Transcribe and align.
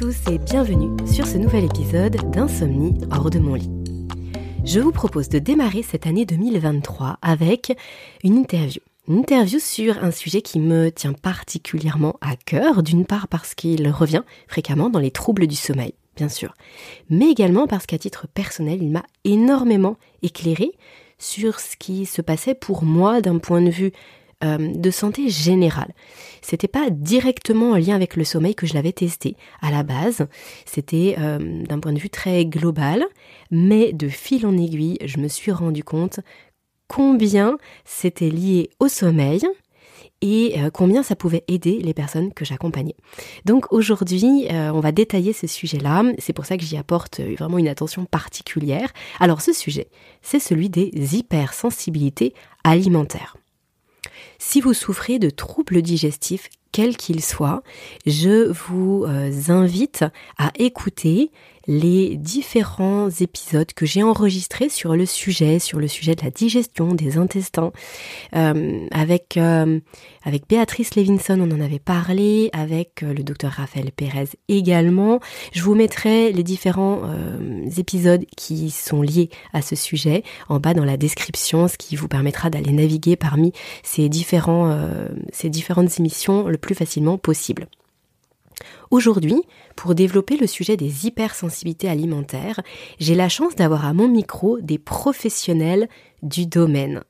Tous 0.00 0.16
et 0.32 0.38
bienvenue 0.38 0.96
sur 1.06 1.26
ce 1.26 1.36
nouvel 1.36 1.66
épisode 1.66 2.16
d'Insomnie 2.30 2.94
hors 3.10 3.28
de 3.28 3.38
mon 3.38 3.54
lit. 3.54 3.68
Je 4.64 4.80
vous 4.80 4.92
propose 4.92 5.28
de 5.28 5.38
démarrer 5.38 5.82
cette 5.82 6.06
année 6.06 6.24
2023 6.24 7.18
avec 7.20 7.76
une 8.24 8.36
interview. 8.36 8.80
Une 9.08 9.18
interview 9.18 9.58
sur 9.58 10.02
un 10.02 10.10
sujet 10.10 10.40
qui 10.40 10.58
me 10.58 10.90
tient 10.90 11.12
particulièrement 11.12 12.16
à 12.22 12.34
cœur, 12.36 12.82
d'une 12.82 13.04
part 13.04 13.28
parce 13.28 13.54
qu'il 13.54 13.90
revient 13.90 14.22
fréquemment 14.48 14.88
dans 14.88 15.00
les 15.00 15.10
troubles 15.10 15.46
du 15.46 15.54
sommeil, 15.54 15.92
bien 16.16 16.30
sûr, 16.30 16.54
mais 17.10 17.30
également 17.30 17.66
parce 17.66 17.84
qu'à 17.84 17.98
titre 17.98 18.26
personnel, 18.26 18.82
il 18.82 18.90
m'a 18.90 19.04
énormément 19.24 19.98
éclairé 20.22 20.72
sur 21.18 21.60
ce 21.60 21.76
qui 21.76 22.06
se 22.06 22.22
passait 22.22 22.54
pour 22.54 22.84
moi 22.84 23.20
d'un 23.20 23.36
point 23.36 23.60
de 23.60 23.68
vue 23.68 23.92
euh, 24.42 24.56
de 24.58 24.90
santé 24.90 25.28
générale. 25.28 25.92
C'était 26.40 26.66
pas 26.66 26.88
directement 26.88 27.72
en 27.72 27.76
lien 27.76 27.94
avec 27.94 28.16
le 28.16 28.24
sommeil 28.24 28.54
que 28.54 28.66
je 28.66 28.72
l'avais 28.72 28.92
testé. 28.92 29.36
À 29.60 29.70
la 29.70 29.82
base, 29.82 30.26
c'était 30.64 31.16
euh, 31.18 31.62
d'un 31.64 31.78
point 31.78 31.92
de 31.92 31.98
vue 31.98 32.08
très 32.08 32.46
global, 32.46 33.04
mais 33.50 33.92
de 33.92 34.08
fil 34.08 34.46
en 34.46 34.56
aiguille, 34.56 34.96
je 35.04 35.18
me 35.18 35.28
suis 35.28 35.52
rendu 35.52 35.84
compte 35.84 36.20
combien 36.88 37.58
c'était 37.84 38.30
lié 38.30 38.70
au 38.80 38.88
sommeil 38.88 39.42
et 40.22 40.54
euh, 40.58 40.70
combien 40.70 41.02
ça 41.02 41.16
pouvait 41.16 41.44
aider 41.46 41.78
les 41.78 41.92
personnes 41.92 42.32
que 42.32 42.46
j'accompagnais. 42.46 42.96
Donc 43.44 43.70
aujourd'hui, 43.74 44.48
on 44.50 44.80
va 44.80 44.90
détailler 44.90 45.34
ce 45.34 45.48
sujet-là. 45.48 46.04
C'est 46.18 46.32
pour 46.32 46.46
ça 46.46 46.56
que 46.56 46.64
j'y 46.64 46.78
apporte 46.78 47.20
vraiment 47.20 47.58
une 47.58 47.68
attention 47.68 48.06
particulière. 48.06 48.90
Alors 49.18 49.42
ce 49.42 49.52
sujet, 49.52 49.88
c'est 50.22 50.40
celui 50.40 50.70
des 50.70 50.90
hypersensibilités 51.14 52.32
alimentaires. 52.64 53.36
Si 54.42 54.62
vous 54.62 54.72
souffrez 54.72 55.18
de 55.18 55.28
troubles 55.28 55.82
digestifs, 55.82 56.48
quels 56.72 56.96
qu'ils 56.96 57.22
soient, 57.22 57.62
je 58.06 58.50
vous 58.50 59.04
euh, 59.06 59.30
invite 59.48 60.06
à 60.38 60.50
écouter 60.58 61.30
les 61.70 62.16
différents 62.16 63.08
épisodes 63.08 63.72
que 63.72 63.86
j'ai 63.86 64.02
enregistrés 64.02 64.68
sur 64.68 64.96
le 64.96 65.06
sujet, 65.06 65.60
sur 65.60 65.78
le 65.78 65.86
sujet 65.86 66.16
de 66.16 66.24
la 66.24 66.32
digestion 66.32 66.94
des 66.94 67.16
intestins. 67.16 67.70
Euh, 68.34 68.88
avec 68.90 69.36
euh, 69.36 69.78
avec 70.24 70.48
Béatrice 70.48 70.96
Levinson, 70.96 71.40
on 71.40 71.50
en 71.52 71.60
avait 71.60 71.78
parlé, 71.78 72.50
avec 72.52 73.04
euh, 73.04 73.14
le 73.14 73.22
docteur 73.22 73.52
Raphaël 73.52 73.92
Pérez 73.92 74.30
également. 74.48 75.20
Je 75.52 75.62
vous 75.62 75.76
mettrai 75.76 76.32
les 76.32 76.42
différents 76.42 77.02
épisodes 77.76 78.24
qui 78.36 78.70
sont 78.70 79.02
liés 79.02 79.30
à 79.52 79.62
ce 79.62 79.76
sujet 79.76 80.24
en 80.48 80.58
bas 80.58 80.74
dans 80.74 80.84
la 80.84 80.96
description, 80.96 81.68
ce 81.68 81.76
qui 81.76 81.94
vous 81.94 82.08
permettra 82.08 82.50
d'aller 82.50 82.72
naviguer 82.72 83.14
parmi 83.14 83.52
ces 83.84 84.08
différents 84.08 84.76
ces 85.32 85.50
différentes 85.50 86.00
émissions 86.00 86.48
le 86.48 86.58
plus 86.58 86.74
facilement 86.74 87.16
possible. 87.16 87.68
Aujourd'hui, 88.90 89.42
pour 89.76 89.94
développer 89.94 90.36
le 90.36 90.46
sujet 90.46 90.76
des 90.76 91.06
hypersensibilités 91.06 91.88
alimentaires, 91.88 92.60
j'ai 92.98 93.14
la 93.14 93.28
chance 93.28 93.56
d'avoir 93.56 93.84
à 93.84 93.92
mon 93.92 94.08
micro 94.08 94.58
des 94.60 94.78
professionnels 94.78 95.88
du 96.22 96.46
domaine. 96.46 97.02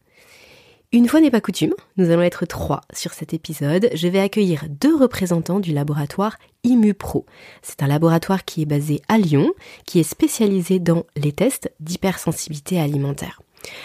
Une 0.92 1.06
fois 1.06 1.20
n'est 1.20 1.30
pas 1.30 1.40
coutume, 1.40 1.74
nous 1.96 2.10
allons 2.10 2.22
être 2.22 2.46
trois 2.46 2.80
sur 2.92 3.12
cet 3.12 3.32
épisode. 3.32 3.90
Je 3.94 4.08
vais 4.08 4.18
accueillir 4.18 4.64
deux 4.68 4.96
représentants 4.96 5.60
du 5.60 5.72
laboratoire 5.72 6.36
ImuPro. 6.64 7.26
C'est 7.62 7.84
un 7.84 7.86
laboratoire 7.86 8.44
qui 8.44 8.62
est 8.62 8.66
basé 8.66 9.00
à 9.06 9.16
Lyon, 9.16 9.52
qui 9.86 10.00
est 10.00 10.02
spécialisé 10.02 10.80
dans 10.80 11.04
les 11.14 11.30
tests 11.30 11.70
d'hypersensibilité 11.78 12.80
alimentaire. 12.80 13.40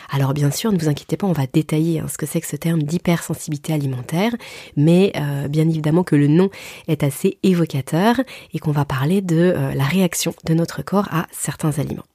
Alors 0.10 0.34
bien 0.34 0.52
sûr, 0.52 0.72
ne 0.72 0.78
vous 0.78 0.90
inquiétez 0.90 1.18
pas, 1.18 1.28
on 1.28 1.34
va 1.34 1.48
détailler 1.52 2.00
hein, 2.00 2.08
ce 2.08 2.18
que 2.18 2.26
c'est 2.26 2.42
que 2.42 2.48
ce 2.48 2.56
terme 2.56 2.84
d'hypersensibilité 2.84 3.74
alimentaire, 3.74 4.32
mais 4.76 5.12
euh, 5.16 5.48
bien 5.48 5.68
évidemment 5.68 6.04
que 6.04 6.16
le 6.16 6.28
nom 6.28 6.50
est 6.88 7.04
assez 7.04 7.38
évocateur 7.44 8.16
et 8.54 8.60
qu'on 8.60 8.72
va 8.72 8.86
parler 8.86 9.22
de 9.22 9.36
euh, 9.36 9.74
la 9.74 9.84
réaction 9.86 10.34
de 10.46 10.54
notre 10.54 10.82
corps 10.84 11.08
à 11.12 11.28
certains 11.32 11.80
aliments. 11.80 12.06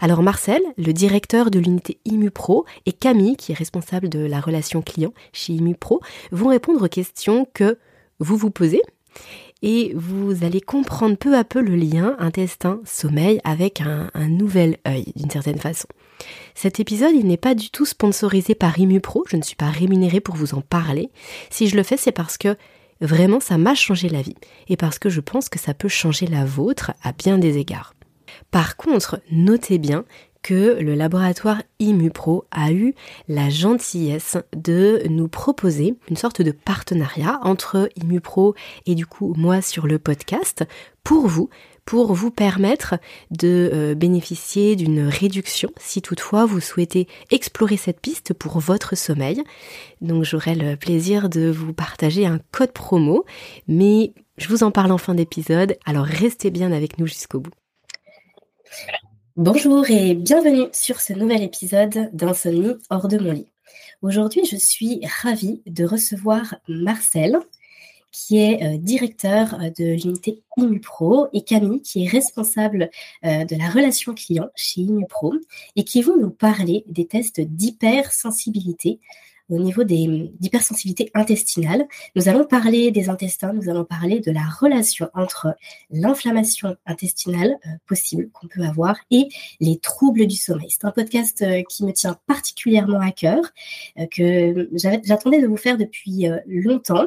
Alors 0.00 0.22
Marcel, 0.22 0.62
le 0.76 0.92
directeur 0.92 1.50
de 1.50 1.58
l'unité 1.58 1.98
ImuPro, 2.04 2.64
et 2.86 2.92
Camille, 2.92 3.36
qui 3.36 3.52
est 3.52 3.56
responsable 3.56 4.08
de 4.08 4.20
la 4.20 4.40
relation 4.40 4.82
client 4.82 5.12
chez 5.32 5.52
ImuPro, 5.52 6.00
vont 6.30 6.48
répondre 6.48 6.84
aux 6.84 6.88
questions 6.88 7.46
que 7.52 7.78
vous 8.20 8.36
vous 8.36 8.50
posez 8.50 8.82
et 9.62 9.92
vous 9.94 10.44
allez 10.44 10.60
comprendre 10.60 11.16
peu 11.16 11.36
à 11.36 11.44
peu 11.44 11.60
le 11.60 11.76
lien 11.76 12.16
intestin-sommeil 12.18 13.40
avec 13.44 13.80
un, 13.80 14.10
nouvel 14.28 14.78
œil 14.86 15.06
d'une 15.16 15.30
certaine 15.30 15.58
façon. 15.58 15.88
Cet 16.54 16.80
épisode, 16.80 17.14
il 17.14 17.26
n'est 17.26 17.36
pas 17.36 17.54
du 17.54 17.70
tout 17.70 17.86
sponsorisé 17.86 18.54
par 18.54 18.78
ImuPro, 18.78 19.24
je 19.28 19.36
ne 19.36 19.42
suis 19.42 19.56
pas 19.56 19.70
rémunérée 19.70 20.20
pour 20.20 20.36
vous 20.36 20.54
en 20.54 20.60
parler. 20.60 21.10
Si 21.50 21.66
je 21.66 21.76
le 21.76 21.82
fais, 21.82 21.96
c'est 21.96 22.12
parce 22.12 22.38
que 22.38 22.56
vraiment 23.00 23.40
ça 23.40 23.58
m'a 23.58 23.74
changé 23.74 24.08
la 24.08 24.22
vie 24.22 24.36
et 24.68 24.76
parce 24.76 24.98
que 24.98 25.10
je 25.10 25.20
pense 25.20 25.48
que 25.48 25.58
ça 25.58 25.74
peut 25.74 25.88
changer 25.88 26.26
la 26.26 26.44
vôtre 26.44 26.92
à 27.02 27.12
bien 27.12 27.38
des 27.38 27.58
égards. 27.58 27.94
Par 28.50 28.76
contre, 28.76 29.20
notez 29.30 29.78
bien 29.78 30.04
que 30.44 30.78
le 30.78 30.94
laboratoire 30.94 31.62
ImuPro 31.80 32.44
a 32.50 32.70
eu 32.70 32.94
la 33.28 33.48
gentillesse 33.48 34.36
de 34.54 35.02
nous 35.08 35.26
proposer 35.26 35.96
une 36.10 36.16
sorte 36.16 36.42
de 36.42 36.52
partenariat 36.52 37.40
entre 37.42 37.88
ImuPro 37.96 38.54
et 38.84 38.94
du 38.94 39.06
coup 39.06 39.32
moi 39.38 39.62
sur 39.62 39.86
le 39.86 39.98
podcast 39.98 40.64
pour 41.02 41.26
vous 41.26 41.48
pour 41.86 42.12
vous 42.12 42.30
permettre 42.30 42.96
de 43.30 43.70
euh, 43.72 43.94
bénéficier 43.94 44.76
d'une 44.76 45.08
réduction 45.08 45.70
si 45.78 46.02
toutefois 46.02 46.44
vous 46.44 46.60
souhaitez 46.60 47.08
explorer 47.30 47.78
cette 47.78 48.00
piste 48.00 48.34
pour 48.34 48.58
votre 48.58 48.96
sommeil. 48.96 49.42
Donc 50.02 50.24
j'aurai 50.24 50.54
le 50.54 50.76
plaisir 50.76 51.28
de 51.28 51.50
vous 51.50 51.72
partager 51.72 52.26
un 52.26 52.38
code 52.52 52.72
promo, 52.72 53.24
mais 53.66 54.12
je 54.36 54.48
vous 54.48 54.62
en 54.62 54.70
parle 54.70 54.92
en 54.92 54.98
fin 54.98 55.14
d'épisode, 55.14 55.76
alors 55.86 56.06
restez 56.06 56.50
bien 56.50 56.72
avec 56.72 56.98
nous 56.98 57.06
jusqu'au 57.06 57.40
bout. 57.40 57.52
Bonjour 59.36 59.90
et 59.90 60.14
bienvenue 60.14 60.68
sur 60.72 61.00
ce 61.00 61.12
nouvel 61.12 61.42
épisode 61.42 62.08
d'Insomnie 62.12 62.76
hors 62.88 63.08
de 63.08 63.18
mon 63.18 63.32
lit. 63.32 63.48
Aujourd'hui, 64.00 64.44
je 64.44 64.54
suis 64.54 65.00
ravie 65.22 65.60
de 65.66 65.84
recevoir 65.84 66.54
Marcel, 66.68 67.40
qui 68.12 68.38
est 68.38 68.62
euh, 68.62 68.78
directeur 68.78 69.54
euh, 69.54 69.70
de 69.76 70.00
l'unité 70.00 70.44
ImuPro, 70.56 71.26
et 71.32 71.42
Camille, 71.42 71.82
qui 71.82 72.04
est 72.04 72.08
responsable 72.08 72.90
euh, 73.24 73.44
de 73.44 73.56
la 73.56 73.68
relation 73.70 74.14
client 74.14 74.50
chez 74.54 74.82
ImuPro, 74.82 75.34
et 75.74 75.82
qui 75.82 76.00
vont 76.00 76.16
nous 76.16 76.30
parler 76.30 76.84
des 76.86 77.08
tests 77.08 77.40
d'hypersensibilité 77.40 79.00
au 79.48 79.58
niveau 79.58 79.84
d'hypersensibilité 79.84 81.10
intestinale. 81.14 81.86
Nous 82.16 82.28
allons 82.28 82.44
parler 82.44 82.90
des 82.90 83.08
intestins, 83.08 83.52
nous 83.52 83.68
allons 83.68 83.84
parler 83.84 84.20
de 84.20 84.30
la 84.30 84.44
relation 84.60 85.08
entre 85.14 85.54
l'inflammation 85.90 86.76
intestinale 86.86 87.56
possible 87.86 88.30
qu'on 88.32 88.48
peut 88.48 88.62
avoir 88.62 88.96
et 89.10 89.28
les 89.60 89.78
troubles 89.78 90.26
du 90.26 90.36
sommeil. 90.36 90.70
C'est 90.70 90.84
un 90.84 90.90
podcast 90.90 91.44
qui 91.68 91.84
me 91.84 91.92
tient 91.92 92.18
particulièrement 92.26 93.00
à 93.00 93.10
cœur, 93.10 93.42
que 94.10 94.68
j'attendais 94.72 95.40
de 95.40 95.46
vous 95.46 95.56
faire 95.56 95.76
depuis 95.78 96.26
longtemps. 96.46 97.06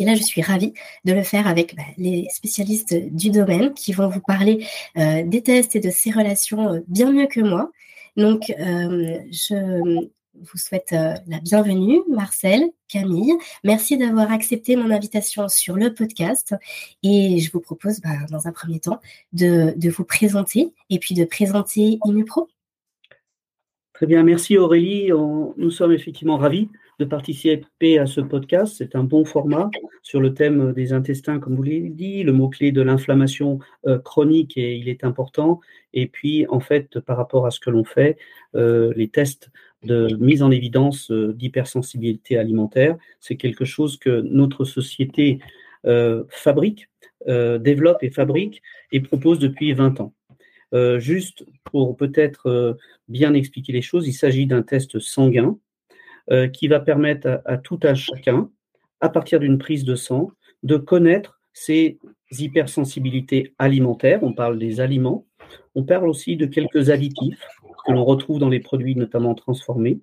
Et 0.00 0.06
là, 0.06 0.14
je 0.14 0.22
suis 0.22 0.40
ravie 0.40 0.72
de 1.04 1.12
le 1.12 1.22
faire 1.22 1.46
avec 1.46 1.76
bah, 1.76 1.82
les 1.98 2.26
spécialistes 2.32 2.94
du 3.12 3.30
domaine 3.30 3.74
qui 3.74 3.92
vont 3.92 4.08
vous 4.08 4.22
parler 4.22 4.66
euh, 4.96 5.22
des 5.24 5.42
tests 5.42 5.76
et 5.76 5.80
de 5.80 5.90
ces 5.90 6.10
relations 6.10 6.72
euh, 6.72 6.80
bien 6.88 7.12
mieux 7.12 7.26
que 7.26 7.40
moi. 7.40 7.70
Donc, 8.16 8.50
euh, 8.58 9.18
je 9.30 10.08
vous 10.34 10.58
souhaite 10.58 10.92
la 10.92 11.40
bienvenue, 11.42 12.00
Marcel, 12.08 12.70
Camille. 12.88 13.34
Merci 13.64 13.98
d'avoir 13.98 14.32
accepté 14.32 14.76
mon 14.76 14.90
invitation 14.90 15.48
sur 15.48 15.76
le 15.76 15.94
podcast. 15.94 16.54
Et 17.02 17.38
je 17.38 17.50
vous 17.52 17.60
propose, 17.60 18.00
bah, 18.00 18.10
dans 18.30 18.46
un 18.46 18.52
premier 18.52 18.80
temps, 18.80 19.00
de, 19.32 19.74
de, 19.76 19.90
vous 19.90 20.04
présenter 20.04 20.72
et 20.88 20.98
puis 20.98 21.14
de 21.14 21.24
présenter 21.24 21.98
ImuPro. 22.04 22.48
Très 23.92 24.06
bien, 24.06 24.22
merci 24.22 24.56
Aurélie. 24.56 25.10
nous 25.10 25.70
sommes 25.70 25.92
effectivement 25.92 26.38
ravis 26.38 26.68
de 27.00 27.04
participer 27.06 27.98
à 27.98 28.06
ce 28.06 28.20
podcast. 28.20 28.74
C'est 28.78 28.94
un 28.94 29.04
bon 29.04 29.24
format 29.24 29.70
sur 30.02 30.20
le 30.20 30.34
thème 30.34 30.72
des 30.72 30.92
intestins, 30.92 31.40
comme 31.40 31.56
vous 31.56 31.62
l'avez 31.62 31.88
dit. 31.88 32.22
Le 32.22 32.32
mot-clé 32.32 32.72
de 32.72 32.82
l'inflammation 32.82 33.58
euh, 33.86 33.98
chronique, 33.98 34.56
et 34.56 34.76
il 34.76 34.88
est 34.88 35.02
important. 35.02 35.60
Et 35.94 36.06
puis, 36.06 36.46
en 36.48 36.60
fait, 36.60 37.00
par 37.00 37.16
rapport 37.16 37.46
à 37.46 37.50
ce 37.50 37.58
que 37.58 37.70
l'on 37.70 37.84
fait, 37.84 38.18
euh, 38.54 38.92
les 38.96 39.08
tests 39.08 39.50
de 39.82 40.16
mise 40.20 40.42
en 40.42 40.50
évidence 40.50 41.10
euh, 41.10 41.32
d'hypersensibilité 41.32 42.38
alimentaire, 42.38 42.96
c'est 43.20 43.36
quelque 43.36 43.64
chose 43.64 43.96
que 43.96 44.20
notre 44.20 44.64
société 44.64 45.40
fabrique, 46.28 46.90
développe 47.26 48.02
et 48.02 48.10
fabrique 48.10 48.60
et 48.92 49.00
propose 49.00 49.38
depuis 49.38 49.72
20 49.72 50.00
ans. 50.02 50.12
juste 50.98 51.46
pour 51.64 51.96
peut-être 51.96 52.76
bien 53.08 53.32
expliquer 53.32 53.72
les 53.72 53.80
choses, 53.80 54.06
il 54.06 54.12
s'agit 54.12 54.46
d'un 54.46 54.60
test 54.60 54.98
sanguin 54.98 55.56
euh, 56.30 56.46
qui 56.46 56.68
va 56.68 56.78
permettre 56.78 57.42
à, 57.44 57.56
tout 57.56 57.80
un 57.82 57.94
chacun, 57.94 58.50
à 59.00 59.08
partir 59.08 59.40
d'une 59.40 59.58
prise 59.58 59.84
de 59.84 59.96
sang, 59.96 60.30
de 60.62 60.76
connaître 60.76 61.40
ses 61.52 61.98
hypersensibilités 62.30 63.52
alimentaires. 63.58 64.22
On 64.22 64.32
parle 64.32 64.56
des 64.56 64.80
aliments. 64.80 65.26
On 65.74 65.82
parle 65.82 66.08
aussi 66.08 66.36
de 66.36 66.46
quelques 66.46 66.90
additifs 66.90 67.44
que 67.82 67.92
l'on 67.92 68.04
retrouve 68.04 68.38
dans 68.38 68.48
les 68.48 68.60
produits 68.60 68.96
notamment 68.96 69.34
transformés. 69.34 70.00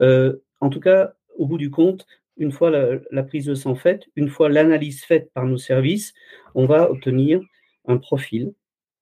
Euh, 0.00 0.36
en 0.60 0.70
tout 0.70 0.80
cas, 0.80 1.14
au 1.36 1.46
bout 1.46 1.58
du 1.58 1.70
compte, 1.70 2.06
une 2.36 2.52
fois 2.52 2.70
la, 2.70 3.22
prise 3.22 3.46
de 3.46 3.54
sang 3.54 3.74
faite, 3.74 4.06
une 4.16 4.28
fois 4.28 4.48
l'analyse 4.48 5.04
faite 5.04 5.30
par 5.34 5.46
nos 5.46 5.58
services, 5.58 6.14
on 6.54 6.66
va 6.66 6.90
obtenir 6.90 7.40
un 7.86 7.98
profil. 7.98 8.54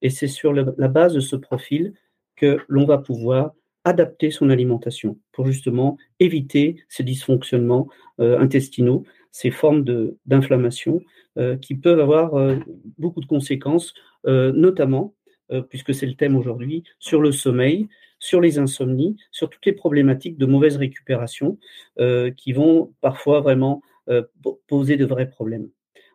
Et 0.03 0.11
c'est 0.11 0.29
sur 0.29 0.53
la 0.53 0.89
base 0.89 1.15
de 1.15 1.21
ce 1.21 1.37
profil 1.37 1.95
que 2.37 2.59
l'on 2.69 2.87
va 2.87 2.99
pouvoir 2.99 3.53
adapter 3.85 4.31
son 4.31 4.51
alimentation 4.51 5.19
pour 5.33 5.47
justement 5.47 5.97
éviter 6.19 6.83
ces 6.89 7.03
dysfonctionnements 7.03 7.89
euh, 8.21 8.39
intestinaux, 8.39 9.05
ces 9.31 9.51
formes 9.51 9.85
d'inflammation 10.27 11.03
euh, 11.39 11.57
qui 11.57 11.75
peuvent 11.75 12.01
avoir 12.01 12.33
beaucoup 12.99 13.21
de 13.21 13.27
conséquences, 13.27 13.95
notamment, 14.25 15.15
puisque 15.69 15.95
c'est 15.95 16.07
le 16.07 16.15
thème 16.15 16.37
aujourd'hui, 16.37 16.85
sur 16.99 17.21
le 17.21 17.33
sommeil, 17.33 17.89
sur 18.19 18.41
les 18.41 18.59
insomnies, 18.59 19.17
sur 19.31 19.49
toutes 19.49 19.67
les 19.67 19.73
problématiques 19.73 20.39
de 20.39 20.47
mauvaise 20.47 20.77
récupération 20.77 21.59
qui 22.37 22.53
vont 22.53 22.93
parfois 23.01 23.41
vraiment 23.41 23.83
poser 24.67 24.97
de 24.97 25.05
vrais 25.05 25.29
problèmes. 25.29 25.69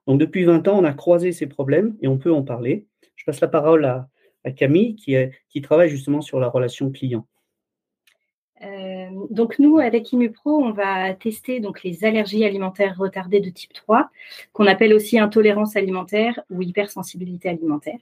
Donc 0.07 0.19
depuis 0.19 0.43
20 0.43 0.67
ans, 0.67 0.79
on 0.79 0.83
a 0.83 0.93
croisé 0.93 1.31
ces 1.31 1.47
problèmes 1.47 1.95
et 2.01 2.07
on 2.07 2.17
peut 2.17 2.31
en 2.31 2.43
parler. 2.43 2.85
Je 3.15 3.25
passe 3.25 3.41
la 3.41 3.47
parole 3.47 3.85
à, 3.85 4.07
Camille 4.55 4.95
qui, 4.95 5.61
travaille 5.61 5.89
justement 5.89 6.21
sur 6.21 6.39
la 6.39 6.47
relation 6.47 6.91
client. 6.91 7.25
Euh, 8.61 9.09
donc 9.31 9.57
nous, 9.57 9.79
avec 9.79 10.13
ImuPro, 10.13 10.63
on 10.63 10.71
va 10.71 11.15
tester 11.15 11.59
donc 11.59 11.83
les 11.83 12.05
allergies 12.05 12.45
alimentaires 12.45 12.95
retardées 12.95 13.39
de 13.39 13.49
type 13.49 13.73
3, 13.73 14.09
qu'on 14.53 14.67
appelle 14.67 14.93
aussi 14.93 15.17
intolérance 15.17 15.75
alimentaire 15.75 16.39
ou 16.51 16.61
hypersensibilité 16.61 17.49
alimentaire. 17.49 17.97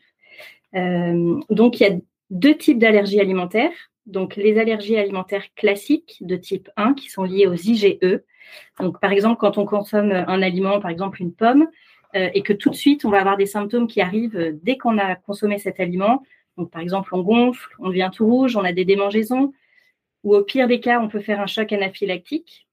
Euh, 0.76 1.40
donc 1.50 1.80
il 1.80 1.84
y 1.84 1.86
a 1.88 1.96
deux 2.30 2.56
types 2.56 2.80
d'allergies 2.80 3.20
alimentaires. 3.20 3.74
Donc 4.06 4.36
les 4.36 4.58
allergies 4.60 4.98
alimentaires 4.98 5.46
classiques 5.56 6.18
de 6.22 6.36
type 6.36 6.70
1 6.76 6.94
qui 6.94 7.10
sont 7.10 7.24
liées 7.24 7.48
aux 7.48 7.54
IgE. 7.54 8.22
Donc 8.80 9.00
par 9.00 9.12
exemple, 9.12 9.38
quand 9.40 9.58
on 9.58 9.66
consomme 9.66 10.12
un 10.12 10.42
aliment, 10.42 10.80
par 10.80 10.92
exemple 10.92 11.22
une 11.22 11.34
pomme, 11.34 11.68
euh, 12.16 12.30
et 12.34 12.44
que 12.44 12.54
tout 12.54 12.70
de 12.70 12.76
suite 12.76 13.06
on 13.06 13.10
va 13.10 13.20
avoir 13.20 13.38
des 13.38 13.46
symptômes 13.46 13.88
qui 13.88 14.02
arrivent 14.02 14.60
dès 14.62 14.78
qu'on 14.78 14.98
a 14.98 15.16
consommé 15.16 15.58
cet 15.58 15.80
aliment. 15.80 16.24
Donc 16.58 16.70
par 16.70 16.82
exemple, 16.82 17.16
on 17.16 17.22
gonfle, 17.22 17.70
on 17.80 17.90
devient 17.90 18.12
tout 18.14 18.26
rouge, 18.26 18.56
on 18.56 18.64
a 18.64 18.74
des 18.74 18.86
démangeaisons, 18.86 19.54
ou 20.24 20.36
au 20.36 20.44
pire 20.44 20.68
des 20.68 20.80
cas, 20.80 21.00
on 21.00 21.08
peut 21.08 21.20
faire 21.20 21.40
un 21.40 21.48
choc 21.48 21.72
anaphylactique. 21.72 22.68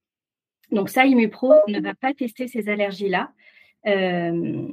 Donc 0.70 0.88
ça, 0.88 1.04
ImuPro 1.04 1.54
ne 1.68 1.80
va 1.80 1.94
pas 1.94 2.14
tester 2.14 2.46
ces 2.46 2.68
allergies-là. 2.68 3.32
Euh, 3.86 4.68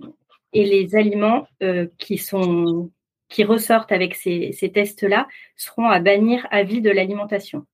et 0.54 0.66
les 0.66 0.96
aliments 0.96 1.48
euh, 1.64 1.88
qui, 1.98 2.18
sont, 2.18 2.92
qui 3.30 3.44
ressortent 3.44 3.92
avec 3.92 4.16
ces, 4.16 4.52
tests-là 4.74 5.28
seront 5.56 5.88
à 5.88 6.00
bannir 6.00 6.48
à 6.52 6.64
vie 6.64 6.82
de 6.82 6.90
l'alimentation. 6.90 7.66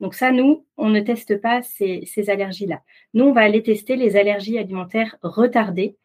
Donc 0.00 0.14
ça, 0.14 0.30
nous, 0.30 0.64
on 0.76 0.90
ne 0.90 1.00
teste 1.00 1.40
pas 1.40 1.62
ces, 1.62 2.04
allergies-là. 2.28 2.82
Nous, 3.14 3.24
on 3.24 3.32
va 3.32 3.40
aller 3.40 3.62
tester 3.62 3.96
les 3.96 4.16
allergies 4.16 4.58
alimentaires 4.58 5.16
retardées. 5.22 5.96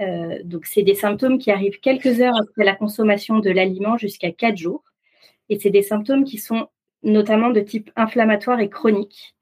Euh, 0.00 0.38
donc 0.44 0.66
c'est 0.66 0.82
des 0.82 0.94
symptômes 0.94 1.38
qui 1.38 1.50
arrivent 1.50 1.80
quelques 1.80 2.20
heures 2.20 2.36
après 2.40 2.64
la 2.64 2.74
consommation 2.74 3.38
de 3.38 3.50
l'aliment 3.50 3.96
jusqu'à 3.96 4.30
quatre 4.32 4.56
jours. 4.56 4.84
Et 5.48 5.58
c'est 5.58 5.70
des 5.70 5.82
symptômes 5.82 6.24
qui 6.24 6.38
sont 6.38 6.68
notamment 7.02 7.50
de 7.50 7.60
type 7.60 7.90
inflammatoire 7.96 8.60
et 8.60 8.68
chronique. 8.68 9.34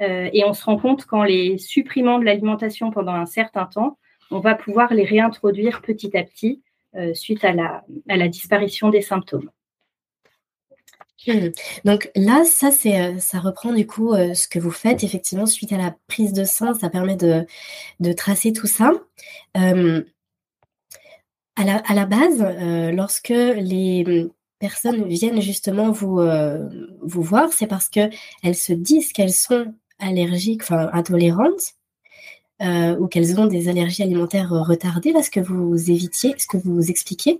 Euh, 0.00 0.28
et 0.32 0.44
on 0.44 0.52
se 0.52 0.64
rend 0.64 0.78
compte 0.78 1.04
qu'en 1.06 1.24
les 1.24 1.58
supprimant 1.58 2.18
de 2.18 2.24
l'alimentation 2.24 2.90
pendant 2.90 3.14
un 3.14 3.26
certain 3.26 3.66
temps, 3.66 3.98
on 4.30 4.40
va 4.40 4.54
pouvoir 4.54 4.92
les 4.92 5.04
réintroduire 5.04 5.82
petit 5.82 6.16
à 6.16 6.22
petit 6.22 6.62
euh, 6.96 7.14
suite 7.14 7.44
à 7.44 7.52
la, 7.52 8.28
disparition 8.28 8.90
des 8.90 9.02
symptômes. 9.02 9.50
Hmm. 11.26 11.48
Donc 11.84 12.10
là, 12.14 12.44
ça, 12.44 12.68
euh, 12.86 13.18
ça 13.18 13.40
reprend 13.40 13.72
du 13.72 13.86
coup 13.86 14.14
ce 14.14 14.48
que 14.48 14.58
vous 14.58 14.70
faites 14.70 15.02
effectivement 15.04 15.46
suite 15.46 15.72
à 15.72 15.78
la 15.78 15.96
prise 16.06 16.32
de 16.32 16.44
sang. 16.44 16.74
Ça 16.74 16.90
permet 16.90 17.16
de, 17.16 17.46
tracer 18.12 18.52
tout 18.52 18.66
ça. 18.66 18.92
à, 19.54 19.74
la, 21.94 22.06
base, 22.06 22.40
lorsque 22.94 23.28
les 23.30 24.30
personnes 24.58 25.06
viennent 25.08 25.40
justement 25.40 25.90
vous, 25.90 26.20
euh, 26.20 26.68
vous 27.02 27.22
voir, 27.22 27.52
c'est 27.52 27.66
parce 27.66 27.88
qu'elles 27.88 28.12
se 28.54 28.72
disent 28.72 29.12
qu'elles 29.12 29.32
sont 29.32 29.74
allergiques, 29.98 30.62
enfin 30.62 30.90
intolérantes, 30.92 31.74
euh, 32.60 32.96
ou 32.98 33.06
qu'elles 33.06 33.38
ont 33.40 33.46
des 33.46 33.68
allergies 33.68 34.02
alimentaires 34.02 34.50
retardées, 34.50 35.12
là, 35.12 35.22
ce 35.22 35.30
que 35.30 35.40
vous 35.40 35.90
évitiez, 35.90 36.34
ce 36.38 36.46
que 36.46 36.56
vous 36.56 36.90
expliquez, 36.90 37.38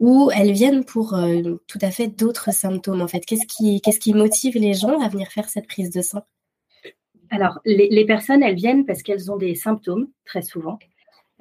ou 0.00 0.30
elles 0.34 0.52
viennent 0.52 0.84
pour 0.84 1.14
euh, 1.14 1.56
tout 1.66 1.78
à 1.82 1.90
fait 1.90 2.08
d'autres 2.08 2.52
symptômes, 2.52 3.00
en 3.00 3.08
fait. 3.08 3.24
Qu'est-ce 3.24 3.46
qui, 3.98 4.14
motive 4.14 4.56
les 4.56 4.74
gens 4.74 5.00
à 5.00 5.08
venir 5.08 5.28
faire 5.28 5.48
cette 5.48 5.66
prise 5.66 5.90
de 5.90 6.02
sang? 6.02 6.22
Alors, 7.30 7.58
les, 7.64 8.04
personnes, 8.06 8.42
elles 8.42 8.54
viennent 8.54 8.86
parce 8.86 9.02
qu'elles 9.02 9.30
ont 9.30 9.36
des 9.36 9.54
symptômes, 9.54 10.08
très 10.24 10.42
souvent. 10.42 10.78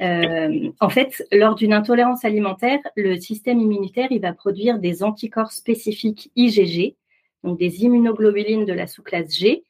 Euh, 0.01 0.69
en 0.79 0.89
fait, 0.89 1.25
lors 1.31 1.55
d'une 1.55 1.73
intolérance 1.73 2.25
alimentaire, 2.25 2.79
le 2.95 3.19
système 3.19 3.59
immunitaire 3.59 4.11
il 4.11 4.21
va 4.21 4.33
produire 4.33 4.77
des 4.77 5.01
anticorps 5.01 5.51
spécifiques 5.51 6.31
IgG, 6.35 6.95
donc 7.43 7.57
des 7.57 7.83
immunoglobulines 7.83 8.65
de 8.65 8.73
la 8.73 8.85
sous-classe 8.85 9.35
G. 9.35 9.63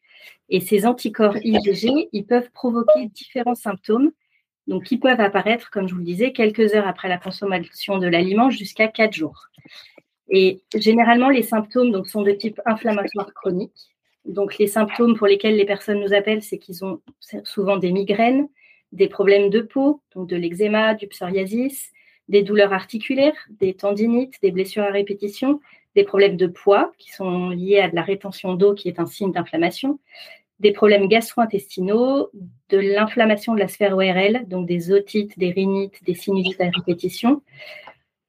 Et 0.50 0.60
ces 0.62 0.86
anticorps 0.86 1.38
IgG, 1.44 2.10
ils 2.12 2.26
peuvent 2.26 2.50
provoquer 2.52 3.08
différents 3.08 3.56
symptômes, 3.56 4.12
donc 4.68 4.84
qui 4.84 4.98
peuvent 4.98 5.20
apparaître, 5.20 5.70
comme 5.72 5.88
je 5.88 5.94
vous 5.94 6.00
le 6.00 6.06
disais, 6.06 6.32
quelques 6.32 6.74
heures 6.74 6.88
après 6.88 7.10
la 7.10 7.18
consommation 7.18 7.98
de 7.98 8.08
l'aliment 8.08 8.50
jusqu'à 8.50 8.88
quatre 8.88 9.14
jours. 9.14 9.48
Et 10.30 10.62
généralement, 10.76 11.30
les 11.30 11.44
symptômes 11.44 11.92
donc, 11.92 12.08
sont 12.08 12.22
de 12.22 12.32
type 12.32 12.60
inflammatoire 12.66 13.34
chronique. 13.34 13.96
Donc, 14.26 14.58
les 14.58 14.68
symptômes 14.68 15.16
pour 15.16 15.28
lesquels 15.28 15.56
les 15.56 15.66
personnes 15.66 16.02
nous 16.02 16.14
appellent, 16.14 16.44
c'est 16.44 16.58
qu'ils 16.58 16.84
ont 16.84 17.02
souvent 17.46 17.78
des 17.78 17.94
migraines, 17.94 18.50
des 18.92 19.08
problèmes 19.08 19.50
de 19.50 19.62
peau, 19.62 20.02
donc 20.14 20.28
de 20.30 20.36
l'eczéma, 20.36 20.96
du 20.96 21.08
psoriasis, 21.08 21.92
des 22.28 22.44
douleurs 22.44 22.74
articulaires, 22.74 23.38
des 23.50 23.74
tendinites, 23.74 24.36
des 24.42 24.52
blessures 24.52 24.84
à 24.84 24.92
répétition, 24.92 25.62
des 25.96 26.04
problèmes 26.04 26.38
de 26.38 26.48
poids 26.48 26.92
qui 26.98 27.12
sont 27.12 27.50
liés 27.50 27.80
à 27.80 27.90
de 27.90 27.96
la 27.96 28.02
rétention 28.02 28.54
d'eau 28.54 28.74
qui 28.74 28.90
est 28.90 29.00
un 29.00 29.06
signe 29.06 29.32
d'inflammation, 29.32 30.00
des 30.60 30.72
problèmes 30.72 31.08
gastro-intestinaux, 31.08 32.30
de 32.70 32.78
l'inflammation 32.78 33.54
de 33.54 33.60
la 33.60 33.68
sphère 33.68 33.96
ORL, 33.96 34.46
donc 34.48 34.68
des 34.68 34.92
otites, 34.92 35.38
des 35.38 35.52
rhinites, 35.52 36.04
des 36.04 36.16
sinusites 36.16 36.62
à 36.62 36.70
répétition. 36.70 37.42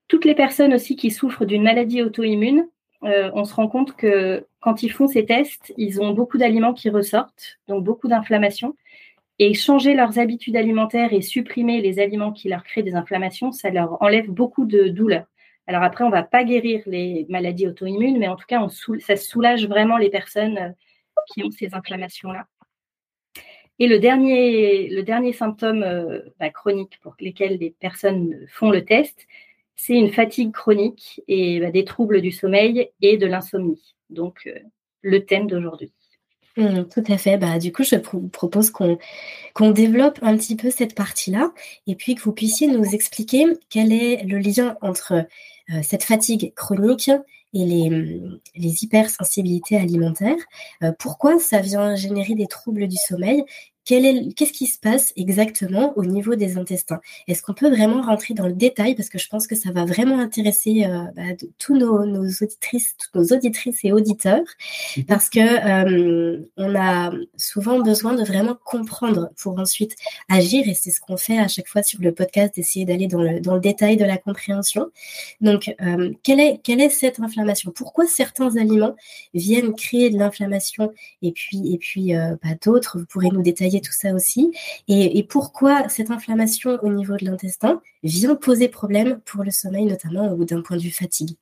Toutes 0.09 0.25
les 0.25 0.35
personnes 0.35 0.75
aussi 0.75 0.97
qui 0.97 1.11
souffrent 1.11 1.45
d'une 1.45 1.63
maladie 1.63 2.03
auto-immune, 2.03 2.69
euh, 3.05 3.31
on 3.35 3.45
se 3.45 3.55
rend 3.55 3.69
compte 3.69 3.95
que 3.95 4.47
quand 4.61 4.83
ils 4.83 4.91
font 4.91 5.07
ces 5.07 5.25
tests, 5.25 5.73
ils 5.77 6.01
ont 6.01 6.13
beaucoup 6.13 6.39
d'aliments 6.39 6.75
qui 6.75 6.91
ressortent, 6.91 7.59
donc 7.69 7.85
beaucoup 7.85 8.09
d'inflammation. 8.09 8.75
Et 9.39 9.55
changer 9.55 9.95
leurs 9.95 10.19
habitudes 10.19 10.57
alimentaires 10.57 11.13
et 11.13 11.23
supprimer 11.23 11.81
les 11.81 12.01
aliments 12.01 12.33
qui 12.33 12.49
leur 12.49 12.65
créent 12.65 12.83
des 12.83 12.97
inflammations, 12.97 13.53
ça 13.53 13.71
leur 13.71 14.03
enlève 14.03 14.29
beaucoup 14.29 14.65
de 14.65 14.89
douleurs. 14.89 15.27
Alors 15.69 15.83
après, 15.83 16.03
on 16.03 16.09
ne 16.09 16.13
va 16.13 16.25
pas 16.25 16.43
guérir 16.45 16.83
les 16.87 17.25
maladies 17.29 17.69
auto-immunes, 17.69 18.19
mais 18.19 18.27
en 18.27 18.37
tout 18.37 18.47
cas, 18.49 18.67
ça 19.01 19.17
soulage 19.17 19.69
vraiment 19.69 19.97
les 19.97 20.11
personnes 20.11 20.59
euh, 20.59 20.71
qui 21.29 21.45
ont 21.45 21.51
ces 21.51 21.75
inflammations-là. 21.75 22.47
Et 23.79 23.87
le 23.87 23.99
dernier, 23.99 24.89
le 24.89 25.03
dernier 25.03 25.33
symptôme 25.33 25.83
euh, 25.85 26.21
bah, 26.41 26.51
chronique 26.51 26.99
pour 27.01 27.15
lesquels 27.21 27.59
les 27.59 27.71
personnes 27.71 28.47
font 28.49 28.71
le 28.71 28.85
test, 28.85 29.27
c'est 29.77 29.95
une 29.95 30.11
fatigue 30.11 30.53
chronique 30.53 31.23
et 31.29 31.61
bah, 31.61 31.71
des 31.71 31.85
troubles 31.85 32.21
du 32.21 32.33
sommeil 32.33 32.91
et 33.01 33.17
de 33.17 33.27
l'insomnie. 33.27 33.95
Donc, 34.11 34.47
euh, 34.47 34.59
le 35.03 35.25
thème 35.25 35.47
d'aujourd'hui. 35.47 35.93
Mmh, 36.57 36.89
tout 36.93 37.05
à 37.07 37.17
fait. 37.19 37.39
Bah, 37.39 37.61
du 37.61 37.71
coup, 37.71 37.85
je 37.85 37.95
vous 37.95 38.29
propose 38.29 38.71
qu'on 38.71 38.99
qu'on 39.55 39.71
développe 39.71 40.19
un 40.23 40.37
petit 40.37 40.57
peu 40.57 40.71
cette 40.71 40.97
partie-là 40.97 41.53
et 41.87 41.95
puis 41.95 42.17
que 42.17 42.23
vous 42.23 42.33
puissiez 42.33 42.67
nous 42.67 42.85
expliquer 42.95 43.47
quel 43.71 43.93
est 43.93 44.25
le 44.25 44.39
lien 44.39 44.77
entre 44.83 45.13
euh, 45.13 45.83
cette 45.83 46.03
fatigue 46.03 46.53
chronique 46.55 47.11
et 47.55 47.65
les, 47.65 48.21
les 48.55 48.85
hypersensibilités 48.85 49.77
alimentaires. 49.77 50.37
Euh, 50.83 50.93
pourquoi 50.99 51.39
ça 51.39 51.61
vient 51.61 51.95
générer 51.95 52.35
des 52.35 52.47
troubles 52.47 52.89
du 52.89 52.97
sommeil 52.97 53.45
Qu'est-ce 53.89 54.53
qui 54.53 54.67
se 54.67 54.79
passe 54.79 55.15
exactement 55.17 55.95
au 55.97 56.05
niveau 56.05 56.35
des 56.35 56.59
intestins? 56.59 57.01
Est-ce 57.27 57.43
qu'on 57.43 57.55
peut 57.55 57.71
vraiment 57.71 58.03
rentrer 58.03 58.35
dans 58.35 58.47
le 58.47 58.53
détail? 58.53 58.95
Parce 58.95 59.09
que 59.09 59.19
je 59.19 59.29
pense 59.29 59.47
que 59.47 59.57
ça 59.57 59.73
va 59.73 59.87
vraiment 59.87 60.19
intéresser 60.19 60.85
euh, 60.85 61.05
bah, 61.17 61.23
tous 61.59 61.75
nos, 61.75 62.03
auditrices, 62.03 62.97
toutes 62.99 63.15
nos 63.15 63.35
auditrices 63.35 63.79
et 63.85 63.93
auditeurs. 63.93 64.45
Mhm. 64.97 65.05
parce 65.05 65.31
que 65.31 65.41
euh, 65.41 66.43
on 66.59 66.75
a 66.75 67.13
souvent 67.39 67.81
besoin 67.81 68.15
de 68.15 68.23
vraiment 68.25 68.57
comprendre 68.63 69.31
pour 69.41 69.59
ensuite 69.59 69.97
agir. 70.29 70.69
Et 70.69 70.75
c'est 70.75 70.91
ce 70.91 71.01
qu'on 71.01 71.17
fait 71.17 71.39
à 71.39 71.49
chaque 71.49 71.69
fois 71.69 71.83
sur 71.83 72.01
le 72.03 72.13
podcast 72.13 72.57
d'essayer 72.57 72.85
d'aller 72.85 73.07
dans 73.07 73.23
le, 73.23 73.41
dans 73.41 73.55
le 73.55 73.61
détail 73.61 73.97
de 73.97 74.05
la 74.05 74.19
compréhension. 74.19 74.91
Donc, 75.41 75.75
euh, 75.81 76.13
quelle 76.23 76.41
est 76.41 76.61
quelle 76.63 76.83
est 76.83 76.91
cette 76.91 77.21
inflammation? 77.21 77.73
Pourquoi 77.75 78.07
certains 78.07 78.57
aliments 78.57 78.97
viennent 79.33 79.75
créer 79.75 80.11
de 80.11 80.19
l'inflammation? 80.19 80.93
Et 81.23 81.33
puis 81.33 81.73
et 81.73 81.79
puis 81.79 82.13
bah, 82.13 82.51
d'autres 82.63 82.99
Vous 82.99 83.07
pourrez 83.07 83.31
nous 83.31 83.43
détailler 83.43 83.78
tout 83.81 83.93
ça 83.93 84.13
aussi. 84.15 84.53
Et, 84.89 85.23
pourquoi 85.29 85.89
cette 85.89 86.11
inflammation 86.11 86.79
au 86.83 86.93
niveau 86.93 87.17
de 87.17 87.25
l'intestin 87.25 87.81
vient 88.03 88.35
poser 88.35 88.69
problème 88.69 89.21
pour 89.25 89.45
le 89.45 89.51
sommeil, 89.51 89.85
notamment 89.87 90.35
d'un 90.37 90.63
point 90.63 90.77
de 90.77 90.83
vue 90.83 90.91
fatigue? 90.91 91.37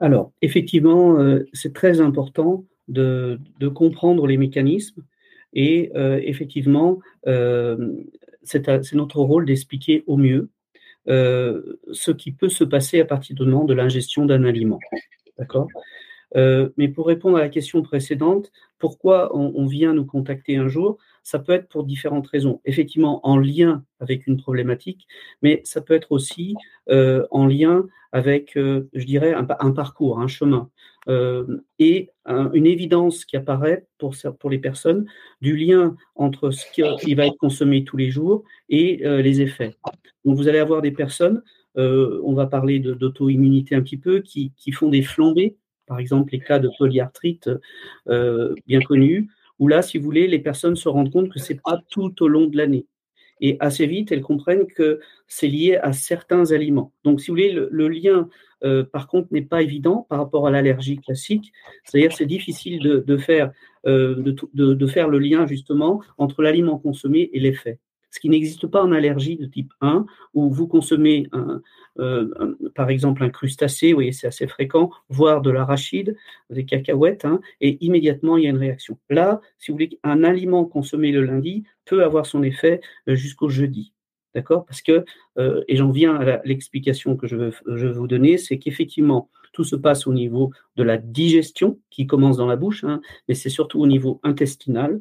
Alors, 0.00 0.32
effectivement, 0.42 1.18
euh, 1.18 1.44
c'est 1.52 1.72
très 1.72 2.00
important 2.00 2.64
de, 2.88 3.38
comprendre 3.74 4.26
les 4.26 4.36
mécanismes. 4.36 5.02
Et 5.54 5.90
effectivement, 5.94 7.00
c'est 7.24 8.94
notre 8.94 9.20
rôle 9.20 9.44
d'expliquer 9.44 10.02
au 10.06 10.16
mieux 10.16 10.48
ce 11.06 12.10
qui 12.10 12.32
peut 12.32 12.48
se 12.48 12.64
passer 12.64 13.00
à 13.00 13.04
partir 13.04 13.36
du 13.36 13.44
moment 13.44 13.64
de 13.64 13.74
l'ingestion 13.74 14.24
d'un 14.24 14.44
aliment. 14.44 14.80
D'accord? 15.38 15.68
Mais 16.34 16.88
pour 16.88 17.06
répondre 17.06 17.36
à 17.36 17.40
la 17.40 17.48
question 17.48 17.82
précédente, 17.82 18.50
pourquoi 18.78 19.36
on, 19.36 19.66
vient 19.66 19.94
nous 19.94 20.04
contacter 20.04 20.56
un 20.56 20.68
jour 20.68 20.98
Ça 21.22 21.38
peut 21.38 21.52
être 21.52 21.68
pour 21.68 21.84
différentes 21.84 22.26
raisons. 22.26 22.60
Effectivement, 22.64 23.24
en 23.26 23.36
lien 23.36 23.84
avec 24.00 24.26
une 24.26 24.36
problématique, 24.36 25.06
mais 25.40 25.60
ça 25.64 25.80
peut 25.80 25.94
être 25.94 26.10
aussi 26.10 26.56
en 26.88 27.46
lien 27.46 27.86
avec, 28.12 28.52
je 28.54 29.04
dirais, 29.04 29.34
un, 29.34 29.44
parcours, 29.72 30.20
un 30.20 30.26
chemin. 30.26 30.68
et 31.78 32.10
une 32.26 32.66
évidence 32.66 33.24
qui 33.24 33.36
apparaît 33.36 33.86
pour, 33.98 34.14
pour 34.40 34.50
les 34.50 34.58
personnes 34.58 35.06
du 35.40 35.56
lien 35.56 35.96
entre 36.16 36.50
ce 36.50 36.64
qui, 36.72 37.14
va 37.14 37.26
être 37.26 37.38
consommé 37.38 37.84
tous 37.84 37.96
les 37.96 38.10
jours 38.10 38.42
et 38.68 39.02
les 39.04 39.42
effets. 39.42 39.76
Donc 40.24 40.36
vous 40.36 40.48
allez 40.48 40.58
avoir 40.58 40.82
des 40.82 40.92
personnes, 40.92 41.42
on 41.76 42.34
va 42.34 42.46
parler 42.46 42.80
d'auto-immunité 42.80 43.74
un 43.74 43.82
petit 43.82 43.96
peu, 43.96 44.20
qui, 44.20 44.52
qui 44.56 44.72
font 44.72 44.88
des 44.88 45.02
flambées 45.02 45.56
par 45.86 45.98
exemple 45.98 46.32
les 46.32 46.40
cas 46.40 46.58
de 46.58 46.70
polyarthrite 46.78 47.50
euh, 48.08 48.54
bien 48.66 48.80
connus, 48.80 49.28
où 49.58 49.68
là, 49.68 49.82
si 49.82 49.98
vous 49.98 50.04
voulez, 50.04 50.26
les 50.26 50.38
personnes 50.38 50.76
se 50.76 50.88
rendent 50.88 51.12
compte 51.12 51.30
que 51.30 51.38
ce 51.38 51.52
n'est 51.52 51.60
pas 51.62 51.80
tout 51.90 52.22
au 52.22 52.28
long 52.28 52.46
de 52.46 52.56
l'année. 52.56 52.86
Et 53.40 53.56
assez 53.58 53.86
vite, 53.86 54.12
elles 54.12 54.22
comprennent 54.22 54.66
que 54.66 55.00
c'est 55.26 55.48
lié 55.48 55.76
à 55.76 55.92
certains 55.92 56.52
aliments. 56.52 56.92
Donc, 57.02 57.20
si 57.20 57.28
vous 57.28 57.34
voulez, 57.34 57.52
le, 57.52 57.88
lien, 57.88 58.28
euh, 58.62 58.84
par 58.84 59.08
contre, 59.08 59.28
n'est 59.32 59.42
pas 59.42 59.62
évident 59.62 60.06
par 60.08 60.18
rapport 60.18 60.46
à 60.46 60.50
l'allergie 60.50 60.98
classique. 60.98 61.52
C'est-à-dire, 61.84 62.12
c'est 62.12 62.26
difficile 62.26 62.80
de, 62.80 63.04
euh, 63.86 64.34
de, 64.54 64.86
faire 64.86 65.08
le 65.08 65.18
lien, 65.18 65.46
justement, 65.46 66.02
entre 66.18 66.42
l'aliment 66.42 66.78
consommé 66.78 67.30
et 67.32 67.40
l'effet 67.40 67.78
ce 68.12 68.20
qui 68.20 68.28
n'existe 68.28 68.66
pas 68.66 68.82
en 68.82 68.92
allergie 68.92 69.36
de 69.36 69.46
type 69.46 69.72
1, 69.80 70.04
où 70.34 70.50
vous 70.50 70.68
consommez 70.68 71.28
euh, 71.98 72.28
par 72.74 72.90
exemple 72.90 73.24
un 73.24 73.30
crustacé, 73.30 73.88
vous 73.88 73.96
voyez, 73.96 74.12
c'est 74.12 74.26
assez 74.26 74.46
fréquent, 74.46 74.90
voire 75.08 75.40
de 75.40 75.50
l'arachide, 75.50 76.14
des 76.50 76.66
cacahuètes, 76.66 77.24
hein, 77.24 77.40
et 77.62 77.82
immédiatement 77.84 78.36
il 78.36 78.44
y 78.44 78.46
a 78.46 78.50
une 78.50 78.58
réaction. 78.58 78.98
Là, 79.08 79.40
si 79.58 79.70
vous 79.70 79.76
voulez, 79.76 79.98
un 80.02 80.24
aliment 80.24 80.66
consommé 80.66 81.10
le 81.10 81.22
lundi 81.22 81.64
peut 81.86 82.04
avoir 82.04 82.26
son 82.26 82.42
effet 82.42 82.82
euh, 83.08 83.14
jusqu'au 83.14 83.48
jeudi. 83.48 83.94
D'accord? 84.34 84.66
Parce 84.66 84.82
que, 84.82 85.04
euh, 85.38 85.62
et 85.68 85.76
j'en 85.76 85.90
viens 85.90 86.16
à 86.16 86.42
l'explication 86.44 87.16
que 87.16 87.26
je 87.26 87.36
veux, 87.36 87.52
je 87.66 87.86
vous 87.86 88.06
donner, 88.06 88.36
c'est 88.36 88.58
qu'effectivement, 88.58 89.30
tout 89.54 89.64
se 89.64 89.76
passe 89.76 90.06
au 90.06 90.12
niveau 90.12 90.50
de 90.76 90.82
la 90.82 90.98
digestion 90.98 91.78
qui 91.88 92.06
commence 92.06 92.36
dans 92.36 92.46
la 92.46 92.56
bouche, 92.56 92.84
hein, 92.84 93.00
mais 93.28 93.34
c'est 93.34 93.50
surtout 93.50 93.80
au 93.80 93.86
niveau 93.86 94.20
intestinal 94.22 95.00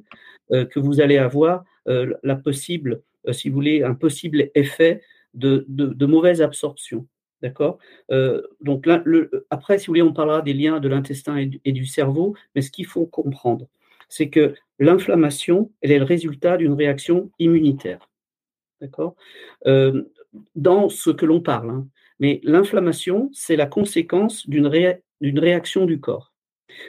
que 0.49 0.81
vous 0.81 0.99
allez 0.99 1.17
avoir 1.17 1.63
la 1.85 2.35
possible, 2.35 3.01
euh, 3.27 3.33
si 3.33 3.49
vous 3.49 3.55
voulez, 3.55 3.83
un 3.83 3.95
possible 3.95 4.49
effet 4.55 5.01
de, 5.33 5.65
mauvaise 6.05 6.41
absorption. 6.41 7.07
D'accord? 7.41 7.79
Euh, 8.11 8.41
Donc 8.61 8.87
après, 9.49 9.79
si 9.79 9.87
vous 9.87 9.91
voulez, 9.91 10.01
on 10.01 10.13
parlera 10.13 10.41
des 10.41 10.53
liens 10.53 10.79
de 10.79 10.87
l'intestin 10.87 11.37
et, 11.37 11.71
du 11.71 11.85
cerveau, 11.85 12.35
mais 12.55 12.61
ce 12.61 12.71
qu'il 12.71 12.85
faut 12.85 13.05
comprendre, 13.05 13.67
c'est 14.09 14.29
que 14.29 14.53
l'inflammation, 14.79 15.71
elle 15.81 15.91
est 15.91 15.99
le 15.99 16.05
résultat 16.05 16.57
d'une 16.57 16.73
réaction 16.73 17.31
immunitaire. 17.39 18.09
D'accord? 18.79 19.15
Dans 20.55 20.89
ce 20.89 21.09
que 21.09 21.25
l'on 21.25 21.41
parle. 21.41 21.69
Hein. 21.71 21.87
Mais 22.19 22.39
l'inflammation, 22.43 23.31
c'est 23.33 23.55
la 23.55 23.65
conséquence 23.65 24.47
d'une 24.47 24.67
réaction 25.39 25.85
du 25.85 25.99
corps. 25.99 26.30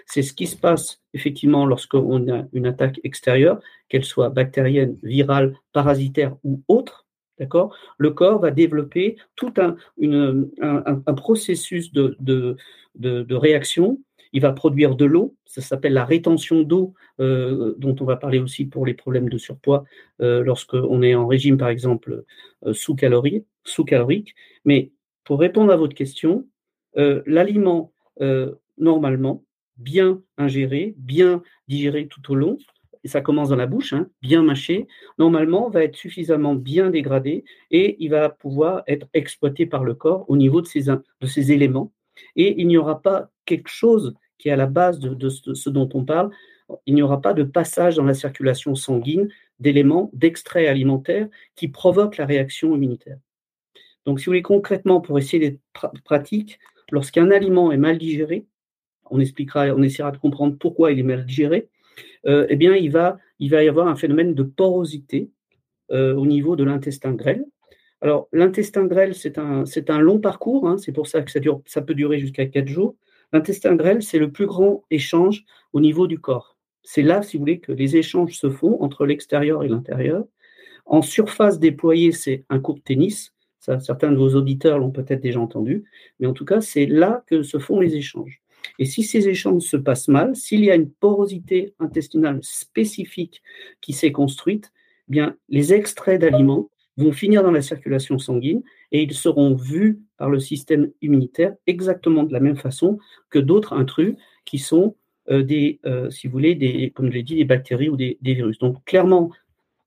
C'est 0.07 0.23
ce 0.23 0.33
qui 0.33 0.47
se 0.47 0.57
passe 0.57 1.01
effectivement 1.15 1.67
lorsqu'on 1.67 2.29
a 2.33 2.45
une 2.53 2.67
attaque 2.67 3.01
extérieure, 3.05 3.61
qu'elle 3.89 4.05
soit 4.05 4.31
bactérienne, 4.31 4.97
virale, 5.03 5.55
parasitaire 5.73 6.37
ou 6.45 6.63
autre. 6.69 7.07
D'accord? 7.39 7.75
Le 7.99 8.11
corps 8.11 8.41
va 8.41 8.51
développer 8.51 9.17
tout 9.37 9.53
un, 9.57 9.77
processus 11.15 11.93
de, 11.93 12.57
réaction 13.35 13.99
il 14.33 14.41
va 14.41 14.53
produire 14.53 14.97
de 14.97 15.05
l'eau, 15.05 15.37
ça 15.45 15.61
s'appelle 15.61 15.93
la 15.93 16.05
rétention 16.05 16.63
d'eau, 16.63 16.95
euh, 17.21 17.75
dont 17.79 17.95
on 18.01 18.05
va 18.05 18.17
parler 18.17 18.39
aussi 18.39 18.65
pour 18.65 18.87
les 18.87 18.95
problèmes 18.95 19.29
de 19.29 19.39
surpoids 19.39 19.85
euh, 20.23 20.43
lorsqu'on 20.43 21.03
est 21.03 21.15
en 21.15 21.27
régime, 21.27 21.59
par 21.59 21.69
exemple, 21.69 22.25
euh, 22.67 22.73
sous-calorique. 22.73 23.47
Sous 23.65 23.85
Mais 24.65 24.91
pour 25.25 25.39
répondre 25.39 25.73
à 25.73 25.77
votre 25.77 25.95
question, 25.95 26.49
l'aliment, 26.95 27.93
normalement, 28.77 29.45
bien 29.77 30.23
ingéré, 30.39 30.95
bien 30.97 31.43
digéré 31.69 32.07
tout 32.07 32.31
au 32.31 32.35
long, 32.35 32.59
et 33.05 33.09
ça 33.09 33.21
commence 33.21 33.49
dans 33.49 33.57
la 33.57 33.67
bouche, 33.67 33.93
hein, 33.93 34.09
bien 34.21 34.43
mâché, 34.43 34.87
normalement 35.19 35.69
va 35.71 35.83
être 35.83 35.97
suffisamment 35.97 36.55
bien 36.55 36.91
dégradé 36.91 37.45
et 37.71 37.97
il 37.99 38.11
va 38.11 38.29
pouvoir 38.29 38.85
être 38.87 39.09
exploité 39.13 39.67
par 39.67 39.85
le 39.85 39.95
corps 39.95 40.25
au 40.29 40.37
niveau 40.37 40.61
de 40.61 40.67
ces, 40.67 40.85
de 40.85 41.51
éléments. 41.51 41.93
Et 42.37 42.61
il 42.61 42.69
n'y 42.69 42.77
aura 42.77 43.03
pas 43.03 43.31
quelque 43.45 43.69
chose 43.69 44.15
qui 44.39 44.49
est 44.49 44.53
à 44.53 44.57
la 44.57 44.67
base 44.67 44.99
de, 44.99 45.29
ce 45.29 45.71
dont 45.71 45.89
on 45.95 46.05
parle, 46.05 46.31
il 46.87 46.95
n'y 46.95 47.03
aura 47.03 47.21
pas 47.21 47.35
de 47.35 47.43
passage 47.43 47.97
dans 47.97 48.05
la 48.05 48.15
circulation 48.15 48.75
sanguine 48.75 49.29
d'éléments, 49.59 50.11
d'extraits 50.13 50.69
alimentaires 50.69 51.29
qui 51.55 51.69
provoquent 51.69 52.17
la 52.17 52.27
réaction 52.27 52.75
immunitaire. 52.75 53.19
Donc, 54.05 54.19
si 54.19 54.27
vous 54.27 54.31
voulez 54.31 54.43
concrètement, 54.43 55.01
pour 55.01 55.19
essayer 55.19 55.39
d'être 55.39 55.93
pratique, 56.05 56.59
lorsqu'un 56.91 57.31
aliment 57.31 57.71
est 57.71 57.77
mal 57.77 57.99
digéré, 57.99 58.47
on 59.13 59.83
essaiera 59.83 60.11
de 60.11 60.19
comprendre 60.19 60.57
pourquoi 60.59 60.93
il 60.93 60.99
est 60.99 61.05
mal 61.05 61.25
digéré, 61.25 61.69
euh, 62.27 62.47
eh 62.49 62.57
bien, 62.57 62.75
il 62.75 62.91
va, 62.91 63.19
y 63.39 63.55
avoir 63.55 63.89
un 63.89 63.97
phénomène 63.97 64.35
de 64.35 64.43
porosité 64.43 65.31
euh, 65.91 66.15
au 66.15 66.27
niveau 66.27 66.57
de 66.57 66.65
l'intestin 66.65 67.13
grêle. 67.13 67.45
Alors, 68.01 68.29
l'intestin 68.33 68.87
grêle, 68.87 69.15
c'est 69.15 69.39
un, 69.39 70.01
long 70.01 70.19
parcours, 70.19 70.69
hein, 70.69 70.77
c'est 70.79 70.93
pour 70.93 71.07
ça 71.07 71.23
que 71.23 71.31
ça, 71.31 71.83
peut 71.83 71.95
durer 71.95 72.19
jusqu'à 72.19 72.47
4 72.47 72.67
jours. 72.67 72.97
L'intestin 73.33 73.77
grêle, 73.77 74.03
c'est 74.03 74.19
le 74.19 74.31
plus 74.31 74.47
grand 74.47 74.83
échange 74.91 75.45
au 75.73 75.81
niveau 75.81 76.07
du 76.07 76.19
corps. 76.19 76.57
C'est 76.83 77.03
là, 77.03 77.23
si 77.23 77.37
vous 77.37 77.43
voulez, 77.43 77.61
que 77.61 77.73
les 77.73 77.97
échanges 77.97 78.37
se 78.37 78.51
font 78.51 78.83
entre 78.83 79.07
l'extérieur 79.07 79.63
et 79.63 79.69
l'intérieur. 79.69 80.25
En 80.85 81.01
surface 81.01 81.61
déployée, 81.61 82.11
c'est 82.11 82.45
un 82.51 82.59
court 82.59 82.75
de 82.75 82.81
tennis. 82.81 83.33
Certains 83.61 84.11
de 84.11 84.17
vos 84.17 84.35
auditeurs 84.35 84.81
l'ont 84.81 84.91
peut-être 84.91 85.21
déjà 85.21 85.39
entendu. 85.39 85.85
Mais 86.19 86.27
en 86.27 86.33
tout 86.33 86.45
cas, 86.45 86.61
c'est 86.61 86.87
là 86.87 87.23
que 87.29 87.45
se 87.45 87.59
font 87.59 87.79
les 87.79 87.95
échanges. 87.95 88.43
Et 88.79 88.85
si 88.85 89.03
ces 89.03 89.29
échanges 89.29 89.63
se 89.63 89.77
passent 89.77 90.09
mal, 90.09 90.35
s'il 90.37 90.65
y 90.65 90.71
a 90.71 90.75
une 90.75 90.91
porosité 90.91 91.75
intestinale 91.79 92.41
spécifique 92.43 93.43
qui 93.81 93.93
s'est 93.93 94.13
construite, 94.13 94.73
eh 95.09 95.13
bien 95.13 95.37
les 95.49 95.75
extraits 95.75 96.21
d'aliments 96.21 96.71
vont 96.97 97.13
finir 97.13 97.43
dans 97.43 97.51
la 97.51 97.63
circulation 97.63 98.19
sanguine 98.19 98.63
et 98.91 99.03
ils 99.03 99.15
seront 99.15 99.55
vus 99.55 100.01
par 100.19 100.29
le 100.29 100.39
système 100.39 100.91
immunitaire 101.01 101.55
exactement 101.67 102.23
de 102.23 102.33
la 102.33 102.41
même 102.41 102.57
façon 102.57 102.99
que 103.31 103.39
d'autres 103.39 103.73
intrus 103.73 104.17
qui 104.45 104.59
sont 104.59 104.97
euh, 105.31 105.43
des, 105.43 105.81
euh, 105.87 106.11
si 106.11 106.27
vous 106.27 106.33
voulez, 106.33 106.55
des, 106.55 106.91
comme 106.91 107.09
je 107.09 107.15
l'ai 107.15 107.23
dit, 107.23 107.37
des 107.37 107.45
bactéries 107.45 107.89
ou 107.89 107.97
des, 107.97 108.19
virus. 108.21 108.59
Donc 108.59 108.85
clairement, 108.85 109.31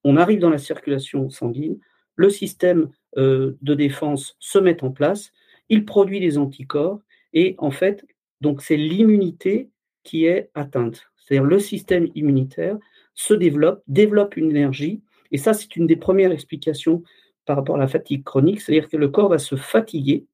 on 0.03 0.17
arrive 0.17 0.39
dans 0.39 0.49
la 0.49 0.57
circulation 0.57 1.29
sanguine, 1.29 1.77
le 2.15 2.29
système 2.29 2.89
euh, 3.17 3.57
de 3.61 3.73
défense 3.73 4.37
se 4.39 4.57
met 4.57 4.83
en 4.83 4.91
place, 4.91 5.31
il 5.69 5.85
produit 5.85 6.19
des 6.19 6.37
anticorps 6.37 7.01
et 7.33 7.55
en 7.57 7.71
fait, 7.71 8.05
donc 8.41 8.61
c'est 8.61 8.77
l'immunité 8.77 9.69
qui 10.03 10.25
est 10.25 10.49
atteinte. 10.53 11.07
C'est-à-dire 11.17 11.45
le 11.45 11.59
système 11.59 12.09
immunitaire 12.15 12.77
se 13.13 13.33
développe, 13.33 13.81
développe 13.87 14.37
une 14.37 14.51
énergie, 14.51 15.01
et 15.31 15.37
ça 15.37 15.53
c'est 15.53 15.75
une 15.75 15.87
des 15.87 15.95
premières 15.95 16.31
explications 16.31 17.03
par 17.45 17.57
rapport 17.57 17.75
à 17.75 17.79
la 17.79 17.87
fatigue 17.87 18.23
chronique, 18.23 18.61
c'est-à-dire 18.61 18.89
que 18.89 18.97
le 18.97 19.09
corps 19.09 19.29
va 19.29 19.37
se 19.37 19.55
fatiguer, 19.55 20.25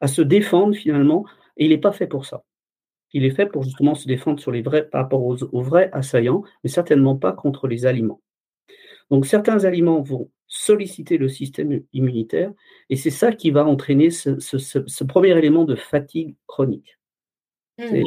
à 0.00 0.06
se 0.06 0.22
défendre 0.22 0.74
finalement, 0.74 1.26
et 1.56 1.64
il 1.64 1.70
n'est 1.70 1.78
pas 1.78 1.92
fait 1.92 2.06
pour 2.06 2.26
ça. 2.26 2.44
Il 3.12 3.24
est 3.24 3.30
fait 3.30 3.46
pour 3.46 3.62
justement 3.62 3.94
se 3.94 4.06
défendre 4.06 4.38
sur 4.38 4.52
les 4.52 4.62
vrais, 4.62 4.88
par 4.88 5.02
rapport 5.02 5.24
aux, 5.24 5.62
vrais 5.62 5.90
assaillants, 5.92 6.44
mais 6.62 6.70
certainement 6.70 7.16
pas 7.16 7.32
contre 7.32 7.66
les 7.66 7.86
aliments. 7.86 8.20
Donc 9.10 9.26
certains 9.26 9.64
aliments 9.64 10.02
vont 10.02 10.30
solliciter 10.46 11.16
le 11.16 11.28
système 11.28 11.82
immunitaire, 11.92 12.52
et 12.90 12.96
c'est 12.96 13.10
ça 13.10 13.32
qui 13.32 13.50
va 13.50 13.66
entraîner 13.66 14.10
ce 14.10 15.04
premier 15.04 15.36
élément 15.36 15.64
de 15.64 15.74
fatigue 15.74 16.36
chronique. 16.46 16.97
Mmh. 17.78 18.04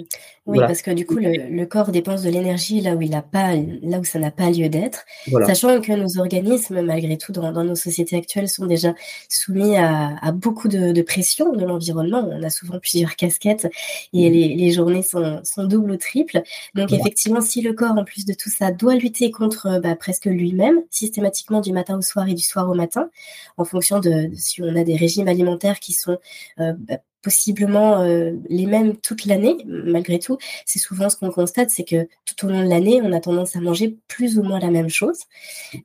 Oui, 0.47 0.59
parce 0.59 0.81
que 0.81 0.91
du 0.91 1.05
coup, 1.05 1.15
le, 1.17 1.65
corps 1.65 1.91
dépense 1.91 2.23
de 2.23 2.29
l'énergie 2.29 2.81
là 2.81 2.95
où 2.95 3.01
il 3.01 3.13
a 3.13 3.21
pas, 3.21 3.55
là 3.55 3.99
où 3.99 4.03
ça 4.03 4.19
n'a 4.19 4.31
pas 4.31 4.49
lieu 4.49 4.67
d'être, 4.69 5.05
sachant 5.45 5.79
que 5.79 5.93
nos 5.93 6.19
organismes, 6.19 6.81
malgré 6.81 7.17
tout, 7.17 7.31
dans, 7.31 7.51
nos 7.63 7.75
sociétés 7.75 8.17
actuelles, 8.17 8.49
sont 8.49 8.65
déjà 8.65 8.93
soumis 9.29 9.77
à, 9.77 10.31
beaucoup 10.33 10.67
de, 10.67 11.01
pression 11.03 11.53
de 11.53 11.63
l'environnement. 11.63 12.27
On 12.29 12.43
a 12.43 12.49
souvent 12.49 12.79
plusieurs 12.79 13.15
casquettes 13.15 13.67
et 14.13 14.29
mmh. 14.29 14.57
les, 14.57 14.71
journées 14.71 15.03
sont, 15.03 15.39
sont 15.43 15.65
doubles 15.65 15.91
ou 15.91 15.97
triples. 15.97 16.41
Donc, 16.75 16.91
effectivement, 16.91 17.41
si 17.41 17.61
le 17.61 17.73
corps, 17.73 17.97
en 17.97 18.03
plus 18.03 18.25
de 18.25 18.33
tout 18.33 18.49
ça, 18.49 18.71
doit 18.71 18.95
lutter 18.95 19.31
contre 19.31 19.79
bah, 19.81 19.95
presque 19.95 20.25
lui-même, 20.25 20.81
systématiquement 20.89 21.61
du 21.61 21.71
matin 21.71 21.97
au 21.97 22.01
soir 22.01 22.27
et 22.27 22.33
du 22.33 22.43
soir 22.43 22.69
au 22.69 22.73
matin, 22.73 23.09
en 23.57 23.63
fonction 23.63 23.99
de, 23.99 24.29
si 24.35 24.61
on 24.61 24.75
a 24.75 24.83
des 24.83 24.95
régimes 24.95 25.27
alimentaires 25.27 25.79
qui 25.79 25.93
sont 25.93 26.17
euh, 26.59 26.73
bah, 26.77 26.97
possiblement 27.21 28.01
euh, 28.01 28.33
les 28.49 28.65
mêmes 28.65 28.97
toute 28.97 29.25
l'année, 29.25 29.57
malgré 29.65 30.19
tout. 30.19 30.37
C'est 30.65 30.79
souvent 30.79 31.09
ce 31.09 31.15
qu'on 31.15 31.31
constate, 31.31 31.69
c'est 31.69 31.83
que 31.83 32.07
tout 32.25 32.45
au 32.45 32.49
long 32.49 32.63
de 32.63 32.69
l'année, 32.69 33.01
on 33.01 33.11
a 33.11 33.19
tendance 33.19 33.55
à 33.55 33.61
manger 33.61 33.97
plus 34.07 34.37
ou 34.37 34.43
moins 34.43 34.59
la 34.59 34.71
même 34.71 34.89
chose, 34.89 35.19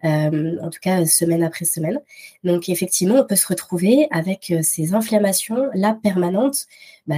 euh, 0.05 0.57
en 0.63 0.71
tout 0.71 0.81
cas 0.81 1.05
semaine 1.05 1.43
après 1.43 1.65
semaine. 1.65 2.01
Donc 2.45 2.69
effectivement, 2.69 3.17
on 3.17 3.25
peut 3.25 3.37
se 3.37 3.49
retrouver 3.49 4.09
avec 4.11 4.51
euh, 4.51 4.61
ces 4.63 4.95
inflammations 4.95 5.69
là 5.75 5.99
permanentes 6.03 6.67
bah, 7.07 7.17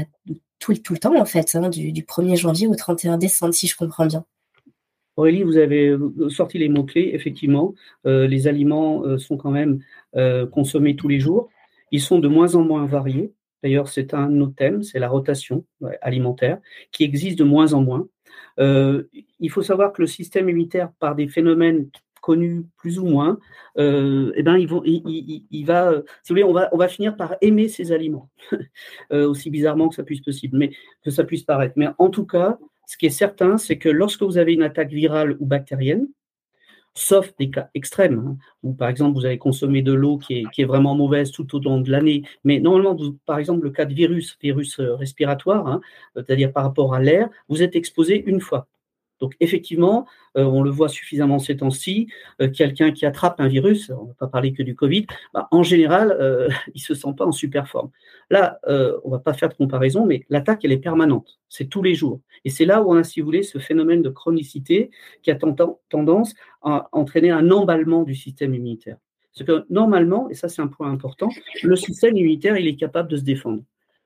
tout, 0.58 0.74
tout, 0.74 0.94
le 0.94 0.98
temps 0.98 1.18
en 1.18 1.24
fait, 1.24 1.54
hein, 1.54 1.68
du, 1.68 1.92
du 1.92 2.02
1er 2.02 2.36
janvier 2.36 2.66
au 2.66 2.74
31 2.74 3.18
décembre, 3.18 3.54
si 3.54 3.66
je 3.66 3.76
comprends 3.76 4.06
bien. 4.06 4.24
Aurélie, 5.16 5.42
vous 5.42 5.56
avez 5.56 5.96
sorti 6.28 6.58
les 6.58 6.68
mots-clés, 6.68 7.10
effectivement. 7.12 7.74
les 8.04 8.46
aliments 8.46 9.02
sont 9.18 9.36
quand 9.36 9.50
même 9.50 9.80
consommés 10.52 10.94
tous 10.94 11.08
les 11.08 11.18
jours. 11.18 11.48
Ils 11.90 12.00
sont 12.00 12.20
de 12.20 12.28
moins 12.28 12.54
en 12.54 12.62
moins 12.62 12.86
variés. 12.86 13.32
D'ailleurs, 13.62 13.88
c'est 13.88 14.14
un 14.14 14.28
de 14.28 14.34
nos 14.34 14.48
thèmes, 14.48 14.82
c'est 14.82 14.98
la 14.98 15.08
rotation 15.08 15.64
alimentaire, 16.00 16.58
qui 16.92 17.04
existe 17.04 17.38
de 17.38 17.44
moins 17.44 17.72
en 17.72 17.82
moins. 17.82 18.08
Euh, 18.58 19.04
il 19.40 19.50
faut 19.50 19.62
savoir 19.62 19.92
que 19.92 20.02
le 20.02 20.06
système 20.06 20.48
immunitaire, 20.48 20.92
par 20.98 21.14
des 21.14 21.28
phénomènes 21.28 21.88
connus 22.20 22.66
plus 22.76 22.98
ou 22.98 23.06
moins, 23.06 23.38
euh, 23.78 24.32
eh 24.34 24.42
ben, 24.42 24.56
il, 24.56 24.66
va, 25.66 26.02
on 26.30 26.76
va, 26.76 26.88
finir 26.88 27.16
par 27.16 27.36
aimer 27.40 27.68
ces 27.68 27.92
aliments, 27.92 28.28
euh, 29.12 29.28
aussi 29.28 29.50
bizarrement 29.50 29.88
que 29.88 29.94
ça 29.94 30.02
puisse 30.02 30.20
que 30.20 31.10
ça 31.10 31.24
puisse 31.24 31.44
paraître. 31.44 31.74
Mais 31.76 31.88
en 31.98 32.10
tout 32.10 32.26
cas, 32.26 32.58
ce 32.86 32.96
qui 32.96 33.06
est 33.06 33.10
certain, 33.10 33.56
c'est 33.58 33.78
que 33.78 33.88
lorsque 33.88 34.22
vous 34.22 34.38
avez 34.38 34.54
une 34.54 34.62
attaque 34.62 34.90
virale 34.90 35.36
ou 35.40 35.46
bactérienne, 35.46 36.08
sauf 36.94 37.34
des 37.38 37.50
cas 37.50 37.68
extrêmes, 37.74 38.18
hein, 38.18 38.36
où 38.62 38.72
par 38.74 38.88
exemple 38.88 39.14
vous 39.14 39.24
avez 39.24 39.38
consommé 39.38 39.82
de 39.82 39.92
l'eau 39.92 40.18
qui 40.18 40.44
est, 40.56 40.64
vraiment 40.64 40.94
mauvaise 40.94 41.30
tout 41.30 41.54
au 41.56 41.60
long 41.60 41.80
de 41.80 41.90
l'année, 41.90 42.22
mais 42.44 42.60
normalement, 42.60 42.96
par 43.26 43.38
exemple, 43.38 43.64
le 43.64 43.70
cas 43.70 43.84
de 43.84 43.94
virus, 43.94 44.36
virus 44.42 44.80
euh, 44.80 44.94
respiratoire, 44.96 45.66
hein, 45.66 45.80
c'est-à-dire 46.14 46.52
par 46.52 46.64
rapport 46.64 46.94
à 46.94 47.00
l'air, 47.00 47.28
vous 47.48 47.62
êtes 47.62 47.76
exposé 47.76 48.22
une 48.26 48.40
fois. 48.40 48.68
Donc 49.20 49.34
effectivement, 49.40 50.06
euh, 50.36 50.44
on 50.44 50.62
le 50.62 50.70
voit 50.70 50.88
suffisamment 50.88 51.38
ces 51.38 51.56
temps-ci, 51.56 52.08
euh, 52.40 52.48
quelqu'un 52.50 52.92
qui 52.92 53.06
attrape 53.06 53.40
un 53.40 53.48
virus, 53.48 53.90
on 53.90 54.02
ne 54.02 54.08
va 54.08 54.14
pas 54.14 54.26
parler 54.28 54.52
que 54.52 54.62
du 54.62 54.74
Covid, 54.74 55.06
bah, 55.34 55.48
en 55.50 55.62
général, 55.62 56.16
euh, 56.20 56.48
il 56.74 56.78
ne 56.78 56.80
se 56.80 56.94
sent 56.94 57.14
pas 57.16 57.26
en 57.26 57.32
super 57.32 57.68
forme. 57.68 57.90
Là, 58.30 58.58
on 58.66 59.08
ne 59.08 59.10
va 59.10 59.18
pas 59.18 59.32
faire 59.32 59.48
de 59.48 59.54
comparaison, 59.54 60.06
mais 60.06 60.24
l'attaque, 60.28 60.64
elle 60.64 60.72
est 60.72 60.78
permanente, 60.78 61.38
c'est 61.48 61.68
tous 61.68 61.82
les 61.82 61.94
jours. 61.94 62.20
Et 62.44 62.50
c'est 62.50 62.66
là 62.66 62.82
où 62.82 62.92
on 62.92 62.96
a, 62.96 63.04
si 63.04 63.20
vous 63.20 63.26
voulez, 63.26 63.42
ce 63.42 63.58
phénomène 63.58 64.02
de 64.02 64.10
chronicité 64.10 64.90
qui 65.22 65.30
a 65.30 65.34
tendance 65.34 66.34
à 66.62 66.88
entraîner 66.92 67.30
un 67.30 67.50
emballement 67.50 68.02
du 68.02 68.14
système 68.14 68.54
immunitaire. 68.54 68.98
Parce 69.34 69.46
que 69.46 69.66
normalement, 69.70 70.28
et 70.30 70.34
ça 70.34 70.48
c'est 70.48 70.62
un 70.62 70.66
point 70.66 70.90
important, 70.90 71.28
le 71.62 71.76
système 71.76 72.16
immunitaire, 72.16 72.56
il 72.58 72.66
est 72.66 72.76
capable 72.76 73.08
de 73.08 73.16
se 73.16 73.22
défendre. 73.22 73.62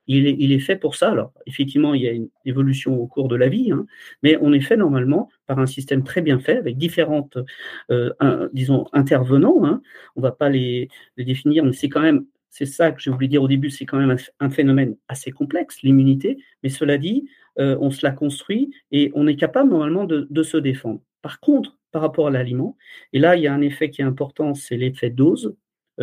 Il 0.09 0.53
est, 0.53 0.59
fait 0.59 0.77
pour 0.77 0.97
ça. 0.97 1.11
Alors, 1.11 1.33
effectivement, 1.47 1.95
il 1.95 2.03
y 2.03 2.09
a 2.09 2.13
une 2.13 2.29
évolution 2.45 2.99
au 3.01 3.07
cours 3.07 3.29
de 3.29 3.37
la 3.37 3.49
vie, 3.49 3.71
hein, 3.71 3.87
mais 4.23 4.37
on 4.41 4.53
est 4.53 4.61
fait 4.61 4.77
normalement 4.77 5.29
par 5.47 5.61
un 5.61 5.67
système 5.67 6.03
très 6.03 6.23
bien 6.23 6.41
fait, 6.41 6.57
avec 6.57 6.77
différentes, 6.77 7.39
euh, 7.91 8.11
disons, 8.53 8.87
intervenants. 8.93 9.65
Hein. 9.65 9.81
On 10.17 10.21
ne 10.21 10.27
va 10.27 10.33
pas 10.33 10.49
les, 10.49 10.89
définir, 11.17 11.65
mais 11.65 11.73
c'est 11.73 11.89
quand 11.89 12.01
même, 12.01 12.27
c'est 12.51 12.67
ça 12.67 12.91
que 12.91 13.01
je 13.01 13.11
voulais 13.11 13.29
dire 13.29 13.43
au 13.43 13.49
début, 13.49 13.71
c'est 13.71 13.87
quand 13.87 13.99
même 13.99 14.17
un, 14.41 14.51
phénomène 14.51 14.97
assez 15.09 15.31
complexe, 15.31 15.83
l'immunité, 15.83 16.37
mais 16.63 16.69
cela 16.69 16.99
dit, 16.99 17.29
euh, 17.59 17.77
on 17.81 17.91
se 17.91 18.05
la 18.05 18.13
construit 18.13 18.73
et 18.91 19.13
on 19.15 19.27
est 19.27 19.37
capable 19.37 19.71
normalement 19.71 20.05
de, 20.05 20.43
se 20.43 20.57
défendre. 20.57 21.01
Par 21.23 21.39
contre, 21.39 21.79
par 21.93 22.03
rapport 22.03 22.27
à 22.27 22.31
l'aliment, 22.31 22.77
et 23.13 23.21
là, 23.21 23.37
il 23.37 23.43
y 23.43 23.47
a 23.47 23.55
un 23.55 23.61
effet 23.61 23.91
qui 23.91 24.03
est 24.03 24.05
important, 24.05 24.55
c'est 24.55 24.77
l'effet 24.77 25.11
dose, 25.11 25.55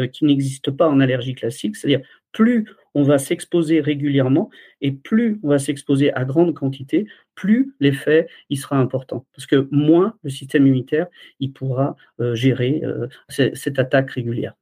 qui 0.08 0.26
n'existe 0.26 0.72
pas 0.72 0.88
en 0.88 1.00
allergie 1.00 1.36
classique, 1.36 1.76
c'est-à-dire 1.76 2.02
plus 2.32 2.66
on 2.96 3.04
va 3.04 3.18
s'exposer 3.18 3.82
régulièrement 3.82 4.50
et 4.82 4.92
plus 4.92 5.40
on 5.44 5.50
va 5.50 5.60
s'exposer 5.60 6.14
à 6.14 6.26
grande 6.26 6.54
quantité, 6.54 7.08
plus 7.36 7.74
l'effet 7.80 8.28
sera 8.56 8.78
important. 8.78 9.26
Parce 9.36 9.46
que 9.46 9.68
moins 9.72 10.16
le 10.24 10.30
système 10.30 10.68
immunitaire 10.68 11.08
il 11.40 11.54
pourra 11.54 11.96
euh, 12.20 12.36
gérer 12.36 12.82
euh, 12.84 13.08
cette 13.30 13.80
attaque 13.80 14.12
régulière. 14.12 14.54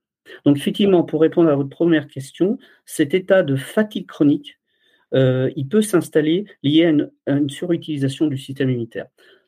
Donc 0.46 0.58
effectivement, 0.58 1.04
pour 1.04 1.22
répondre 1.22 1.50
à 1.50 1.56
votre 1.56 1.70
première 1.70 2.08
question, 2.08 2.58
cet 2.86 3.14
état 3.14 3.44
de 3.44 3.56
fatigue 3.56 4.08
chronique, 4.08 4.60
euh, 5.14 5.50
il 5.56 5.68
peut 5.68 5.82
s'installer 5.82 6.46
lié 6.64 6.86
à 6.86 6.90
une, 7.32 7.50
surutilisation 7.50 8.28
du 8.28 8.38
système 8.38 8.70
immunitaire 8.70 9.08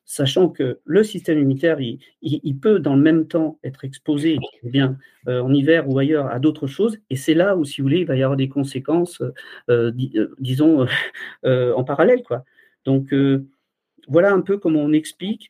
sachant 0.09 0.49
que 0.49 0.79
le 0.85 1.03
système 1.03 1.37
immunitaire, 1.37 1.77
il, 1.79 2.59
peut 2.59 2.79
dans 2.79 2.95
le 2.95 3.01
même 3.01 3.27
temps 3.27 3.59
être 3.63 3.85
exposé 3.85 4.39
eh 4.63 4.69
bien, 4.69 4.97
euh, 5.27 5.39
en 5.39 5.53
hiver 5.53 5.87
ou 5.87 5.99
ailleurs 5.99 6.25
à 6.31 6.39
d'autres 6.39 6.65
choses, 6.65 6.97
et 7.11 7.15
c'est 7.15 7.35
là 7.35 7.55
où, 7.55 7.63
si 7.63 7.79
vous 7.79 7.85
voulez, 7.85 7.99
il 7.99 8.07
va 8.07 8.15
y 8.15 8.23
avoir 8.23 8.35
des 8.35 8.49
conséquences, 8.49 9.21
euh, 9.21 9.31
euh, 9.69 10.31
disons, 10.39 10.87
en 11.43 11.83
parallèle. 11.83 12.23
Quoi. 12.23 12.43
Donc, 12.85 13.13
voilà 14.07 14.33
un 14.33 14.41
peu 14.41 14.57
comment 14.57 14.81
on 14.81 14.93
explique 14.93 15.47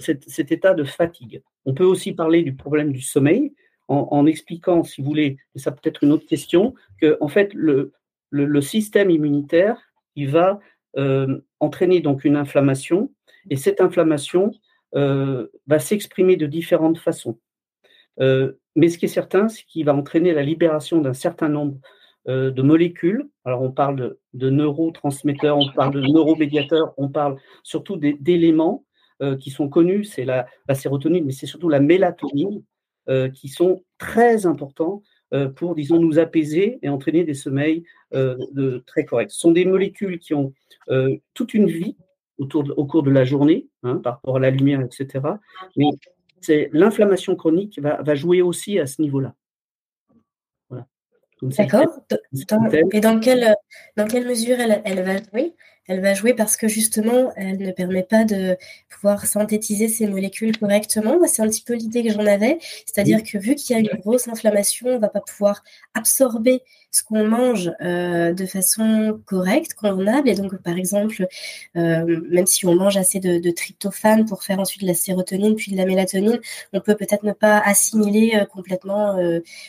cet, 0.00 0.50
état 0.50 0.74
de 0.74 0.82
fatigue. 0.82 1.40
On 1.64 1.72
peut 1.72 1.84
aussi 1.84 2.12
parler 2.12 2.42
du 2.42 2.56
problème 2.56 2.90
du 2.90 3.02
sommeil, 3.02 3.54
en, 3.86 4.26
expliquant, 4.26 4.82
si 4.82 5.02
vous 5.02 5.06
voulez, 5.06 5.36
et 5.54 5.60
ça 5.60 5.70
peut 5.70 5.88
être 5.88 6.02
une 6.02 6.10
autre 6.10 6.26
question, 6.26 6.74
que 7.00 7.16
en 7.20 7.28
fait, 7.28 7.54
le, 7.54 7.92
le 8.30 8.60
système 8.60 9.10
immunitaire, 9.10 9.80
il 10.16 10.30
va 10.30 10.58
entraîner 11.60 12.00
donc 12.00 12.24
une 12.24 12.36
inflammation 12.36 13.10
et 13.48 13.56
cette 13.56 13.80
inflammation 13.80 14.52
euh, 14.96 15.46
va 15.66 15.78
s'exprimer 15.78 16.36
de 16.36 16.46
différentes 16.46 16.98
façons. 16.98 17.38
Euh, 18.20 18.54
mais 18.74 18.88
ce 18.88 18.98
qui 18.98 19.04
est 19.04 19.08
certain, 19.08 19.48
c'est 19.48 19.64
qu'il 19.64 19.84
va 19.84 19.94
entraîner 19.94 20.32
la 20.32 20.42
libération 20.42 21.00
d'un 21.00 21.14
certain 21.14 21.48
nombre 21.48 21.78
euh, 22.28 22.50
de 22.50 22.60
molécules. 22.60 23.28
Alors 23.44 23.62
on 23.62 23.70
parle 23.70 24.16
de, 24.34 24.50
neurotransmetteurs, 24.50 25.56
on 25.56 25.70
parle 25.72 25.94
de 25.94 26.00
neuromédiateurs, 26.00 26.92
on 26.96 27.08
parle 27.08 27.36
surtout 27.62 27.96
d'éléments 27.96 28.84
qui 29.38 29.50
sont 29.50 29.68
connus, 29.68 30.04
c'est 30.04 30.24
la, 30.24 30.46
sérotonine, 30.72 31.26
mais 31.26 31.32
c'est 31.32 31.44
surtout 31.44 31.68
la 31.68 31.78
mélatonine, 31.78 32.62
qui 33.34 33.48
sont 33.48 33.84
très 33.98 34.46
importants 34.46 35.02
pour, 35.56 35.74
disons, 35.74 35.98
nous 36.00 36.18
apaiser 36.18 36.78
et 36.82 36.88
entraîner 36.88 37.24
des 37.24 37.34
sommeils 37.34 37.84
de, 38.12 38.82
très 38.86 39.04
corrects. 39.04 39.30
Ce 39.30 39.38
sont 39.38 39.52
des 39.52 39.64
molécules 39.64 40.18
qui 40.18 40.34
ont 40.34 40.52
toute 41.34 41.54
une 41.54 41.66
vie, 41.66 41.96
au 42.38 42.86
cours 42.86 43.02
de 43.02 43.10
la 43.10 43.24
journée, 43.24 43.68
hein, 43.82 43.96
par 43.96 44.14
rapport 44.14 44.36
à 44.36 44.40
la 44.40 44.50
lumière, 44.50 44.80
etc. 44.80 45.24
Mais 45.76 45.86
c'est 46.40 46.70
l'inflammation 46.72 47.36
chronique 47.36 47.78
va, 47.80 48.02
va, 48.02 48.14
jouer 48.14 48.42
aussi 48.42 48.78
à 48.78 48.86
ce 48.86 49.02
niveau-là. 49.02 49.34
D'accord. 51.42 51.86
Et 52.92 53.00
dans 53.00 53.18
quelle, 53.18 53.54
dans 53.96 54.06
quelle 54.06 54.26
mesure 54.26 54.60
elle, 54.60 54.82
elle 54.84 55.02
va 55.02 55.16
jouer? 55.16 55.54
Elle 55.90 56.00
va 56.00 56.14
jouer 56.14 56.34
parce 56.34 56.56
que 56.56 56.68
justement, 56.68 57.32
elle 57.34 57.58
ne 57.58 57.72
permet 57.72 58.04
pas 58.04 58.24
de 58.24 58.56
pouvoir 58.88 59.26
synthétiser 59.26 59.88
ces 59.88 60.06
molécules 60.06 60.56
correctement. 60.56 61.18
C'est 61.26 61.42
un 61.42 61.48
petit 61.48 61.62
peu 61.62 61.74
l'idée 61.74 62.04
que 62.04 62.12
j'en 62.12 62.26
avais, 62.26 62.58
c'est-à-dire 62.86 63.24
que 63.24 63.38
vu 63.38 63.56
qu'il 63.56 63.74
y 63.74 63.76
a 63.76 63.80
une 63.80 64.00
grosse 64.00 64.28
inflammation, 64.28 64.86
on 64.88 64.94
ne 64.94 64.98
va 64.98 65.08
pas 65.08 65.20
pouvoir 65.20 65.64
absorber 65.94 66.62
ce 66.90 67.02
qu'on 67.04 67.26
mange 67.26 67.70
euh, 67.80 68.32
de 68.32 68.46
façon 68.46 69.20
correcte, 69.26 69.74
convenable. 69.74 70.28
Et 70.28 70.34
donc, 70.34 70.56
par 70.62 70.76
exemple, 70.76 71.26
euh, 71.76 72.20
même 72.28 72.46
si 72.46 72.66
on 72.66 72.74
mange 72.74 72.96
assez 72.96 73.20
de, 73.20 73.50
tryptophane 73.50 74.26
pour 74.26 74.42
faire 74.42 74.58
ensuite 74.58 74.82
de 74.82 74.86
la 74.86 74.94
sérotonine 74.94 75.54
puis 75.56 75.72
de 75.72 75.76
la 75.76 75.86
mélatonine, 75.86 76.40
on 76.72 76.80
peut 76.80 76.96
peut-être 76.96 77.24
ne 77.24 77.32
pas 77.32 77.58
assimiler 77.58 78.32
euh, 78.34 78.44
complètement 78.44 79.16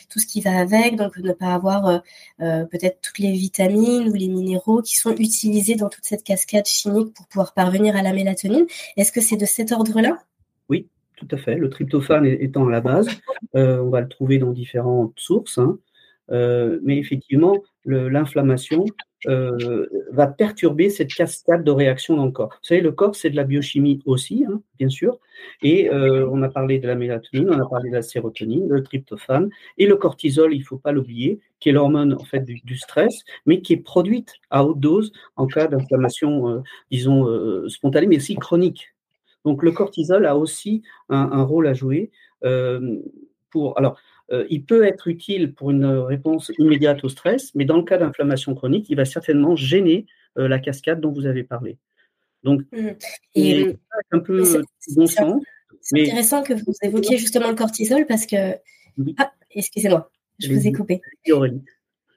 tout 0.08 0.18
ce 0.18 0.26
qui 0.26 0.40
va 0.40 0.58
avec, 0.58 0.96
donc 0.96 1.16
ne 1.18 1.32
pas 1.32 1.54
avoir 1.54 2.02
peut-être 2.38 3.00
toutes 3.00 3.18
les 3.18 3.32
vitamines 3.32 4.08
ou 4.08 4.14
les 4.14 4.28
minéraux 4.28 4.82
qui 4.82 4.96
sont 4.96 5.14
utilisés 5.16 5.74
dans 5.74 5.88
toute 5.88 6.04
cette 6.12 6.24
cascade 6.24 6.66
chimique 6.66 7.14
pour 7.14 7.26
pouvoir 7.26 7.54
parvenir 7.54 7.96
à 7.96 8.02
la 8.02 8.12
mélatonine. 8.12 8.66
Est-ce 8.98 9.12
que 9.12 9.22
c'est 9.22 9.38
de 9.38 9.46
cet 9.46 9.72
ordre-là? 9.72 10.18
Oui, 10.68 10.88
tout 11.16 11.28
à 11.30 11.38
fait. 11.38 11.56
Le 11.56 11.70
tryptophane 11.70 12.26
étant 12.26 12.66
à 12.66 12.70
la 12.70 12.82
base, 12.82 13.08
on 13.54 13.88
va 13.88 14.02
le 14.02 14.08
trouver 14.08 14.38
dans 14.38 14.50
différentes 14.50 15.14
sources. 15.16 15.56
Hein. 15.56 15.78
Euh, 16.30 16.78
mais 16.82 16.98
effectivement, 16.98 17.56
l'inflammation 17.86 18.84
euh, 19.26 19.86
va 20.10 20.26
perturber 20.26 20.90
cette 20.90 21.12
cascade 21.12 21.64
de 21.64 21.70
réactions 21.70 22.16
dans 22.16 22.26
le 22.26 22.32
corps. 22.32 22.50
Vous 22.50 22.66
savez, 22.66 22.80
le 22.80 22.92
corps, 22.92 23.14
c'est 23.14 23.30
de 23.30 23.36
la 23.36 23.44
biochimie 23.44 24.00
aussi, 24.04 24.44
hein, 24.48 24.60
bien 24.78 24.88
sûr. 24.88 25.18
Et 25.62 25.90
euh, 25.90 26.28
on 26.30 26.42
a 26.42 26.48
parlé 26.48 26.78
de 26.78 26.86
la 26.86 26.94
mélatonine, 26.94 27.48
on 27.50 27.60
a 27.60 27.68
parlé 27.68 27.90
de 27.90 27.94
la 27.94 28.02
sérotonine, 28.02 28.68
le 28.68 28.82
tryptophane 28.82 29.50
et 29.78 29.86
le 29.86 29.96
cortisol, 29.96 30.54
il 30.54 30.60
ne 30.60 30.64
faut 30.64 30.78
pas 30.78 30.92
l'oublier, 30.92 31.40
qui 31.60 31.68
est 31.68 31.72
l'hormone 31.72 32.14
en 32.14 32.24
fait 32.24 32.44
du, 32.44 32.76
stress, 32.76 33.24
mais 33.46 33.60
qui 33.60 33.74
est 33.74 33.82
produite 33.84 34.34
à 34.50 34.64
haute 34.64 34.80
dose 34.80 35.12
en 35.36 35.46
cas 35.46 35.68
d'inflammation, 35.68 36.62
disons, 36.90 37.68
spontanée, 37.68 38.06
mais 38.06 38.16
aussi 38.16 38.34
chronique. 38.36 38.94
Donc 39.44 39.62
le 39.62 39.72
cortisol 39.72 40.26
a 40.26 40.36
aussi 40.36 40.82
un, 41.08 41.30
un 41.32 41.42
rôle 41.42 41.66
à 41.66 41.74
jouer 41.74 42.10
pour. 43.50 43.78
Alors, 43.78 43.98
euh, 44.30 44.46
il 44.48 44.64
peut 44.64 44.84
être 44.84 45.08
utile 45.08 45.52
pour 45.52 45.70
une 45.70 45.84
réponse 45.84 46.52
immédiate 46.58 47.04
au 47.04 47.08
stress, 47.08 47.54
mais 47.54 47.64
dans 47.64 47.76
le 47.76 47.82
cas 47.82 47.98
d'inflammation 47.98 48.54
chronique, 48.54 48.88
il 48.88 48.96
va 48.96 49.04
certainement 49.04 49.56
gêner 49.56 50.06
euh, 50.38 50.48
la 50.48 50.58
cascade 50.58 51.00
dont 51.00 51.12
vous 51.12 51.26
avez 51.26 51.44
parlé. 51.44 51.76
Donc, 52.42 52.62
mmh. 52.72 52.88
et, 53.34 53.66
euh, 53.66 53.74
un 54.10 54.18
peu 54.18 54.42
bon 54.96 55.06
sens. 55.06 55.42
C'est 55.80 56.02
intéressant 56.02 56.42
que 56.42 56.54
vous 56.54 56.74
évoquiez 56.82 57.18
justement 57.18 57.48
le 57.48 57.54
cortisol 57.54 58.06
parce 58.06 58.26
que. 58.26 58.56
Ah, 59.18 59.32
excusez-moi, 59.50 60.10
je 60.38 60.52
vous 60.52 60.66
ai 60.66 60.72
coupé. 60.72 61.00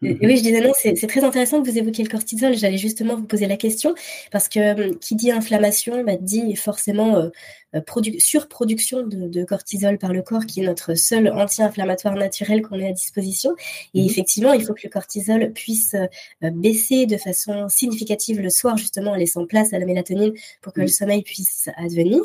Oui, 0.02 0.38
je 0.38 0.44
disais 0.44 0.62
non, 0.62 0.72
c'est 0.76 1.08
très 1.08 1.24
intéressant 1.24 1.62
que 1.62 1.70
vous 1.70 1.78
évoquiez 1.78 2.04
le 2.04 2.10
cortisol. 2.10 2.56
J'allais 2.56 2.78
justement 2.78 3.16
vous 3.16 3.26
poser 3.26 3.48
la 3.48 3.58
question 3.58 3.96
parce 4.32 4.50
que 4.50 4.90
hum, 4.90 5.00
qui 5.00 5.16
dit 5.16 5.32
inflammation 5.32 6.04
bah, 6.04 6.18
dit 6.20 6.56
forcément 6.56 7.16
euh, 7.18 7.30
euh, 7.76 7.82
surproduction 8.20 9.04
de, 9.06 9.44
cortisol 9.44 9.98
par 9.98 10.14
le 10.14 10.22
corps, 10.22 10.46
qui 10.46 10.62
est 10.62 10.66
notre 10.66 10.96
seul 10.96 11.30
anti-inflammatoire 11.30 12.16
naturel 12.16 12.62
qu'on 12.62 12.80
ait 12.80 12.88
à 12.88 12.94
disposition. 12.94 13.56
Et 13.94 14.02
mhm. 14.02 14.08
effectivement, 14.08 14.54
il 14.54 14.66
faut 14.66 14.74
que 14.74 14.82
le 14.84 14.90
cortisol 14.90 15.52
puisse 15.54 15.94
euh, 15.96 16.52
baisser 16.52 17.06
de 17.06 17.18
façon 17.18 17.68
significative 17.70 18.42
le 18.42 18.50
soir, 18.50 18.78
justement 18.78 19.12
en 19.12 19.16
laissant 19.16 19.46
place 19.46 19.74
à 19.74 19.80
la 19.80 19.86
mélatonine 19.86 20.34
pour 20.62 20.74
que 20.74 20.82
le 20.82 20.88
sommeil 20.88 21.24
puisse 21.24 21.70
advenir. 21.78 22.22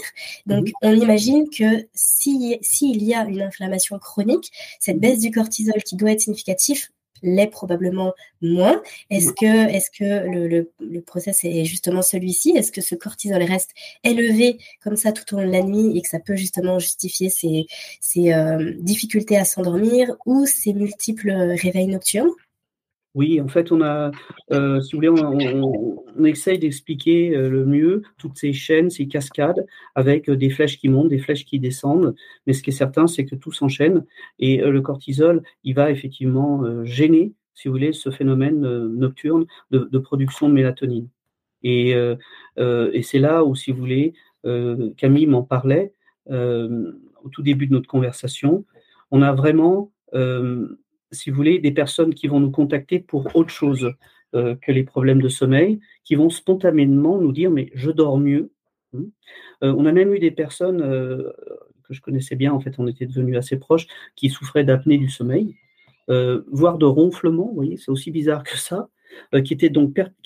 Donc, 0.47 0.67
mhm. 0.67 0.73
on 0.83 0.93
imagine 0.93 1.49
que 1.51 1.87
s'il 1.95 3.03
y 3.03 3.15
a 3.15 3.25
une 3.25 3.43
inflammation 3.43 3.99
chronique, 3.99 4.51
cette 4.79 4.99
baisse 4.99 5.21
du 5.21 5.31
cortisol 5.31 5.83
qui 5.83 5.97
doit 5.97 6.13
être 6.13 6.21
significative 6.21 6.89
l'est 7.23 7.47
probablement 7.47 8.15
moins. 8.41 8.83
Est-ce 9.11 9.33
que, 9.33 9.69
est-ce 9.71 9.91
que 9.91 10.29
le, 10.29 10.49
le, 10.49 10.71
le, 10.81 11.01
process 11.01 11.45
est 11.45 11.65
justement 11.65 12.03
celui-ci? 12.03 12.51
Est-ce 12.57 12.73
que 12.73 12.81
ce 12.81 12.95
cortisol 12.95 13.43
reste 13.43 13.71
élevé 14.05 14.59
comme 14.83 14.97
ça 14.97 15.13
tout 15.13 15.35
au 15.35 15.41
long 15.41 15.47
de 15.47 15.53
la 15.53 15.63
nuit 15.63 15.97
et 15.97 16.03
que 16.03 16.09
ça 16.09 16.21
peut 16.21 16.37
justement 16.37 16.79
justifier 16.79 17.31
ces, 17.31 17.67
ces 18.01 18.33
euh, 18.33 18.75
difficultés 18.79 19.37
à 19.37 19.45
s'endormir 19.45 20.17
ou 20.27 20.47
ces 20.47 20.73
multiples 20.73 21.31
réveils 21.31 21.89
nocturnes? 21.89 22.31
Oui, 23.15 23.41
en 23.41 23.49
fait, 23.49 23.73
on 23.73 23.83
a, 23.83 24.13
euh, 24.53 24.81
si 24.81 24.93
vous 24.93 24.99
voulez, 24.99 25.09
on, 25.09 26.25
essaye 26.25 26.59
d'expliquer 26.59 27.37
euh, 27.37 27.49
le 27.49 27.65
mieux 27.65 28.03
toutes 28.19 28.37
ces 28.39 28.53
chaînes, 28.53 28.89
ces 28.89 29.09
cascades, 29.09 29.67
avec 29.97 30.31
des 30.31 30.51
flèches 30.51 30.79
qui 30.79 30.89
montent, 30.89 31.09
des 31.09 31.19
flèches 31.19 31.45
qui 31.45 31.59
descendent. 31.59 32.15
Mais 32.47 32.53
ce 32.53 32.63
qui 32.63 32.71
est 32.71 32.73
certain, 32.73 33.09
c'est 33.09 33.25
que 33.25 33.35
tout 33.35 33.53
s'enchaîne 33.53 34.05
et 34.39 34.59
le 34.59 34.81
cortisol, 34.81 35.43
il 35.65 35.75
va 35.75 35.91
effectivement 35.91 36.85
gêner, 36.85 37.33
si 37.55 37.69
vous 37.69 37.75
voulez, 37.75 37.93
ce 37.93 38.11
phénomène 38.11 38.61
nocturne 38.61 39.47
de, 39.71 39.99
production 39.99 40.49
de 40.49 40.55
mélatonine. 40.55 41.09
Et 41.63 41.95
c'est 43.03 43.19
là 43.19 43.45
où, 43.45 43.55
si 43.57 43.73
vous 43.73 43.79
voulez, 43.79 44.15
Camille 44.97 45.27
m'en 45.27 45.43
parlait 45.43 45.93
au 46.29 47.29
tout 47.33 47.43
début 47.43 47.67
de 47.67 47.73
notre 47.73 47.89
conversation. 47.89 48.65
On 49.11 49.23
a 49.23 49.33
vraiment 49.33 49.91
si 51.13 51.31
vous 51.31 51.37
voulez, 51.37 51.59
des 51.59 51.73
personnes 51.73 52.15
qui 52.15 52.29
vont 52.29 52.41
nous 52.41 52.51
contacter 52.51 53.01
pour 53.01 53.35
autre 53.35 53.51
chose 53.51 53.93
euh, 54.35 54.55
que 54.55 54.71
les 54.71 54.85
problèmes 54.85 55.21
de 55.21 55.29
sommeil, 55.29 55.81
qui 56.05 56.15
vont 56.15 56.31
spontanément 56.31 57.19
nous 57.21 57.33
dire 57.33 57.51
mais 57.51 57.71
je 57.75 57.91
dors 57.91 58.19
mieux. 58.19 58.53
Hum. 58.93 59.11
Euh, 59.65 59.75
on 59.77 59.87
a 59.87 59.93
même 59.93 60.15
eu 60.15 60.19
des 60.19 60.31
personnes 60.31 60.83
euh, 60.83 61.33
que 61.83 61.95
je 61.95 62.01
connaissais 62.01 62.37
bien, 62.37 62.53
en 62.53 62.61
fait, 62.61 62.79
on 62.79 62.87
était 62.87 63.07
devenus 63.07 63.37
assez 63.37 63.59
proches, 63.59 63.87
qui 64.15 64.29
souffraient 64.29 64.65
d'apnée 64.65 64.99
du 64.99 65.09
sommeil, 65.09 65.57
voire 66.49 66.77
de 66.79 66.87
ronflement, 66.87 67.47
vous 67.47 67.55
voyez, 67.55 67.77
c'est 67.77 67.91
aussi 67.91 68.11
bizarre 68.11 68.43
que 68.43 68.57
ça, 68.57 68.89
qui 69.45 69.55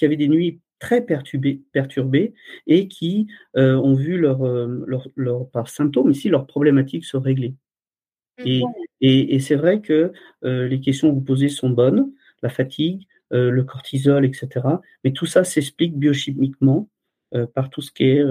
avaient 0.03 0.17
des 0.17 0.29
nuits 0.29 0.61
très 0.79 1.05
perturbées, 1.05 2.33
et 2.67 2.89
qui 2.89 3.27
ont 3.55 3.95
vu 3.95 4.19
leur, 4.19 4.41
leur, 5.17 5.69
symptômes 5.69 6.11
ici 6.11 6.31
leur 6.31 6.47
problématique 6.47 7.05
se 7.05 7.19
régler. 7.19 7.55
Et, 8.39 8.63
et, 9.01 9.39
c'est 9.39 9.55
vrai 9.55 9.81
que 9.81 10.13
euh, 10.45 10.67
les 10.67 10.81
questions 10.81 11.11
que 11.11 11.15
vous 11.15 11.21
posez 11.21 11.49
sont 11.49 11.71
bonnes, 11.71 12.13
la 12.43 12.49
fatigue, 12.49 13.07
euh, 13.33 13.51
le 13.51 13.65
cortisol, 13.65 14.25
etc. 14.25 14.49
Mais 15.05 15.13
tout 15.13 15.27
ça 15.27 15.45
s'explique 15.45 15.97
biochimiquement 15.97 16.89
euh, 17.35 17.47
par 17.47 17.71
tout 17.71 17.81
ce 17.81 17.93
qui 17.93 18.05
est, 18.05 18.25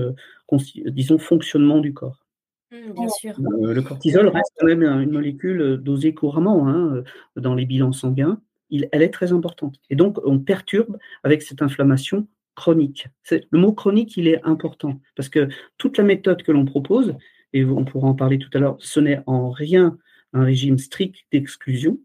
disons, 0.87 1.17
fonctionnement 1.17 1.79
du 1.79 1.93
corps. 1.93 2.25
Mmh, 2.71 2.93
bien 2.93 3.09
sûr. 3.09 3.35
le 3.39 3.81
cortisol 3.81 4.27
reste 4.27 4.51
quand 4.57 4.65
même 4.65 4.83
une 4.83 5.11
molécule 5.11 5.77
dosée 5.77 6.13
couramment 6.13 6.67
hein, 6.67 7.03
dans 7.35 7.55
les 7.55 7.65
bilans 7.65 7.91
sanguins. 7.91 8.41
Il, 8.69 8.89
elle 8.91 9.03
est 9.03 9.13
très 9.13 9.31
importante. 9.31 9.79
Et 9.89 9.95
donc, 9.95 10.17
on 10.25 10.39
perturbe 10.39 10.97
avec 11.23 11.43
cette 11.43 11.61
inflammation 11.61 12.27
chronique. 12.55 13.07
Le 13.29 13.59
mot 13.59 13.73
chronique, 13.73 14.17
il 14.17 14.27
est 14.27 14.43
important 14.43 14.99
parce 15.15 15.29
que 15.29 15.49
toute 15.77 15.97
la 15.97 16.03
méthode 16.03 16.43
que 16.43 16.51
l'on 16.51 16.65
propose, 16.65 17.15
et 17.53 17.63
on 17.63 17.85
pourra 17.85 18.07
en 18.07 18.15
parler 18.15 18.39
tout 18.39 18.49
à 18.53 18.59
l'heure, 18.59 18.77
ce 18.79 18.99
n'est 18.99 19.21
en 19.25 19.49
rien 19.49 19.97
un 20.33 20.43
régime 20.43 20.77
strict 20.77 21.17
d'exclusion 21.31 21.99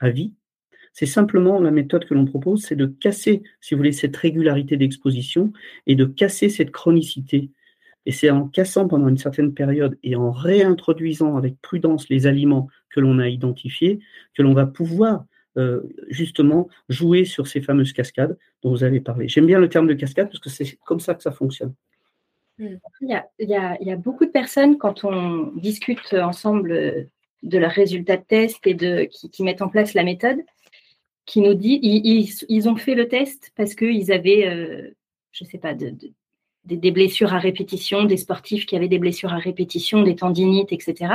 à 0.00 0.10
vie. 0.10 0.32
C'est 0.92 1.06
simplement 1.06 1.60
la 1.60 1.70
méthode 1.70 2.04
que 2.04 2.14
l'on 2.14 2.24
propose, 2.24 2.62
c'est 2.62 2.76
de 2.76 2.86
casser, 2.86 3.42
si 3.60 3.74
vous 3.74 3.78
voulez, 3.78 3.92
cette 3.92 4.16
régularité 4.16 4.76
d'exposition 4.76 5.52
et 5.86 5.96
de 5.96 6.04
casser 6.04 6.48
cette 6.48 6.70
chronicité. 6.70 7.50
Et 8.06 8.12
c'est 8.12 8.30
en 8.30 8.48
cassant 8.48 8.86
pendant 8.86 9.08
une 9.08 9.18
certaine 9.18 9.54
période 9.54 9.98
et 10.02 10.14
en 10.14 10.30
réintroduisant 10.30 11.36
avec 11.36 11.60
prudence 11.60 12.08
les 12.08 12.26
aliments 12.26 12.68
que 12.90 13.00
l'on 13.00 13.18
a 13.18 13.28
identifiés 13.28 13.98
que 14.34 14.42
l'on 14.42 14.54
va 14.54 14.66
pouvoir 14.66 15.24
euh, 15.56 15.82
justement 16.08 16.68
jouer 16.88 17.24
sur 17.24 17.46
ces 17.46 17.60
fameuses 17.60 17.92
cascades 17.92 18.38
dont 18.62 18.70
vous 18.70 18.84
avez 18.84 19.00
parlé. 19.00 19.28
J'aime 19.28 19.46
bien 19.46 19.58
le 19.58 19.68
terme 19.68 19.86
de 19.86 19.94
cascade 19.94 20.28
parce 20.28 20.40
que 20.40 20.50
c'est 20.50 20.78
comme 20.84 21.00
ça 21.00 21.14
que 21.14 21.22
ça 21.22 21.32
fonctionne. 21.32 21.74
Il 22.58 22.78
y, 23.00 23.14
a, 23.14 23.26
il, 23.40 23.48
y 23.48 23.90
a, 23.90 23.96
beaucoup 23.96 24.24
de 24.24 24.30
personnes, 24.30 24.78
quand 24.78 25.04
on 25.04 25.52
discute 25.56 26.14
ensemble 26.14 27.08
de 27.42 27.58
leurs 27.58 27.72
résultats 27.72 28.16
de 28.16 28.24
test 28.24 28.66
et 28.66 28.74
de, 28.74 29.08
qui, 29.10 29.42
mettent 29.42 29.62
en 29.62 29.68
place 29.68 29.94
la 29.94 30.04
méthode, 30.04 30.38
qui 31.26 31.40
nous 31.40 31.54
dit 31.54 31.80
ils, 31.82 32.68
ont 32.68 32.76
fait 32.76 32.94
le 32.94 33.08
test 33.08 33.52
parce 33.56 33.74
qu'ils 33.74 34.12
avaient, 34.12 34.46
euh, 34.46 34.90
je 35.32 35.44
ne 35.44 35.48
sais 35.48 35.58
pas, 35.58 35.74
de, 35.74 35.94
des 36.64 36.90
blessures 36.90 37.34
à 37.34 37.38
répétition, 37.38 38.04
des 38.04 38.16
sportifs 38.16 38.66
qui 38.66 38.76
avaient 38.76 38.88
des 38.88 38.98
blessures 38.98 39.32
à 39.32 39.38
répétition, 39.38 40.02
des 40.02 40.16
tendinites, 40.16 40.72
etc. 40.72 41.14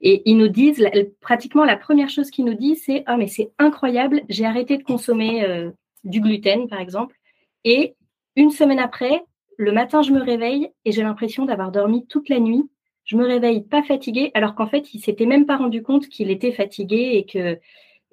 Et 0.00 0.22
ils 0.24 0.36
nous 0.36 0.48
disent, 0.48 0.84
pratiquement 1.20 1.64
la 1.64 1.76
première 1.76 2.08
chose 2.08 2.30
qu'ils 2.30 2.44
nous 2.44 2.54
disent, 2.54 2.82
c'est 2.84 3.04
Ah, 3.06 3.16
mais 3.16 3.28
c'est 3.28 3.50
incroyable, 3.58 4.22
j'ai 4.28 4.44
arrêté 4.44 4.78
de 4.78 4.82
consommer 4.82 5.44
euh, 5.44 5.70
du 6.04 6.20
gluten, 6.20 6.68
par 6.68 6.80
exemple, 6.80 7.16
et 7.64 7.94
une 8.36 8.50
semaine 8.50 8.80
après, 8.80 9.22
le 9.56 9.72
matin, 9.72 10.02
je 10.02 10.12
me 10.12 10.22
réveille 10.22 10.70
et 10.84 10.92
j'ai 10.92 11.02
l'impression 11.02 11.44
d'avoir 11.44 11.72
dormi 11.72 12.06
toute 12.06 12.28
la 12.28 12.40
nuit. 12.40 12.68
Je 13.04 13.16
me 13.16 13.26
réveille 13.26 13.62
pas 13.62 13.82
fatigué, 13.82 14.30
alors 14.34 14.54
qu'en 14.54 14.66
fait, 14.66 14.94
il 14.94 15.00
s'était 15.00 15.26
même 15.26 15.46
pas 15.46 15.56
rendu 15.56 15.82
compte 15.82 16.08
qu'il 16.08 16.30
était 16.30 16.52
fatigué 16.52 17.12
et 17.14 17.26
que 17.26 17.58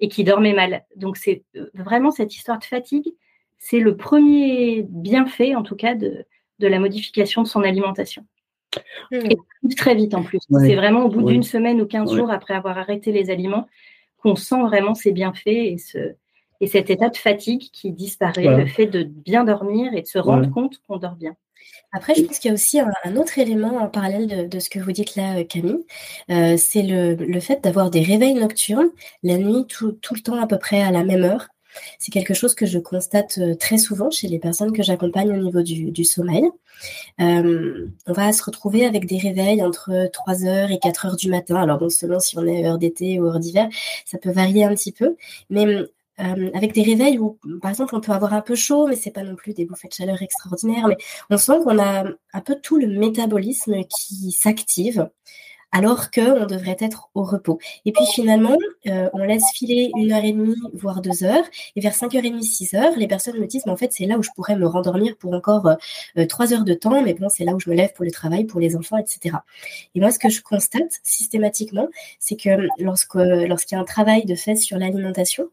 et 0.02 0.08
qu'il 0.08 0.24
dormait 0.24 0.54
mal. 0.54 0.84
Donc 0.96 1.16
c'est 1.18 1.44
euh, 1.56 1.70
vraiment 1.74 2.10
cette 2.10 2.34
histoire 2.34 2.58
de 2.58 2.64
fatigue, 2.64 3.12
c'est 3.58 3.78
le 3.78 3.96
premier 3.96 4.86
bienfait, 4.88 5.54
en 5.54 5.62
tout 5.62 5.76
cas, 5.76 5.94
de, 5.94 6.24
de 6.58 6.66
la 6.66 6.78
modification 6.78 7.42
de 7.42 7.46
son 7.46 7.62
alimentation. 7.62 8.24
Mmh. 9.10 9.16
Et 9.30 9.74
très 9.76 9.94
vite 9.94 10.14
en 10.14 10.22
plus. 10.22 10.40
C'est 10.48 10.76
vraiment 10.76 11.04
au 11.04 11.08
bout 11.08 11.22
d'une 11.22 11.42
semaine 11.42 11.80
ou 11.80 11.86
15 11.86 12.14
jours 12.14 12.30
après 12.30 12.54
avoir 12.54 12.78
arrêté 12.78 13.12
les 13.12 13.30
aliments 13.30 13.68
qu'on 14.18 14.36
sent 14.36 14.60
vraiment 14.62 14.94
ces 14.94 15.12
bienfaits 15.12 15.46
et 15.46 15.78
ce, 15.78 16.14
et 16.60 16.66
cet 16.66 16.90
état 16.90 17.08
de 17.08 17.16
fatigue 17.16 17.70
qui 17.72 17.92
disparaît, 17.92 18.56
le 18.56 18.66
fait 18.66 18.86
de 18.86 19.02
bien 19.02 19.44
dormir 19.44 19.92
et 19.94 20.02
de 20.02 20.06
se 20.06 20.18
rendre 20.18 20.50
compte 20.50 20.80
qu'on 20.86 20.98
dort 20.98 21.16
bien. 21.16 21.34
Après, 21.92 22.14
je 22.14 22.22
pense 22.22 22.38
qu'il 22.38 22.48
y 22.48 22.52
a 22.52 22.54
aussi 22.54 22.78
un, 22.80 23.16
autre 23.16 23.38
élément 23.38 23.76
en 23.78 23.88
parallèle 23.88 24.48
de, 24.48 24.58
ce 24.60 24.70
que 24.70 24.78
vous 24.78 24.92
dites 24.92 25.16
là, 25.16 25.42
Camille. 25.44 25.84
Euh, 26.30 26.56
c'est 26.56 26.82
le, 26.82 27.14
le, 27.14 27.40
fait 27.40 27.62
d'avoir 27.62 27.90
des 27.90 28.02
réveils 28.02 28.34
nocturnes 28.34 28.90
la 29.22 29.36
nuit, 29.38 29.66
tout, 29.66 29.92
tout, 29.92 30.14
le 30.14 30.20
temps 30.20 30.40
à 30.40 30.46
peu 30.46 30.58
près 30.58 30.82
à 30.82 30.92
la 30.92 31.02
même 31.02 31.24
heure. 31.24 31.48
C'est 31.98 32.12
quelque 32.12 32.34
chose 32.34 32.54
que 32.54 32.66
je 32.66 32.78
constate 32.78 33.38
euh, 33.38 33.54
très 33.54 33.78
souvent 33.78 34.10
chez 34.10 34.28
les 34.28 34.38
personnes 34.38 34.72
que 34.72 34.82
j'accompagne 34.82 35.32
au 35.32 35.42
niveau 35.42 35.62
du, 35.62 35.90
du 35.90 36.04
sommeil. 36.04 36.44
Euh, 37.20 37.88
on 38.06 38.12
va 38.12 38.32
se 38.32 38.42
retrouver 38.42 38.86
avec 38.86 39.06
des 39.06 39.18
réveils 39.18 39.62
entre 39.62 39.90
3h 39.90 40.72
et 40.72 40.78
4h 40.78 41.16
du 41.16 41.28
matin. 41.28 41.56
Alors, 41.56 41.78
bon, 41.78 41.88
selon 41.88 42.20
si 42.20 42.38
on 42.38 42.46
est 42.46 42.66
heure 42.66 42.78
d'été 42.78 43.20
ou 43.20 43.26
heure 43.26 43.40
d'hiver, 43.40 43.68
ça 44.04 44.18
peut 44.18 44.30
varier 44.30 44.64
un 44.64 44.74
petit 44.74 44.92
peu. 44.92 45.16
Mais 45.48 45.66
euh, 46.20 46.50
avec 46.54 46.72
des 46.72 46.82
réveils 46.82 47.18
où, 47.18 47.38
par 47.60 47.70
exemple, 47.70 47.94
on 47.94 48.00
peut 48.00 48.12
avoir 48.12 48.34
un 48.34 48.42
peu 48.42 48.54
chaud, 48.54 48.86
mais 48.86 48.96
c'est 48.96 49.10
pas 49.10 49.22
non 49.22 49.36
plus 49.36 49.54
des 49.54 49.64
bouffées 49.64 49.88
de 49.88 49.94
chaleur 49.94 50.22
extraordinaires. 50.22 50.86
Mais 50.88 50.96
on 51.30 51.38
sent 51.38 51.60
qu'on 51.64 51.78
a 51.78 52.04
un 52.32 52.40
peu 52.40 52.56
tout 52.56 52.78
le 52.78 52.86
métabolisme 52.86 53.84
qui 53.84 54.32
s'active 54.32 55.08
alors 55.72 56.10
qu'on 56.10 56.46
devrait 56.46 56.76
être 56.80 57.10
au 57.14 57.22
repos. 57.22 57.58
Et 57.84 57.92
puis 57.92 58.04
finalement, 58.06 58.56
euh, 58.86 59.08
on 59.12 59.18
laisse 59.18 59.44
filer 59.54 59.90
une 59.96 60.12
heure 60.12 60.24
et 60.24 60.32
demie, 60.32 60.56
voire 60.72 61.00
deux 61.00 61.24
heures, 61.24 61.44
et 61.76 61.80
vers 61.80 61.94
5h30, 61.94 62.42
6 62.42 62.74
heures, 62.74 62.96
les 62.96 63.06
personnes 63.06 63.38
me 63.38 63.46
disent, 63.46 63.62
mais 63.66 63.72
en 63.72 63.76
fait, 63.76 63.92
c'est 63.92 64.06
là 64.06 64.18
où 64.18 64.22
je 64.22 64.30
pourrais 64.34 64.56
me 64.56 64.66
rendormir 64.66 65.16
pour 65.16 65.32
encore 65.32 65.66
euh, 66.18 66.26
trois 66.26 66.52
heures 66.52 66.64
de 66.64 66.74
temps, 66.74 67.02
mais 67.02 67.14
bon, 67.14 67.28
c'est 67.28 67.44
là 67.44 67.52
où 67.54 67.60
je 67.60 67.70
me 67.70 67.74
lève 67.74 67.92
pour 67.92 68.04
le 68.04 68.10
travail, 68.10 68.44
pour 68.44 68.60
les 68.60 68.76
enfants, 68.76 68.98
etc. 68.98 69.36
Et 69.94 70.00
moi, 70.00 70.10
ce 70.10 70.18
que 70.18 70.28
je 70.28 70.42
constate 70.42 71.00
systématiquement, 71.02 71.88
c'est 72.18 72.36
que 72.36 72.66
lorsqu'il 72.78 73.74
y 73.76 73.78
a 73.78 73.80
un 73.80 73.84
travail 73.84 74.24
de 74.24 74.34
fait 74.34 74.56
sur 74.56 74.78
l'alimentation, 74.78 75.50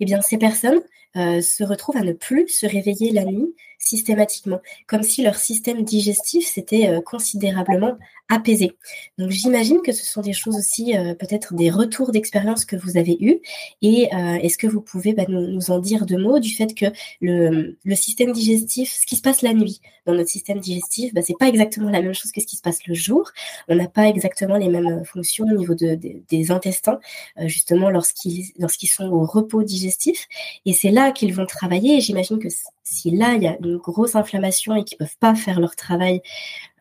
eh 0.00 0.04
bien, 0.04 0.20
ces 0.22 0.38
personnes 0.38 0.82
euh, 1.16 1.40
se 1.40 1.64
retrouvent 1.64 1.96
à 1.96 2.02
ne 2.02 2.12
plus 2.12 2.48
se 2.48 2.66
réveiller 2.66 3.10
la 3.10 3.24
nuit 3.24 3.54
systématiquement, 3.78 4.60
comme 4.86 5.02
si 5.02 5.22
leur 5.22 5.36
système 5.36 5.82
digestif 5.82 6.46
s'était 6.46 6.88
euh, 6.88 7.00
considérablement 7.00 7.96
apaisé. 8.28 8.72
Donc 9.16 9.30
j'imagine 9.30 9.80
que 9.82 9.92
ce 9.92 10.04
sont 10.04 10.20
des 10.20 10.32
choses 10.32 10.56
aussi, 10.56 10.96
euh, 10.96 11.14
peut-être 11.14 11.54
des 11.54 11.70
retours 11.70 12.10
d'expérience 12.10 12.64
que 12.64 12.76
vous 12.76 12.96
avez 12.96 13.16
eus. 13.20 13.40
Et 13.82 14.08
est-ce 14.42 14.58
que 14.58 14.66
vous 14.66 14.80
pouvez 14.80 15.12
bah, 15.12 15.24
nous, 15.28 15.70
en 15.70 15.78
dire 15.78 16.06
deux 16.06 16.18
mots 16.18 16.40
du 16.40 16.54
fait 16.54 16.74
que 16.74 16.86
le, 17.20 17.76
système 17.94 18.32
digestif, 18.32 18.92
ce 19.00 19.06
qui 19.06 19.16
se 19.16 19.22
passe 19.22 19.42
la 19.42 19.54
nuit 19.54 19.80
dans 20.06 20.14
notre 20.14 20.28
système 20.28 20.58
digestif, 20.58 21.14
bah, 21.14 21.22
c'est 21.22 21.38
pas 21.38 21.48
exactement 21.48 21.90
la 21.90 22.02
même 22.02 22.14
chose 22.14 22.32
que 22.32 22.40
ce 22.40 22.46
qui 22.46 22.56
se 22.56 22.62
passe 22.62 22.84
le 22.86 22.94
jour. 22.94 23.30
On 23.68 23.76
n'a 23.76 23.88
pas 23.88 24.08
exactement 24.08 24.56
les 24.56 24.68
mêmes 24.68 25.04
fonctions 25.04 25.44
au 25.44 25.56
niveau 25.56 25.74
de, 25.74 25.94
des 25.94 26.50
intestins, 26.50 26.98
justement 27.44 27.90
lorsqu'ils 27.90 28.52
lorsqu'ils 28.58 28.88
sont 28.88 29.08
au 29.08 29.24
repos 29.24 29.62
digestif. 29.62 30.26
Et 30.64 30.72
c'est 30.72 30.90
là 30.90 31.05
qu'ils 31.12 31.34
vont 31.34 31.46
travailler. 31.46 32.00
J'imagine 32.00 32.38
que 32.38 32.48
si 32.84 33.10
là, 33.10 33.34
il 33.34 33.42
y 33.42 33.46
a 33.46 33.56
une 33.60 33.76
grosse 33.76 34.14
inflammation 34.14 34.74
et 34.74 34.84
qu'ils 34.84 34.96
ne 35.00 35.06
peuvent 35.06 35.18
pas 35.18 35.34
faire 35.34 35.60
leur 35.60 35.76
travail 35.76 36.22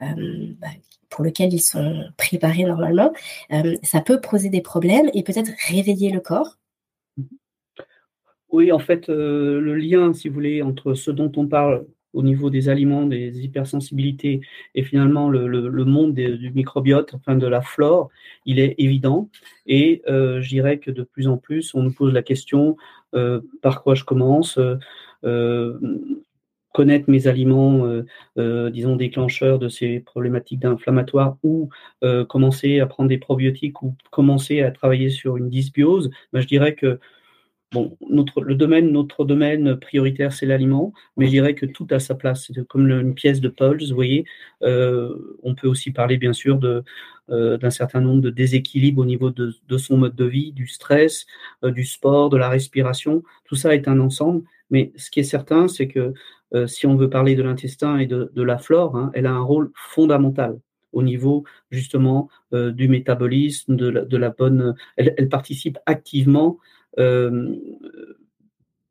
bah, 0.02 0.68
pour 1.10 1.24
lequel 1.24 1.54
ils 1.54 1.62
sont 1.62 2.04
préparés 2.18 2.64
normalement, 2.64 3.14
ça 3.84 4.02
peut 4.02 4.20
poser 4.20 4.50
des 4.50 4.62
problèmes 4.62 5.10
et 5.14 5.24
peut-être 5.24 5.52
réveiller 5.68 6.12
le 6.12 6.20
corps. 6.20 6.58
Oui, 8.50 8.72
en 8.72 8.80
fait, 8.80 9.08
le 9.08 9.76
lien, 9.76 10.14
si 10.14 10.28
vous 10.28 10.36
voulez, 10.36 10.62
entre 10.62 10.94
ce 10.94 11.12
dont 11.12 11.32
on 11.36 11.48
parle 11.48 11.86
au 12.16 12.24
niveau 12.24 12.50
des 12.50 12.70
aliments, 12.70 13.06
des 13.06 13.44
hypersensibilités 13.44 14.42
et 14.74 14.84
finalement 14.84 15.30
le, 15.30 15.86
monde 15.86 16.14
du 16.14 16.52
microbiote, 16.52 17.14
enfin 17.14 17.36
de 17.36 17.46
la 17.46 17.62
flore, 17.62 18.10
il 18.46 18.58
est 18.58 18.74
évident. 18.78 19.30
Et 19.68 20.02
euh, 20.08 20.42
je 20.42 20.50
dirais 20.50 20.80
que 20.80 20.92
de 20.92 21.04
plus 21.04 21.28
en 21.28 21.38
plus, 21.38 21.76
on 21.76 21.84
nous 21.84 21.92
pose 21.92 22.14
la 22.14 22.24
question 22.24 22.78
euh, 23.05 23.05
par 23.62 23.84
quoi 23.84 23.96
je 23.96 24.04
commence 24.04 24.60
euh, 25.24 25.80
connaître 26.74 27.10
mes 27.10 27.28
aliments, 27.28 27.88
disons, 28.36 28.98
déclencheurs 28.98 29.60
de 29.60 29.70
ces 29.70 30.02
problématiques 30.02 30.60
d'inflammatoire 30.60 31.38
ou 31.42 31.70
commencer 32.28 32.82
à 32.82 32.86
prendre 32.86 33.08
des 33.08 33.18
probiotiques 33.18 33.82
ou 33.82 33.96
commencer 34.12 34.62
à 34.62 34.72
travailler 34.72 35.10
sur 35.10 35.38
une 35.38 35.50
dysbiose, 35.50 36.10
ben, 36.34 36.42
je 36.42 36.48
dirais 36.48 36.76
que 36.76 37.00
Bon, 37.76 37.98
notre, 38.10 38.40
le 38.42 38.56
domaine, 38.56 38.94
notre 38.94 39.26
domaine 39.26 39.76
prioritaire, 39.76 40.32
c'est 40.32 40.46
l'aliment, 40.46 40.94
mais 41.18 41.26
je 41.26 41.32
dirais 41.32 41.56
que 41.56 41.66
tout 41.66 41.86
a 41.92 42.00
sa 42.00 42.16
place. 42.16 42.46
C'est 42.48 42.66
comme 42.66 42.90
une 42.90 43.14
pièce 43.14 43.42
de 43.42 43.50
Pulse, 43.50 43.90
vous 43.90 43.96
voyez. 43.96 44.24
Euh, 44.64 45.38
on 45.44 45.56
peut 45.56 45.68
aussi 45.68 45.92
parler, 45.92 46.16
bien 46.16 46.32
sûr, 46.32 46.58
de, 46.58 46.86
euh, 47.32 47.58
d'un 47.58 47.72
certain 47.72 48.00
nombre 48.00 48.22
de 48.22 48.30
déséquilibres 48.30 49.02
au 49.02 49.06
niveau 49.06 49.30
de, 49.30 49.78
son 49.78 49.98
mode 49.98 50.16
de 50.16 50.24
vie, 50.24 50.54
du 50.54 50.68
stress, 50.68 51.26
euh, 51.66 51.72
du 51.72 51.84
sport, 51.84 52.30
de 52.30 52.38
la 52.38 52.48
respiration. 52.48 53.24
Tout 53.44 53.56
ça 53.56 53.76
est 53.76 53.90
un 53.90 54.00
ensemble. 54.00 54.44
Mais 54.70 54.94
ce 54.96 55.12
qui 55.12 55.20
est 55.20 55.24
certain, 55.24 55.68
c'est 55.68 55.90
que 55.90 56.14
si 56.68 56.88
on 56.88 56.96
veut 56.96 57.10
parler 57.10 57.36
de 57.36 57.44
l'intestin 57.44 57.98
et 57.98 58.08
de, 58.08 58.42
la 58.42 58.58
flore, 58.58 58.96
hein, 58.96 59.12
elle 59.14 59.26
a 59.26 59.34
un 59.34 59.42
rôle 59.42 59.72
fondamental 59.76 60.58
au 60.94 61.04
niveau 61.04 61.44
justement 61.72 62.30
du 62.54 62.88
métabolisme, 62.88 63.76
de 63.76 63.90
la, 63.90 64.06
de 64.06 64.16
la 64.18 64.30
bonne. 64.30 64.76
Elle, 64.96 65.28
participe 65.28 65.78
activement 65.86 66.58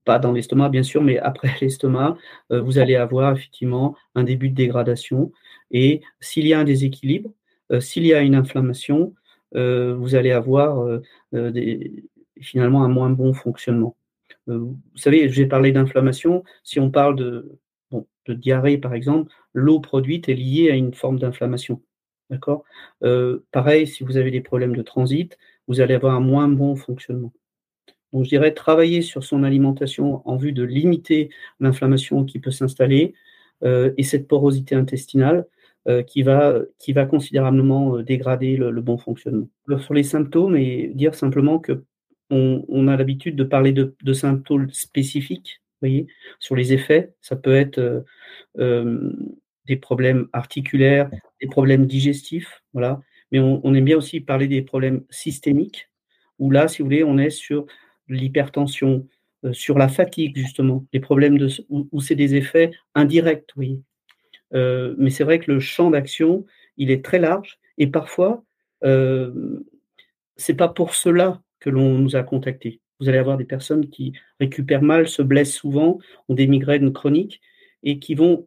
pas 0.04 0.18
dans 0.18 0.32
l'estomac 0.32 0.68
bien 0.68 0.82
sûr, 0.82 1.02
mais 1.02 1.18
après 1.18 1.48
l'estomac, 1.60 2.16
euh, 2.52 2.60
vous 2.60 2.78
allez 2.78 2.96
avoir 2.96 3.32
effectivement 3.36 3.96
un 4.14 4.24
début 4.24 4.50
de 4.50 4.54
dégradation. 4.54 5.32
Et 5.70 6.02
s'il 6.20 6.46
y 6.46 6.54
a 6.54 6.60
un 6.60 6.64
déséquilibre, 6.64 7.30
euh, 7.72 7.80
s'il 7.80 8.06
y 8.06 8.14
a 8.14 8.20
une 8.20 8.34
inflammation, 8.34 9.14
vous 9.56 10.16
allez 10.16 10.32
avoir 10.32 10.84
finalement 12.40 12.82
un 12.82 12.88
moins 12.88 13.10
bon 13.10 13.32
fonctionnement. 13.32 13.96
vous 14.48 14.76
savez, 14.96 15.28
j'ai 15.28 15.46
parlé 15.46 15.70
d'inflammation. 15.70 16.42
Si 16.64 16.80
on 16.80 16.90
parle 16.90 17.14
de, 17.14 17.60
de 18.26 18.34
diarrhée, 18.34 18.78
par 18.78 18.94
exemple, 18.94 19.32
l'eau 19.52 19.78
produite 19.78 20.28
est 20.28 20.34
liée 20.34 20.72
à 20.72 20.74
une 20.74 20.92
forme 20.92 21.20
d'inflammation. 21.20 21.80
D'accord? 22.30 22.64
Pareil, 23.52 23.86
si 23.86 24.02
vous 24.02 24.16
avez 24.16 24.32
des 24.32 24.40
problèmes 24.40 24.74
de 24.74 24.82
transit, 24.82 25.38
vous 25.68 25.80
allez 25.80 25.94
avoir 25.94 26.16
un 26.16 26.20
moins 26.20 26.48
bon 26.48 26.74
fonctionnement. 26.74 27.32
Donc, 28.14 28.24
je 28.24 28.28
dirais 28.28 28.54
travailler 28.54 29.02
sur 29.02 29.24
son 29.24 29.42
alimentation 29.42 30.22
en 30.24 30.36
vue 30.36 30.52
de 30.52 30.62
limiter 30.62 31.30
l'inflammation 31.58 32.24
qui 32.24 32.38
peut 32.38 32.52
s'installer 32.52 33.12
euh, 33.64 33.92
et 33.98 34.04
cette 34.04 34.28
porosité 34.28 34.76
intestinale 34.76 35.46
euh, 35.88 36.04
qui, 36.04 36.22
va, 36.22 36.60
qui 36.78 36.92
va 36.92 37.06
considérablement 37.06 37.96
euh, 37.96 38.02
dégrader 38.04 38.56
le, 38.56 38.80
bon 38.80 38.98
fonctionnement. 38.98 39.48
sur 39.80 39.94
les 39.94 40.04
symptômes, 40.04 40.56
et 40.56 40.92
dire 40.94 41.16
simplement 41.16 41.58
que 41.58 41.84
on, 42.30 42.88
a 42.88 42.96
l'habitude 42.96 43.36
de 43.36 43.44
parler 43.44 43.72
de, 43.72 44.12
symptômes 44.12 44.70
spécifiques, 44.70 45.60
voyez, 45.80 46.06
sur 46.40 46.56
les 46.56 46.72
effets. 46.72 47.12
Ça 47.20 47.36
peut 47.36 47.54
être 47.54 48.04
des 48.56 49.76
problèmes 49.76 50.28
articulaires, 50.32 51.10
des 51.40 51.46
problèmes 51.46 51.86
digestifs, 51.86 52.62
voilà. 52.72 53.00
Mais 53.30 53.38
on, 53.38 53.60
on 53.64 53.74
aime 53.74 53.84
bien 53.84 53.96
aussi 53.96 54.20
parler 54.20 54.48
des 54.48 54.62
problèmes 54.62 55.04
systémiques, 55.10 55.90
où 56.40 56.50
là, 56.50 56.66
si 56.66 56.82
vous 56.82 56.86
voulez, 56.86 57.04
on 57.04 57.18
est 57.18 57.30
sur 57.30 57.66
l'hypertension, 58.08 59.06
euh, 59.44 59.52
sur 59.52 59.78
la 59.78 59.88
fatigue, 59.88 60.36
justement, 60.36 60.86
les 60.92 61.00
problèmes 61.00 61.38
de, 61.38 61.48
où, 61.68 62.00
c'est 62.00 62.14
des 62.14 62.34
effets 62.34 62.70
indirects, 62.94 63.50
oui. 63.56 63.82
Euh, 64.54 64.94
mais 64.98 65.10
c'est 65.10 65.24
vrai 65.24 65.38
que 65.38 65.50
le 65.50 65.60
champ 65.60 65.90
d'action, 65.90 66.44
il 66.76 66.90
est 66.90 67.04
très 67.04 67.18
large 67.18 67.58
et 67.76 67.86
parfois, 67.86 68.44
euh, 68.84 69.60
c'est 70.36 70.54
pas 70.54 70.68
pour 70.68 70.94
cela 70.94 71.42
que 71.60 71.70
l'on 71.70 71.98
nous 71.98 72.16
a 72.16 72.22
contactés. 72.22 72.80
Vous 73.00 73.08
allez 73.08 73.18
avoir 73.18 73.36
des 73.36 73.44
personnes 73.44 73.90
qui 73.90 74.12
récupèrent 74.40 74.82
mal, 74.82 75.08
se 75.08 75.22
blessent 75.22 75.54
souvent, 75.54 75.98
ont 76.28 76.34
des 76.34 76.46
migraines 76.46 76.92
chroniques 76.92 77.40
et 77.82 77.98
qui 77.98 78.14
vont, 78.14 78.46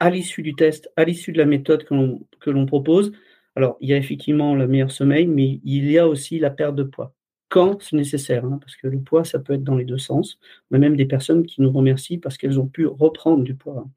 à 0.00 0.10
l'issue 0.10 0.42
du 0.42 0.54
test, 0.54 0.90
à 0.96 1.04
l'issue 1.04 1.32
de 1.32 1.38
la 1.38 1.46
méthode 1.46 1.84
que 1.84 2.50
l'on 2.50 2.66
propose, 2.66 3.12
alors 3.56 3.76
il 3.80 3.88
y 3.88 3.92
a 3.92 3.96
effectivement 3.96 4.54
le 4.54 4.66
meilleur 4.66 4.90
sommeil, 4.90 5.26
mais 5.26 5.60
il 5.64 5.90
y 5.90 5.98
a 5.98 6.08
aussi 6.08 6.38
la 6.38 6.50
perte 6.50 6.74
de 6.74 6.82
poids 6.82 7.14
quand 7.48 7.82
c'est 7.82 7.96
nécessaire, 7.96 8.44
hein, 8.44 8.58
parce 8.60 8.76
que 8.76 8.86
le 8.86 9.00
poids, 9.00 9.24
ça 9.24 9.38
peut 9.38 9.54
être 9.54 9.64
dans 9.64 9.76
les 9.76 9.84
deux 9.84 9.98
sens. 9.98 10.38
On 10.70 10.76
a 10.76 10.78
même 10.78 10.96
des 10.96 11.06
personnes 11.06 11.46
qui 11.46 11.62
nous 11.62 11.70
remercient 11.70 12.18
parce 12.18 12.36
qu'elles 12.36 12.58
ont 12.58 12.66
pu 12.66 12.86
reprendre 12.86 13.44
du 13.44 13.54
poids. 13.54 13.84
Hein. 13.86 13.90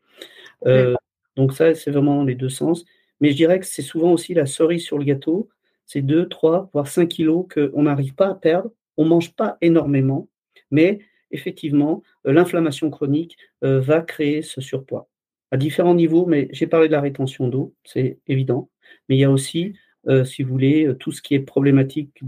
Euh, 0.67 0.95
donc 1.35 1.53
ça, 1.53 1.73
c'est 1.75 1.91
vraiment 1.91 2.17
dans 2.17 2.25
les 2.25 2.35
deux 2.35 2.49
sens. 2.49 2.85
Mais 3.19 3.31
je 3.31 3.35
dirais 3.35 3.59
que 3.59 3.65
c'est 3.65 3.81
souvent 3.81 4.11
aussi 4.11 4.33
la 4.33 4.45
cerise 4.45 4.83
sur 4.83 4.97
le 4.97 5.05
gâteau. 5.05 5.49
C'est 5.85 6.01
2, 6.01 6.27
3, 6.27 6.69
voire 6.73 6.87
5 6.87 7.07
kilos 7.07 7.45
qu'on 7.51 7.83
n'arrive 7.83 8.13
pas 8.13 8.27
à 8.27 8.35
perdre. 8.35 8.71
On 8.97 9.05
ne 9.05 9.09
mange 9.09 9.33
pas 9.35 9.57
énormément, 9.61 10.27
mais 10.71 10.99
effectivement, 11.31 12.01
euh, 12.25 12.33
l'inflammation 12.33 12.89
chronique 12.89 13.37
euh, 13.63 13.79
va 13.79 14.01
créer 14.01 14.41
ce 14.41 14.59
surpoids 14.59 15.07
à 15.51 15.57
différents 15.57 15.95
niveaux. 15.95 16.25
Mais 16.25 16.49
j'ai 16.51 16.67
parlé 16.67 16.87
de 16.87 16.93
la 16.93 17.01
rétention 17.01 17.47
d'eau, 17.47 17.73
c'est 17.83 18.19
évident. 18.27 18.69
Mais 19.07 19.15
il 19.15 19.19
y 19.19 19.23
a 19.23 19.31
aussi 19.31 19.73
euh, 20.07 20.23
si 20.23 20.43
vous 20.43 20.51
voulez, 20.51 20.85
euh, 20.85 20.93
tout 20.93 21.11
ce 21.11 21.21
qui 21.21 21.35
est 21.35 21.39
problématique 21.39 22.23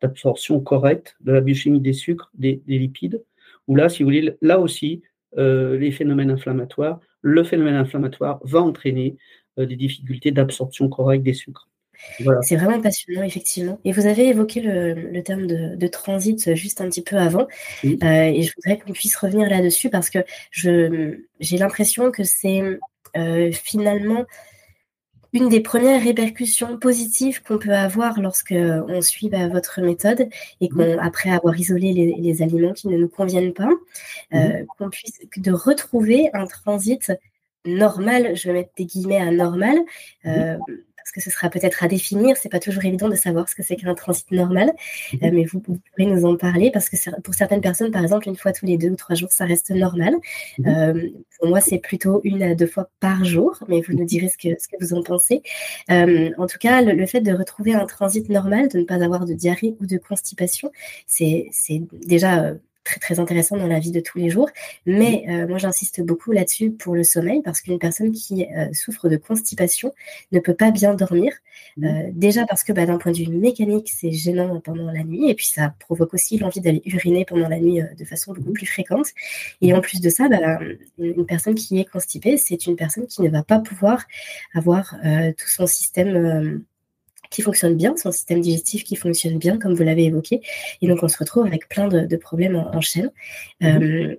d'absorption 0.00 0.60
correcte 0.60 1.16
de 1.20 1.32
la 1.32 1.40
biochimie 1.40 1.80
des 1.80 1.92
sucres, 1.92 2.30
des, 2.34 2.62
lipides, 2.66 3.22
où 3.66 3.74
là, 3.74 3.88
si 3.88 4.02
vous 4.02 4.08
voulez, 4.08 4.36
là 4.42 4.60
aussi, 4.60 5.02
euh, 5.36 5.76
les 5.76 5.90
phénomènes 5.90 6.30
inflammatoires, 6.30 7.00
le 7.22 7.42
phénomène 7.42 7.74
inflammatoire 7.74 8.38
va 8.44 8.62
entraîner 8.62 9.16
des 9.56 9.74
difficultés 9.74 10.32
d'absorption 10.32 10.88
correcte 10.88 11.24
des 11.24 11.32
sucres. 11.32 11.66
C'est 12.42 12.56
vraiment 12.56 12.78
passionnant, 12.80 13.22
effectivement. 13.22 13.80
Et 13.86 13.92
vous 13.92 14.04
avez 14.04 14.28
évoqué 14.28 14.60
le, 14.60 15.22
terme 15.22 15.46
de, 15.46 15.86
transit 15.86 16.54
juste 16.54 16.82
un 16.82 16.88
petit 16.90 17.02
peu 17.02 17.16
avant. 17.16 17.48
et 17.82 18.42
je 18.42 18.52
voudrais 18.54 18.78
qu'on 18.78 18.92
puisse 18.92 19.16
revenir 19.16 19.48
là-dessus 19.48 19.88
parce 19.88 20.10
que 20.10 20.18
j'ai 20.50 21.56
l'impression 21.56 22.10
que 22.10 22.22
c'est 22.22 22.78
finalement 23.50 24.26
une 25.36 25.48
des 25.48 25.60
premières 25.60 26.02
répercussions 26.02 26.78
positives 26.78 27.42
qu'on 27.42 27.58
peut 27.58 27.74
avoir 27.74 28.20
lorsque 28.20 28.54
on 28.54 29.00
suit 29.02 29.28
bah, 29.28 29.48
votre 29.48 29.80
méthode 29.82 30.28
et 30.60 30.68
qu'après 30.68 31.30
avoir 31.30 31.58
isolé 31.58 31.92
les, 31.92 32.42
aliments 32.42 32.72
qui 32.72 32.88
ne 32.88 32.96
nous 32.96 33.08
conviennent 33.08 33.52
pas, 33.52 33.70
euh, 34.34 34.64
qu'on 34.78 34.90
puisse 34.90 35.20
de 35.36 35.52
retrouver 35.52 36.30
un 36.32 36.46
transit 36.46 37.12
normal, 37.66 38.36
je 38.36 38.48
vais 38.48 38.54
mettre 38.54 38.70
des 38.76 38.86
guillemets 38.86 39.20
à 39.20 39.30
normal, 39.30 39.76
euh, 40.26 40.56
parce 41.06 41.12
que 41.12 41.20
ce 41.20 41.30
sera 41.30 41.48
peut-être 41.50 41.84
à 41.84 41.88
définir. 41.88 42.36
C'est 42.36 42.48
pas 42.48 42.58
toujours 42.58 42.84
évident 42.84 43.08
de 43.08 43.14
savoir 43.14 43.48
ce 43.48 43.54
que 43.54 43.62
c'est 43.62 43.76
qu'un 43.76 43.94
transit 43.94 44.28
normal, 44.32 44.72
mhm. 45.12 45.18
euh, 45.22 45.30
mais 45.32 45.44
vous, 45.44 45.60
pourrez 45.60 46.06
nous 46.06 46.24
en 46.24 46.36
parler 46.36 46.72
parce 46.72 46.88
que 46.88 46.96
pour 47.20 47.34
certaines 47.34 47.60
personnes, 47.60 47.92
par 47.92 48.02
exemple, 48.02 48.28
une 48.28 48.34
fois 48.34 48.52
tous 48.52 48.66
les 48.66 48.76
deux 48.76 48.90
ou 48.90 48.96
trois 48.96 49.14
jours, 49.14 49.30
ça 49.30 49.44
reste 49.44 49.70
normal. 49.70 50.16
Mhm. 50.58 50.66
Euh, 50.66 51.08
pour 51.38 51.48
moi, 51.48 51.60
c'est 51.60 51.78
plutôt 51.78 52.20
une 52.24 52.42
à 52.42 52.56
deux 52.56 52.66
fois 52.66 52.90
par 52.98 53.24
jour, 53.24 53.56
mais 53.68 53.82
vous 53.82 53.92
nous 53.92 54.04
direz 54.04 54.28
ce 54.28 54.36
que, 54.36 54.60
ce 54.60 54.66
que 54.66 54.76
vous 54.80 54.94
en 54.94 55.02
pensez. 55.02 55.42
Euh, 55.90 56.30
en 56.38 56.46
tout 56.48 56.58
cas, 56.58 56.82
le, 56.82 57.06
fait 57.06 57.20
de 57.20 57.32
retrouver 57.32 57.74
un 57.74 57.86
transit 57.86 58.28
normal, 58.28 58.68
de 58.68 58.78
ne 58.78 58.84
pas 58.84 59.04
avoir 59.04 59.26
de 59.26 59.34
diarrhée 59.34 59.76
ou 59.80 59.86
de 59.86 59.98
constipation, 59.98 60.72
c'est 61.06 61.46
déjà 62.04 62.54
très 62.86 63.00
très 63.00 63.20
intéressant 63.20 63.56
dans 63.56 63.66
la 63.66 63.78
vie 63.78 63.90
de 63.90 64.00
tous 64.00 64.18
les 64.18 64.30
jours. 64.30 64.48
Mais 64.86 65.24
euh, 65.28 65.46
moi 65.46 65.58
j'insiste 65.58 66.00
beaucoup 66.00 66.32
là-dessus 66.32 66.70
pour 66.70 66.94
le 66.94 67.02
sommeil 67.02 67.42
parce 67.42 67.60
qu'une 67.60 67.78
personne 67.78 68.12
qui 68.12 68.46
euh, 68.46 68.72
souffre 68.72 69.08
de 69.08 69.16
constipation 69.16 69.92
ne 70.32 70.38
peut 70.40 70.54
pas 70.54 70.70
bien 70.70 70.94
dormir. 70.94 71.32
Euh, 71.82 72.10
déjà 72.12 72.46
parce 72.46 72.62
que 72.62 72.72
bah, 72.72 72.86
d'un 72.86 72.98
point 72.98 73.12
de 73.12 73.18
vue 73.18 73.28
mécanique 73.28 73.90
c'est 73.94 74.12
gênant 74.12 74.60
pendant 74.60 74.90
la 74.90 75.02
nuit 75.04 75.28
et 75.28 75.34
puis 75.34 75.46
ça 75.46 75.74
provoque 75.80 76.14
aussi 76.14 76.38
l'envie 76.38 76.60
d'aller 76.60 76.82
uriner 76.86 77.24
pendant 77.24 77.48
la 77.48 77.58
nuit 77.58 77.80
de 77.98 78.04
façon 78.04 78.32
beaucoup 78.32 78.52
plus 78.52 78.66
fréquente. 78.66 79.08
Et 79.60 79.74
en 79.74 79.80
plus 79.80 80.00
de 80.00 80.08
ça, 80.08 80.28
bah, 80.28 80.58
une 80.98 81.26
personne 81.26 81.54
qui 81.54 81.78
est 81.80 81.84
constipée 81.84 82.36
c'est 82.36 82.66
une 82.66 82.76
personne 82.76 83.06
qui 83.06 83.22
ne 83.22 83.28
va 83.28 83.42
pas 83.42 83.58
pouvoir 83.58 84.04
avoir 84.54 84.94
tout 85.36 85.48
son 85.48 85.66
système 85.66 86.62
qui 87.30 87.42
fonctionne 87.42 87.76
bien, 87.76 87.96
son 87.96 88.12
système 88.12 88.40
digestif 88.40 88.84
qui 88.84 88.96
fonctionne 88.96 89.38
bien, 89.38 89.58
comme 89.58 89.74
vous 89.74 89.82
l'avez 89.82 90.04
évoqué. 90.04 90.40
Et 90.82 90.88
donc, 90.88 91.02
on 91.02 91.08
se 91.08 91.18
retrouve 91.18 91.46
avec 91.46 91.68
plein 91.68 91.88
de, 91.88 92.16
problèmes 92.16 92.56
en, 92.56 92.80
chaîne. 92.80 93.10
Mhm. 93.60 93.82
Euh, 93.82 94.16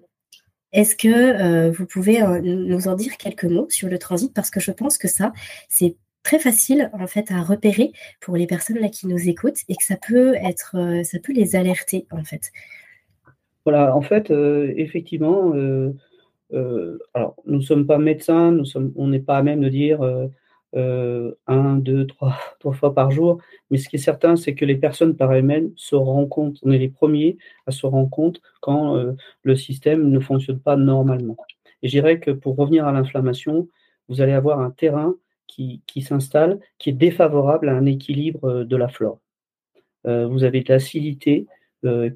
est-ce 0.73 0.95
que 0.95 1.07
euh, 1.07 1.71
vous 1.71 1.85
pouvez 1.85 2.21
euh, 2.21 2.39
nous 2.41 2.87
en 2.87 2.95
dire 2.95 3.17
quelques 3.17 3.45
mots 3.45 3.67
sur 3.69 3.87
le 3.89 3.97
transit? 3.97 4.33
Parce 4.33 4.49
que 4.49 4.59
je 4.59 4.71
pense 4.71 4.97
que 4.97 5.07
ça, 5.07 5.33
c'est 5.69 5.95
très 6.23 6.39
facile 6.39 6.89
en 6.93 7.07
fait 7.07 7.31
à 7.31 7.41
repérer 7.41 7.93
pour 8.19 8.35
les 8.35 8.47
personnes 8.47 8.79
là 8.79 8.89
qui 8.89 9.07
nous 9.07 9.29
écoutent 9.29 9.61
et 9.69 9.75
que 9.75 9.83
ça 9.83 9.95
peut 9.95 10.35
être, 10.35 10.75
ça 11.03 11.19
peut 11.19 11.31
les 11.31 11.55
alerter 11.55 12.05
en 12.11 12.23
fait. 12.23 12.51
Voilà, 13.63 13.95
en 13.95 14.01
fait, 14.01 14.29
effectivement, 14.75 15.53
alors 16.51 17.35
nous 17.45 17.57
ne 17.57 17.61
sommes 17.61 17.87
pas 17.87 17.97
médecins, 17.97 18.51
nous 18.51 18.65
sommes, 18.65 18.91
on 18.97 19.07
n'est 19.07 19.21
pas 19.21 19.37
à 19.37 19.43
même 19.43 19.61
de 19.61 19.69
dire 19.69 20.01
euh, 20.75 21.33
un, 21.47 21.75
deux, 21.77 22.05
trois, 22.07 22.37
trois 22.59 22.73
fois 22.73 22.93
par 22.93 23.11
jour. 23.11 23.41
Mais 23.71 23.77
ce 23.77 23.89
qui 23.89 23.95
est 23.95 23.99
certain, 23.99 24.35
c'est 24.35 24.53
que 24.53 24.65
les 24.65 24.75
personnes 24.75 25.15
par 25.15 25.33
elles-mêmes 25.33 25.71
se 25.75 25.95
rendent 25.95 26.29
compte, 26.29 26.57
on 26.63 26.71
est 26.71 26.77
les 26.77 26.89
premiers 26.89 27.37
à 27.65 27.71
se 27.71 27.85
rendre 27.85 28.09
compte 28.09 28.41
quand 28.61 28.95
euh, 28.97 29.13
le 29.43 29.55
système 29.55 30.09
ne 30.09 30.19
fonctionne 30.19 30.59
pas 30.59 30.75
normalement. 30.75 31.37
Et 31.81 31.87
je 31.87 31.91
dirais 31.91 32.19
que 32.19 32.31
pour 32.31 32.55
revenir 32.57 32.85
à 32.85 32.91
l'inflammation, 32.91 33.69
vous 34.09 34.21
allez 34.21 34.33
avoir 34.33 34.59
un 34.59 34.71
terrain 34.71 35.15
qui, 35.47 35.81
qui 35.87 36.01
s'installe, 36.01 36.59
qui 36.79 36.89
est 36.89 36.93
défavorable 36.93 37.69
à 37.69 37.75
un 37.75 37.85
équilibre 37.85 38.45
euh, 38.45 38.65
de 38.65 38.75
la 38.75 38.89
flore. 38.89 39.19
vous 40.05 40.43
avez 40.43 40.61
de 40.61 40.71
l'acidité 40.71 41.47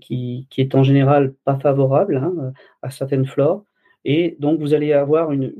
qui, 0.01 0.47
qui, 0.49 0.61
est 0.61 0.75
en 0.75 0.83
général 0.83 1.33
pas 1.45 1.57
favorable 1.59 2.17
hein, 2.17 2.53
à 2.81 2.89
certaines 2.89 3.25
flores. 3.25 3.63
Et 4.05 4.35
donc, 4.39 4.59
vous 4.59 4.73
allez 4.73 4.93
avoir 4.93 5.31
une, 5.31 5.53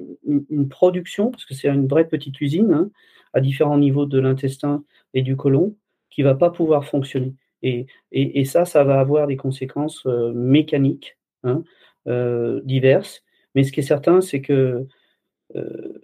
production, 0.70 1.32
parce 1.32 1.46
que 1.46 1.54
c'est 1.54 1.70
une 1.70 1.88
vraie 1.88 2.08
petite 2.08 2.40
usine, 2.42 2.74
hein, 2.74 2.90
à 3.34 3.42
différents 3.42 3.78
niveaux 3.78 4.06
de 4.06 4.20
l'intestin 4.20 4.84
et 5.14 5.22
du 5.22 5.36
côlon, 5.36 5.76
qui 6.10 6.22
ne 6.22 6.28
va 6.28 6.36
pas 6.36 6.50
pouvoir 6.50 6.86
fonctionner. 6.86 7.36
Et, 7.64 7.86
et, 8.12 8.46
ça, 8.46 8.66
ça 8.66 8.84
va 8.84 9.00
avoir 9.00 9.28
des 9.28 9.38
conséquences 9.38 10.06
euh, 10.08 10.34
mécaniques 10.34 11.18
hein, 11.44 11.64
euh, 12.08 12.62
diverses. 12.64 13.24
Mais 13.54 13.64
ce 13.64 13.72
qui 13.72 13.82
est 13.82 13.84
certain, 13.84 14.22
c'est 14.22 14.42
que 14.42 14.88
euh, 15.56 16.02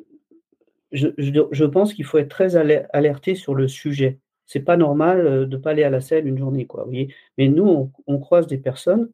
je, 0.91 1.07
je, 1.17 1.65
pense 1.65 1.93
qu'il 1.93 2.05
faut 2.05 2.19
être 2.19 2.29
très 2.29 2.55
alerté 2.55 3.33
sur 3.33 3.55
le 3.55 3.67
sujet. 3.67 4.19
C'est 4.45 4.61
pas 4.61 4.77
normal 4.77 5.25
de 5.25 5.45
ne 5.45 5.57
pas 5.57 5.71
aller 5.71 5.83
à 5.83 5.89
la 5.89 5.99
selle 5.99 6.27
une 6.27 6.37
journée, 6.37 6.65
quoi. 6.67 6.83
Vous 6.83 6.91
voyez 6.91 7.13
Mais 7.37 7.47
nous, 7.47 7.67
on, 7.67 7.91
on 8.05 8.19
croise 8.19 8.47
des 8.47 8.57
personnes 8.57 9.09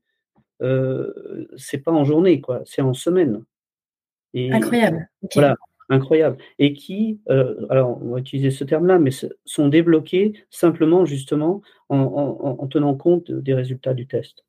euh, 0.63 1.47
c'est 1.58 1.80
pas 1.80 1.91
en 1.91 2.04
journée, 2.04 2.41
quoi, 2.41 2.62
c'est 2.65 2.82
en 2.82 2.93
semaine. 2.93 3.43
incroyable. 4.36 5.10
Voilà, 5.34 5.56
incroyable. 5.89 6.38
Et 6.60 6.73
qui, 6.73 7.19
euh, 7.30 7.65
alors 7.69 8.02
on 8.02 8.12
va 8.12 8.19
utiliser 8.19 8.52
ce 8.52 8.63
terme-là, 8.63 8.99
mais 8.99 9.12
sont 9.45 9.67
débloqués 9.67 10.34
simplement 10.49 11.06
justement 11.06 11.62
en, 11.89 12.67
tenant 12.67 12.95
compte 12.95 13.32
des 13.32 13.54
résultats 13.54 13.93
du 13.93 14.08
test. 14.08 14.45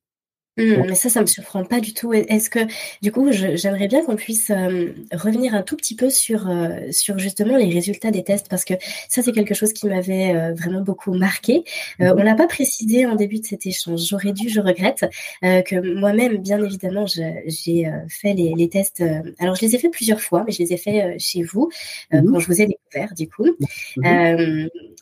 Mmh, 0.57 0.85
mais 0.89 0.95
ça, 0.95 1.09
ça 1.09 1.21
me 1.21 1.27
surprend 1.27 1.65
pas 1.65 1.81
du 1.81 1.95
tout. 1.95 2.13
Est-ce 2.13 2.49
que, 2.49 2.61
du 3.03 3.11
coup, 3.11 3.27
j'aimerais 3.33 3.89
bien 3.89 4.05
qu'on 4.05 4.15
puisse 4.15 4.51
euh, 4.51 4.93
revenir 5.13 5.53
un 5.55 5.63
tout 5.63 5.77
petit 5.77 5.97
peu 5.97 6.11
sur, 6.11 6.49
euh, 6.49 6.79
sur 6.93 7.19
justement 7.19 7.57
les 7.57 7.69
résultats 7.71 8.13
des 8.13 8.23
tests, 8.23 8.49
parce 8.49 8.65
que 8.65 8.75
ça, 9.09 9.23
c'est 9.23 9.33
quelque 9.33 9.55
chose 9.55 9.73
qui 9.73 9.89
m'avait 9.89 10.35
euh, 10.35 10.55
vraiment 10.55 10.81
beaucoup 10.81 11.13
marqué. 11.15 11.65
Mmh 11.99 12.13
on 12.17 12.23
l'a 12.23 12.35
pas 12.35 12.47
précisé 12.47 13.07
en 13.07 13.17
début 13.17 13.41
de 13.41 13.45
cet 13.45 13.67
échange. 13.67 14.01
J'aurais 14.09 14.33
dû, 14.33 14.49
je 14.49 14.61
regrette, 14.61 15.05
que 15.43 15.99
moi-même, 15.99 16.37
bien 16.39 16.63
évidemment, 16.63 17.07
j'ai 17.07 17.87
fait 18.09 18.35
les, 18.35 18.53
les 18.57 18.69
tests. 18.69 19.03
alors, 19.41 19.57
je 19.57 19.63
les 19.63 19.75
ai 19.75 19.79
fait 19.79 19.89
plusieurs 19.89 20.21
fois, 20.21 20.45
mais 20.47 20.53
je 20.53 20.61
les 20.61 20.73
ai 20.73 20.77
fait 20.77 21.19
chez 21.19 21.43
vous, 21.43 21.71
mmh 22.13 22.31
quand 22.31 22.39
je 22.39 22.47
vous 22.47 22.61
ai 22.61 22.67
découvert, 22.67 23.15
du 23.15 23.29
coup. 23.29 23.49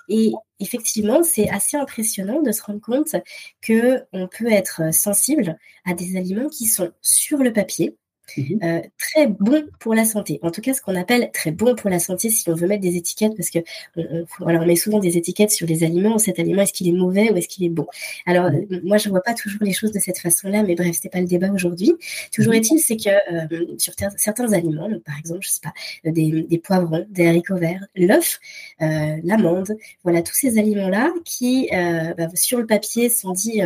et 0.09 0.33
effectivement, 0.63 1.23
c'est 1.23 1.49
assez 1.51 1.77
impressionnant 1.77 2.43
de 2.43 2.53
se 2.53 2.63
rendre 2.63 2.81
compte 2.81 3.17
que 3.61 4.03
on 4.13 4.29
peut 4.29 4.51
être 4.51 4.95
sensible 4.95 5.59
à 5.85 5.95
des 5.95 6.17
aliments 6.17 6.49
qui 6.49 6.67
sont 6.67 6.93
sur 7.03 7.39
le 7.39 7.53
papier 7.53 7.97
Mhm. 8.37 8.59
Euh, 8.63 8.81
très 8.99 9.27
bon 9.27 9.65
pour 9.79 9.95
la 9.95 10.05
santé. 10.05 10.39
En 10.43 10.51
tout 10.51 10.61
cas, 10.61 10.75
ce 10.75 10.81
qu'on 10.81 10.95
appelle 10.95 11.31
très 11.33 11.51
bon 11.51 11.75
pour 11.75 11.91
la 11.91 11.99
santé, 11.99 12.31
si 12.31 12.49
on 12.49 12.55
veut 12.55 12.67
mettre 12.67 12.83
des 12.83 12.97
étiquettes, 12.97 13.37
parce 13.37 13.51
que 13.51 13.59
on, 13.97 14.25
on 14.41 14.67
met 14.67 14.77
souvent 14.77 14.99
des 14.99 15.17
étiquettes 15.17 15.51
sur 15.51 15.67
les 15.67 15.85
aliments. 15.85 16.19
Cet 16.19 16.39
aliment, 16.39 16.63
est-ce 16.63 16.73
qu'il 16.73 16.89
est 16.89 16.93
mauvais 16.93 17.31
ou 17.31 17.37
est-ce 17.37 17.49
qu'il 17.49 17.65
est 17.65 17.71
bon? 17.71 17.87
Alors, 18.27 18.51
mhm. 18.51 18.67
euh, 18.73 18.81
moi, 18.85 18.97
je 18.97 19.09
vois 19.09 19.23
pas 19.23 19.35
toujours 19.35 19.63
les 19.63 19.73
choses 19.73 19.93
de 19.93 19.99
cette 19.99 20.19
façon-là, 20.19 20.63
mais 20.63 20.75
bref, 20.75 20.95
c'était 20.95 21.09
pas 21.09 21.21
le 21.21 21.27
débat 21.27 21.51
aujourd'hui. 21.51 21.95
Toujours 22.33 22.53
mhm. 22.53 22.61
est-il, 22.61 22.79
c'est 22.79 22.97
que 22.97 23.11
euh, 23.11 23.77
sur 23.79 23.95
certains 24.17 24.53
aliments, 24.53 24.89
par 25.05 25.19
exemple, 25.19 25.41
je 25.43 25.51
sais 25.51 25.61
pas, 25.63 25.73
des, 26.05 26.43
des 26.43 26.59
poivrons, 26.59 27.07
des 27.11 27.27
haricots 27.27 27.57
verts, 27.57 27.87
l'œuf, 27.95 28.41
l'amande, 28.81 29.77
voilà, 30.05 30.23
tous 30.23 30.35
ces 30.35 30.59
aliments-là 30.59 31.13
qui, 31.25 31.69
bah, 31.71 32.29
sur 32.35 32.59
le 32.59 32.67
papier, 32.67 33.09
sont 33.09 33.33
dits 33.33 33.61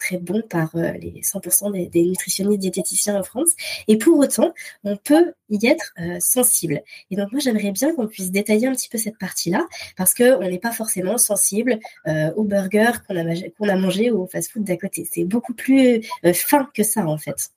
très 0.00 0.18
bons 0.18 0.42
par 0.48 0.70
les 0.74 1.20
100% 1.22 1.72
des, 1.72 1.86
des 1.86 2.04
nutritionnistes 2.04 2.60
diététiciens 2.60 3.18
en 3.18 3.22
France. 3.22 3.50
Et 3.88 3.96
pour 3.96 4.11
autant, 4.14 4.52
on 4.84 4.96
peut 4.96 5.34
y 5.50 5.66
être 5.66 5.92
euh, 6.00 6.18
sensible. 6.20 6.80
Et 7.10 7.16
donc 7.16 7.32
moi, 7.32 7.40
j'aimerais 7.40 7.72
bien 7.72 7.94
qu'on 7.94 8.06
puisse 8.06 8.30
détailler 8.30 8.66
un 8.66 8.72
petit 8.72 8.88
peu 8.88 8.98
cette 8.98 9.18
partie-là, 9.18 9.66
parce 9.96 10.14
qu'on 10.14 10.40
n'est 10.40 10.58
pas 10.58 10.72
forcément 10.72 11.18
sensible 11.18 11.78
euh, 12.06 12.32
au 12.34 12.44
burger 12.44 12.92
qu'on 13.06 13.16
a, 13.68 13.76
mangé 13.76 14.10
ou 14.10 14.22
au 14.22 14.26
fast-food 14.26 14.64
d'à 14.64 14.76
côté. 14.76 15.06
C'est 15.10 15.24
beaucoup 15.24 15.54
plus 15.54 16.00
euh, 16.24 16.32
fin 16.32 16.68
que 16.74 16.82
ça, 16.82 17.06
en 17.06 17.18
fait. 17.18 17.50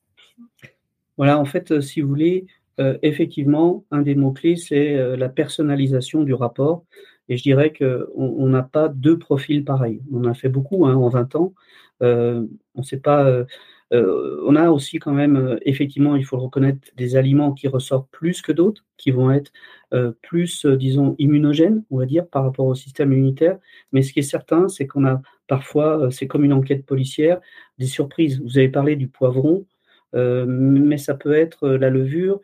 Voilà, 1.17 1.39
en 1.39 1.45
fait, 1.45 1.81
si 1.81 2.01
vous 2.01 2.09
voulez, 2.09 2.45
effectivement, 2.77 3.85
un 3.89 4.01
des 4.01 4.15
mots-clés, 4.15 4.57
c'est 4.57 5.15
la 5.15 5.29
personnalisation 5.29 6.23
du 6.23 6.33
rapport. 6.33 6.83
Et 7.29 7.37
je 7.37 7.43
dirais 7.43 7.71
qu'on 7.71 8.47
n'a 8.47 8.63
pas 8.63 8.89
deux 8.89 9.17
profils 9.17 9.63
pareils. 9.63 10.01
On 10.11 10.25
a 10.25 10.33
fait 10.33 10.49
beaucoup 10.49 10.85
hein, 10.85 10.93
en 10.95 11.07
20 11.07 11.35
ans. 11.35 11.53
on 12.01 12.47
ne 12.75 12.83
sait 12.83 12.97
pas 12.97 13.45
euh, 13.93 14.41
on 14.45 14.56
a 14.56 14.69
aussi 14.69 14.98
quand 15.00 15.12
même, 15.12 15.36
euh, 15.36 15.58
effectivement, 15.62 16.15
il 16.15 16.26
faut 16.26 16.38
le 16.38 16.43
reconnaître, 16.43 16.80
des 16.98 17.15
aliments 17.15 17.54
qui 17.54 17.67
ressortent 17.67 18.10
plus 18.12 18.41
que 18.41 18.52
d'autres, 18.52 18.84
qui 18.98 19.12
vont 19.12 19.32
être 19.32 19.52
euh, 19.93 20.12
plus, 20.24 20.65
disons, 20.65 21.15
immunogènes, 21.19 21.84
on 21.91 22.00
va 22.00 22.06
dire, 22.06 22.28
par 22.28 22.43
rapport 22.43 22.65
au 22.65 22.76
système 22.76 23.13
immunitaire. 23.13 23.60
Mais 23.91 24.02
ce 24.02 24.13
qui 24.13 24.19
est 24.19 24.24
certain, 24.24 24.67
c'est 24.67 24.88
qu'on 24.88 25.06
a 25.06 25.21
parfois, 25.48 26.10
c'est 26.12 26.28
comme 26.28 26.43
une 26.43 26.54
enquête 26.54 26.86
policière, 26.86 27.39
des 27.78 27.86
surprises. 27.86 28.41
Vous 28.41 28.58
avez 28.58 28.69
parlé 28.69 28.95
du 28.95 29.08
poivron, 29.08 29.65
mais 30.13 30.98
ça 30.98 31.13
peut 31.13 31.34
être 31.34 31.67
la 31.69 31.89
levure, 31.89 32.39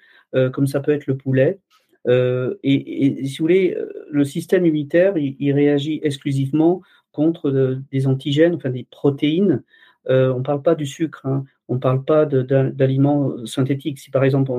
comme 0.54 0.68
ça 0.68 0.82
peut 0.82 0.92
être 0.92 1.08
le 1.08 1.18
poulet. 1.18 1.60
et, 2.08 3.26
si 3.26 3.38
vous 3.38 3.44
voulez, 3.44 3.78
le 4.12 4.24
système 4.24 4.66
immunitaire, 4.66 5.18
il 5.18 5.52
réagit 5.54 6.00
exclusivement 6.04 6.82
contre 7.12 7.80
des 7.92 8.08
antigènes, 8.08 8.56
enfin 8.56 8.70
des 8.70 8.86
protéines 8.92 9.64
on 10.08 10.40
ne 10.40 10.44
parle 10.44 10.62
pas 10.62 10.76
du 10.76 10.86
sucre, 10.86 11.26
hein. 11.26 11.46
on 11.68 11.76
ne 11.76 11.80
parle 11.80 12.04
pas 12.04 12.26
d'aliments 12.26 13.46
synthétiques. 13.46 14.00
Si 14.00 14.12
par 14.12 14.24
exemple, 14.24 14.52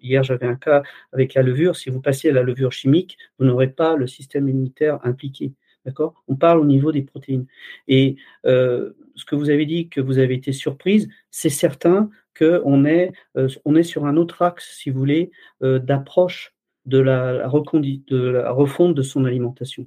hier 0.00 0.22
j'avais 0.22 0.46
un 0.46 0.56
cas 0.56 0.82
avec 1.12 1.34
la 1.34 1.42
levure, 1.42 1.76
si 1.76 1.90
vous 1.90 2.00
passez 2.00 2.30
à 2.30 2.32
la 2.32 2.42
levure 2.42 2.72
chimique, 2.72 3.18
vous 3.38 3.46
n'aurez 3.46 3.68
pas 3.68 3.96
le 3.96 4.06
système 4.06 4.48
immunitaire 4.48 4.98
impliqué. 5.04 5.52
D'accord? 5.84 6.14
On 6.26 6.34
parle 6.34 6.58
au 6.58 6.64
niveau 6.64 6.90
des 6.90 7.02
protéines. 7.02 7.46
Et 7.86 8.16
euh, 8.44 8.92
ce 9.14 9.24
que 9.24 9.36
vous 9.36 9.50
avez 9.50 9.66
dit, 9.66 9.88
que 9.88 10.00
vous 10.00 10.18
avez 10.18 10.34
été 10.34 10.52
surprise, 10.52 11.08
c'est 11.30 11.50
certain 11.50 12.10
qu'on 12.36 12.84
est, 12.84 13.12
euh, 13.36 13.48
sur 13.82 14.04
un 14.04 14.16
autre 14.16 14.42
axe, 14.42 14.76
si 14.76 14.90
vous 14.90 14.98
voulez, 14.98 15.30
d'approche 15.60 16.54
de 16.86 16.98
la 16.98 17.48
refonte 17.48 18.94
de 18.94 19.02
son 19.02 19.24
alimentation. 19.24 19.86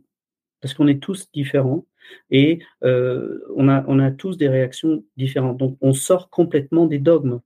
Parce 0.62 0.74
qu'on 0.74 0.88
est 0.88 1.02
tous 1.02 1.32
différents 1.32 1.86
et 2.32 2.60
euh, 2.84 3.40
on, 3.56 3.68
a, 3.68 3.84
on 3.88 4.00
a 4.00 4.12
tous 4.12 4.38
des 4.38 4.50
réactions 4.50 5.04
différentes. 5.18 5.58
Donc 5.58 5.78
on 5.82 5.94
sort 5.94 6.30
complètement 6.30 6.86
des 6.86 7.00
dogmes. 7.00 7.40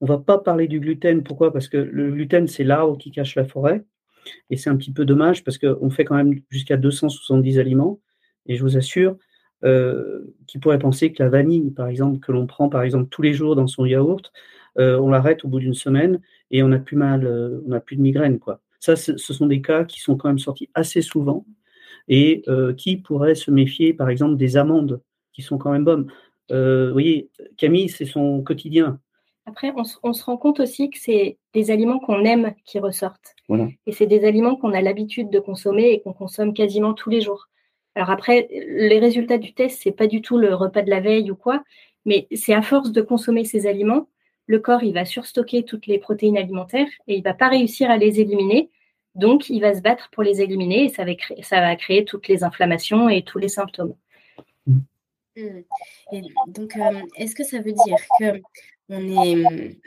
On 0.00 0.06
va 0.06 0.18
pas 0.18 0.38
parler 0.38 0.68
du 0.68 0.80
gluten. 0.80 1.22
Pourquoi? 1.22 1.52
Parce 1.52 1.68
que 1.68 1.76
le 1.76 2.10
gluten, 2.10 2.46
c'est 2.46 2.64
l'arbre 2.64 2.96
qui 2.98 3.10
cache 3.10 3.34
la 3.34 3.44
forêt. 3.44 3.84
Et 4.50 4.56
c'est 4.56 4.70
un 4.70 4.76
petit 4.76 4.92
peu 4.92 5.04
dommage 5.04 5.44
parce 5.44 5.58
qu'on 5.58 5.90
fait 5.90 6.04
quand 6.04 6.16
même 6.16 6.40
jusqu'à 6.50 6.76
270 6.76 7.58
aliments. 7.58 8.00
Et 8.46 8.56
je 8.56 8.62
vous 8.62 8.76
assure, 8.76 9.16
euh, 9.64 10.34
qui 10.46 10.58
pourrait 10.58 10.78
penser 10.78 11.12
que 11.12 11.22
la 11.22 11.28
vanille, 11.28 11.70
par 11.70 11.88
exemple, 11.88 12.18
que 12.20 12.32
l'on 12.32 12.46
prend 12.46 12.68
par 12.68 12.82
exemple 12.82 13.08
tous 13.10 13.22
les 13.22 13.34
jours 13.34 13.56
dans 13.56 13.66
son 13.66 13.84
yaourt, 13.84 14.32
euh, 14.78 14.98
on 14.98 15.10
l'arrête 15.10 15.44
au 15.44 15.48
bout 15.48 15.60
d'une 15.60 15.74
semaine 15.74 16.20
et 16.50 16.62
on 16.62 16.68
n'a 16.68 16.78
plus 16.78 16.96
mal, 16.96 17.26
on 17.66 17.68
n'a 17.68 17.80
plus 17.80 17.96
de 17.96 18.02
migraine. 18.02 18.38
Ça, 18.78 18.96
ce 18.96 19.16
sont 19.18 19.46
des 19.46 19.60
cas 19.60 19.84
qui 19.84 20.00
sont 20.00 20.16
quand 20.16 20.28
même 20.28 20.38
sortis 20.38 20.70
assez 20.74 21.02
souvent 21.02 21.44
et 22.10 22.42
euh, 22.48 22.74
qui 22.74 22.98
pourrait 22.98 23.34
se 23.34 23.50
méfier, 23.50 23.94
par 23.94 24.10
exemple, 24.10 24.36
des 24.36 24.58
amandes 24.58 25.00
qui 25.32 25.40
sont 25.40 25.56
quand 25.56 25.70
même 25.70 25.84
bonnes. 25.84 26.12
Euh, 26.50 26.88
vous 26.88 26.92
voyez, 26.92 27.30
Camille, 27.56 27.88
c'est 27.88 28.04
son 28.04 28.42
quotidien. 28.42 29.00
Après, 29.46 29.72
on, 29.74 30.12
se 30.12 30.24
rend 30.24 30.36
compte 30.36 30.60
aussi 30.60 30.90
que 30.90 30.98
c'est 30.98 31.38
des 31.54 31.70
aliments 31.70 31.98
qu'on 31.98 32.24
aime 32.24 32.52
qui 32.66 32.78
ressortent. 32.78 33.34
Et 33.86 33.92
c'est 33.92 34.06
des 34.06 34.24
aliments 34.24 34.56
qu'on 34.56 34.72
a 34.72 34.82
l'habitude 34.82 35.30
de 35.30 35.40
consommer 35.40 35.92
et 35.92 36.00
qu'on 36.02 36.12
consomme 36.12 36.52
quasiment 36.52 36.92
tous 36.92 37.10
les 37.10 37.20
jours. 37.20 37.48
Alors 37.94 38.10
après, 38.10 38.48
les 38.50 38.98
résultats 39.00 39.38
du 39.38 39.54
test, 39.54 39.80
c'est 39.82 39.90
pas 39.92 40.06
du 40.06 40.20
tout 40.20 40.38
le 40.38 40.54
repas 40.54 40.82
de 40.82 40.90
la 40.90 41.00
veille 41.00 41.30
ou 41.30 41.34
quoi, 41.34 41.64
mais 42.04 42.28
c'est 42.32 42.54
à 42.54 42.62
force 42.62 42.92
de 42.92 43.02
consommer 43.02 43.44
ces 43.44 43.66
aliments, 43.66 44.08
le 44.50 44.58
corps 44.58 44.82
il 44.82 44.94
va 44.94 45.04
surstocker 45.04 45.64
toutes 45.64 45.86
les 45.86 45.98
protéines 45.98 46.36
alimentaires 46.36 46.88
et 47.06 47.16
il 47.16 47.22
va 47.22 47.34
pas 47.34 47.48
réussir 47.48 47.88
à 47.88 47.96
les 47.96 48.20
éliminer. 48.20 48.68
Donc, 49.14 49.50
il 49.50 49.60
va 49.60 49.74
se 49.74 49.80
battre 49.80 50.08
pour 50.12 50.22
les 50.22 50.40
éliminer 50.40 50.84
et 50.84 50.88
ça 50.88 51.04
va 51.04 51.14
créer, 51.14 51.42
ça 51.42 51.60
va 51.60 51.74
créer 51.76 52.04
toutes 52.04 52.28
les 52.28 52.44
inflammations 52.44 53.08
et 53.08 53.22
tous 53.22 53.38
les 53.38 53.48
symptômes. 53.48 53.94
Mmh. 54.66 54.78
Et 55.36 56.22
donc, 56.48 56.76
euh, 56.76 57.00
est-ce 57.16 57.34
que 57.34 57.44
ça 57.44 57.58
veut 57.58 57.72
dire 57.72 57.96
que 58.18 58.40
on 58.88 59.24
est 59.24 59.78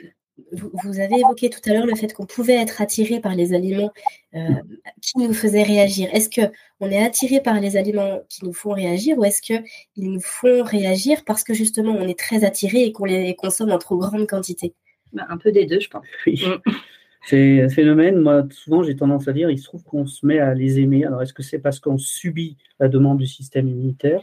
vous, 0.52 1.00
avez 1.00 1.16
évoqué 1.16 1.48
tout 1.48 1.60
à 1.66 1.72
l'heure 1.72 1.86
le 1.86 1.94
fait 1.94 2.12
qu'on 2.12 2.26
pouvait 2.26 2.54
être 2.54 2.82
attiré 2.82 3.20
par 3.20 3.34
les 3.34 3.54
aliments 3.54 3.92
qui 4.32 5.18
nous 5.18 5.32
faisaient 5.32 5.62
réagir? 5.62 6.08
Est-ce 6.12 6.28
qu'on 6.28 6.90
est 6.90 7.02
attiré 7.02 7.40
par 7.40 7.60
les 7.60 7.76
aliments 7.76 8.20
qui 8.28 8.44
nous 8.44 8.52
font 8.52 8.72
réagir 8.72 9.16
ou 9.18 9.24
est-ce 9.24 9.40
qu'ils 9.40 9.62
nous 9.96 10.20
font 10.20 10.64
réagir 10.64 11.24
parce 11.24 11.44
que 11.44 11.54
justement 11.54 11.92
on 11.92 12.08
est 12.08 12.18
très 12.18 12.44
attiré 12.44 12.82
et 12.84 12.92
qu'on 12.92 13.04
les 13.04 13.34
consomme 13.36 13.70
en 13.70 13.78
trop 13.78 13.96
grande 13.96 14.26
quantité? 14.26 14.74
Bah, 15.12 15.26
Un 15.28 15.38
peu 15.38 15.52
des 15.52 15.66
deux, 15.66 15.80
je 15.80 15.88
pense. 15.88 16.04
Oui. 16.26 16.42
Mm. 16.44 16.72
C'est 17.26 17.62
un 17.62 17.68
phénomène, 17.70 18.18
moi, 18.18 18.46
souvent, 18.50 18.82
j'ai 18.82 18.96
tendance 18.96 19.28
à 19.28 19.32
dire, 19.32 19.50
il 19.50 19.58
se 19.58 19.64
trouve 19.64 19.82
qu'on 19.82 20.06
se 20.06 20.26
met 20.26 20.38
à 20.38 20.54
les 20.54 20.78
aimer. 20.80 21.04
Alors, 21.06 21.22
est-ce 21.22 21.32
que 21.32 21.42
c'est 21.42 21.58
parce 21.58 21.80
qu'on 21.80 21.96
subit 21.96 22.58
la 22.78 22.88
demande 22.88 23.18
du 23.18 23.26
système 23.26 23.66
immunitaire? 23.68 24.20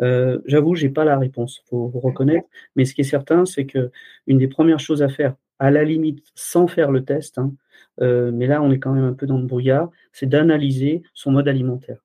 Euh, 0.00 0.38
J'avoue, 0.46 0.74
j'ai 0.76 0.88
pas 0.88 1.04
la 1.04 1.18
réponse, 1.18 1.62
faut 1.68 1.88
vous 1.88 2.00
reconnaître. 2.00 2.46
Mais 2.76 2.84
ce 2.84 2.94
qui 2.94 3.00
est 3.00 3.04
certain, 3.04 3.46
c'est 3.46 3.66
que 3.66 3.90
une 4.28 4.38
des 4.38 4.48
premières 4.48 4.78
choses 4.78 5.02
à 5.02 5.08
faire, 5.08 5.34
à 5.58 5.70
la 5.72 5.82
limite, 5.84 6.24
sans 6.34 6.68
faire 6.68 6.92
le 6.92 7.04
test, 7.04 7.38
hein, 7.38 7.52
euh, 8.00 8.30
mais 8.32 8.46
là, 8.46 8.62
on 8.62 8.70
est 8.70 8.78
quand 8.78 8.92
même 8.92 9.04
un 9.04 9.14
peu 9.14 9.26
dans 9.26 9.38
le 9.38 9.46
brouillard, 9.46 9.90
c'est 10.12 10.26
d'analyser 10.28 11.02
son 11.14 11.32
mode 11.32 11.48
alimentaire. 11.48 11.98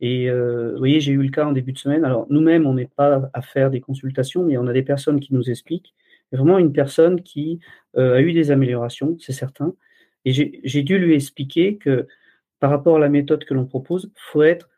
Et 0.00 0.30
euh, 0.30 0.72
vous 0.72 0.78
voyez, 0.78 1.00
j'ai 1.00 1.12
eu 1.12 1.22
le 1.22 1.30
cas 1.30 1.46
en 1.46 1.52
début 1.52 1.72
de 1.72 1.78
semaine. 1.78 2.04
Alors, 2.04 2.26
nous-mêmes, 2.30 2.66
on 2.66 2.74
n'est 2.74 2.90
pas 2.96 3.30
à 3.32 3.42
faire 3.42 3.70
des 3.70 3.80
consultations, 3.80 4.44
mais 4.44 4.58
on 4.58 4.66
a 4.66 4.72
des 4.72 4.82
personnes 4.82 5.20
qui 5.20 5.34
nous 5.34 5.50
expliquent 5.50 5.94
vraiment 6.32 6.58
une 6.58 6.72
personne 6.72 7.22
qui 7.22 7.60
euh, 7.96 8.16
a 8.16 8.20
eu 8.20 8.32
des 8.32 8.50
améliorations, 8.50 9.16
c'est 9.18 9.32
certain. 9.32 9.74
Et 10.24 10.32
j'ai 10.32 10.82
dû 10.82 10.98
lui 10.98 11.14
expliquer 11.14 11.76
que 11.76 12.08
par 12.58 12.70
rapport 12.70 12.96
à 12.96 12.98
la 12.98 13.08
méthode 13.08 13.44
que 13.44 13.54
l'on 13.54 13.64
propose, 13.64 14.10
il 14.12 14.20
faut 14.32 14.42
être 14.42 14.68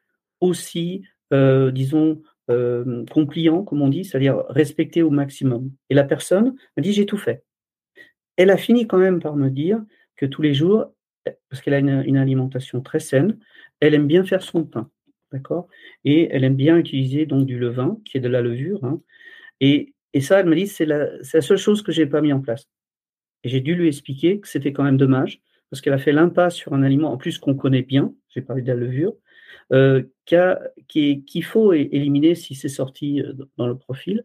aussi, 0.41 1.05
euh, 1.33 1.71
disons, 1.71 2.23
euh, 2.51 3.05
compliant, 3.11 3.63
comme 3.63 3.83
on 3.83 3.89
dit, 3.89 4.05
c'est-à-dire 4.05 4.45
respecter 4.49 5.03
au 5.03 5.11
maximum. 5.11 5.71
Et 5.89 5.95
la 5.95 6.05
personne 6.05 6.55
m'a 6.77 6.83
dit, 6.83 6.93
j'ai 6.93 7.07
tout 7.07 7.17
fait. 7.17 7.45
Elle 8.37 8.51
a 8.51 8.57
fini 8.57 8.87
quand 8.87 8.99
même 8.99 9.21
par 9.21 9.37
me 9.37 9.49
dire 9.49 9.83
que 10.17 10.27
tous 10.27 10.43
les 10.43 10.55
jours, 10.55 10.93
parce 11.49 11.63
qu'elle 11.63 11.75
a 11.75 11.79
une, 11.79 12.17
alimentation 12.17 12.81
très 12.81 13.01
saine, 13.01 13.39
elle 13.81 13.95
aime 13.95 14.07
bien 14.07 14.25
faire 14.25 14.43
son 14.43 14.65
pain, 14.65 14.91
d'accord? 15.33 15.69
Et 16.05 16.29
elle 16.31 16.45
aime 16.45 16.57
bien 16.57 16.77
utiliser 16.77 17.27
donc 17.27 17.47
du 17.47 17.59
levain, 17.59 17.99
qui 18.05 18.17
est 18.19 18.21
de 18.21 18.29
la 18.29 18.41
levure. 18.41 18.85
Hein, 18.85 19.01
et 19.61 19.95
et 20.15 20.21
ça, 20.21 20.41
elle 20.41 20.47
m'a 20.47 20.55
dit, 20.55 20.67
c'est 20.67 20.87
la, 20.87 21.23
seule 21.23 21.59
chose 21.59 21.83
que 21.83 21.93
je 21.93 22.03
n'ai 22.03 22.09
pas 22.09 22.21
mis 22.21 22.33
en 22.33 22.41
place. 22.41 22.69
Et 23.45 23.49
j'ai 23.49 23.61
dû 23.61 23.75
lui 23.75 23.89
expliquer 23.89 24.41
que 24.41 24.49
c'était 24.49 24.73
quand 24.73 24.85
même 24.85 24.97
dommage, 24.97 25.43
parce 25.71 25.81
qu'elle 25.81 25.93
a 25.93 25.99
fait 25.99 26.13
l'impasse 26.13 26.55
sur 26.55 26.73
un 26.73 26.83
aliment, 26.83 27.13
en 27.13 27.19
plus 27.19 27.39
qu'on 27.39 27.55
connaît 27.55 27.83
bien, 27.83 28.15
j'ai 28.29 28.41
parlé 28.41 28.63
de 28.63 28.69
la 28.69 28.75
levure, 28.75 29.15
euh, 29.73 30.03
qu'il 30.25 31.45
faut 31.45 31.73
éliminer 31.73 32.35
si 32.35 32.55
c'est 32.55 32.69
sorti 32.69 33.21
euh, 33.21 33.35
dans 33.57 33.67
le 33.67 33.77
profil. 33.77 34.25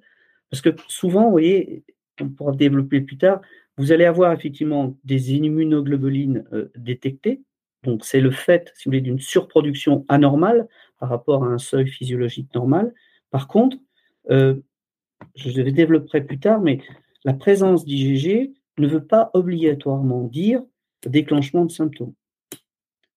Parce 0.50 0.62
que 0.62 0.70
souvent, 0.88 1.26
vous 1.26 1.32
voyez, 1.32 1.84
on 2.22 2.30
pourra 2.30 2.54
développer 2.54 3.02
plus 3.02 3.18
tard, 3.18 3.42
vous 3.78 3.92
allez 3.92 4.06
avoir 4.06 4.32
effectivement 4.32 4.98
des 5.04 5.34
immunoglobulines 5.34 6.46
euh, 6.54 6.72
détectées. 6.76 7.42
Donc, 7.84 8.06
c'est 8.06 8.22
le 8.22 8.32
fait, 8.32 8.72
si 8.76 8.86
vous 8.86 8.92
voulez, 8.92 9.02
d'une 9.02 9.20
surproduction 9.20 10.06
anormale 10.08 10.68
par 11.00 11.10
rapport 11.10 11.44
à 11.44 11.48
un 11.48 11.58
seuil 11.58 11.88
physiologique 11.88 12.54
normal. 12.56 12.94
Par 13.30 13.48
contre, 13.48 13.78
je 15.36 15.62
le 15.62 15.72
développerai 15.72 16.22
plus 16.22 16.40
tard, 16.40 16.62
mais 16.62 16.80
la 17.26 17.34
présence 17.34 17.86
d'IgG 17.86 18.52
ne 18.78 18.88
veut 18.88 19.06
pas 19.06 19.30
obligatoirement 19.34 20.24
dire 20.24 20.62
déclenchement 21.08 21.66
de 21.66 21.72
symptômes. 21.72 22.14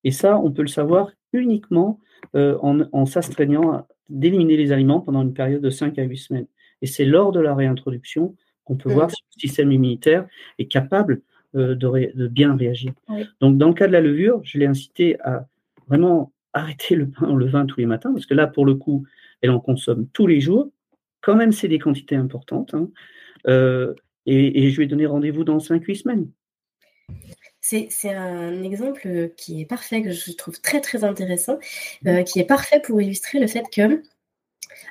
Et 0.03 0.11
ça, 0.11 0.39
on 0.39 0.51
peut 0.51 0.61
le 0.61 0.67
savoir 0.67 1.11
uniquement 1.33 1.99
euh, 2.35 2.57
en, 2.61 3.05
s'astreignant 3.05 3.71
à 3.71 3.87
d'éliminer 4.09 4.57
les 4.57 4.71
aliments 4.71 5.01
pendant 5.01 5.21
une 5.21 5.33
période 5.33 5.61
de 5.61 5.69
5 5.69 5.97
à 5.99 6.03
8 6.03 6.17
semaines. 6.17 6.47
Et 6.81 6.87
c'est 6.87 7.05
lors 7.05 7.31
de 7.31 7.39
la 7.39 7.55
réintroduction 7.55 8.35
qu'on 8.63 8.77
peut 8.77 8.91
voir 8.91 9.09
si 9.09 9.21
le 9.35 9.39
système 9.39 9.71
immunitaire 9.71 10.27
est 10.59 10.67
capable 10.67 11.21
euh, 11.55 11.75
de, 11.75 12.27
bien 12.27 12.55
réagir. 12.55 12.93
Donc, 13.41 13.57
dans 13.57 13.69
le 13.69 13.73
cas 13.73 13.87
de 13.87 13.93
la 13.93 14.01
levure, 14.01 14.41
je 14.43 14.57
l'ai 14.59 14.65
incité 14.65 15.19
à 15.21 15.47
vraiment 15.87 16.31
arrêter 16.53 16.95
le 16.95 17.09
pain, 17.09 17.33
le 17.33 17.45
vin 17.45 17.65
tous 17.65 17.79
les 17.79 17.85
matins, 17.85 18.13
parce 18.13 18.25
que 18.25 18.33
là, 18.33 18.47
pour 18.47 18.65
le 18.65 18.75
coup, 18.75 19.05
elle 19.41 19.51
en 19.51 19.59
consomme 19.59 20.07
tous 20.13 20.27
les 20.27 20.39
jours 20.39 20.69
quand 21.27 21.35
même, 21.35 21.51
c'est 21.51 21.67
des 21.67 21.77
quantités 21.77 22.15
importantes. 22.15 22.73
Hein. 22.73 22.89
Euh, 23.47 23.93
et, 24.25 24.71
je 24.71 24.81
ai 24.81 24.87
donné 24.87 25.05
rendez-vous 25.05 25.43
dans 25.43 25.57
5-8 25.57 26.03
semaines. 26.03 26.31
C'est 27.59 27.89
un 28.15 28.63
exemple 28.63 29.31
qui 29.35 29.59
est 29.59 29.65
parfait, 29.65 30.01
que 30.01 30.11
je 30.11 30.31
trouve 30.31 30.61
très 30.61 30.79
très 30.79 31.03
intéressant, 31.03 31.59
euh, 32.05 32.23
qui 32.23 32.39
est 32.39 32.45
parfait 32.45 32.81
pour 32.81 33.01
illustrer 33.01 33.39
le 33.39 33.47
fait 33.47 33.65
que, 33.69 34.01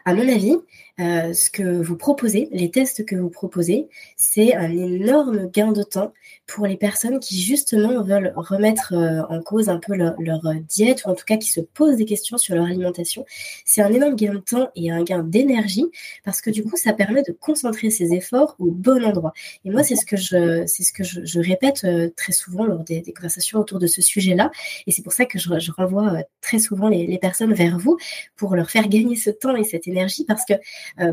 à 0.04 0.14
mon 0.14 0.28
avis, 0.28 0.56
euh, 0.98 1.34
ce 1.34 1.50
que 1.50 1.82
vous 1.82 1.96
proposez, 1.96 2.48
les 2.52 2.70
tests 2.70 3.04
que 3.04 3.16
vous 3.16 3.28
proposez, 3.28 3.88
c'est 4.16 4.54
un 4.54 4.70
énorme 4.70 5.50
gain 5.50 5.72
de 5.72 5.82
temps 5.82 6.14
pour 6.46 6.66
les 6.66 6.78
personnes 6.78 7.20
qui 7.20 7.38
justement 7.42 8.02
veulent 8.02 8.32
remettre 8.34 8.94
euh, 8.94 9.22
en 9.28 9.42
cause 9.42 9.68
un 9.68 9.78
peu 9.78 9.94
leur, 9.94 10.16
euh, 10.46 10.54
diète 10.66 11.04
ou 11.04 11.10
en 11.10 11.14
tout 11.14 11.26
cas 11.26 11.36
qui 11.36 11.50
se 11.50 11.60
posent 11.60 11.96
des 11.96 12.06
questions 12.06 12.38
sur 12.38 12.54
leur 12.54 12.64
alimentation. 12.64 13.26
C'est 13.66 13.82
un 13.82 13.92
énorme 13.92 14.16
gain 14.16 14.32
de 14.32 14.38
temps 14.38 14.70
et 14.74 14.90
un 14.90 15.02
gain 15.02 15.22
d'énergie 15.22 15.84
parce 16.24 16.40
que 16.40 16.48
du 16.48 16.64
coup 16.64 16.78
ça 16.78 16.94
permet 16.94 17.22
de 17.22 17.32
concentrer 17.32 17.90
ses 17.90 18.14
efforts 18.14 18.56
au 18.58 18.70
bon 18.70 19.04
endroit. 19.04 19.34
Et 19.66 19.70
moi 19.70 19.82
c'est 19.82 19.96
ce 19.96 20.06
que 20.06 20.16
je 20.16 20.64
c'est 20.66 20.82
ce 20.82 20.94
que 20.94 21.04
je, 21.04 21.40
répète 21.40 21.86
très 22.16 22.32
souvent 22.32 22.64
lors 22.64 22.82
des, 22.84 23.02
conversations 23.12 23.60
autour 23.60 23.78
de 23.78 23.86
ce 23.86 24.00
sujet-là 24.00 24.50
et 24.86 24.92
c'est 24.92 25.02
pour 25.02 25.12
ça 25.12 25.26
que 25.26 25.38
je, 25.38 25.70
renvoie 25.72 26.22
très 26.40 26.58
souvent 26.58 26.88
les, 26.88 27.06
les, 27.06 27.18
personnes 27.18 27.52
vers 27.52 27.78
vous 27.78 27.98
pour 28.36 28.56
leur 28.56 28.70
faire 28.70 28.88
gagner 28.88 29.16
ce 29.16 29.30
temps 29.30 29.54
et 29.54 29.64
cette 29.66 29.86
énergie 29.86 30.24
parce 30.24 30.44
que 30.44 30.54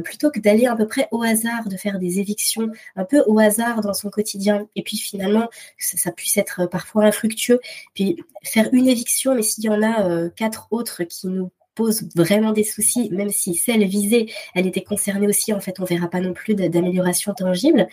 plutôt 0.02 0.32
que 0.32 0.40
d'aller 0.40 0.66
à 0.66 0.76
peu 0.76 0.88
près 0.88 1.08
au 1.12 1.22
hasard, 1.22 1.68
de 1.68 1.78
faire 1.78 2.00
des 2.00 2.20
évictions 2.20 2.70
un 2.96 3.06
peu 3.06 3.24
au 3.28 3.40
hasard 3.40 3.82
dans 3.82 3.94
son 3.94 4.10
quotidien 4.10 4.68
et 4.76 4.84
puis 4.84 4.98
finalement 4.98 5.48
que 5.48 6.00
ça, 6.00 6.12
puisse 6.12 6.38
être 6.38 6.66
parfois 6.68 7.06
infructueux. 7.06 7.60
Puis 7.94 8.24
faire 8.44 8.70
une 8.74 8.88
éviction, 8.88 9.36
mais 9.36 9.44
s'il 9.44 9.64
y 9.66 9.70
en 9.70 9.82
a 9.82 10.08
euh, 10.08 10.30
quatre 10.30 10.68
autres 10.72 11.04
qui 11.04 11.28
nous 11.28 11.52
posent 11.76 12.08
vraiment 12.16 12.52
des 12.52 12.64
soucis, 12.64 13.10
même 13.12 13.32
si 13.32 13.56
celle 13.56 13.84
visée, 13.86 14.32
elle 14.54 14.68
était 14.68 14.84
concernée 14.84 15.28
aussi, 15.28 15.54
en 15.54 15.60
fait, 15.60 15.80
on 15.80 15.86
verra 15.86 16.08
pas 16.08 16.20
non 16.20 16.34
plus 16.34 16.54
d'amélioration 16.54 17.34
tangible. 17.34 17.88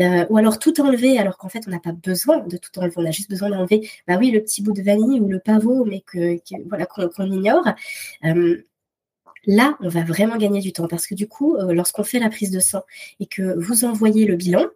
Euh, 0.00 0.26
ou 0.30 0.36
alors 0.36 0.58
tout 0.58 0.80
enlever, 0.80 1.16
alors 1.16 1.38
qu'en 1.38 1.48
fait, 1.48 1.60
on 1.68 1.70
n'a 1.70 1.78
pas 1.78 1.92
besoin 1.92 2.38
de 2.38 2.56
tout 2.56 2.76
enlever, 2.80 2.94
on 2.96 3.06
a 3.06 3.12
juste 3.12 3.30
besoin 3.30 3.50
d'enlever, 3.50 3.88
bah 4.08 4.16
oui, 4.18 4.32
le 4.32 4.42
petit 4.42 4.62
bout 4.62 4.72
de 4.72 4.82
vanille 4.82 5.20
ou 5.20 5.28
le 5.28 5.38
pavot, 5.38 5.84
mais 5.84 6.00
que, 6.00 6.40
voilà 6.68 6.86
qu'on 6.86 7.30
ignore. 7.30 7.68
Euh, 8.24 8.64
là, 9.46 9.76
on 9.80 9.88
va 9.88 10.02
vraiment 10.04 10.36
gagner 10.36 10.60
du 10.60 10.72
temps 10.72 10.88
parce 10.88 11.06
que 11.06 11.14
du 11.14 11.28
coup, 11.28 11.56
lorsqu'on 11.68 12.04
fait 12.04 12.18
la 12.18 12.30
prise 12.30 12.50
de 12.50 12.60
sang 12.60 12.82
et 13.20 13.26
que 13.26 13.58
vous 13.58 13.84
envoyez 13.84 14.26
le 14.26 14.36
bilan, 14.36 14.66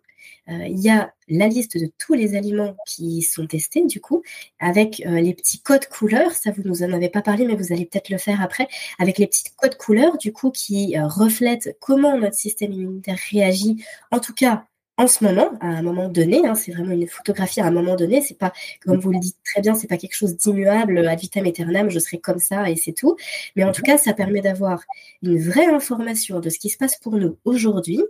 euh, 0.50 0.66
il 0.66 0.78
y 0.80 0.90
a 0.90 1.12
la 1.28 1.48
liste 1.48 1.78
de 1.78 1.90
tous 1.98 2.12
les 2.12 2.36
aliments 2.36 2.76
qui 2.86 3.22
sont 3.22 3.46
testés, 3.46 3.84
du 3.86 4.00
coup, 4.00 4.22
avec 4.60 5.02
euh, 5.06 5.20
les 5.20 5.32
petits 5.32 5.60
codes 5.60 5.86
couleurs. 5.86 6.32
Ça, 6.32 6.50
vous 6.50 6.62
nous 6.64 6.82
en 6.82 6.92
avez 6.92 7.08
pas 7.08 7.22
parlé, 7.22 7.46
mais 7.46 7.56
vous 7.56 7.72
allez 7.72 7.86
peut-être 7.86 8.10
le 8.10 8.18
faire 8.18 8.42
après, 8.42 8.68
avec 8.98 9.18
les 9.18 9.26
petits 9.26 9.44
codes 9.56 9.76
couleurs, 9.76 10.18
du 10.18 10.32
coup, 10.32 10.50
qui 10.50 10.98
euh, 10.98 11.06
reflètent 11.06 11.76
comment 11.80 12.18
notre 12.18 12.36
système 12.36 12.72
immunitaire 12.72 13.18
réagit, 13.30 13.84
en 14.10 14.20
tout 14.20 14.34
cas 14.34 14.66
en 14.96 15.06
ce 15.08 15.24
moment, 15.24 15.50
à 15.60 15.66
un 15.66 15.82
moment 15.82 16.08
donné, 16.08 16.46
hein, 16.46 16.54
c'est 16.54 16.72
vraiment 16.72 16.92
une 16.92 17.08
photographie 17.08 17.60
à 17.60 17.66
un 17.66 17.70
moment 17.70 17.96
donné, 17.96 18.20
c'est 18.22 18.38
pas, 18.38 18.52
comme 18.84 18.98
vous 19.00 19.10
le 19.10 19.18
dites 19.18 19.36
très 19.44 19.60
bien, 19.60 19.74
c'est 19.74 19.88
pas 19.88 19.96
quelque 19.96 20.14
chose 20.14 20.36
d'immuable, 20.36 21.06
ad 21.06 21.18
vitam 21.18 21.44
aeternam, 21.46 21.90
je 21.90 21.98
serai 21.98 22.18
comme 22.18 22.38
ça 22.38 22.70
et 22.70 22.76
c'est 22.76 22.92
tout. 22.92 23.16
Mais 23.56 23.64
en 23.64 23.72
tout 23.72 23.82
cas, 23.82 23.98
ça 23.98 24.12
permet 24.12 24.40
d'avoir 24.40 24.84
une 25.22 25.38
vraie 25.38 25.66
information 25.66 26.38
de 26.40 26.48
ce 26.48 26.58
qui 26.58 26.70
se 26.70 26.76
passe 26.76 26.96
pour 26.96 27.16
nous 27.16 27.36
aujourd'hui, 27.44 28.00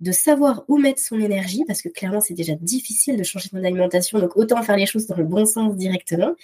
de 0.00 0.12
savoir 0.12 0.64
où 0.68 0.76
mettre 0.76 1.00
son 1.00 1.18
énergie, 1.18 1.64
parce 1.66 1.80
que 1.80 1.88
clairement 1.88 2.20
c'est 2.20 2.34
déjà 2.34 2.54
difficile 2.54 3.16
de 3.16 3.22
changer 3.22 3.48
son 3.48 3.64
alimentation, 3.64 4.18
donc 4.18 4.36
autant 4.36 4.62
faire 4.62 4.76
les 4.76 4.86
choses 4.86 5.06
dans 5.06 5.16
le 5.16 5.24
bon 5.24 5.46
sens 5.46 5.74
directement. 5.74 6.34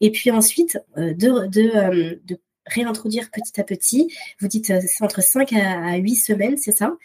Et 0.00 0.10
puis 0.10 0.30
ensuite, 0.30 0.78
euh, 0.96 1.12
de, 1.12 1.46
de, 1.48 1.76
euh, 1.76 2.16
de 2.24 2.38
réintroduire 2.66 3.30
petit 3.30 3.60
à 3.60 3.64
petit. 3.64 4.14
Vous 4.40 4.48
dites 4.48 4.70
euh, 4.70 4.80
c'est 4.86 5.04
entre 5.04 5.22
5 5.22 5.52
à, 5.52 5.96
8 5.96 6.16
semaines, 6.16 6.56
c'est 6.56 6.76
ça? 6.76 6.96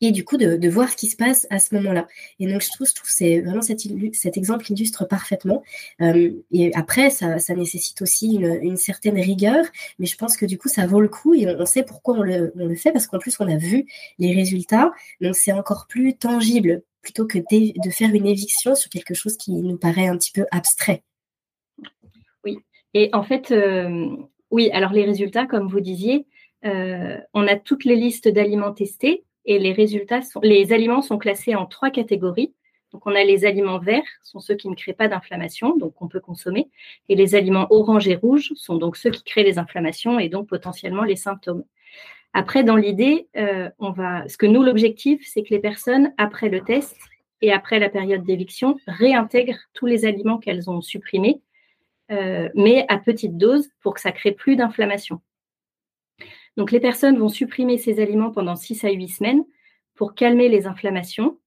Et 0.00 0.10
du 0.10 0.24
coup 0.24 0.36
de, 0.36 0.68
voir 0.68 0.90
ce 0.90 0.96
qui 0.96 1.06
se 1.06 1.16
passe 1.16 1.46
à 1.50 1.58
ce 1.58 1.74
moment-là. 1.76 2.06
Et 2.40 2.50
donc 2.50 2.60
je 2.60 2.70
trouve, 2.70 2.88
je 2.88 2.94
trouve 2.94 3.10
c'est 3.10 3.40
vraiment 3.40 3.62
cet, 3.62 3.86
exemple 4.36 4.70
illustre 4.70 5.06
parfaitement. 5.06 5.62
Euh, 6.00 6.32
et 6.50 6.74
après, 6.74 7.10
ça, 7.10 7.36
nécessite 7.54 8.02
aussi 8.02 8.34
une, 8.34 8.76
certaine 8.76 9.18
rigueur, 9.18 9.64
mais 9.98 10.06
je 10.06 10.16
pense 10.16 10.36
que 10.36 10.46
du 10.46 10.58
coup 10.58 10.68
ça 10.68 10.86
vaut 10.86 11.00
le 11.00 11.08
coup 11.08 11.34
et 11.34 11.46
on, 11.46 11.66
sait 11.66 11.84
pourquoi 11.84 12.14
on 12.14 12.22
le, 12.22 12.52
on 12.56 12.66
le 12.66 12.74
fait 12.74 12.90
parce 12.90 13.06
qu'en 13.06 13.18
plus 13.18 13.36
on 13.38 13.48
a 13.48 13.56
vu 13.56 13.86
les 14.18 14.34
résultats, 14.34 14.92
donc 15.20 15.36
c'est 15.36 15.52
encore 15.52 15.86
plus 15.88 16.16
tangible 16.16 16.82
plutôt 17.02 17.26
que 17.26 17.38
de 17.38 17.90
faire 17.90 18.14
une 18.14 18.26
éviction 18.26 18.74
sur 18.74 18.88
quelque 18.88 19.14
chose 19.14 19.36
qui 19.36 19.52
nous 19.52 19.76
paraît 19.76 20.06
un 20.06 20.16
petit 20.16 20.32
peu 20.32 20.46
abstrait. 20.50 21.02
Oui, 22.44 22.58
et 22.94 23.10
en 23.12 23.22
fait, 23.22 23.50
euh, 23.50 24.08
oui, 24.50 24.70
alors 24.72 24.92
les 24.92 25.04
résultats, 25.04 25.46
comme 25.46 25.68
vous 25.68 25.80
disiez, 25.80 26.26
euh, 26.64 27.18
on 27.34 27.46
a 27.46 27.56
toutes 27.56 27.84
les 27.84 27.96
listes 27.96 28.28
d'aliments 28.28 28.72
testés 28.72 29.24
et 29.44 29.58
les 29.58 29.72
résultats 29.72 30.22
sont, 30.22 30.40
les 30.42 30.72
aliments 30.72 31.02
sont 31.02 31.18
classés 31.18 31.54
en 31.54 31.66
trois 31.66 31.90
catégories. 31.90 32.54
Donc, 32.92 33.06
on 33.06 33.14
a 33.14 33.24
les 33.24 33.46
aliments 33.46 33.78
verts, 33.78 34.02
sont 34.22 34.40
ceux 34.40 34.54
qui 34.54 34.68
ne 34.68 34.74
créent 34.74 34.92
pas 34.92 35.08
d'inflammation, 35.08 35.76
donc 35.78 35.94
on 36.02 36.08
peut 36.08 36.20
consommer. 36.20 36.68
Et 37.08 37.14
les 37.14 37.34
aliments 37.34 37.66
orange 37.70 38.06
et 38.06 38.16
rouge 38.16 38.52
sont 38.54 38.76
donc 38.76 38.96
ceux 38.96 39.10
qui 39.10 39.24
créent 39.24 39.44
les 39.44 39.58
inflammations 39.58 40.18
et 40.18 40.28
donc 40.28 40.48
potentiellement 40.48 41.04
les 41.04 41.16
symptômes. 41.16 41.64
Après, 42.34 42.64
dans 42.64 42.76
l'idée, 42.76 43.28
euh, 43.36 43.70
on 43.78 43.90
va, 43.90 44.28
ce 44.28 44.36
que 44.36 44.46
nous, 44.46 44.62
l'objectif, 44.62 45.26
c'est 45.26 45.42
que 45.42 45.50
les 45.50 45.58
personnes, 45.58 46.12
après 46.18 46.48
le 46.48 46.62
test, 46.62 46.96
et 47.42 47.52
après 47.52 47.78
la 47.78 47.88
période 47.88 48.24
d'éviction, 48.24 48.78
réintègrent 48.86 49.58
tous 49.74 49.86
les 49.86 50.04
aliments 50.04 50.38
qu'elles 50.38 50.70
ont 50.70 50.80
supprimés, 50.80 51.40
euh, 52.10 52.48
mais 52.54 52.86
à 52.88 52.98
petite 52.98 53.36
dose 53.36 53.68
pour 53.80 53.94
que 53.94 54.00
ça 54.00 54.12
crée 54.12 54.32
plus 54.32 54.56
d'inflammation. 54.56 55.20
Donc 56.56 56.70
les 56.70 56.80
personnes 56.80 57.18
vont 57.18 57.28
supprimer 57.28 57.78
ces 57.78 58.00
aliments 58.00 58.30
pendant 58.30 58.56
6 58.56 58.84
à 58.84 58.90
8 58.90 59.08
semaines 59.08 59.44
pour 59.94 60.14
calmer 60.14 60.48
les 60.48 60.66
inflammations. 60.66 61.38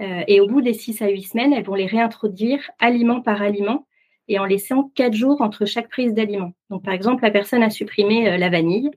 Euh, 0.00 0.22
et 0.26 0.40
au 0.40 0.46
bout 0.46 0.60
des 0.60 0.74
6 0.74 1.02
à 1.02 1.08
8 1.08 1.22
semaines, 1.22 1.52
elles 1.52 1.64
vont 1.64 1.74
les 1.74 1.86
réintroduire 1.86 2.70
aliment 2.78 3.22
par 3.22 3.40
aliment 3.40 3.86
et 4.28 4.38
en 4.38 4.44
laissant 4.44 4.90
4 4.94 5.14
jours 5.14 5.40
entre 5.40 5.64
chaque 5.64 5.88
prise 5.88 6.12
d'aliment. 6.12 6.52
Donc 6.70 6.84
par 6.84 6.94
exemple, 6.94 7.22
la 7.22 7.30
personne 7.30 7.62
a 7.62 7.70
supprimé 7.70 8.28
euh, 8.28 8.36
la 8.36 8.48
vanille 8.50 8.90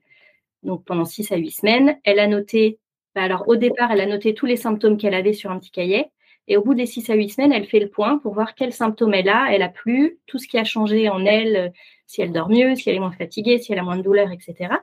donc 0.63 0.83
pendant 0.85 1.05
6 1.05 1.31
à 1.31 1.37
8 1.37 1.51
semaines. 1.51 1.97
Elle 2.03 2.19
a 2.19 2.27
noté, 2.27 2.79
bah, 3.15 3.23
alors 3.23 3.47
au 3.47 3.55
départ, 3.55 3.91
elle 3.91 4.01
a 4.01 4.05
noté 4.05 4.33
tous 4.33 4.45
les 4.45 4.57
symptômes 4.57 4.97
qu'elle 4.97 5.13
avait 5.13 5.33
sur 5.33 5.51
un 5.51 5.59
petit 5.59 5.71
cahier. 5.71 6.07
Et 6.47 6.57
au 6.57 6.63
bout 6.63 6.73
des 6.73 6.87
6 6.87 7.09
à 7.11 7.13
8 7.13 7.29
semaines, 7.29 7.53
elle 7.53 7.67
fait 7.67 7.79
le 7.79 7.89
point 7.89 8.17
pour 8.17 8.33
voir 8.33 8.55
quels 8.55 8.73
symptômes 8.73 9.13
elle 9.13 9.29
a, 9.29 9.53
elle 9.53 9.61
a 9.61 9.69
plus, 9.69 10.17
tout 10.25 10.39
ce 10.39 10.47
qui 10.47 10.57
a 10.57 10.63
changé 10.63 11.07
en 11.07 11.23
elle, 11.25 11.55
euh, 11.55 11.69
si 12.07 12.21
elle 12.21 12.31
dort 12.31 12.49
mieux, 12.49 12.75
si 12.75 12.89
elle 12.89 12.95
est 12.95 12.99
moins 12.99 13.11
fatiguée, 13.11 13.59
si 13.59 13.71
elle 13.71 13.79
a 13.79 13.83
moins 13.83 13.97
de 13.97 14.01
douleur, 14.01 14.31
etc. 14.31 14.73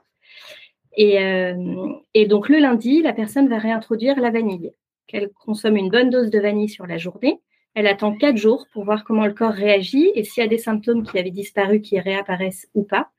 Et, 0.97 1.22
euh, 1.22 1.92
et 2.14 2.26
donc 2.26 2.49
le 2.49 2.59
lundi, 2.59 3.03
la 3.03 3.12
personne 3.12 3.49
va 3.49 3.59
réintroduire 3.59 4.18
la 4.18 4.30
vanille. 4.30 4.72
Qu'elle 5.07 5.30
consomme 5.30 5.76
une 5.76 5.90
bonne 5.90 6.11
dose 6.11 6.30
de 6.30 6.40
vanille 6.40 6.68
sur 6.68 6.86
la 6.86 6.99
journée. 6.99 7.40
Elle 7.74 7.86
attend 7.86 8.16
4 8.16 8.36
jours 8.36 8.66
pour 8.72 8.84
voir 8.84 9.05
comment 9.05 9.26
le 9.26 9.34
corps 9.34 9.53
réagit 9.53 10.11
et 10.14 10.24
s'il 10.24 10.42
y 10.42 10.47
a 10.47 10.49
des 10.49 10.59
symptômes 10.59 11.05
qui 11.05 11.18
avaient 11.18 11.30
disparu 11.30 11.82
qui 11.82 12.01
réapparaissent 12.01 12.68
ou 12.74 12.82
pas. 12.82 13.11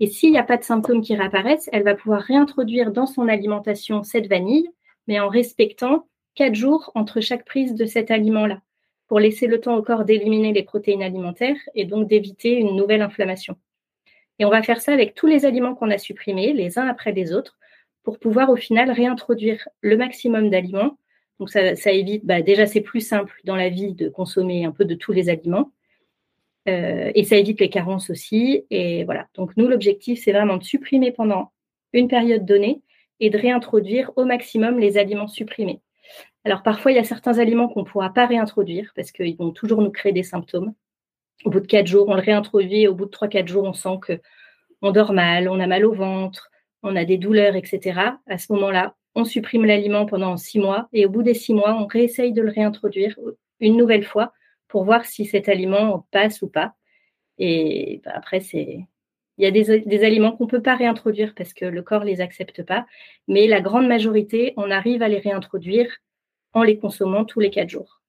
Et 0.00 0.06
s'il 0.06 0.32
n'y 0.32 0.38
a 0.38 0.44
pas 0.44 0.56
de 0.56 0.64
symptômes 0.64 1.02
qui 1.02 1.14
réapparaissent, 1.14 1.68
elle 1.72 1.82
va 1.82 1.94
pouvoir 1.94 2.22
réintroduire 2.22 2.90
dans 2.90 3.06
son 3.06 3.28
alimentation 3.28 4.02
cette 4.02 4.26
vanille, 4.26 4.68
mais 5.06 5.20
en 5.20 5.28
respectant 5.28 6.06
quatre 6.34 6.54
jours 6.54 6.90
entre 6.94 7.20
chaque 7.20 7.44
prise 7.44 7.74
de 7.74 7.84
cet 7.84 8.10
aliment-là, 8.10 8.62
pour 9.08 9.20
laisser 9.20 9.46
le 9.46 9.60
temps 9.60 9.76
au 9.76 9.82
corps 9.82 10.04
d'éliminer 10.04 10.52
les 10.52 10.62
protéines 10.62 11.02
alimentaires 11.02 11.58
et 11.74 11.84
donc 11.84 12.08
d'éviter 12.08 12.54
une 12.54 12.76
nouvelle 12.76 13.02
inflammation. 13.02 13.56
Et 14.38 14.44
on 14.44 14.50
va 14.50 14.62
faire 14.62 14.80
ça 14.80 14.92
avec 14.92 15.14
tous 15.14 15.26
les 15.26 15.44
aliments 15.44 15.74
qu'on 15.74 15.90
a 15.90 15.98
supprimés, 15.98 16.52
les 16.52 16.78
uns 16.78 16.86
après 16.86 17.12
les 17.12 17.32
autres, 17.32 17.58
pour 18.02 18.18
pouvoir 18.18 18.50
au 18.50 18.56
final 18.56 18.90
réintroduire 18.90 19.68
le 19.80 19.96
maximum 19.96 20.50
d'aliments. 20.50 20.98
Donc 21.38 21.50
ça, 21.50 21.92
évite, 21.92 22.24
bah, 22.24 22.42
déjà 22.42 22.66
c'est 22.66 22.80
plus 22.80 23.00
simple 23.00 23.40
dans 23.44 23.56
la 23.56 23.68
vie 23.68 23.94
de 23.94 24.08
consommer 24.08 24.64
un 24.64 24.72
peu 24.72 24.84
de 24.84 24.94
tous 24.94 25.12
les 25.12 25.28
aliments. 25.28 25.72
Euh, 26.68 27.10
et 27.14 27.24
ça 27.24 27.36
évite 27.36 27.60
les 27.60 27.70
carences 27.70 28.10
aussi. 28.10 28.64
Et 28.70 29.04
voilà. 29.04 29.28
Donc 29.34 29.56
nous, 29.56 29.68
l'objectif, 29.68 30.20
c'est 30.22 30.32
vraiment 30.32 30.56
de 30.56 30.64
supprimer 30.64 31.12
pendant 31.12 31.52
une 31.92 32.08
période 32.08 32.44
donnée 32.44 32.82
et 33.20 33.30
de 33.30 33.38
réintroduire 33.38 34.12
au 34.16 34.24
maximum 34.24 34.78
les 34.78 34.98
aliments 34.98 35.28
supprimés. 35.28 35.80
Alors 36.44 36.62
parfois, 36.62 36.92
il 36.92 36.96
y 36.96 37.00
a 37.00 37.04
certains 37.04 37.38
aliments 37.38 37.68
qu'on 37.68 37.80
ne 37.80 37.86
pourra 37.86 38.12
pas 38.12 38.26
réintroduire 38.26 38.92
parce 38.94 39.12
qu'ils 39.12 39.36
vont 39.36 39.50
toujours 39.50 39.82
nous 39.82 39.90
créer 39.90 40.12
des 40.12 40.22
symptômes. 40.22 40.74
Au 41.44 41.50
bout 41.50 41.60
de 41.60 41.66
quatre 41.66 41.86
jours, 41.86 42.08
on 42.08 42.14
le 42.14 42.20
réintroduit. 42.20 42.82
Et 42.82 42.88
au 42.88 42.94
bout 42.94 43.06
de 43.06 43.10
trois, 43.10 43.28
quatre 43.28 43.48
jours, 43.48 43.64
on 43.64 43.72
sent 43.72 43.98
que 44.02 44.20
on 44.82 44.92
dort 44.92 45.12
mal, 45.12 45.48
on 45.48 45.60
a 45.60 45.66
mal 45.66 45.84
au 45.84 45.92
ventre, 45.92 46.50
on 46.82 46.96
a 46.96 47.04
des 47.04 47.18
douleurs, 47.18 47.56
etc. 47.56 48.00
À 48.26 48.38
ce 48.38 48.52
moment-là, 48.52 48.94
on 49.14 49.24
supprime 49.24 49.64
l'aliment 49.64 50.06
pendant 50.06 50.36
six 50.36 50.60
mois 50.60 50.88
et 50.92 51.06
au 51.06 51.08
bout 51.08 51.22
des 51.22 51.34
six 51.34 51.52
mois, 51.52 51.74
on 51.74 51.86
réessaye 51.86 52.32
de 52.32 52.42
le 52.42 52.50
réintroduire 52.50 53.18
une 53.60 53.76
nouvelle 53.76 54.04
fois 54.04 54.32
pour 54.68 54.84
voir 54.84 55.04
si 55.04 55.24
cet 55.24 55.48
aliment 55.48 56.06
passe 56.12 56.42
ou 56.42 56.48
pas. 56.48 56.74
Et 57.38 58.00
bah, 58.04 58.12
après, 58.14 58.40
c'est 58.40 58.86
il 59.38 59.44
y 59.44 59.46
a 59.46 59.52
des, 59.52 60.04
aliments 60.04 60.32
qu'on 60.32 60.46
ne 60.46 60.50
peut 60.50 60.62
pas 60.62 60.74
réintroduire 60.74 61.32
parce 61.36 61.54
que 61.54 61.64
le 61.64 61.82
corps 61.82 62.00
ne 62.00 62.06
les 62.06 62.20
accepte 62.20 62.64
pas, 62.64 62.86
mais 63.28 63.46
la 63.46 63.60
grande 63.60 63.86
majorité, 63.86 64.52
on 64.56 64.68
arrive 64.68 65.00
à 65.00 65.08
les 65.08 65.20
réintroduire 65.20 65.88
en 66.54 66.64
les 66.64 66.76
consommant 66.76 67.24
tous 67.24 67.38
les 67.38 67.50
quatre 67.50 67.68
jours. 67.68 68.00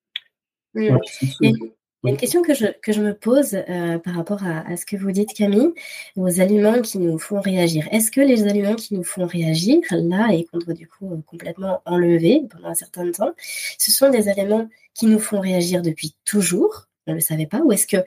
Il 2.03 2.07
y 2.07 2.09
a 2.09 2.11
une 2.11 2.17
question 2.17 2.41
que 2.41 2.53
je, 2.53 2.67
que 2.81 2.93
je 2.93 3.01
me 3.01 3.13
pose 3.13 3.55
euh, 3.55 3.99
par 3.99 4.15
rapport 4.15 4.43
à, 4.43 4.67
à, 4.69 4.77
ce 4.77 4.85
que 4.85 4.95
vous 4.95 5.11
dites, 5.11 5.33
Camille, 5.33 5.73
aux 6.15 6.39
aliments 6.39 6.81
qui 6.81 6.97
nous 6.97 7.19
font 7.19 7.41
réagir. 7.41 7.87
Est-ce 7.91 8.09
que 8.09 8.21
les 8.21 8.47
aliments 8.47 8.75
qui 8.75 8.93
nous 8.93 9.03
font 9.03 9.25
réagir, 9.25 9.81
là, 9.91 10.29
et 10.31 10.45
qu'on 10.45 10.59
doit 10.59 10.73
du 10.73 10.87
coup 10.87 11.21
complètement 11.27 11.81
enlever 11.85 12.43
pendant 12.49 12.69
un 12.69 12.75
certain 12.75 13.11
temps, 13.11 13.33
ce 13.37 13.91
sont 13.91 14.09
des 14.09 14.29
aliments 14.29 14.69
qui 14.93 15.07
nous 15.07 15.19
font 15.19 15.41
réagir 15.41 15.81
depuis 15.81 16.15
toujours, 16.23 16.87
on 17.05 17.11
ne 17.11 17.15
le 17.15 17.21
savait 17.21 17.47
pas, 17.47 17.59
ou 17.59 17.71
est-ce 17.73 17.87
que 17.87 17.97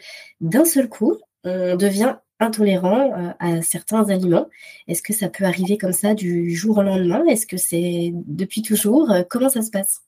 d'un 0.40 0.64
seul 0.64 0.88
coup, 0.88 1.18
on 1.45 1.76
devient 1.76 2.16
intolérant 2.40 3.12
euh, 3.12 3.32
à 3.38 3.62
certains 3.62 4.09
aliments? 4.11 4.49
Est-ce 4.88 5.03
que 5.03 5.12
ça 5.12 5.28
peut 5.28 5.45
arriver 5.45 5.78
comme 5.78 5.93
ça 5.93 6.14
du 6.14 6.55
jour 6.55 6.78
au 6.78 6.82
lendemain? 6.82 7.24
Est-ce 7.26 7.47
que 7.47 7.57
c'est 7.57 8.12
depuis 8.14 8.62
toujours? 8.62 9.11
Euh, 9.11 9.22
Comment 9.28 9.49
ça 9.49 9.62
se 9.62 9.70
passe? 9.70 10.03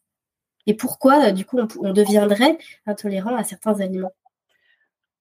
Et 0.67 0.75
pourquoi, 0.75 1.29
euh, 1.29 1.33
du 1.33 1.45
coup, 1.45 1.59
on, 1.59 1.93
deviendrait 1.93 2.59
intolérant 2.87 3.37
à 3.37 3.45
certains 3.45 3.81
aliments? 3.81 4.15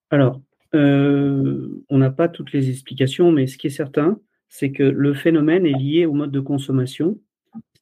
Alors, 0.09 0.41
on 0.73 1.97
n'a 1.97 2.09
pas 2.09 2.27
toutes 2.27 2.51
les 2.51 2.69
explications, 2.69 3.31
mais 3.31 3.45
ce 3.45 3.57
qui 3.57 3.67
est 3.67 3.69
certain, 3.69 4.19
c'est 4.49 4.71
que 4.71 4.83
le 4.83 5.13
phénomène 5.13 5.65
est 5.65 5.77
lié 5.77 6.05
au 6.07 6.13
mode 6.13 6.31
de 6.31 6.39
consommation 6.39 7.17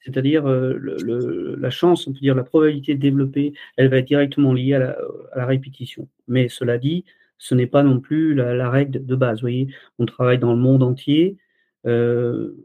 c'est-à-dire 0.02 0.48
euh, 0.48 1.56
la 1.60 1.70
chance, 1.70 2.08
on 2.08 2.14
peut 2.14 2.20
dire 2.20 2.36
la 2.36 2.44
probabilité 2.44 2.96
de 2.96 3.00
développer, 3.00 3.54
elle 3.78 3.90
va 3.90 3.98
être 3.98 4.08
directement 4.08 4.54
liée 4.54 4.74
à 4.74 4.96
la, 5.36 5.46
répétition. 5.46 6.08
Mais 6.28 6.50
cela 6.50 6.78
dit, 6.78 7.06
ce 7.38 7.56
n'est 7.56 7.68
pas 7.68 7.84
non 7.84 8.00
plus 8.00 8.34
la, 8.34 8.70
règle 8.70 9.06
de 9.06 9.16
base. 9.16 9.40
Vous 9.40 9.42
voyez, 9.42 9.68
on 10.00 10.06
travaille 10.06 10.40
dans 10.40 10.54
le 10.54 10.60
monde 10.60 10.84
entier. 10.84 11.38
Euh, 11.86 12.56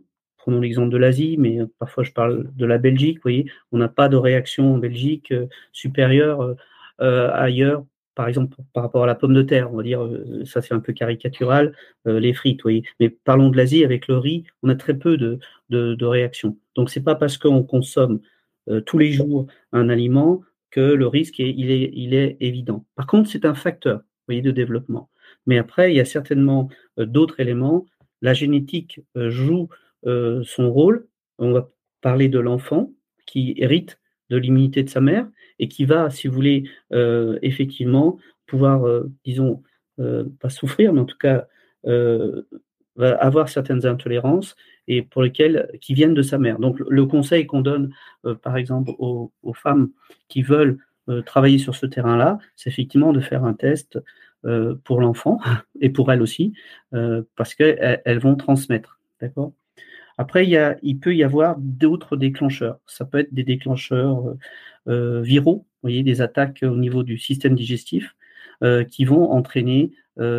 prenons 0.46 0.60
l'exemple 0.60 0.90
de 0.90 0.96
l'Asie, 0.96 1.36
mais 1.38 1.58
parfois 1.78 2.04
je 2.04 2.12
parle 2.12 2.50
de 2.54 2.66
la 2.66 2.78
Belgique. 2.78 3.18
Vous 3.18 3.22
voyez, 3.22 3.50
on 3.72 3.78
n'a 3.78 3.88
pas 3.88 4.08
de 4.08 4.16
réaction 4.16 4.74
en 4.74 4.78
Belgique 4.78 5.32
euh, 5.32 5.46
supérieure 5.72 6.54
ailleurs 6.98 7.84
par 8.16 8.28
exemple, 8.28 8.56
par 8.72 8.82
rapport 8.82 9.04
à 9.04 9.06
la 9.06 9.14
pomme 9.14 9.34
de 9.34 9.42
terre, 9.42 9.72
on 9.72 9.76
va 9.76 9.82
dire, 9.82 10.02
euh, 10.02 10.42
ça 10.46 10.62
c'est 10.62 10.72
un 10.74 10.80
peu 10.80 10.94
caricatural, 10.94 11.74
euh, 12.08 12.18
les 12.18 12.32
frites. 12.32 12.62
Mais 12.98 13.10
parlons 13.10 13.50
de 13.50 13.56
l'Asie, 13.58 13.84
avec 13.84 14.08
le 14.08 14.16
riz, 14.16 14.44
on 14.62 14.70
a 14.70 14.74
très 14.74 14.94
peu 14.94 15.18
de, 15.18 15.38
de, 15.68 16.04
réactions. 16.04 16.56
Donc, 16.74 16.88
c'est 16.90 17.02
pas 17.02 17.14
parce 17.14 17.36
qu'on 17.36 17.62
consomme 17.62 18.20
euh, 18.70 18.80
tous 18.80 18.96
les 18.98 19.12
jours 19.12 19.46
un 19.72 19.90
aliment 19.90 20.40
que 20.70 20.80
le 20.80 21.06
risque 21.06 21.40
est, 21.40 21.50
il 21.56 21.70
est, 21.70 21.90
il 21.94 22.14
est 22.14 22.38
évident. 22.40 22.86
Par 22.96 23.06
contre, 23.06 23.28
c'est 23.28 23.44
un 23.44 23.54
facteur, 23.54 24.00
voyez, 24.26 24.40
de 24.40 24.50
développement. 24.50 25.10
Mais 25.46 25.58
après, 25.58 25.92
il 25.92 25.96
y 25.96 26.00
a 26.00 26.06
certainement 26.06 26.70
d'autres 26.96 27.38
éléments. 27.38 27.84
La 28.22 28.32
génétique 28.32 29.00
joue 29.14 29.68
son 30.06 30.70
rôle. 30.70 31.06
On 31.38 31.52
va 31.52 31.68
parler 32.00 32.28
de 32.28 32.38
l'enfant 32.38 32.92
qui 33.26 33.54
hérite 33.58 33.98
de 34.30 34.36
l'immunité 34.36 34.82
de 34.82 34.88
sa 34.88 35.00
mère 35.00 35.26
et 35.58 35.68
qui 35.68 35.84
va, 35.84 36.10
si 36.10 36.28
vous 36.28 36.34
voulez, 36.34 36.68
euh, 36.92 37.38
effectivement 37.42 38.18
pouvoir, 38.46 38.86
euh, 38.86 39.10
disons, 39.24 39.62
euh, 39.98 40.24
pas 40.40 40.50
souffrir, 40.50 40.92
mais 40.92 41.00
en 41.00 41.04
tout 41.04 41.18
cas 41.18 41.46
avoir 42.98 43.48
certaines 43.48 43.86
intolérances 43.86 44.56
et 44.88 45.02
pour 45.02 45.22
lesquelles 45.22 45.70
qui 45.80 45.94
viennent 45.94 46.14
de 46.14 46.22
sa 46.22 46.38
mère. 46.38 46.58
Donc 46.58 46.80
le 46.80 47.06
conseil 47.06 47.46
qu'on 47.46 47.60
donne, 47.60 47.92
par 48.42 48.56
exemple, 48.56 48.90
aux, 48.98 49.30
femmes 49.54 49.90
qui 50.28 50.42
veulent 50.42 50.78
travailler 51.24 51.58
sur 51.58 51.76
ce 51.76 51.86
terrain-là, 51.86 52.38
c'est 52.56 52.70
effectivement 52.70 53.12
de 53.12 53.20
faire 53.20 53.44
un 53.44 53.54
test 53.54 54.00
pour 54.82 55.00
l'enfant 55.00 55.38
et 55.80 55.90
pour 55.90 56.10
elle 56.10 56.22
aussi, 56.22 56.54
parce 57.36 57.54
qu'elles 57.54 58.02
elles 58.04 58.18
vont 58.18 58.34
transmettre. 58.34 58.98
D'accord? 59.20 59.52
Après, 60.18 60.46
il, 60.46 61.00
peut 61.00 61.14
y 61.14 61.22
avoir 61.22 61.56
d'autres 61.58 62.16
déclencheurs. 62.16 62.78
Ça 62.86 63.04
peut 63.04 63.18
être 63.18 63.34
des 63.34 63.44
déclencheurs 63.44 64.26
euh, 64.26 64.38
euh, 64.88 65.22
viraux, 65.22 65.66
vous 65.66 65.88
voyez, 65.88 66.02
des 66.02 66.22
attaques 66.22 66.60
au 66.62 66.76
niveau 66.76 67.02
du 67.02 67.18
système 67.18 67.54
digestif 67.54 68.16
euh, 68.62 68.84
qui 68.84 69.04
vont 69.04 69.30
entraîner 69.30 69.92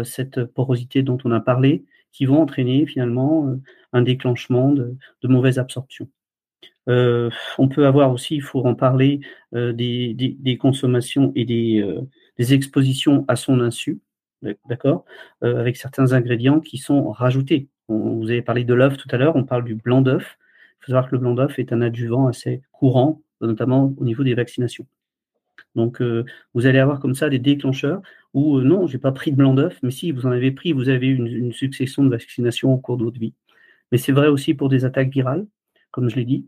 cette 0.04 0.44
porosité 0.44 1.04
dont 1.04 1.20
on 1.24 1.32
a 1.32 1.40
parlé, 1.40 1.86
qui 2.12 2.26
vont 2.26 2.42
entraîner 2.42 2.88
finalement 2.88 3.56
un 3.94 4.02
déclenchement 4.02 4.72
de, 4.72 4.98
mauvaise 5.22 5.60
absorption. 5.60 6.10
on 6.88 7.68
peut 7.70 7.86
avoir 7.86 8.12
aussi, 8.12 8.38
il 8.38 8.42
faut 8.42 8.66
en 8.66 8.74
parler, 8.74 9.20
des, 9.54 10.58
consommations 10.60 11.32
et 11.36 11.46
des, 11.46 12.54
expositions 12.56 13.24
à 13.28 13.36
son 13.36 13.60
insu, 13.60 14.00
d'accord, 14.68 15.06
avec 15.42 15.78
certains 15.78 16.14
ingrédients 16.14 16.60
qui 16.60 16.80
sont 16.80 17.12
rajoutés 17.12 17.70
vous 17.88 18.30
avez 18.30 18.42
parlé 18.42 18.64
de 18.64 18.74
l'œuf 18.74 18.98
tout 18.98 19.08
à 19.12 19.18
l'heure, 19.18 19.36
on 19.36 19.44
parle 19.44 19.64
du 19.64 19.76
blanc 19.76 20.02
d'œuf. 20.02 20.38
Il 20.82 20.86
faut 20.86 20.92
savoir 20.92 21.10
que 21.10 21.16
le 21.16 21.20
blanc 21.20 21.34
d'œuf 21.34 21.58
est 21.60 21.72
un 21.74 21.82
adjuvant 21.82 22.28
assez 22.28 22.62
courant, 22.72 23.22
notamment 23.42 23.94
au 23.98 24.04
niveau 24.04 24.24
des 24.24 24.34
vaccinations. 24.34 24.86
Donc, 25.76 26.02
euh, 26.02 26.26
vous 26.54 26.66
allez 26.66 26.80
avoir 26.80 27.00
comme 27.00 27.16
ça 27.16 27.30
des 27.30 27.40
déclencheurs 27.40 28.02
où, 28.34 28.58
euh, 28.58 28.64
non, 28.64 28.88
je 28.88 28.94
n'ai 28.94 29.00
pas 29.00 29.12
pris 29.12 29.32
de 29.32 29.38
blanc 29.38 29.54
d'œuf, 29.54 29.80
mais 29.84 29.92
si 29.92 30.12
vous 30.12 30.26
en 30.26 30.32
avez 30.32 30.52
pris, 30.52 30.74
vous 30.74 30.90
avez 30.90 31.08
une, 31.08 31.28
une 31.28 31.54
succession 31.54 32.04
de 32.04 32.10
vaccinations 32.10 32.74
au 32.74 32.78
cours 32.78 32.98
de 32.98 33.04
votre 33.04 33.20
vie. 33.20 33.34
Mais 33.92 33.98
c'est 33.98 34.12
vrai 34.12 34.28
aussi 34.28 34.54
pour 34.54 34.70
des 34.70 34.86
attaques 34.86 35.10
virales, 35.10 35.46
comme 35.92 36.10
je 36.10 36.16
l'ai 36.16 36.26
dit. 36.26 36.48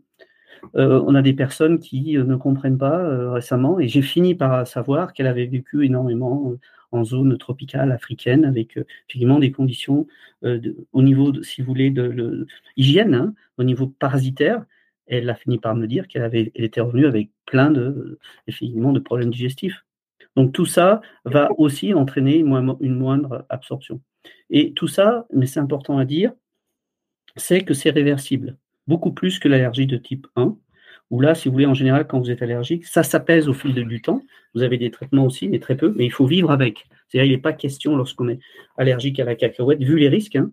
Euh, 0.76 1.02
on 1.06 1.14
a 1.14 1.22
des 1.22 1.32
personnes 1.32 1.78
qui 1.78 2.18
ne 2.18 2.36
comprennent 2.36 2.78
pas 2.78 3.32
récemment, 3.32 3.80
et 3.80 3.88
j'ai 3.88 4.02
fini 4.02 4.34
par 4.34 4.66
savoir 4.66 5.12
qu'elle 5.12 5.26
avait 5.26 5.46
vécu 5.46 5.86
énormément 5.86 6.54
en 6.92 7.04
zone 7.04 7.36
tropicale 7.38 7.92
africaine 7.92 8.44
avec 8.44 8.76
euh, 8.76 8.84
effectivement 9.08 9.38
des 9.38 9.52
conditions 9.52 10.06
euh, 10.44 10.60
au 10.92 11.02
niveau, 11.02 11.42
si 11.42 11.60
vous 11.60 11.68
voulez, 11.68 11.90
de, 11.90 12.46
hygiène, 12.76 13.14
hein, 13.14 13.34
au 13.58 13.64
niveau 13.64 13.86
parasitaire. 13.86 14.64
elle 15.06 15.28
a 15.30 15.34
fini 15.34 15.58
par 15.58 15.74
me 15.74 15.86
dire 15.86 16.08
qu'elle 16.08 16.30
elle 16.32 16.64
était 16.64 16.80
revenue 16.80 17.06
avec 17.06 17.30
plein 17.46 17.70
de, 17.70 18.18
de 18.46 18.98
problèmes 18.98 19.30
digestifs. 19.30 19.84
Donc 20.36 20.52
tout 20.52 20.66
ça 20.66 21.00
va 21.24 21.50
aussi 21.58 21.94
entraîner 21.94 22.38
une 22.38 22.98
moindre 22.98 23.46
absorption. 23.48 24.00
Et 24.50 24.72
tout 24.72 24.88
ça, 24.88 25.26
mais 25.32 25.46
c'est 25.46 25.60
important 25.60 25.98
à 25.98 26.04
dire, 26.04 26.32
c'est 27.36 27.62
que 27.64 27.74
c'est 27.74 27.90
réversible, 27.90 28.56
beaucoup 28.86 29.12
plus 29.12 29.38
que 29.38 29.48
l'allergie 29.48 29.86
de 29.86 29.96
type 29.96 30.26
1, 30.36 30.56
où 31.10 31.20
là, 31.20 31.34
si 31.34 31.48
vous 31.48 31.52
voulez, 31.52 31.66
en 31.66 31.74
général, 31.74 32.06
quand 32.06 32.20
vous 32.20 32.30
êtes 32.30 32.42
allergique, 32.42 32.86
ça 32.86 33.02
s'apaise 33.02 33.48
au 33.48 33.52
fil 33.52 33.74
du 33.74 34.00
temps. 34.00 34.22
Vous 34.54 34.62
avez 34.62 34.78
des 34.78 34.90
traitements 34.90 35.26
aussi, 35.26 35.48
mais 35.48 35.58
très 35.58 35.76
peu, 35.76 35.92
mais 35.96 36.06
il 36.06 36.10
faut 36.12 36.26
vivre 36.26 36.52
avec. 36.52 36.86
C'est-à-dire, 37.08 37.32
il 37.32 37.34
n'est 37.34 37.42
pas 37.42 37.52
question, 37.52 37.96
lorsqu'on 37.96 38.28
est 38.28 38.38
allergique 38.76 39.18
à 39.18 39.24
la 39.24 39.34
cacahuète, 39.34 39.82
vu 39.82 39.98
les 39.98 40.08
risques, 40.08 40.36
hein, 40.36 40.52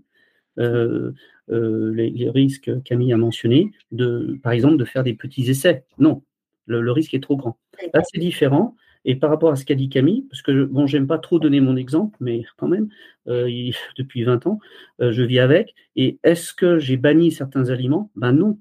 euh, 0.57 1.11
euh, 1.49 1.93
les, 1.93 2.29
risques 2.29 2.71
Camille 2.83 3.13
a 3.13 3.17
mentionnés, 3.17 3.71
de, 3.91 4.39
par 4.41 4.51
exemple, 4.51 4.77
de 4.77 4.85
faire 4.85 5.03
des 5.03 5.13
petits 5.13 5.49
essais. 5.49 5.85
Non, 5.99 6.23
le, 6.65 6.91
risque 6.91 7.13
est 7.13 7.21
trop 7.21 7.37
grand. 7.37 7.59
Là, 7.93 8.01
c'est 8.11 8.19
différent. 8.19 8.75
Et 9.05 9.15
par 9.15 9.29
rapport 9.29 9.51
à 9.51 9.55
ce 9.55 9.63
qu'a 9.63 9.75
dit 9.75 9.89
Camille, 9.89 10.23
parce 10.29 10.41
que 10.41 10.65
bon, 10.65 10.87
j'aime 10.87 11.07
pas 11.07 11.19
trop 11.19 11.39
donner 11.39 11.61
mon 11.61 11.77
exemple, 11.77 12.17
mais 12.19 12.43
quand 12.57 12.67
même, 12.67 12.89
euh, 13.27 13.47
depuis 13.97 14.23
20 14.23 14.47
ans, 14.47 14.59
je 14.99 15.21
vis 15.21 15.39
avec. 15.39 15.75
Et 15.95 16.17
est-ce 16.23 16.53
que 16.53 16.79
j'ai 16.79 16.97
banni 16.97 17.31
certains 17.31 17.69
aliments? 17.69 18.11
Ben 18.15 18.31
non. 18.33 18.59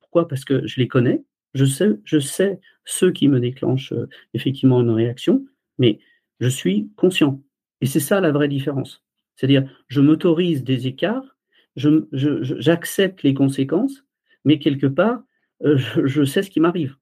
Pourquoi? 0.00 0.28
Parce 0.28 0.44
que 0.44 0.66
je 0.66 0.80
les 0.80 0.88
connais, 0.88 1.22
je 1.54 1.64
sais, 1.64 1.90
je 2.04 2.18
sais 2.18 2.60
ceux 2.84 3.12
qui 3.12 3.28
me 3.28 3.40
déclenchent 3.40 3.94
effectivement 4.34 4.80
une 4.80 4.90
réaction, 4.90 5.44
mais 5.78 6.00
je 6.40 6.48
suis 6.48 6.90
conscient. 6.96 7.40
Et 7.80 7.86
c'est 7.86 8.00
ça 8.00 8.20
la 8.20 8.32
vraie 8.32 8.48
différence. 8.48 9.04
C'est-à-dire, 9.36 9.68
je 9.88 10.00
m'autorise 10.00 10.64
des 10.64 10.86
écarts, 10.86 11.36
j'accepte 11.76 13.20
je, 13.22 13.26
les 13.28 13.34
conséquences, 13.34 14.04
mais 14.44 14.58
quelque 14.58 14.86
part, 14.86 15.22
euh, 15.64 15.78
je, 16.04 16.24
sais 16.24 16.42
ce 16.42 16.50
qui 16.50 16.60
m'arrive. 16.60 16.96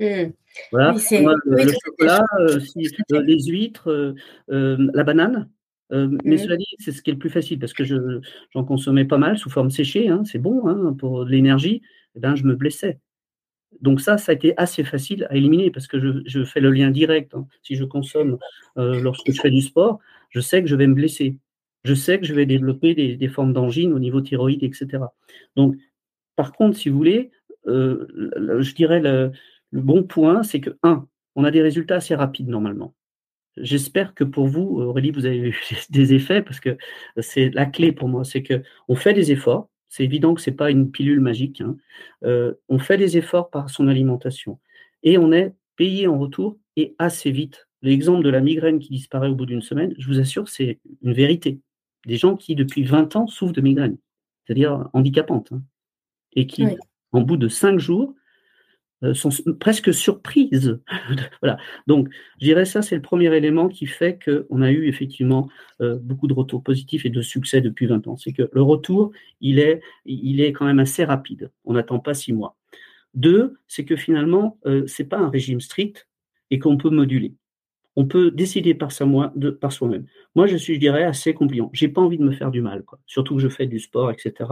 Mmh. 0.00 0.32
Voilà, 0.70 0.92
le, 0.92 1.72
chocolat, 1.72 2.24
euh, 2.40 2.58
euh, 3.12 3.22
les 3.22 3.42
huîtres, 3.44 4.14
la 4.48 5.04
banane. 5.04 5.48
Mais 5.90 6.36
mmh. 6.36 6.38
cela 6.38 6.56
dit, 6.56 6.66
c'est 6.78 6.92
ce 6.92 7.02
qui 7.02 7.10
est 7.10 7.14
le 7.14 7.18
plus 7.18 7.30
facile 7.30 7.58
parce 7.58 7.72
que 7.72 7.84
j'en 7.84 8.64
consommais 8.64 9.04
pas 9.04 9.18
mal 9.18 9.38
sous 9.38 9.50
forme 9.50 9.70
séchée, 9.70 10.08
hein, 10.08 10.22
c'est 10.24 10.38
bon 10.38 10.66
hein, 10.66 10.94
pour 10.98 11.24
l'énergie. 11.24 11.82
Eh 12.14 12.20
ben, 12.20 12.34
je 12.34 12.44
me 12.44 12.54
blessais. 12.54 12.98
Donc 13.80 14.00
ça, 14.00 14.18
ça 14.18 14.32
a 14.32 14.34
été 14.34 14.54
assez 14.56 14.84
facile 14.84 15.26
à 15.30 15.36
éliminer 15.36 15.70
parce 15.70 15.86
que 15.86 16.22
je, 16.26 16.44
fais 16.44 16.60
le 16.60 16.70
lien 16.70 16.90
direct. 16.90 17.34
Hein. 17.34 17.46
Si 17.62 17.74
je 17.76 17.84
consomme 17.84 18.38
lorsque 18.76 19.32
je 19.32 19.40
fais 19.40 19.50
du 19.50 19.60
sport, 19.60 19.98
je 20.30 20.40
sais 20.40 20.62
que 20.62 20.68
je 20.68 20.76
vais 20.76 20.86
me 20.86 20.94
blesser 20.94 21.36
je 21.84 21.94
sais 21.94 22.20
que 22.20 22.26
je 22.26 22.34
vais 22.34 22.46
développer 22.46 22.94
des, 22.94 23.28
formes 23.28 23.52
d'angine 23.52 23.92
au 23.92 23.98
niveau 23.98 24.20
thyroïde, 24.20 24.62
etc. 24.62 25.04
Donc, 25.56 25.76
par 26.36 26.52
contre, 26.52 26.76
si 26.76 26.88
vous 26.88 26.96
voulez, 26.96 27.30
euh, 27.66 28.06
je 28.60 28.74
dirais 28.74 29.00
le, 29.00 29.32
bon 29.72 30.02
point, 30.04 30.42
c'est 30.42 30.60
que, 30.60 30.70
un, 30.82 31.06
on 31.34 31.44
a 31.44 31.50
des 31.50 31.62
résultats 31.62 31.96
assez 31.96 32.14
rapides 32.14 32.48
normalement. 32.48 32.94
J'espère 33.56 34.14
que 34.14 34.24
pour 34.24 34.46
vous, 34.46 34.80
Aurélie, 34.80 35.10
vous 35.10 35.26
avez 35.26 35.38
eu 35.48 35.60
des 35.90 36.14
effets 36.14 36.42
parce 36.42 36.60
que 36.60 36.76
c'est 37.18 37.50
la 37.50 37.66
clé 37.66 37.92
pour 37.92 38.08
moi. 38.08 38.24
C'est 38.24 38.42
que 38.42 38.62
on 38.88 38.94
fait 38.94 39.14
des 39.14 39.32
efforts. 39.32 39.68
C'est 39.92 40.04
évident 40.04 40.32
que 40.32 40.40
ce 40.40 40.48
n'est 40.48 40.56
pas 40.56 40.70
une 40.70 40.90
pilule 40.90 41.20
magique. 41.20 41.60
Hein. 41.60 41.76
Euh, 42.24 42.54
on 42.70 42.78
fait 42.78 42.96
des 42.96 43.18
efforts 43.18 43.50
par 43.50 43.68
son 43.68 43.88
alimentation 43.88 44.58
et 45.02 45.18
on 45.18 45.32
est 45.32 45.54
payé 45.76 46.06
en 46.06 46.18
retour 46.18 46.56
et 46.76 46.94
assez 46.98 47.30
vite. 47.30 47.68
L'exemple 47.82 48.24
de 48.24 48.30
la 48.30 48.40
migraine 48.40 48.78
qui 48.78 48.88
disparaît 48.88 49.28
au 49.28 49.34
bout 49.34 49.44
d'une 49.44 49.60
semaine, 49.60 49.94
je 49.98 50.06
vous 50.06 50.18
assure, 50.18 50.48
c'est 50.48 50.80
une 51.02 51.12
vérité 51.12 51.60
des 52.06 52.16
gens 52.16 52.36
qui, 52.36 52.54
depuis 52.54 52.84
20 52.84 53.16
ans, 53.16 53.26
souffrent 53.26 53.52
de 53.52 53.60
migraines, 53.60 53.98
c'est-à-dire 54.46 54.88
handicapantes, 54.94 55.52
hein, 55.52 55.62
et 56.36 56.46
qui, 56.46 56.64
en 57.12 57.20
bout 57.20 57.36
de 57.36 57.48
cinq 57.48 57.78
jours, 57.78 58.14
sont 59.14 59.30
presque 59.58 59.92
surprises. 59.92 60.78
Donc, 61.86 62.08
je 62.40 62.46
dirais 62.46 62.64
ça, 62.64 62.82
c'est 62.82 62.94
le 62.94 63.02
premier 63.02 63.34
élément 63.34 63.68
qui 63.68 63.86
fait 63.86 64.18
qu'on 64.24 64.62
a 64.62 64.70
eu 64.70 64.86
effectivement 64.88 65.48
euh, 65.80 65.98
beaucoup 66.00 66.28
de 66.28 66.34
retours 66.34 66.62
positifs 66.62 67.04
et 67.04 67.10
de 67.10 67.22
succès 67.22 67.60
depuis 67.60 67.86
20 67.86 68.06
ans. 68.06 68.16
C'est 68.16 68.32
que 68.32 68.48
le 68.52 68.62
retour, 68.62 69.12
il 69.40 69.58
est, 69.58 69.82
quand 70.52 70.66
même 70.66 70.80
assez 70.80 71.04
rapide. 71.04 71.50
On 71.64 71.74
n'attend 71.74 71.98
pas 71.98 72.14
six 72.14 72.32
mois. 72.32 72.56
Deux, 73.14 73.54
c'est 73.66 73.84
que 73.84 73.96
finalement, 73.96 74.58
euh, 74.66 74.86
ce 74.86 75.02
n'est 75.02 75.08
pas 75.08 75.18
un 75.18 75.28
régime 75.28 75.60
strict 75.60 76.08
et 76.50 76.58
qu'on 76.58 76.76
peut 76.76 76.90
moduler 76.90 77.34
on 77.96 78.06
peut 78.06 78.30
décider 78.30 78.74
par, 78.74 78.90
soi-même. 78.92 80.06
Moi, 80.34 80.46
je 80.46 80.56
suis, 80.56 80.74
je 80.74 80.80
dirais, 80.80 81.04
assez 81.04 81.34
compliant. 81.34 81.70
J'ai 81.72 81.88
pas 81.88 82.00
envie 82.00 82.18
de 82.18 82.24
me 82.24 82.32
faire 82.32 82.50
du 82.50 82.62
mal, 82.62 82.84
surtout 83.06 83.36
que 83.36 83.42
je 83.42 83.48
fais 83.48 83.66
du 83.66 83.78
sport, 83.78 84.10
etc. 84.10 84.50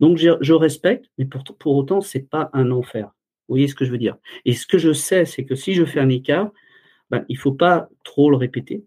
Donc, 0.00 0.16
je, 0.16 0.52
respecte, 0.52 1.06
mais 1.18 1.26
pour, 1.26 1.44
pour 1.44 1.76
autant, 1.76 2.00
c'est 2.00 2.28
pas 2.28 2.50
un 2.52 2.70
enfer. 2.70 3.12
Vous 3.48 3.54
voyez 3.54 3.68
ce 3.68 3.74
que 3.74 3.84
je 3.84 3.90
veux 3.90 3.98
dire 3.98 4.16
Et 4.44 4.52
ce 4.52 4.66
que 4.66 4.78
je 4.78 4.92
sais, 4.92 5.24
c'est 5.24 5.44
que 5.44 5.54
si 5.54 5.74
je 5.74 5.84
fais 5.84 6.00
un 6.00 6.10
écart, 6.10 6.52
ben, 7.10 7.24
il 7.28 7.38
faut 7.38 7.52
pas 7.52 7.88
trop 8.04 8.30
le 8.30 8.36
répéter. 8.36 8.84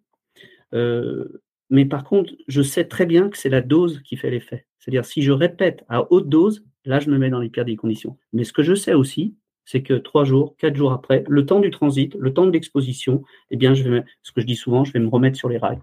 Euh, 0.73 1.41
mais 1.69 1.85
par 1.85 2.03
contre, 2.03 2.33
je 2.47 2.61
sais 2.61 2.85
très 2.85 3.05
bien 3.05 3.29
que 3.29 3.37
c'est 3.37 3.49
la 3.49 3.61
dose 3.61 4.01
qui 4.03 4.17
fait 4.17 4.29
l'effet. 4.29 4.65
C'est-à-dire, 4.79 5.05
si 5.05 5.21
je 5.21 5.31
répète 5.31 5.83
à 5.89 6.11
haute 6.11 6.29
dose, 6.29 6.63
là, 6.85 6.99
je 6.99 7.09
me 7.09 7.17
mets 7.17 7.29
dans 7.29 7.39
les 7.39 7.49
pires 7.49 7.65
des 7.65 7.75
conditions. 7.75 8.17
Mais 8.33 8.43
ce 8.43 8.53
que 8.53 8.63
je 8.63 8.75
sais 8.75 8.93
aussi, 8.93 9.35
c'est 9.65 9.83
que 9.83 9.93
trois 9.93 10.25
jours, 10.25 10.55
quatre 10.57 10.75
jours 10.75 10.91
après, 10.91 11.23
le 11.27 11.45
temps 11.45 11.59
du 11.59 11.71
transit, 11.71 12.13
le 12.15 12.33
temps 12.33 12.45
de 12.45 12.51
l'exposition, 12.51 13.23
eh 13.51 13.57
bien, 13.57 13.73
je 13.73 13.89
vais, 13.89 14.03
ce 14.21 14.31
que 14.31 14.41
je 14.41 14.45
dis 14.45 14.55
souvent, 14.55 14.83
je 14.83 14.91
vais 14.91 14.99
me 14.99 15.07
remettre 15.07 15.37
sur 15.37 15.49
les 15.49 15.57
rails. 15.57 15.81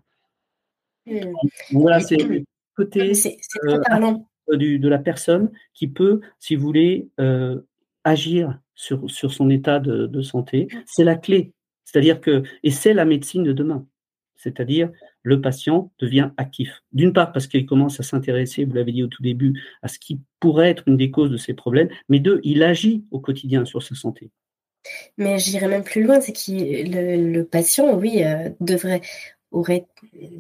Hmm. 1.07 1.33
Voilà, 1.72 2.01
c'est 2.01 2.16
le 2.16 2.45
côté 2.76 3.12
euh, 3.64 3.79
de 4.49 4.89
la 4.89 4.99
personne 4.99 5.51
qui 5.74 5.89
peut, 5.89 6.20
si 6.39 6.55
vous 6.55 6.62
voulez, 6.62 7.09
euh, 7.18 7.61
agir 8.05 8.59
sur, 8.79 9.11
sur 9.11 9.33
son 9.33 9.51
état 9.51 9.81
de, 9.81 10.07
de 10.07 10.22
santé. 10.22 10.68
C'est 10.87 11.05
la 11.05 11.16
clé. 11.16 11.53
C'est-à-dire 11.85 12.20
que, 12.20 12.45
et 12.62 12.70
c'est 12.70 12.95
la 12.95 13.05
médecine 13.05 13.43
de 13.43 13.53
demain. 13.53 13.85
C'est-à-dire, 14.37 14.91
le 15.22 15.41
patient 15.41 15.91
devient 15.99 16.31
actif. 16.37 16.83
D'une 16.93 17.12
part, 17.12 17.33
parce 17.33 17.49
qu'il 17.49 17.66
commence 17.66 17.99
à 17.99 18.05
s'intéresser, 18.05 18.64
vous 18.64 18.74
l'avez 18.74 18.93
dit 18.93 19.03
au 19.03 19.09
tout 19.09 19.22
début, 19.22 19.61
à 19.83 19.89
ce 19.89 19.99
qui 19.99 20.20
pourrait 20.39 20.70
être 20.70 20.85
une 20.87 20.97
des 20.97 21.11
causes 21.11 21.31
de 21.31 21.37
ses 21.37 21.55
problèmes, 21.55 21.89
mais 22.09 22.20
deux, 22.20 22.41
il 22.45 22.62
agit 22.62 23.05
au 23.11 23.18
quotidien 23.18 23.64
sur 23.64 23.83
sa 23.83 23.97
santé. 23.97 24.31
Mais 25.16 25.41
j'irais 25.41 25.66
même 25.66 25.83
plus 25.83 26.05
loin, 26.05 26.20
c'est 26.20 26.33
que 26.33 26.53
le, 26.53 27.43
patient, 27.43 27.99
oui, 27.99 28.22
euh, 28.22 28.49
devrait 28.61 29.03
aurait 29.51 29.87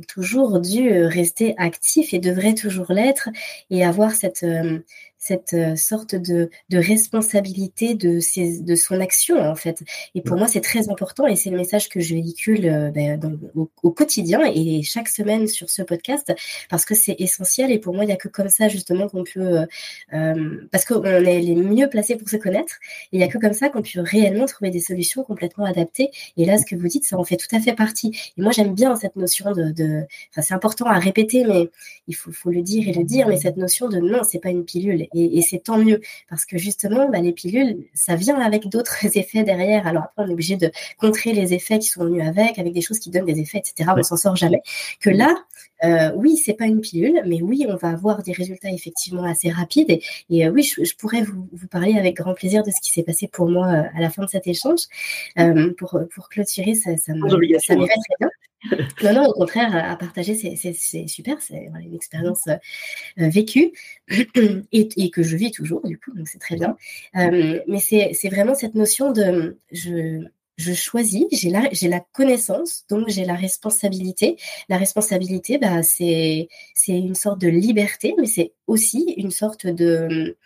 toujours 0.06 0.60
dû 0.60 0.90
rester 1.04 1.54
actif 1.56 2.12
et 2.12 2.18
devrait 2.18 2.54
toujours 2.54 2.92
l'être 2.92 3.30
et 3.70 3.82
avoir 3.82 4.10
cette, 4.12 4.42
euh, 4.42 4.80
cette 5.18 5.52
euh, 5.54 5.76
sorte 5.76 6.14
de, 6.14 6.48
de 6.70 6.78
responsabilité 6.78 7.94
de, 7.94 8.20
ses, 8.20 8.60
de 8.60 8.74
son 8.76 9.00
action 9.00 9.40
en 9.40 9.56
fait. 9.56 9.82
Et 10.14 10.22
pour 10.22 10.36
moi, 10.36 10.46
c'est 10.46 10.60
très 10.60 10.88
important 10.88 11.26
et 11.26 11.36
c'est 11.36 11.50
le 11.50 11.56
message 11.56 11.88
que 11.88 12.00
je 12.00 12.14
véhicule 12.14 12.66
euh, 12.66 12.90
ben, 12.90 13.20
au, 13.54 13.90
quotidien 13.90 14.40
et 14.54 14.82
chaque 14.82 15.08
semaine 15.08 15.48
sur 15.48 15.70
ce 15.70 15.82
podcast 15.82 16.32
parce 16.70 16.84
que 16.84 16.94
c'est 16.94 17.16
essentiel 17.18 17.72
et 17.72 17.78
pour 17.78 17.94
moi, 17.94 18.04
il 18.04 18.06
n'y 18.06 18.12
a 18.12 18.16
que 18.16 18.28
comme 18.28 18.48
ça 18.48 18.68
justement 18.68 19.08
qu'on 19.08 19.24
peut, 19.24 19.66
euh, 20.12 20.68
parce 20.70 20.84
qu'on 20.84 21.02
est 21.02 21.40
les 21.40 21.56
mieux 21.56 21.88
placés 21.88 22.16
pour 22.16 22.28
se 22.28 22.36
connaître, 22.36 22.76
et 23.12 23.16
il 23.16 23.18
n'y 23.18 23.24
a 23.24 23.28
que 23.28 23.38
comme 23.38 23.52
ça 23.54 23.68
qu'on 23.68 23.82
peut 23.82 24.00
réellement 24.00 24.46
trouver 24.46 24.70
des 24.70 24.80
solutions 24.80 25.24
complètement 25.24 25.64
adaptées. 25.64 26.10
Et 26.36 26.44
là, 26.44 26.58
ce 26.58 26.64
que 26.64 26.76
vous 26.76 26.86
dites, 26.86 27.04
ça 27.04 27.18
en 27.18 27.24
fait 27.24 27.36
tout 27.36 27.54
à 27.54 27.60
fait 27.60 27.74
partie. 27.74 28.16
Et 28.36 28.42
moi, 28.42 28.52
j'aime 28.52 28.74
bien 28.74 28.94
cette 28.94 29.16
notion 29.16 29.52
de, 29.52 29.72
de 29.72 30.04
enfin, 30.30 30.42
c'est 30.42 30.54
important 30.54 30.86
à 30.86 30.98
répéter, 30.98 31.44
mais 31.44 31.68
il 32.06 32.14
faut, 32.14 32.30
faut 32.30 32.50
le 32.50 32.62
dire 32.62 32.88
et 32.88 32.92
le 32.92 33.04
dire, 33.04 33.26
mais 33.28 33.36
cette 33.36 33.56
notion 33.56 33.88
de 33.88 33.98
non, 33.98 34.22
c'est 34.22 34.38
pas 34.38 34.50
une 34.50 34.64
pilule 34.64 35.07
et, 35.14 35.42
c'est 35.42 35.58
tant 35.58 35.78
mieux 35.78 36.00
parce 36.28 36.44
que 36.44 36.58
justement, 36.58 37.08
bah, 37.08 37.20
les 37.20 37.32
pilules, 37.32 37.86
ça 37.94 38.16
vient 38.16 38.38
avec 38.40 38.68
d'autres 38.68 39.04
effets 39.16 39.44
derrière. 39.44 39.86
Alors 39.86 40.04
après, 40.04 40.24
on 40.24 40.28
est 40.28 40.32
obligé 40.32 40.56
de 40.56 40.70
contrer 40.98 41.32
les 41.32 41.54
effets 41.54 41.78
qui 41.78 41.88
sont 41.88 42.04
venus 42.04 42.26
avec, 42.26 42.58
avec 42.58 42.72
des 42.72 42.80
choses 42.80 42.98
qui 42.98 43.10
donnent 43.10 43.24
des 43.24 43.40
effets, 43.40 43.58
etc. 43.58 43.90
On 43.96 44.02
s'en 44.02 44.16
sort 44.16 44.36
jamais. 44.36 44.62
Que 45.00 45.10
là, 45.10 45.34
euh, 45.84 46.10
oui, 46.16 46.36
c'est 46.36 46.54
pas 46.54 46.66
une 46.66 46.80
pilule, 46.80 47.22
mais 47.26 47.40
oui, 47.42 47.66
on 47.68 47.76
va 47.76 47.90
avoir 47.90 48.22
des 48.22 48.32
résultats 48.32 48.70
effectivement 48.70 49.24
assez 49.24 49.50
rapides. 49.50 50.00
Et, 50.30 50.46
euh, 50.46 50.50
oui, 50.50 50.62
je, 50.62 50.94
pourrais 50.96 51.22
vous, 51.22 51.48
parler 51.70 51.96
avec 51.96 52.16
grand 52.16 52.34
plaisir 52.34 52.62
de 52.62 52.70
ce 52.70 52.80
qui 52.82 52.92
s'est 52.92 53.02
passé 53.02 53.28
pour 53.28 53.48
moi 53.48 53.66
euh, 53.68 53.82
à 53.94 54.00
la 54.00 54.10
fin 54.10 54.24
de 54.24 54.28
cet 54.28 54.46
échange. 54.46 54.80
Euh, 55.38 55.72
pour, 55.76 55.98
pour 56.14 56.28
clôturer, 56.28 56.74
ça, 56.74 56.96
ça 56.96 57.12
m'irait 57.12 57.58
très 57.58 57.76
bien. 57.76 57.86
Non, 59.04 59.12
non, 59.12 59.26
au 59.26 59.34
contraire, 59.34 59.74
à 59.76 59.94
partager, 59.94 60.34
c'est 60.34 61.06
super, 61.06 61.40
c'est 61.40 61.70
une 61.80 61.94
expérience 61.94 62.48
vécue 63.16 63.70
et, 64.72 65.10
que 65.10 65.22
je 65.22 65.36
vis 65.36 65.52
toujours, 65.52 65.86
du 65.86 65.96
coup, 65.96 66.12
donc 66.12 66.26
c'est 66.26 66.40
très 66.40 66.56
bien. 66.56 66.76
mais 67.14 67.78
c'est 67.78 68.28
vraiment 68.28 68.56
cette 68.56 68.74
notion 68.74 69.12
de 69.12 69.58
je, 69.70 70.24
je 70.58 70.72
choisis, 70.72 71.24
j'ai 71.30 71.50
la, 71.50 71.68
j'ai 71.72 71.88
la 71.88 72.00
connaissance, 72.00 72.84
donc 72.90 73.08
j'ai 73.08 73.24
la 73.24 73.34
responsabilité. 73.36 74.36
La 74.68 74.76
responsabilité, 74.76 75.56
bah, 75.56 75.82
c'est, 75.82 76.48
c'est 76.74 76.98
une 76.98 77.14
sorte 77.14 77.40
de 77.40 77.48
liberté, 77.48 78.14
mais 78.18 78.26
c'est 78.26 78.52
aussi 78.66 79.14
une 79.16 79.30
sorte 79.30 79.66
de, 79.66 80.36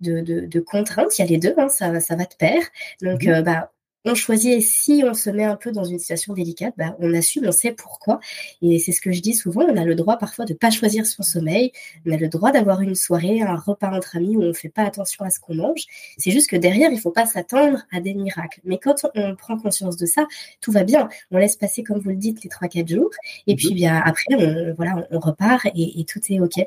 de, 0.00 0.20
de, 0.20 0.60
contrainte. 0.60 1.16
Il 1.18 1.22
y 1.22 1.24
a 1.24 1.28
les 1.28 1.38
deux, 1.38 1.54
hein, 1.56 1.68
ça, 1.68 2.00
ça 2.00 2.16
va 2.16 2.24
de 2.24 2.34
pair. 2.36 2.62
Donc, 3.00 3.24
mmh 3.24 3.28
euh, 3.28 3.42
bah, 3.42 3.72
on 4.04 4.14
choisit 4.14 4.52
et 4.52 4.60
si 4.60 5.02
on 5.06 5.14
se 5.14 5.30
met 5.30 5.44
un 5.44 5.56
peu 5.56 5.72
dans 5.72 5.84
une 5.84 5.98
situation 5.98 6.34
délicate, 6.34 6.74
bah, 6.76 6.96
on 6.98 7.14
assume, 7.14 7.46
on 7.46 7.52
sait 7.52 7.72
pourquoi. 7.72 8.20
Et 8.62 8.78
c'est 8.78 8.92
ce 8.92 9.00
que 9.00 9.12
je 9.12 9.20
dis 9.20 9.34
souvent, 9.34 9.62
on 9.62 9.76
a 9.76 9.84
le 9.84 9.94
droit 9.94 10.18
parfois 10.18 10.44
de 10.44 10.52
ne 10.52 10.58
pas 10.58 10.70
choisir 10.70 11.06
son 11.06 11.22
sommeil, 11.22 11.72
on 12.06 12.12
a 12.12 12.16
le 12.16 12.28
droit 12.28 12.52
d'avoir 12.52 12.80
une 12.82 12.94
soirée, 12.94 13.40
un 13.40 13.56
repas 13.56 13.90
entre 13.90 14.16
amis 14.16 14.36
où 14.36 14.42
on 14.42 14.48
ne 14.48 14.52
fait 14.52 14.68
pas 14.68 14.82
attention 14.82 15.24
à 15.24 15.30
ce 15.30 15.40
qu'on 15.40 15.54
mange. 15.54 15.82
C'est 16.18 16.30
juste 16.30 16.50
que 16.50 16.56
derrière, 16.56 16.90
il 16.90 16.96
ne 16.96 17.00
faut 17.00 17.10
pas 17.10 17.26
s'attendre 17.26 17.84
à 17.92 18.00
des 18.00 18.14
miracles. 18.14 18.60
Mais 18.64 18.78
quand 18.78 19.06
on 19.14 19.36
prend 19.36 19.56
conscience 19.58 19.96
de 19.96 20.06
ça, 20.06 20.26
tout 20.60 20.72
va 20.72 20.84
bien. 20.84 21.08
On 21.30 21.38
laisse 21.38 21.56
passer, 21.56 21.82
comme 21.82 21.98
vous 21.98 22.10
le 22.10 22.16
dites, 22.16 22.44
les 22.44 22.50
3-4 22.50 22.88
jours. 22.88 23.10
Et 23.46 23.56
puis 23.56 23.70
mhm. 23.70 23.74
bien 23.74 24.02
après, 24.04 24.34
on, 24.36 24.74
voilà, 24.74 25.06
on, 25.10 25.20
repart 25.20 25.66
et, 25.74 26.04
tout 26.04 26.20
est 26.28 26.40
OK. 26.40 26.58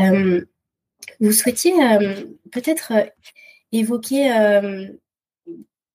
Euh, 0.00 0.44
vous 1.20 1.32
souhaitiez 1.32 1.72
euh, 1.72 2.24
peut-être 2.50 2.92
euh, 2.92 3.04
évoquer 3.72 4.30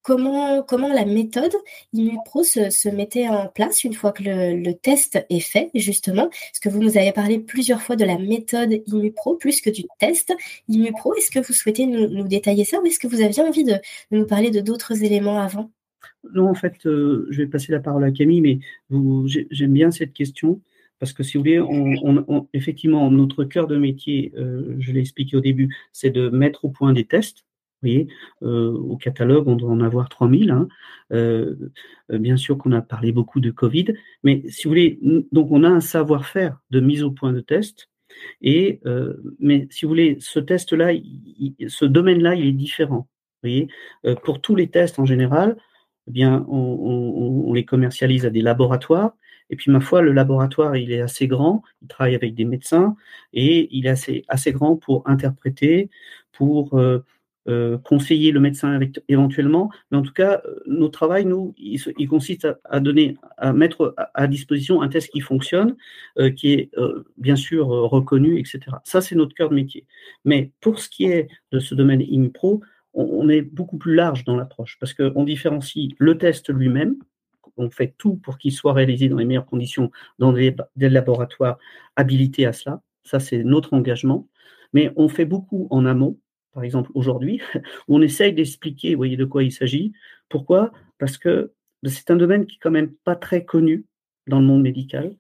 comment, 0.06 0.94
la 0.94 1.06
méthode 1.06 1.54
IMUPRO 1.94 2.44
se, 2.44 2.90
mettait 2.90 3.28
en 3.28 3.48
place 3.48 3.84
une 3.84 3.94
fois 3.94 4.12
que 4.12 4.24
le, 4.24 4.74
test 4.74 5.26
est 5.30 5.40
fait, 5.40 5.72
justement? 5.74 6.30
Parce 6.30 6.60
que 6.62 6.70
vous 6.70 6.82
nous 6.82 6.98
avez 6.98 7.12
parlé 7.12 7.40
plusieurs 7.40 7.82
fois 7.82 7.96
de 7.96 8.06
la 8.06 8.18
méthode 8.18 8.82
IMUPRO 8.86 9.36
plus 9.36 9.62
que 9.62 9.70
du 9.70 9.84
test 10.00 10.34
IMUPRO. 10.70 11.16
Est-ce 11.16 11.32
que 11.32 11.40
vous 11.40 11.54
souhaitez 11.54 11.88
nous, 11.88 12.28
détailler 12.28 12.66
ça 12.66 12.80
ou 12.80 12.86
est-ce 12.86 13.00
que 13.00 13.08
vous 13.08 13.22
aviez 13.22 13.42
envie 13.42 13.64
de, 13.64 13.76
nous 14.12 14.26
parler 14.26 14.52
de 14.52 14.62
d'autres 14.62 15.04
éléments 15.04 15.40
avant? 15.40 15.72
Non, 16.34 16.50
en 16.50 16.56
fait, 16.56 16.86
euh, 16.86 17.28
je 17.32 17.42
vais 17.42 17.48
passer 17.48 17.72
la 17.72 17.80
parole 17.80 18.04
à 18.04 18.12
Camille, 18.12 18.42
mais 18.42 18.60
j'aime 19.52 19.74
bien 19.74 19.92
cette 19.92 20.14
question. 20.14 20.62
Parce 21.00 21.12
que 21.12 21.24
si 21.24 21.38
vous 21.38 21.44
voulez, 21.44 21.62
effectivement, 22.54 23.12
notre 23.12 23.44
cœur 23.44 23.68
de 23.68 23.76
métier, 23.76 24.32
euh, 24.38 24.76
je 24.80 24.94
l'ai 24.94 25.02
expliqué 25.02 25.36
au 25.36 25.42
début, 25.42 25.76
c'est 25.92 26.10
de 26.10 26.30
mettre 26.30 26.64
au 26.64 26.70
point 26.70 26.94
des 26.94 27.04
tests 27.04 27.44
voyez, 27.82 28.08
euh, 28.44 28.72
au 28.72 28.98
catalogue, 28.98 29.48
on 29.48 29.56
doit 29.56 29.72
en 29.72 29.82
avoir 29.82 30.10
3000. 30.10 30.52
Hein. 30.52 30.68
Euh, 31.14 31.56
euh, 32.12 32.18
bien 32.18 32.38
sûr 32.38 32.58
qu'on 32.58 32.72
a 32.72 32.82
parlé 32.82 33.12
beaucoup 33.12 33.40
de 33.40 33.52
Covid, 33.52 33.94
mais 34.24 34.44
si 34.50 34.64
vous 34.64 34.72
voulez, 34.72 35.00
donc 35.32 35.52
on 35.52 35.64
a 35.64 35.70
un 35.70 35.82
savoir-faire 35.82 36.60
de 36.72 36.80
mise 36.80 37.04
au 37.04 37.12
point 37.12 37.34
de 37.34 37.42
test. 37.42 37.90
Mais 38.42 39.68
si 39.70 39.86
vous 39.86 39.90
voulez, 39.90 40.18
ce 40.20 40.40
test-là, 40.40 40.94
ce 41.68 41.86
domaine-là, 41.86 42.36
il 42.36 42.48
est 42.48 42.52
différent. 42.54 43.08
voyez, 43.44 43.68
pour 44.24 44.42
tous 44.42 44.56
les 44.56 44.68
tests 44.70 45.00
en 45.00 45.06
général, 45.06 45.58
eh 46.08 46.12
bien, 46.12 46.46
on, 46.48 47.52
les 47.54 47.66
commercialise 47.66 48.26
à 48.26 48.30
des 48.30 48.42
laboratoires. 48.42 49.16
Et 49.50 49.56
puis, 49.56 49.72
ma 49.72 49.80
foi, 49.80 50.02
le 50.02 50.12
laboratoire, 50.12 50.76
il 50.76 50.92
est 50.92 51.02
assez 51.02 51.28
grand, 51.28 51.62
il 51.82 51.88
travaille 51.88 52.16
avec 52.16 52.36
des 52.36 52.46
médecins, 52.46 52.96
et 53.34 53.68
il 53.76 53.86
est 53.86 54.24
assez, 54.28 54.52
grand 54.52 54.76
pour 54.76 55.04
interpréter, 55.08 55.90
pour 56.32 56.80
conseiller 57.84 58.32
le 58.32 58.40
médecin 58.40 58.80
éventuellement, 59.08 59.70
mais 59.92 59.98
en 59.98 60.02
tout 60.02 60.14
cas, 60.14 60.42
euh, 60.46 60.60
notre 60.66 60.94
travail, 60.94 61.26
nous, 61.26 61.54
il, 61.58 62.08
consiste 62.08 62.48
à, 62.64 62.80
donner, 62.80 63.18
à 63.38 63.54
mettre 63.54 63.94
à, 64.14 64.28
disposition 64.28 64.82
un 64.82 64.88
test 64.88 65.10
qui 65.10 65.20
fonctionne, 65.20 65.76
euh, 66.18 66.32
qui 66.32 66.54
est 66.54 66.72
bien 67.18 67.36
sûr 67.36 67.68
reconnu, 67.68 68.40
etc. 68.40 68.60
Ça, 68.84 69.02
c'est 69.02 69.16
notre 69.16 69.36
cœur 69.36 69.50
de 69.50 69.56
métier. 69.56 69.86
Mais 70.24 70.52
pour 70.60 70.80
ce 70.80 70.90
qui 70.90 71.06
est 71.06 71.28
de 71.52 71.60
ce 71.60 71.76
domaine 71.76 72.02
IMUPRO, 72.02 72.62
on, 72.94 73.04
on 73.04 73.30
est 73.30 73.42
beaucoup 73.42 73.78
plus 73.78 73.94
large 73.94 74.24
dans 74.24 74.36
l'approche, 74.36 74.78
parce 74.80 74.94
qu'on 74.94 75.24
différencie 75.24 75.90
le 76.00 76.18
test 76.18 76.50
lui-même, 76.50 76.96
on 77.58 77.70
fait 77.70 77.94
tout 77.98 78.16
pour 78.16 78.38
qu'il 78.38 78.52
soit 78.52 78.74
réalisé 78.74 79.08
dans 79.08 79.18
les 79.18 79.26
meilleures 79.26 79.46
conditions 79.46 79.92
dans 80.20 80.34
des 80.34 80.56
laboratoires 80.78 81.58
habilités 81.96 82.46
à 82.46 82.54
cela. 82.54 82.82
Ça, 83.04 83.20
c'est 83.20 83.44
notre 83.44 83.74
engagement. 83.74 84.28
Mais 84.74 84.92
on 84.98 85.08
fait 85.08 85.26
beaucoup 85.26 85.68
en 85.70 85.86
amont 85.86 86.18
par 86.56 86.64
exemple 86.64 86.90
aujourd'hui, 86.96 87.42
où 87.54 87.60
on 87.98 88.02
essaye 88.02 88.34
d'expliquer, 88.34 88.96
vous 88.96 88.98
voyez 88.98 89.18
de 89.18 89.26
quoi 89.26 89.44
il 89.44 89.52
s'agit. 89.52 89.92
Pourquoi? 90.30 90.72
Parce 90.98 91.18
que 91.18 91.52
c'est 91.84 92.10
un 92.10 92.16
domaine 92.16 92.48
qui 92.48 92.56
est 92.56 92.60
quand 92.60 92.72
même 92.72 92.94
pas 93.04 93.16
très 93.16 93.46
connu 93.46 93.86
dans 94.26 94.40
le 94.40 94.46
monde 94.46 94.64
médical. 94.64 95.16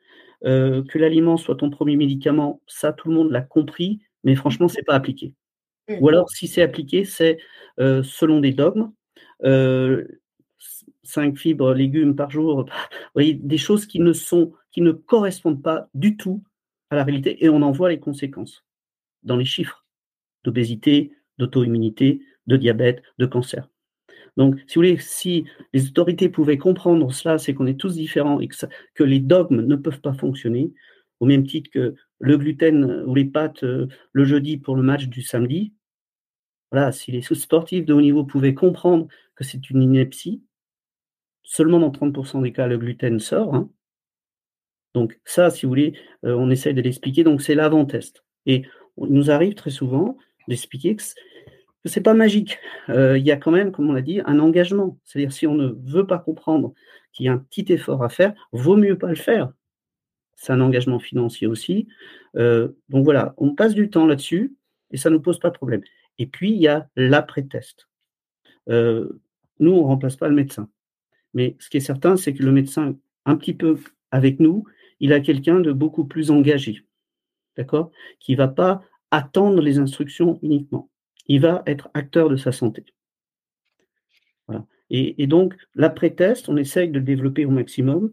Euh, 0.45 0.83
que 0.83 0.97
l'aliment 0.97 1.37
soit 1.37 1.55
ton 1.55 1.69
premier 1.69 1.95
médicament, 1.97 2.61
ça 2.67 2.93
tout 2.93 3.09
le 3.09 3.15
monde 3.15 3.31
l'a 3.31 3.41
compris, 3.41 3.99
mais 4.23 4.35
franchement, 4.35 4.67
c'est 4.67 4.83
pas 4.83 4.93
appliqué. 4.93 5.33
Mmh. 5.89 5.95
Ou 5.99 6.09
alors, 6.09 6.29
si 6.29 6.47
c'est 6.47 6.61
appliqué, 6.61 7.03
c'est 7.03 7.37
euh, 7.79 8.01
selon 8.03 8.39
des 8.39 8.51
dogmes. 8.51 8.91
Euh, 9.43 10.05
5 11.03 11.37
fibres 11.37 11.73
légumes 11.73 12.15
par 12.15 12.31
jour, 12.31 12.65
vous 12.65 13.11
voyez, 13.13 13.33
des 13.33 13.57
choses 13.57 13.85
qui 13.85 13.99
ne 13.99 14.13
sont, 14.13 14.53
qui 14.71 14.81
ne 14.81 14.91
correspondent 14.91 15.61
pas 15.61 15.87
du 15.93 16.17
tout 16.17 16.43
à 16.89 16.95
la 16.95 17.03
réalité, 17.03 17.43
et 17.43 17.49
on 17.49 17.61
en 17.61 17.71
voit 17.71 17.89
les 17.89 17.99
conséquences 17.99 18.63
dans 19.23 19.35
les 19.35 19.45
chiffres 19.45 19.85
d'obésité, 20.43 21.11
d'auto-immunité, 21.37 22.21
de 22.47 22.57
diabète, 22.57 23.01
de 23.17 23.25
cancer. 23.25 23.69
Donc, 24.37 24.57
si 24.67 24.75
vous 24.75 24.79
voulez, 24.79 24.97
si 24.97 25.45
les 25.73 25.87
autorités 25.87 26.29
pouvaient 26.29 26.57
comprendre 26.57 27.11
cela, 27.13 27.37
c'est 27.37 27.53
qu'on 27.53 27.67
est 27.67 27.79
tous 27.79 27.95
différents 27.95 28.39
et 28.39 28.47
que, 28.47 29.03
les 29.03 29.19
dogmes 29.19 29.61
ne 29.61 29.75
peuvent 29.75 30.01
pas 30.01 30.13
fonctionner, 30.13 30.73
au 31.19 31.25
même 31.25 31.47
titre 31.47 31.69
que 31.71 31.95
le 32.19 32.37
gluten 32.37 33.03
ou 33.05 33.15
les 33.15 33.25
pâtes 33.25 33.63
euh, 33.63 33.87
le 34.11 34.25
jeudi 34.25 34.57
pour 34.57 34.75
le 34.75 34.83
match 34.83 35.05
du 35.05 35.21
samedi. 35.21 35.73
Voilà, 36.71 36.91
si 36.91 37.11
les 37.11 37.21
sportifs 37.21 37.85
de 37.85 37.93
haut 37.93 38.01
niveau 38.01 38.25
pouvaient 38.25 38.53
comprendre 38.53 39.07
que 39.35 39.43
c'est 39.43 39.69
une 39.69 39.81
ineptie, 39.81 40.43
seulement 41.43 41.79
dans 41.79 41.91
30% 41.91 42.41
des 42.41 42.51
cas, 42.51 42.67
le 42.67 42.77
gluten 42.77 43.19
sort. 43.19 43.55
Hein. 43.55 43.69
Donc, 44.93 45.19
ça, 45.23 45.49
si 45.49 45.65
vous 45.65 45.69
voulez, 45.69 45.93
euh, 46.25 46.35
on 46.35 46.49
essaie 46.49 46.73
de 46.73 46.81
l'expliquer. 46.81 47.23
Donc, 47.23 47.41
c'est 47.41 47.55
l'avant-test. 47.55 48.25
Et 48.45 48.63
il 48.97 49.13
nous 49.13 49.31
arrive 49.31 49.53
très 49.53 49.69
souvent 49.69 50.17
d'expliquer 50.47 50.95
que 50.95 51.03
ce 51.03 51.13
n'est 51.99 52.03
pas 52.03 52.13
magique. 52.13 52.57
Euh, 52.89 53.17
il 53.17 53.25
y 53.25 53.31
a 53.31 53.37
quand 53.37 53.51
même, 53.51 53.71
comme 53.71 53.89
on 53.89 53.93
l'a 53.93 54.01
dit, 54.01 54.21
un 54.25 54.39
engagement. 54.39 54.97
C'est-à-dire, 55.03 55.31
si 55.31 55.47
on 55.47 55.55
ne 55.55 55.73
veut 55.83 56.07
pas 56.07 56.19
comprendre 56.19 56.73
qu'il 57.13 57.25
y 57.25 57.29
a 57.29 57.33
un 57.33 57.37
petit 57.37 57.71
effort 57.71 58.03
à 58.03 58.09
faire, 58.09 58.33
vaut 58.51 58.77
mieux 58.77 58.97
pas 58.97 59.09
le 59.09 59.15
faire. 59.15 59.51
C'est 60.35 60.51
un 60.51 60.61
engagement 60.61 60.99
financier 60.99 61.47
aussi. 61.47 61.87
Euh, 62.35 62.69
donc 62.89 63.05
voilà, 63.05 63.33
on 63.37 63.55
passe 63.55 63.73
du 63.73 63.89
temps 63.89 64.05
là-dessus 64.05 64.55
et 64.91 64.97
ça 64.97 65.09
ne 65.09 65.15
nous 65.15 65.21
pose 65.21 65.39
pas 65.39 65.49
de 65.49 65.55
problème. 65.55 65.81
Et 66.17 66.25
puis, 66.25 66.51
il 66.51 66.57
y 66.57 66.67
a 66.67 66.89
l'après-test. 66.95 67.87
Euh, 68.69 69.21
nous, 69.59 69.71
on 69.71 69.81
ne 69.81 69.87
remplace 69.87 70.15
pas 70.15 70.27
le 70.27 70.35
médecin. 70.35 70.69
Mais 71.33 71.55
ce 71.59 71.69
qui 71.69 71.77
est 71.77 71.81
certain, 71.81 72.17
c'est 72.17 72.33
que 72.33 72.43
le 72.43 72.51
médecin, 72.51 72.95
un 73.25 73.35
petit 73.35 73.53
peu 73.53 73.77
avec 74.11 74.39
nous, 74.39 74.65
il 74.99 75.13
a 75.13 75.19
quelqu'un 75.19 75.59
de 75.59 75.71
beaucoup 75.71 76.05
plus 76.05 76.31
engagé. 76.31 76.85
D'accord? 77.57 77.91
Qui 78.19 78.33
ne 78.33 78.37
va 78.37 78.47
pas 78.47 78.83
attendre 79.11 79.61
les 79.61 79.79
instructions 79.79 80.39
uniquement. 80.41 80.89
Il 81.27 81.41
va 81.41 81.63
être 81.65 81.89
acteur 81.93 82.29
de 82.29 82.35
sa 82.35 82.51
santé. 82.51 82.85
Et, 84.89 85.27
donc, 85.27 85.55
l'après-test, 85.73 86.49
on 86.49 86.57
essaye 86.57 86.89
de 86.89 86.99
le 86.99 87.05
développer 87.05 87.45
au 87.45 87.49
maximum. 87.49 88.11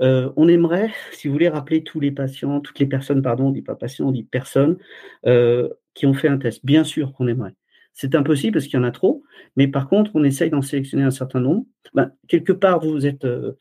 Euh, 0.00 0.32
on 0.36 0.48
aimerait, 0.48 0.92
si 1.12 1.28
vous 1.28 1.34
voulez, 1.34 1.48
rappeler 1.48 1.82
tous 1.82 2.00
les 2.00 2.12
patients, 2.12 2.60
toutes 2.60 2.78
les 2.78 2.86
personnes, 2.86 3.22
pardon, 3.22 3.48
on 3.48 3.50
dit 3.50 3.62
pas 3.62 3.74
patients, 3.74 4.08
on 4.08 4.12
dit 4.12 4.24
personnes, 4.24 4.78
euh, 5.26 5.68
qui 5.94 6.06
ont 6.06 6.14
fait 6.14 6.28
un 6.28 6.38
test. 6.38 6.64
Bien 6.64 6.84
sûr 6.84 7.12
qu'on 7.12 7.26
aimerait. 7.28 7.54
C'est 7.92 8.14
impossible 8.14 8.54
parce 8.54 8.66
qu'il 8.66 8.78
y 8.78 8.80
en 8.80 8.84
a 8.84 8.90
trop, 8.90 9.22
mais 9.56 9.68
par 9.68 9.88
contre, 9.88 10.12
on 10.14 10.24
essaye 10.24 10.48
d'en 10.48 10.62
sélectionner 10.62 11.04
un 11.04 11.10
certain 11.10 11.40
nombre. 11.40 11.66
Ben, 11.92 12.12
quelque 12.28 12.52
part, 12.52 12.80
vous 12.80 13.04
êtes, 13.06 13.24
euh, 13.24 13.52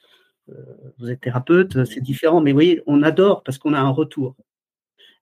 vous 0.99 1.09
êtes 1.11 1.19
thérapeute, 1.19 1.83
c'est 1.85 2.01
différent, 2.01 2.41
mais 2.41 2.51
vous 2.51 2.57
voyez, 2.57 2.81
on 2.85 3.03
adore 3.03 3.43
parce 3.43 3.57
qu'on 3.57 3.73
a 3.73 3.79
un 3.79 3.89
retour. 3.89 4.35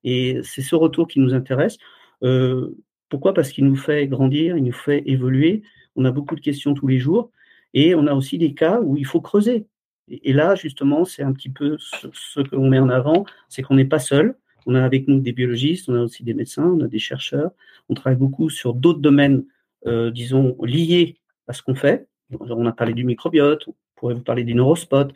Et 0.03 0.39
c'est 0.43 0.61
ce 0.61 0.75
retour 0.75 1.07
qui 1.07 1.19
nous 1.19 1.33
intéresse. 1.33 1.77
Euh, 2.23 2.77
pourquoi? 3.09 3.33
Parce 3.33 3.51
qu'il 3.51 3.65
nous 3.65 3.75
fait 3.75 4.07
grandir, 4.07 4.57
il 4.57 4.63
nous 4.63 4.71
fait 4.71 5.03
évoluer. 5.05 5.63
On 5.95 6.05
a 6.05 6.11
beaucoup 6.11 6.35
de 6.35 6.41
questions 6.41 6.73
tous 6.73 6.87
les 6.87 6.99
jours. 6.99 7.31
Et 7.73 7.95
on 7.95 8.07
a 8.07 8.13
aussi 8.13 8.37
des 8.37 8.53
cas 8.53 8.79
où 8.81 8.97
il 8.97 9.05
faut 9.05 9.21
creuser. 9.21 9.65
Et, 10.09 10.33
là, 10.33 10.55
justement, 10.55 11.05
c'est 11.05 11.21
un 11.21 11.33
petit 11.33 11.49
peu 11.49 11.77
ce, 11.79 12.41
qu'on 12.41 12.67
met 12.67 12.79
en 12.79 12.89
avant, 12.89 13.25
c'est 13.47 13.61
qu'on 13.61 13.75
n'est 13.75 13.85
pas 13.85 13.99
seul. 13.99 14.35
On 14.65 14.75
a 14.75 14.83
avec 14.83 15.07
nous 15.07 15.19
des 15.19 15.33
biologistes, 15.33 15.87
on 15.87 15.95
a 15.95 16.01
aussi 16.01 16.23
des 16.23 16.33
médecins, 16.33 16.65
on 16.65 16.81
a 16.81 16.87
des 16.87 16.99
chercheurs. 16.99 17.51
On 17.89 17.93
travaille 17.93 18.17
beaucoup 18.17 18.49
sur 18.49 18.73
d'autres 18.73 18.99
domaines, 18.99 19.45
euh, 19.85 20.09
disons, 20.09 20.57
liés 20.63 21.17
à 21.47 21.53
ce 21.53 21.61
qu'on 21.61 21.75
fait. 21.75 22.07
On 22.39 22.65
a 22.65 22.71
parlé 22.71 22.93
du 22.93 23.03
microbiote, 23.03 23.67
on 23.67 23.73
pourrait 23.95 24.13
vous 24.15 24.23
parler 24.23 24.43
des 24.43 24.53
neurospots. 24.53 25.13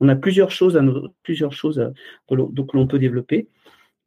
on 0.00 0.08
a 0.08 0.16
plusieurs 0.16 0.50
choses, 0.50 0.76
à, 0.76 0.82
plusieurs 1.22 1.52
choses 1.52 1.92
que 2.28 2.34
l'on 2.34 2.86
peut 2.86 2.98
développer. 2.98 3.48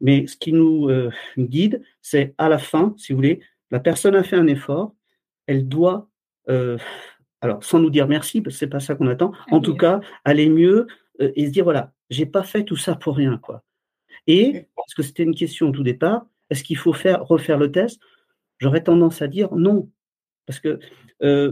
Mais 0.00 0.26
ce 0.26 0.36
qui 0.36 0.52
nous 0.52 0.88
euh, 0.88 1.10
guide, 1.38 1.82
c'est 2.02 2.34
à 2.38 2.48
la 2.48 2.58
fin, 2.58 2.94
si 2.96 3.12
vous 3.12 3.18
voulez, 3.18 3.40
la 3.70 3.80
personne 3.80 4.14
a 4.14 4.22
fait 4.22 4.36
un 4.36 4.46
effort, 4.46 4.94
elle 5.46 5.68
doit, 5.68 6.08
euh, 6.48 6.78
alors 7.40 7.62
sans 7.64 7.80
nous 7.80 7.90
dire 7.90 8.06
merci, 8.06 8.40
parce 8.40 8.54
que 8.54 8.58
c'est 8.58 8.68
pas 8.68 8.80
ça 8.80 8.94
qu'on 8.94 9.08
attend, 9.08 9.32
en 9.50 9.60
tout 9.60 9.76
cas, 9.76 10.00
aller 10.24 10.48
mieux 10.48 10.86
euh, 11.20 11.32
et 11.34 11.46
se 11.46 11.50
dire 11.50 11.64
voilà, 11.64 11.92
j'ai 12.10 12.26
pas 12.26 12.42
fait 12.42 12.64
tout 12.64 12.76
ça 12.76 12.94
pour 12.94 13.16
rien, 13.16 13.38
quoi. 13.38 13.64
Et 14.26 14.66
parce 14.76 14.94
que 14.94 15.02
c'était 15.02 15.22
une 15.22 15.34
question 15.34 15.68
au 15.68 15.72
tout 15.72 15.82
départ, 15.82 16.26
est-ce 16.50 16.62
qu'il 16.62 16.76
faut 16.76 16.92
faire 16.92 17.24
refaire 17.24 17.58
le 17.58 17.72
test? 17.72 18.00
J'aurais 18.58 18.82
tendance 18.82 19.22
à 19.22 19.28
dire 19.28 19.54
non, 19.54 19.90
parce 20.46 20.60
que 20.60 20.78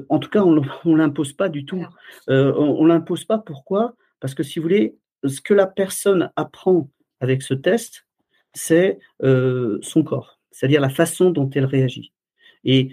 en 0.08 0.18
tout 0.18 0.28
cas, 0.30 0.42
on 0.42 0.52
ne 0.52 0.96
l'impose 0.96 1.32
pas 1.32 1.48
du 1.48 1.64
tout. 1.64 1.84
on, 2.28 2.84
ne 2.84 2.88
l'impose 2.88 3.24
pas. 3.24 3.38
Pourquoi? 3.38 3.94
Parce 4.20 4.34
que 4.34 4.42
si 4.42 4.58
vous 4.58 4.64
voulez, 4.64 4.96
ce 5.24 5.40
que 5.40 5.54
la 5.54 5.66
personne 5.66 6.30
apprend 6.36 6.88
avec 7.20 7.42
ce 7.42 7.54
test, 7.54 8.05
c'est 8.56 8.98
euh, 9.22 9.78
son 9.82 10.02
corps, 10.02 10.40
c'est-à-dire 10.50 10.80
la 10.80 10.88
façon 10.88 11.30
dont 11.30 11.48
elle 11.50 11.66
réagit. 11.66 12.12
Et 12.64 12.90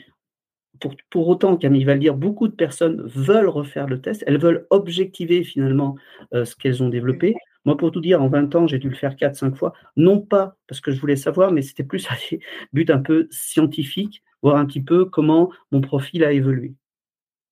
pour, 1.10 1.28
autant, 1.28 1.56
Camille 1.56 1.86
va 1.86 1.94
le 1.94 2.00
dire, 2.00 2.16
beaucoup 2.16 2.48
de 2.48 2.54
personnes 2.54 3.02
veulent 3.06 3.48
refaire 3.48 3.88
le 3.88 4.02
test, 4.02 4.24
elles 4.28 4.38
veulent 4.38 4.68
objectiver 4.70 5.44
finalement 5.44 5.96
euh, 6.34 6.44
ce 6.46 6.56
qu'elles 6.56 6.84
ont 6.84 6.90
développé. 6.90 7.36
Moi, 7.64 7.78
pour 7.78 7.92
tout 7.92 8.02
dire, 8.02 8.22
en 8.22 8.28
20 8.28 8.56
ans, 8.56 8.68
j'ai 8.68 8.80
dû 8.80 8.90
le 8.90 8.96
faire 8.96 9.16
4-5 9.16 9.56
fois, 9.56 9.74
non 9.96 10.20
pas 10.20 10.58
parce 10.68 10.82
que 10.82 10.92
je 10.92 11.00
voulais 11.00 11.16
savoir, 11.16 11.52
mais 11.52 11.62
c'était 11.62 11.84
plus 11.84 12.06
à 12.12 12.16
des 12.30 12.42
buts 12.74 12.86
un 12.90 13.00
peu 13.00 13.28
scientifiques, 13.32 14.24
voir 14.42 14.58
un 14.58 14.66
petit 14.66 14.82
peu 14.82 15.06
comment 15.06 15.52
mon 15.72 15.80
profil 15.80 16.24
a 16.26 16.34
évolué. 16.34 16.76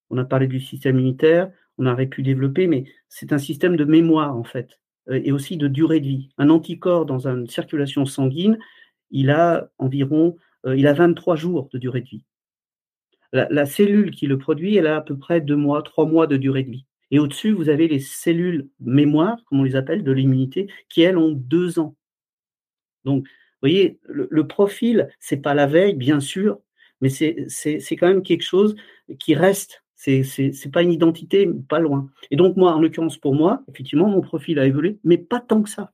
On 0.09 0.17
a 0.17 0.25
parlé 0.25 0.47
du 0.47 0.59
système 0.59 0.99
immunitaire, 0.99 1.49
on 1.77 1.85
aurait 1.85 2.07
pu 2.07 2.21
développer, 2.21 2.67
mais 2.67 2.83
c'est 3.07 3.31
un 3.31 3.37
système 3.37 3.77
de 3.77 3.85
mémoire 3.85 4.35
en 4.35 4.43
fait, 4.43 4.80
et 5.09 5.31
aussi 5.31 5.57
de 5.57 5.67
durée 5.67 5.99
de 5.99 6.07
vie. 6.07 6.29
Un 6.37 6.49
anticorps 6.49 7.05
dans 7.05 7.27
une 7.27 7.47
circulation 7.47 8.05
sanguine, 8.05 8.57
il 9.11 9.29
a 9.29 9.69
environ, 9.77 10.37
euh, 10.65 10.75
il 10.75 10.87
a 10.87 10.93
23 10.93 11.35
jours 11.35 11.69
de 11.71 11.77
durée 11.77 12.01
de 12.01 12.09
vie. 12.09 12.23
La, 13.33 13.65
cellule 13.65 14.11
qui 14.11 14.27
le 14.27 14.37
produit, 14.37 14.75
elle 14.75 14.87
a 14.87 14.97
à 14.97 15.01
peu 15.01 15.17
près 15.17 15.39
deux 15.39 15.55
mois, 15.55 15.81
trois 15.83 16.05
mois 16.05 16.27
de 16.27 16.35
durée 16.35 16.63
de 16.63 16.71
vie. 16.71 16.85
Et 17.11 17.19
au-dessus, 17.19 17.51
vous 17.51 17.69
avez 17.69 17.87
les 17.87 18.01
cellules 18.01 18.67
mémoire, 18.81 19.37
comme 19.45 19.61
on 19.61 19.63
les 19.63 19.77
appelle, 19.77 20.03
de 20.03 20.11
l'immunité, 20.11 20.67
qui, 20.89 21.01
elles, 21.01 21.17
ont 21.17 21.31
deux 21.31 21.79
ans. 21.79 21.95
Donc, 23.05 23.23
vous 23.23 23.29
voyez, 23.61 23.99
le, 24.03 24.27
le 24.29 24.47
profil, 24.47 25.07
c'est 25.21 25.37
pas 25.37 25.53
la 25.53 25.65
veille, 25.65 25.95
bien 25.95 26.19
sûr, 26.19 26.59
mais 26.99 27.09
c'est 27.09 27.95
quand 27.95 28.07
même 28.07 28.23
quelque 28.23 28.43
chose 28.43 28.75
qui 29.17 29.33
reste. 29.33 29.81
C'est 30.01 30.23
n'est 30.39 30.71
pas 30.71 30.81
une 30.81 30.91
identité, 30.91 31.47
pas 31.69 31.77
loin. 31.77 32.09
Et 32.31 32.35
donc, 32.35 32.57
moi, 32.57 32.73
en 32.73 32.81
l'occurrence, 32.81 33.17
pour 33.17 33.35
moi, 33.35 33.61
effectivement, 33.69 34.09
mon 34.09 34.21
profil 34.21 34.57
a 34.57 34.65
évolué, 34.65 34.97
mais 35.03 35.19
pas 35.19 35.39
tant 35.39 35.61
que 35.61 35.69
ça. 35.69 35.93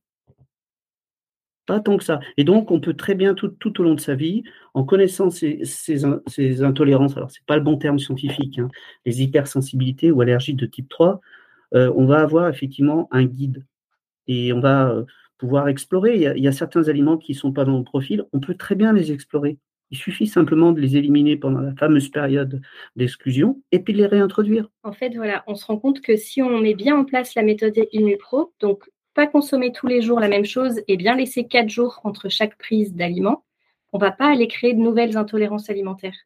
Pas 1.66 1.82
tant 1.82 1.97
que 1.97 2.05
ça. 2.05 2.22
Et 2.38 2.45
donc, 2.45 2.72
on 2.72 2.80
peut 2.80 2.93
très 2.93 3.16
bien, 3.16 3.34
tout, 3.34 3.82
au 3.82 3.84
long 3.84 3.95
de 3.95 3.99
sa 3.99 4.16
vie, 4.16 4.43
en 4.74 4.86
connaissant 4.86 5.30
ces, 5.30 5.60
ces, 5.66 6.64
intolérances, 6.64 7.18
alors 7.18 7.30
ce 7.30 7.39
n'est 7.39 7.45
pas 7.45 7.58
le 7.58 7.64
bon 7.64 7.76
terme 7.76 7.99
scientifique, 7.99 8.60
hein, 8.60 8.70
les 9.05 9.22
hypersensibilités 9.24 10.10
ou 10.10 10.22
allergies 10.22 10.53
de 10.53 10.66
type 10.66 10.88
3, 10.88 11.20
euh, 11.74 11.91
on 11.97 12.05
va 12.05 12.22
avoir 12.22 12.47
effectivement 12.47 13.10
un 13.12 13.26
guide. 13.26 13.66
Et 14.28 14.53
on 14.53 14.62
va 14.62 14.89
euh, 14.89 15.03
pouvoir 15.38 15.68
explorer. 15.68 16.16
Il 16.16 16.22
y, 16.22 16.28
a, 16.28 16.38
il 16.38 16.43
y, 16.43 16.47
a, 16.47 16.53
certains 16.53 16.88
aliments 16.88 17.18
qui 17.18 17.34
ne 17.34 17.38
sont 17.38 17.51
pas 17.51 17.66
dans 17.66 17.78
le 17.78 17.84
profil, 17.84 18.24
on 18.32 18.39
peut 18.39 18.55
très 18.55 18.76
bien 18.76 18.93
les 18.93 19.12
explorer. 19.12 19.58
Il 19.90 19.98
suffit 19.98 20.28
simplement 20.28 20.74
de 20.74 20.82
les 20.82 20.98
éliminer 20.98 21.38
pendant 21.38 21.62
la 21.62 21.74
fameuse 21.76 22.10
période 22.10 22.62
d'exclusion 22.96 23.62
et 23.72 23.80
puis 23.80 23.94
de 23.94 24.00
les 24.00 24.06
réintroduire. 24.06 24.70
En 24.84 24.92
fait, 24.92 25.16
voilà, 25.16 25.44
on 25.48 25.56
se 25.56 25.66
rend 25.66 25.78
compte 25.78 26.02
que 26.02 26.18
si 26.18 26.42
on 26.42 26.60
met 26.60 26.74
bien 26.74 26.98
en 26.98 27.06
place 27.06 27.36
la 27.36 27.44
méthode 27.44 27.78
IlmuPro, 27.94 28.54
donc 28.60 28.84
pas 29.14 29.28
consommer 29.28 29.72
tous 29.72 29.88
les 29.88 30.02
jours 30.02 30.20
la 30.20 30.28
même 30.28 30.46
chose 30.46 30.82
et 30.88 30.98
bien 30.98 31.16
laisser 31.16 31.48
quatre 31.48 31.70
jours 31.70 32.02
entre 32.04 32.30
chaque 32.30 32.58
prise 32.58 32.94
d'aliments, 32.94 33.46
on 33.94 33.98
va 33.98 34.12
pas 34.12 34.28
aller 34.28 34.48
créer 34.48 34.74
de 34.74 34.80
nouvelles 34.80 35.18
intolérances 35.18 35.70
alimentaires. 35.70 36.18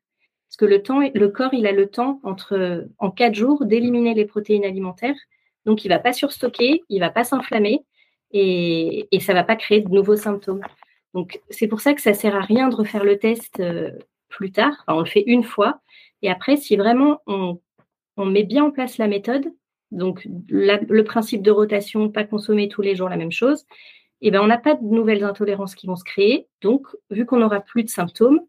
Parce 0.47 0.57
que 0.57 0.66
le, 0.66 0.82
temps, 0.82 0.99
le 0.99 1.28
corps, 1.30 1.53
il 1.53 1.66
a 1.68 1.72
le 1.72 1.88
temps 1.88 2.20
entre, 2.24 2.88
en 2.97 3.12
quatre 3.12 3.36
jours 3.36 3.64
d'éliminer 3.64 4.14
les 4.14 4.26
protéines 4.26 4.66
alimentaires. 4.66 5.16
Donc, 5.66 5.86
il 5.86 5.88
va 5.89 5.99
pas 5.99 6.12
surstocker, 6.12 6.84
il 6.89 6.99
va 6.99 7.12
pas 7.12 7.24
s'inflammer 7.24 7.86
et, 8.32 9.07
et 9.12 9.20
ça 9.22 9.34
va 9.34 9.43
pas 9.43 9.55
créer 9.55 9.82
de 9.82 9.89
nouveaux 9.89 10.18
symptômes. 10.18 10.62
Donc, 11.14 11.41
c'est 11.49 11.68
pour 11.68 11.82
ça 11.82 11.93
que 11.93 12.01
ça 12.01 12.14
sert 12.14 12.36
à 12.36 12.41
rien 12.41 12.70
de 12.70 12.76
refaire 12.76 13.03
le 13.03 13.18
test 13.20 13.59
euh, 13.59 13.91
plus 14.30 14.51
tard. 14.51 14.84
on 14.88 14.99
le 14.99 15.05
fait 15.05 15.24
une 15.26 15.43
fois. 15.43 15.82
Et 16.22 16.30
après, 16.30 16.55
si 16.55 16.76
vraiment 16.76 17.22
on, 17.28 17.59
met 18.18 18.43
bien 18.43 18.66
en 18.66 18.72
place 18.72 18.97
la 18.97 19.07
méthode, 19.07 19.51
donc 19.89 20.28
le 20.47 21.01
principe 21.01 21.41
de 21.41 21.51
rotation, 21.51 22.09
pas 22.09 22.24
consommer 22.24 22.70
tous 22.70 22.82
les 22.82 22.95
jours 22.95 23.09
la 23.09 23.18
même 23.18 23.32
chose, 23.32 23.66
eh 24.22 24.32
ben, 24.32 24.41
on 24.41 24.47
n'a 24.47 24.57
pas 24.57 24.76
de 24.76 24.84
nouvelles 24.84 25.24
intolérances 25.24 25.76
qui 25.76 25.88
vont 25.88 25.95
se 25.95 26.03
créer. 26.03 26.47
Donc, 26.62 26.88
vu 27.09 27.26
qu'on 27.26 27.39
n'aura 27.39 27.59
plus 27.59 27.84
de 27.84 27.89
symptômes 27.89 28.39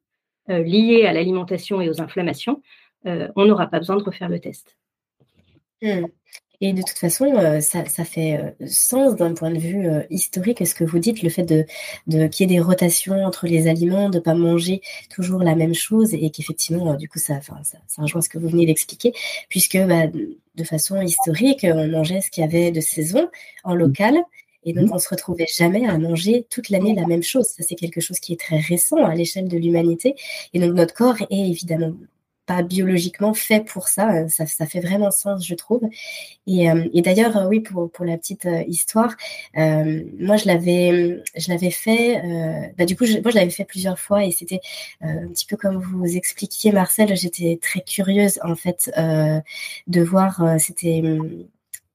euh, 0.51 0.59
liés 0.59 1.07
à 1.07 1.13
l'alimentation 1.13 1.81
et 1.81 1.89
aux 1.89 2.01
inflammations, 2.01 2.63
euh, 3.07 3.29
on 3.37 3.47
n'aura 3.47 3.67
pas 3.67 3.79
besoin 3.79 3.97
de 3.97 4.03
refaire 4.03 4.29
le 4.29 4.39
test. 4.39 4.77
Hmm. 5.81 6.07
Et 6.65 6.73
de 6.73 6.81
toute 6.81 6.97
façon, 6.97 7.25
euh, 7.35 7.61
ça, 7.61 7.85
fait 8.05 8.55
sens 8.67 9.17
d'un 9.17 9.35
point 9.35 9.51
de 9.51 9.59
vue 9.59 9.89
historique 10.11 10.65
ce 10.65 10.77
que 10.77 10.85
vous 10.85 11.01
dites, 11.01 11.23
le 11.23 11.29
fait 11.29 11.43
de, 11.43 11.67
qu'il 12.29 12.51
y 12.51 12.55
ait 12.55 12.57
des 12.57 12.61
rotations 12.61 13.25
entre 13.25 13.49
les 13.49 13.67
aliments, 13.67 14.09
de 14.09 14.19
ne 14.19 14.23
pas 14.23 14.35
manger 14.35 14.81
toujours 15.11 15.43
la 15.43 15.57
même 15.57 15.75
chose 15.75 16.15
et 16.15 16.31
qu'effectivement, 16.31 16.95
du 16.95 17.09
coup, 17.09 17.19
ça, 17.19 17.41
ça, 17.43 17.79
ça 17.89 18.03
rejoint 18.03 18.23
ce 18.23 18.29
que 18.29 18.39
vous 18.39 18.49
venez 18.49 18.65
d'expliquer, 18.65 19.13
puisque 19.49 19.77
bah, 19.77 20.07
de 20.07 20.65
façon 20.65 21.03
historique, 21.03 21.67
on 21.69 21.89
mangeait 21.89 22.21
ce 22.21 22.31
qu'il 22.31 22.45
y 22.45 22.47
avait 22.47 22.71
de 22.71 22.81
saison 22.81 23.29
en 23.65 23.75
local. 23.75 24.17
Et 24.65 24.73
donc, 24.73 24.95
on 24.95 24.99
se 24.99 25.09
retrouvait 25.09 25.49
jamais 25.53 25.89
à 25.89 25.99
manger 25.99 26.47
toute 26.49 26.71
l'année 26.71 26.95
la 26.95 27.07
même 27.07 27.25
chose. 27.25 27.47
Ça, 27.47 27.65
c'est 27.69 27.75
quelque 27.75 28.01
chose 28.01 28.21
qui 28.21 28.33
est 28.35 28.41
très 28.41 28.61
récent 28.61 29.05
à 29.05 29.15
l'échelle 29.17 29.49
de 29.49 29.59
l'humanité. 29.59 30.15
Et 30.55 30.61
donc, 30.61 30.75
notre 30.75 30.95
corps 30.95 31.21
est 31.21 31.49
évidemment 31.49 31.95
pas 32.47 32.63
biologiquement 32.63 33.35
fait 33.35 33.65
pour 33.65 33.89
ça. 33.89 34.29
Ça, 34.29 34.47
ça 34.47 34.67
fait 34.67 34.81
vraiment 34.81 35.11
sens, 35.11 35.47
je 35.47 35.55
trouve. 35.55 35.83
Et, 36.47 36.71
euh, 36.71 36.89
d'ailleurs, 36.95 37.37
euh, 37.37 37.49
oui, 37.49 37.61
pour, 37.61 37.91
la 38.05 38.17
petite 38.19 38.47
euh, 38.47 38.63
histoire, 38.67 39.17
moi, 39.55 40.37
je 40.37 40.47
l'avais, 40.47 41.71
fait. 41.71 42.23
bah, 42.77 42.85
du 42.87 42.97
coup, 42.97 43.07
je, 43.07 43.19
moi, 43.19 43.31
je 43.31 43.37
l'avais 43.37 43.51
fait 43.51 43.65
plusieurs 43.65 43.99
fois 43.99 44.25
et 44.25 44.31
c'était 44.31 44.61
un 45.01 45.29
petit 45.29 45.47
peu 45.47 45.57
comme 45.57 45.79
vous 45.79 46.17
expliquiez, 46.17 46.73
Marcel. 46.73 47.17
J'étais 47.17 47.59
très 47.63 47.81
curieuse 47.81 48.41
en 48.43 48.57
fait 48.57 48.91
de 49.87 50.03
voir. 50.03 50.57
c'était 50.59 51.03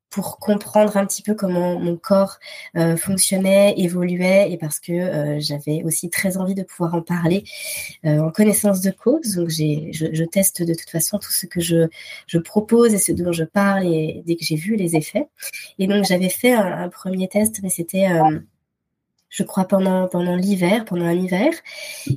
pour 0.09 0.39
comprendre 0.39 0.97
un 0.97 1.05
petit 1.05 1.21
peu 1.21 1.33
comment 1.33 1.79
mon 1.79 1.97
corps 1.97 2.37
euh, 2.75 2.97
fonctionnait, 2.97 3.73
évoluait, 3.77 4.51
et 4.51 4.57
parce 4.57 4.79
que 4.79 4.91
euh, 4.91 5.39
j'avais 5.39 5.83
aussi 5.83 6.09
très 6.09 6.37
envie 6.37 6.55
de 6.55 6.63
pouvoir 6.63 6.95
en 6.95 7.01
parler 7.01 7.43
euh, 8.05 8.19
en 8.19 8.31
connaissance 8.31 8.81
de 8.81 8.91
cause. 8.91 9.35
Donc 9.35 9.49
j'ai, 9.49 9.91
je, 9.93 10.23
teste 10.23 10.63
de 10.63 10.73
toute 10.73 10.89
façon 10.89 11.19
tout 11.19 11.31
ce 11.31 11.45
que 11.45 11.61
je, 11.61 11.87
je 12.27 12.37
propose 12.37 12.93
et 12.93 12.97
ce 12.97 13.11
dont 13.11 13.31
je 13.31 13.43
parle 13.43 13.85
et 13.85 14.23
dès 14.25 14.35
que 14.35 14.43
j'ai 14.43 14.55
vu 14.55 14.75
les 14.75 14.95
effets. 14.95 15.27
Et 15.79 15.87
donc 15.87 16.05
j'avais 16.05 16.29
fait 16.29 16.53
un, 16.53 16.65
un 16.65 16.89
premier 16.89 17.27
test, 17.27 17.59
mais 17.63 17.69
c'était 17.69 18.07
je 19.37 19.43
crois, 19.43 19.65
pendant, 19.65 20.07
pendant 20.07 20.35
l'hiver, 20.35 20.83
pendant 20.83 21.05
un 21.05 21.13
hiver. 21.13 21.51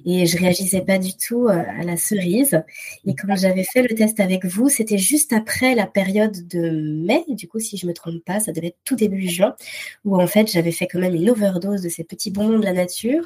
Et 0.06 0.24
je 0.24 0.38
réagissais 0.38 0.80
pas 0.80 0.98
du 0.98 1.14
tout 1.14 1.48
euh, 1.48 1.62
à 1.78 1.82
la 1.84 1.98
cerise. 1.98 2.62
Et 3.06 3.14
quand 3.14 3.36
j'avais 3.36 3.64
fait 3.64 3.82
le 3.82 3.94
test 3.94 4.20
avec 4.20 4.46
vous, 4.46 4.70
c'était 4.70 4.96
juste 4.96 5.34
après 5.34 5.74
la 5.74 5.86
période 5.86 6.48
de 6.48 6.70
mai. 7.04 7.26
Du 7.28 7.46
coup, 7.46 7.58
si 7.58 7.76
je 7.76 7.86
me 7.86 7.92
trompe 7.92 8.24
pas, 8.24 8.40
ça 8.40 8.52
devait 8.52 8.68
être 8.68 8.78
tout 8.86 8.96
début 8.96 9.28
juin, 9.28 9.54
où 10.06 10.18
en 10.18 10.26
fait, 10.26 10.50
j'avais 10.50 10.72
fait 10.72 10.86
quand 10.86 10.98
même 10.98 11.14
une 11.14 11.28
overdose 11.28 11.82
de 11.82 11.90
ces 11.90 12.04
petits 12.04 12.30
bonbons 12.30 12.58
de 12.58 12.64
la 12.64 12.72
nature. 12.72 13.22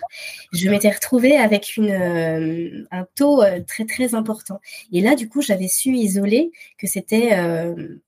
Je 0.53 0.69
m'étais 0.69 0.91
retrouvée 0.91 1.37
avec 1.37 1.77
une, 1.77 1.91
euh, 1.91 2.87
un 2.91 3.07
taux 3.15 3.45
euh, 3.45 3.61
très, 3.65 3.85
très 3.85 4.17
important. 4.17 4.61
Et 4.93 5.03
là, 5.03 5.15
du 5.15 5.29
coup, 5.29 5.41
j'avais 5.41 5.69
su 5.69 5.91
isoler 5.91 6.51
que 6.79 6.89
c'était 6.89 7.39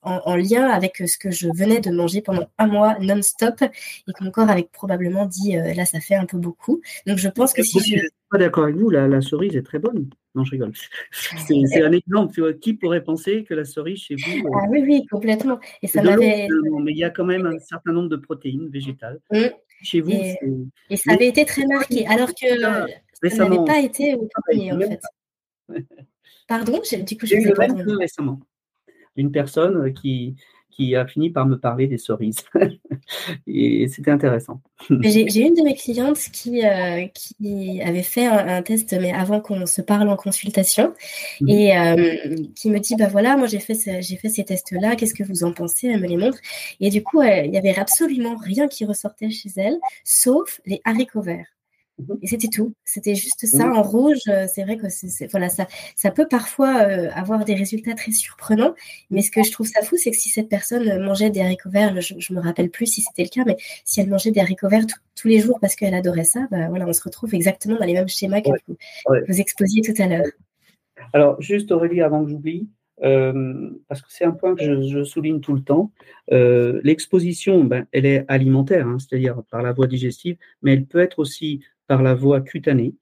en, 0.03 0.21
en, 0.25 0.37
lien 0.37 0.69
avec 0.69 0.97
ce 0.97 1.17
que 1.17 1.31
je 1.31 1.49
venais 1.55 1.79
de 1.79 1.91
manger 1.91 2.23
pendant 2.23 2.47
un 2.59 2.67
mois 2.67 2.97
non-stop 2.99 3.63
et 3.63 4.13
que 4.13 4.25
mon 4.25 4.33
corps 4.33 4.51
avait 4.51 4.69
probablement 4.73 5.27
dit 5.27 5.57
là, 5.77 5.87
ça 5.87 6.01
fait 6.01 6.15
un 6.15 6.27
peu 6.27 6.39
beaucoup. 6.39 6.81
Donc, 7.07 7.19
je 7.19 7.29
pense 7.29 7.53
que 7.53 7.63
si 7.63 7.79
je. 7.79 7.85
suis 7.85 8.01
pas 8.31 8.39
d'accord 8.39 8.65
avec 8.65 8.77
vous, 8.77 8.91
la, 8.91 9.21
cerise 9.21 9.57
est 9.57 9.63
très 9.63 9.79
bonne. 9.79 10.09
Non, 10.35 10.45
je 10.45 10.51
rigole. 10.51 10.73
C'est 11.13 11.83
un 11.83 11.93
exemple. 11.93 12.59
Qui 12.59 12.75
pourrait 12.75 13.03
penser 13.03 13.45
que 13.45 13.55
la 13.55 13.65
cerise 13.65 13.99
chez 13.99 14.17
vous. 14.17 14.47
Euh, 14.47 14.51
ah 14.55 14.67
oui, 14.69 14.83
oui, 14.87 15.07
complètement. 15.11 15.59
Et 15.83 15.87
ça 15.87 16.03
m'avait. 16.03 16.49
Mais 16.83 16.93
il 16.93 16.99
y 16.99 17.05
a 17.05 17.11
quand 17.11 17.25
même 17.25 17.47
un 17.47 17.59
certain 17.61 17.93
nombre 17.93 18.09
de 18.09 18.17
protéines 18.17 18.69
végétales. 18.69 19.21
Mmh. 19.31 19.45
Chez 19.83 20.01
vous. 20.01 20.11
Et, 20.11 20.97
ça 20.97 21.13
avait 21.13 21.29
été 21.29 21.45
très 21.45 21.67
marqué. 21.67 22.07
Alors 22.07 22.31
que 22.31 23.29
ça 23.29 23.49
n'avait 23.49 23.65
pas 23.65 23.81
été 23.81 24.15
au 24.15 24.29
premier, 24.47 24.73
en 24.73 24.81
fait. 24.81 25.01
Pardon 26.49 26.81
Du 27.07 27.17
coup, 27.17 27.27
j'ai 27.27 27.37
eu 27.37 27.49
le 27.49 27.55
même 27.59 27.99
récemment. 27.99 28.41
Une 29.17 29.33
personne 29.33 29.93
qui, 29.95 30.37
qui 30.77 30.95
a 30.95 31.07
fini 31.07 31.31
par 31.31 31.47
me 31.47 31.59
parler 31.59 31.87
des 31.87 31.97
cerises. 31.97 32.45
et 33.47 33.89
c'était 33.89 34.11
intéressant. 34.11 34.61
J'ai 35.01 35.41
une 35.41 35.55
de 35.55 35.63
mes 35.63 35.75
clientes 35.75 36.19
qui, 36.33 36.65
euh, 36.65 37.07
qui 37.15 37.81
avait 37.83 38.03
fait 38.03 38.27
un, 38.27 38.63
test, 38.63 38.95
mais 39.01 39.13
avant 39.13 39.41
qu'on 39.41 39.65
se 39.65 39.81
parle 39.81 40.09
en 40.09 40.17
consultation, 40.17 40.93
mhm. 41.41 41.49
et 41.49 41.79
euh, 41.79 42.37
qui 42.55 42.71
me 42.71 42.79
dit, 42.79 42.95
bah 42.97 43.09
voilà, 43.09 43.37
moi 43.37 43.47
j'ai 43.47 43.61
fait, 43.61 43.77
j'ai 44.03 44.17
fait 44.17 44.29
ces 44.29 44.45
tests-là, 44.45 44.97
qu'est-ce 44.97 45.15
que 45.15 45.25
vous 45.25 45.45
en 45.45 45.53
pensez? 45.53 45.89
Elle 45.89 46.01
me 46.01 46.09
les 46.09 46.19
montre. 46.19 46.39
Et 46.81 46.91
du 46.91 47.03
coup, 47.03 47.23
il 47.23 47.51
n'y 47.51 47.59
avait 47.59 47.77
absolument 47.77 48.37
rien 48.37 48.69
qui 48.69 48.85
ressortait 48.85 49.31
chez 49.31 49.51
elle, 49.57 49.79
sauf 50.05 50.61
les 50.67 50.81
haricots 50.85 51.23
verts. 51.23 51.56
Mhm. 51.99 52.19
Et 52.23 52.27
c'était 52.27 52.49
tout. 52.49 52.75
C'était 52.85 53.15
juste 53.15 53.47
ça 53.47 53.67
en 53.69 53.83
rouge. 53.83 54.19
Euh, 54.29 54.47
c'est 54.53 54.65
vrai 54.65 54.77
que 54.77 54.89
c'est, 54.89 55.31
voilà, 55.31 55.49
ça, 55.49 55.67
ça 55.95 56.11
peut 56.11 56.27
parfois 56.29 56.83
euh, 56.83 57.09
avoir 57.15 57.45
des 57.45 57.55
résultats 57.55 57.95
très 57.95 58.13
surprenants. 58.13 58.75
Mais 59.11 59.23
ce 59.23 59.31
que 59.31 59.43
je 59.43 59.51
trouve 59.51 59.67
ça 59.67 59.83
fou, 59.83 59.97
c'est 59.97 60.11
que 60.11 60.17
si 60.17 60.29
cette 60.29 60.49
personne 60.49 61.03
mangeait 61.03 61.31
des 61.31 61.41
haricots 61.41 61.71
verts, 61.71 62.01
je, 62.01 62.15
ne 62.15 62.39
me 62.39 62.43
rappelle 62.43 62.71
plus 62.71 62.87
si 62.87 63.03
c'était 63.03 63.23
le 63.23 63.29
cas, 63.29 63.45
mais 63.47 63.57
si 63.85 64.01
elle 64.01 64.09
mangeait 64.09 64.31
des 64.31 64.41
haricots 64.41 64.69
verts 64.69 64.87
tous 65.15 65.29
les 65.29 65.41
jours 65.41 65.59
parce 65.61 65.75
qu'elle 65.75 65.95
adorait 65.95 66.25
ça, 66.25 66.47
bah, 66.51 66.69
voilà, 66.69 66.87
on 66.87 66.93
se 66.93 67.03
retrouve 67.03 67.35
exactement 67.35 67.79
dans 67.79 67.87
les 67.87 67.95
mêmes 67.95 68.09
schémas 68.09 68.43
que 68.43 68.51
vous, 69.07 69.41
exposiez 69.41 69.83
tout 69.83 69.95
à 70.01 70.07
l'heure. 70.07 70.27
Alors, 71.13 71.41
juste 71.41 71.73
Aurélie, 71.73 72.03
avant 72.03 72.25
que 72.25 72.31
j'oublie, 72.31 72.69
euh, 73.03 73.71
parce 73.89 74.01
que 74.01 74.09
c'est 74.11 74.25
un 74.25 74.33
point 74.33 74.55
que 74.55 74.83
je, 74.83 75.05
souligne 75.05 75.41
tout 75.41 75.55
le 75.55 75.63
temps. 75.63 75.93
l'exposition, 76.31 77.65
ben, 77.65 77.87
elle 77.93 78.07
est 78.07 78.25
alimentaire, 78.29 78.87
hein, 78.87 78.99
c'est-à-dire 78.99 79.43
par 79.51 79.63
la 79.63 79.73
voie 79.73 79.87
digestive, 79.87 80.37
mais 80.63 80.73
elle 80.75 80.87
peut 80.87 81.01
être 81.01 81.19
aussi 81.19 81.61
par 81.87 82.03
la 82.03 82.15
voie 82.15 82.41
cutanée, 82.41 82.95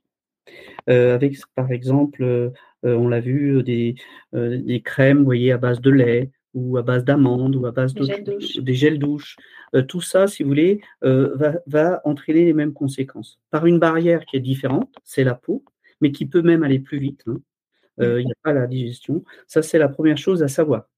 euh, 0.90 1.14
avec 1.14 1.36
par 1.54 1.70
exemple 1.72 2.52
on 2.82 3.08
l'a 3.08 3.20
vu, 3.20 3.62
des, 3.62 3.94
des 4.34 4.82
crèmes, 4.82 5.18
vous 5.18 5.24
voyez, 5.24 5.52
à 5.52 5.58
base 5.58 5.80
de 5.80 5.90
lait 5.90 6.30
ou 6.52 6.76
à 6.76 6.82
base 6.82 7.02
d'amandes 7.02 7.56
ou 7.56 7.64
à 7.64 7.72
base 7.72 7.94
de, 7.94 8.60
des 8.60 8.74
gels 8.74 8.98
douches. 8.98 9.36
tout 9.88 10.02
ça, 10.02 10.26
si 10.26 10.42
vous 10.42 10.50
voulez, 10.50 10.82
va, 11.00 11.54
va 11.66 12.02
entraîner 12.04 12.44
les 12.44 12.52
mêmes 12.52 12.74
conséquences. 12.74 13.40
Par 13.50 13.64
une 13.64 13.78
barrière 13.78 14.26
qui 14.26 14.36
est 14.36 14.40
différente, 14.40 14.94
c'est 15.02 15.24
la 15.24 15.34
peau, 15.34 15.64
mais 16.02 16.12
qui 16.12 16.26
peut 16.26 16.42
même 16.42 16.62
aller 16.62 16.78
plus 16.78 16.98
vite. 16.98 17.22
Hein. 17.26 17.40
Il 17.98 18.24
n'y 18.24 18.32
a 18.32 18.36
pas 18.42 18.52
la 18.52 18.66
digestion. 18.66 19.22
Ça, 19.46 19.62
c'est 19.62 19.78
la 19.78 19.88
première 19.88 20.18
chose 20.18 20.42
à 20.42 20.48
savoir. 20.48 20.88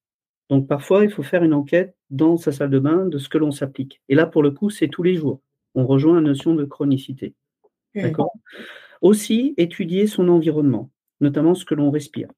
Donc 0.49 0.69
parfois, 0.69 1.05
il 1.05 1.11
faut 1.11 1.23
faire 1.23 1.43
une 1.43 1.55
enquête 1.55 1.97
dans 2.11 2.37
sa 2.37 2.53
salle 2.53 2.71
de 2.71 2.79
bain 2.79 3.07
de 3.07 3.19
ce 3.19 3.29
que 3.29 3.39
l'on 3.39 3.51
s'applique. 3.51 4.01
Et 4.09 4.15
là, 4.15 4.27
pour 4.27 4.43
le 4.43 4.51
coup, 4.51 4.71
c'est 4.71 4.89
tous 4.89 5.03
les 5.03 5.15
jours. 5.15 5.41
On 5.75 5.87
rejoint 5.87 6.15
la 6.15 6.21
notion 6.21 6.55
de 6.55 6.65
chronicité. 6.65 7.35
D'accord? 7.95 8.33
Aussi, 9.03 9.55
étudier 9.57 10.07
son 10.07 10.29
environnement, 10.29 10.91
notamment 11.21 11.55
ce 11.55 11.65
que 11.65 11.75
l'on 11.75 11.91
respire. 11.91 12.29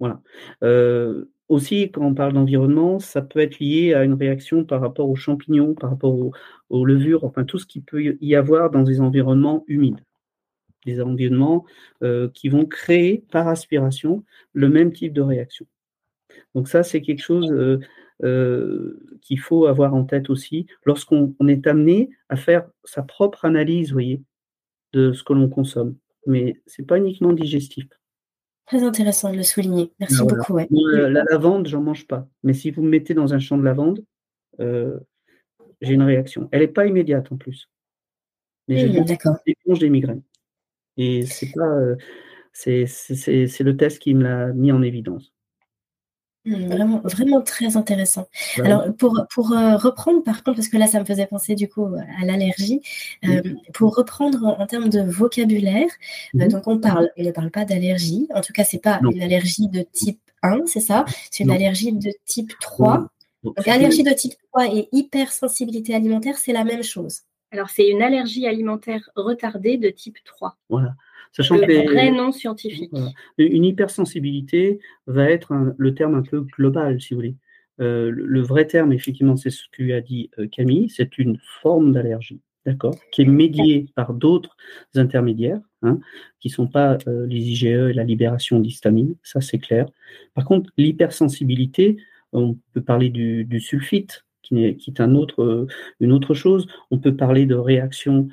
Voilà. 0.00 0.20
Euh, 0.62 1.30
aussi, 1.48 1.90
quand 1.90 2.02
on 2.02 2.14
parle 2.14 2.32
d'environnement, 2.32 2.98
ça 2.98 3.22
peut 3.22 3.40
être 3.40 3.58
lié 3.58 3.94
à 3.94 4.04
une 4.04 4.14
réaction 4.14 4.64
par 4.64 4.80
rapport 4.80 5.08
aux 5.08 5.16
champignons, 5.16 5.74
par 5.74 5.90
rapport 5.90 6.32
aux, 6.70 6.84
levures, 6.84 7.24
enfin 7.24 7.44
tout 7.44 7.58
ce 7.58 7.66
qui 7.66 7.80
peut 7.80 8.16
y 8.20 8.34
avoir 8.34 8.70
dans 8.70 8.82
des 8.82 9.00
environnements 9.00 9.64
humides. 9.68 10.02
Des 10.84 11.00
environnements 11.00 11.64
euh, 12.02 12.28
qui 12.34 12.48
vont 12.48 12.66
créer 12.66 13.24
par 13.30 13.48
aspiration 13.48 14.24
le 14.52 14.68
même 14.68 14.92
type 14.92 15.12
de 15.12 15.20
réaction. 15.20 15.66
Donc 16.54 16.68
ça, 16.68 16.82
c'est 16.82 17.02
quelque 17.02 17.22
chose 17.22 17.50
euh, 17.52 17.78
euh, 18.24 19.18
qu'il 19.20 19.38
faut 19.38 19.66
avoir 19.66 19.94
en 19.94 20.04
tête 20.04 20.30
aussi 20.30 20.66
lorsqu'on 20.84 21.34
est 21.46 21.66
amené 21.66 22.10
à 22.28 22.36
faire 22.36 22.68
sa 22.84 23.02
propre 23.02 23.44
analyse, 23.44 23.92
voyez, 23.92 24.22
de 24.92 25.12
ce 25.12 25.22
que 25.22 25.32
l'on 25.32 25.48
consomme. 25.48 25.96
Mais 26.26 26.60
ce 26.66 26.82
n'est 26.82 26.86
pas 26.86 26.98
uniquement 26.98 27.32
digestif. 27.32 27.86
Très 28.66 28.82
intéressant 28.82 29.30
de 29.32 29.36
le 29.36 29.42
souligner. 29.42 29.92
Merci 30.00 30.18
ah, 30.20 30.24
beaucoup. 30.24 30.56
la, 30.56 31.24
lavande, 31.24 31.66
j'en 31.66 31.82
mange 31.82 32.06
pas. 32.06 32.28
Mais 32.42 32.54
si 32.54 32.70
vous 32.70 32.82
me 32.82 32.88
mettez 32.88 33.12
dans 33.12 33.34
un 33.34 33.38
champ 33.38 33.58
de 33.58 33.64
lavande, 33.64 34.04
j'ai 34.58 35.94
une 35.94 36.02
réaction. 36.02 36.48
Elle 36.52 36.60
n'est 36.60 36.68
pas 36.68 36.86
immédiate 36.86 37.30
en 37.32 37.36
plus. 37.36 37.68
Mais 38.68 38.86
mmh, 38.86 39.04
D'accord. 39.04 39.36
des 39.44 39.90
migraines. 39.90 40.22
Et 40.96 41.26
c'est 41.26 41.50
pas, 41.52 41.78
c'est 42.52 43.60
le 43.60 43.76
test 43.76 43.98
qui 43.98 44.14
me 44.14 44.22
l'a 44.22 44.52
mis 44.52 44.72
en 44.72 44.82
évidence. 44.82 45.32
Mmh, 46.44 46.66
vraiment, 46.66 47.00
vraiment 47.04 47.40
très 47.40 47.76
intéressant. 47.76 48.26
Alors, 48.58 48.92
pour, 48.98 49.24
pour 49.32 49.52
euh, 49.52 49.76
reprendre, 49.76 50.24
par 50.24 50.42
contre, 50.42 50.56
parce 50.56 50.68
que 50.68 50.76
là, 50.76 50.88
ça 50.88 50.98
me 50.98 51.04
faisait 51.04 51.26
penser 51.26 51.54
du 51.54 51.68
coup 51.68 51.86
à 51.86 52.24
l'allergie, 52.24 52.80
euh, 53.24 53.40
pour 53.74 53.94
reprendre 53.94 54.44
en, 54.58 54.66
termes 54.66 54.88
de 54.88 55.02
vocabulaire, 55.02 55.86
euh, 56.34 56.44
mmh 56.44 56.48
donc 56.48 56.66
on 56.66 56.78
parle, 56.80 57.10
on 57.16 57.22
ne 57.22 57.30
parle 57.30 57.50
pas 57.52 57.64
d'allergie, 57.64 58.26
en 58.34 58.40
tout 58.40 58.52
cas, 58.52 58.64
c'est 58.64 58.82
pas 58.82 58.98
une 59.08 59.22
allergie 59.22 59.68
de 59.68 59.82
type 59.92 60.20
1, 60.42 60.66
c'est 60.66 60.80
ça? 60.80 61.04
C'est 61.30 61.44
une 61.44 61.52
allergie 61.52 61.92
de 61.92 62.12
type 62.26 62.52
3. 62.60 63.06
Donc, 63.44 63.68
allergie 63.68 64.02
de 64.02 64.12
type 64.12 64.34
3 64.52 64.66
et 64.74 64.88
hypersensibilité 64.90 65.94
alimentaire, 65.94 66.38
c'est 66.38 66.52
la 66.52 66.64
même 66.64 66.82
chose. 66.82 67.22
Alors, 67.52 67.70
c'est 67.70 67.88
une 67.88 68.02
allergie 68.02 68.46
alimentaire 68.46 69.08
retardée 69.14 69.76
de 69.76 69.90
type 69.90 70.18
3. 70.24 70.56
Voilà. 70.68 70.94
Sachant 71.32 71.58
que 71.58 71.64
les, 71.64 71.84
vrai 71.84 72.10
nom 72.10 72.32
scientifique. 72.32 72.92
Une 73.38 73.64
hypersensibilité 73.64 74.80
va 75.06 75.30
être 75.30 75.54
le 75.76 75.94
terme 75.94 76.14
un 76.14 76.22
peu 76.22 76.40
global, 76.40 77.00
si 77.00 77.14
vous 77.14 77.20
voulez. 77.20 77.36
Euh, 77.80 78.10
le, 78.10 78.42
vrai 78.42 78.66
terme, 78.66 78.92
effectivement, 78.92 79.36
c'est 79.36 79.50
ce 79.50 79.64
que 79.72 79.82
lui 79.82 79.92
a 79.92 80.00
dit 80.00 80.30
euh, 80.38 80.46
Camille, 80.46 80.88
c'est 80.90 81.18
une 81.18 81.38
forme 81.62 81.92
d'allergie, 81.92 82.40
d'accord, 82.66 82.94
qui 83.10 83.22
est 83.22 83.26
médiée 83.26 83.86
par 83.94 84.12
d'autres 84.12 84.56
intermédiaires, 84.94 85.60
hein, 85.82 85.98
qui 86.38 86.48
ne 86.48 86.52
sont 86.52 86.66
pas 86.66 86.98
euh, 87.08 87.26
les 87.26 87.50
IgE 87.50 87.64
et 87.64 87.92
la 87.92 88.04
libération 88.04 88.60
d'histamine, 88.60 89.14
ça 89.22 89.40
c'est 89.40 89.58
clair. 89.58 89.86
Par 90.34 90.44
contre, 90.44 90.70
l'hypersensibilité, 90.76 91.96
on 92.32 92.56
peut 92.72 92.82
parler 92.82 93.08
du, 93.08 93.60
sulfite, 93.60 94.24
qui 94.52 94.66
est, 94.66 94.76
qui 94.76 94.90
est 94.90 95.00
un 95.00 95.14
autre, 95.14 95.66
une 96.00 96.12
autre 96.12 96.34
chose. 96.34 96.66
On 96.90 96.98
peut 96.98 97.16
parler 97.16 97.46
de 97.46 97.54
réaction 97.54 98.28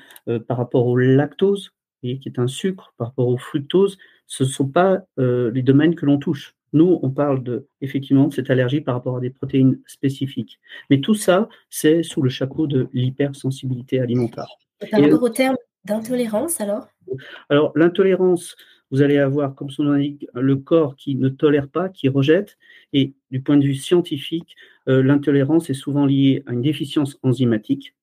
par 0.48 0.58
rapport 0.58 0.86
au 0.86 0.98
lactose, 0.98 1.72
qui 2.02 2.20
est 2.26 2.40
un 2.40 2.48
sucre 2.48 2.94
par 2.98 3.08
rapport 3.08 3.28
au 3.28 3.38
fructose, 3.38 3.98
ce 4.28 4.44
ne 4.44 4.50
sont 4.50 4.68
pas 4.68 5.02
euh, 5.20 5.52
les 5.52 5.64
domaines 5.64 5.96
que 5.96 6.06
l'on 6.06 6.18
touche. 6.18 6.56
Nous, 6.72 7.00
on 7.02 7.10
parle 7.10 7.44
de, 7.44 7.68
effectivement 7.82 8.28
de 8.28 8.34
cette 8.34 8.50
allergie 8.52 8.80
par 8.80 8.94
rapport 8.94 9.18
à 9.18 9.20
des 9.20 9.32
protéines 9.32 9.80
spécifiques. 9.88 10.60
Mais 10.90 11.02
tout 11.02 11.16
ça, 11.16 11.50
c'est 11.70 12.04
sous 12.04 12.22
le 12.22 12.30
chapeau 12.30 12.68
de 12.68 12.88
l'hypersensibilité 12.94 14.00
alimentaire. 14.00 14.48
Par 14.92 15.02
rapport 15.02 15.24
au 15.24 15.30
terme 15.30 15.56
d'intolérance, 15.86 16.62
alors? 16.62 16.88
Alors, 17.50 17.72
l'intolérance, 17.76 18.56
vous 18.92 19.02
allez 19.02 19.18
avoir, 19.18 19.56
comme 19.56 19.70
son 19.70 19.84
nom 19.84 19.92
l'indique, 19.92 20.28
le 20.34 20.56
corps 20.56 20.96
qui 20.96 21.16
ne 21.16 21.30
tolère 21.30 21.70
pas, 21.70 21.90
qui 21.90 22.10
rejette. 22.10 22.58
Et 22.94 23.14
du 23.32 23.42
point 23.42 23.58
de 23.58 23.66
vue 23.66 23.76
scientifique, 23.76 24.56
euh, 24.88 25.04
l'intolérance 25.04 25.70
est 25.70 25.76
souvent 25.76 26.06
liée 26.06 26.44
à 26.48 26.54
une 26.54 26.62
déficience 26.62 27.20
enzymatique, 27.24 27.96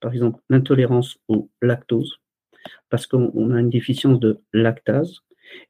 par 0.00 0.12
exemple 0.12 0.40
l'intolérance 0.50 1.18
au 1.28 1.48
lactose 1.60 2.22
parce 2.88 3.06
qu'on 3.06 3.50
a 3.52 3.60
une 3.60 3.70
déficience 3.70 4.20
de 4.20 4.40
lactase. 4.52 5.20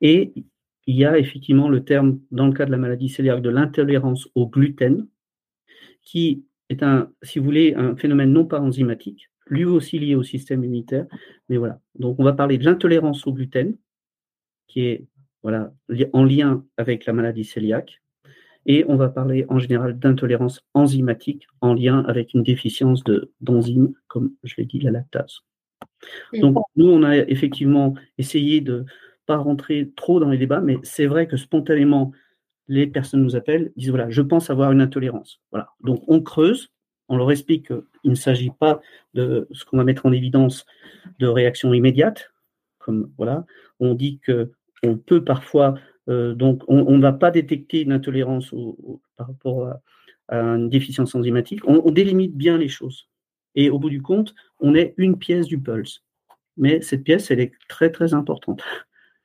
Et 0.00 0.32
il 0.86 0.96
y 0.96 1.04
a 1.04 1.18
effectivement 1.18 1.68
le 1.68 1.84
terme, 1.84 2.20
dans 2.30 2.46
le 2.46 2.52
cas 2.52 2.66
de 2.66 2.70
la 2.70 2.78
maladie 2.78 3.12
cœliaque, 3.12 3.42
de 3.42 3.50
l'intolérance 3.50 4.28
au 4.34 4.48
gluten, 4.48 5.06
qui 6.02 6.44
est 6.68 6.82
un, 6.82 7.10
si 7.22 7.38
vous 7.38 7.44
voulez, 7.44 7.74
un 7.74 7.96
phénomène 7.96 8.32
non 8.32 8.44
pas 8.44 8.60
enzymatique, 8.60 9.30
lui 9.46 9.64
aussi 9.64 9.98
lié 9.98 10.14
au 10.14 10.22
système 10.22 10.64
immunitaire. 10.64 11.06
Mais 11.48 11.56
voilà. 11.56 11.80
Donc, 11.94 12.18
on 12.18 12.24
va 12.24 12.32
parler 12.32 12.58
de 12.58 12.64
l'intolérance 12.64 13.26
au 13.26 13.32
gluten, 13.32 13.76
qui 14.72 14.86
est 14.86 15.06
voilà, 15.42 15.72
en 16.12 16.24
lien 16.24 16.64
avec 16.76 17.04
la 17.06 17.12
maladie 17.12 17.46
cœliaque. 17.46 18.00
Et 18.64 18.84
on 18.86 18.96
va 18.96 19.08
parler 19.08 19.44
en 19.48 19.58
général 19.58 19.98
d'intolérance 19.98 20.60
enzymatique 20.72 21.48
en 21.60 21.74
lien 21.74 22.04
avec 22.06 22.32
une 22.32 22.44
déficience 22.44 23.02
d'enzymes, 23.40 23.92
comme 24.06 24.32
je 24.44 24.54
l'ai 24.56 24.64
dit, 24.64 24.78
la 24.78 24.92
lactase. 24.92 25.40
Donc, 26.32 26.56
nous, 26.76 26.86
on 26.86 27.02
a 27.02 27.16
effectivement 27.16 27.94
essayé 28.18 28.60
de 28.60 28.78
ne 28.78 28.84
pas 29.26 29.36
rentrer 29.36 29.90
trop 29.96 30.20
dans 30.20 30.28
les 30.28 30.38
débats, 30.38 30.60
mais 30.60 30.76
c'est 30.84 31.06
vrai 31.06 31.26
que 31.26 31.36
spontanément, 31.36 32.12
les 32.68 32.86
personnes 32.86 33.22
nous 33.22 33.34
appellent, 33.34 33.72
disent 33.76 33.90
voilà, 33.90 34.10
je 34.10 34.22
pense 34.22 34.48
avoir 34.48 34.70
une 34.70 34.80
intolérance. 34.80 35.40
Voilà. 35.50 35.70
Donc, 35.80 36.04
on 36.06 36.22
creuse, 36.22 36.72
on 37.08 37.16
leur 37.16 37.32
explique 37.32 37.66
qu'il 37.66 38.10
ne 38.10 38.14
s'agit 38.14 38.52
pas 38.60 38.80
de 39.14 39.48
ce 39.50 39.64
qu'on 39.64 39.76
va 39.76 39.84
mettre 39.84 40.06
en 40.06 40.12
évidence 40.12 40.66
de 41.18 41.26
réaction 41.26 41.74
immédiate, 41.74 42.30
comme 42.78 43.12
voilà, 43.16 43.44
on 43.80 43.94
dit 43.94 44.20
que 44.20 44.52
on 44.82 44.96
peut 44.96 45.24
parfois, 45.24 45.74
euh, 46.08 46.34
donc, 46.34 46.62
on 46.68 46.96
ne 46.96 47.02
va 47.02 47.12
pas 47.12 47.30
détecter 47.30 47.82
une 47.82 47.92
intolérance 47.92 48.54
par 49.16 49.28
rapport 49.28 49.68
à, 49.68 49.80
une 50.28 50.70
déficience 50.70 51.14
enzymatique. 51.14 51.60
on 51.66 51.90
délimite 51.90 52.34
bien 52.34 52.56
les 52.56 52.68
choses. 52.68 53.08
Et 53.54 53.70
au 53.70 53.78
bout 53.78 53.90
du 53.90 54.02
compte, 54.02 54.34
on 54.60 54.74
est 54.74 54.94
une 54.96 55.18
pièce 55.18 55.46
du 55.46 55.60
pulse. 55.60 56.04
Mais 56.56 56.80
cette 56.80 57.04
pièce, 57.04 57.30
elle 57.30 57.40
est 57.40 57.52
très, 57.68 57.90
très 57.90 58.14
importante. 58.14 58.62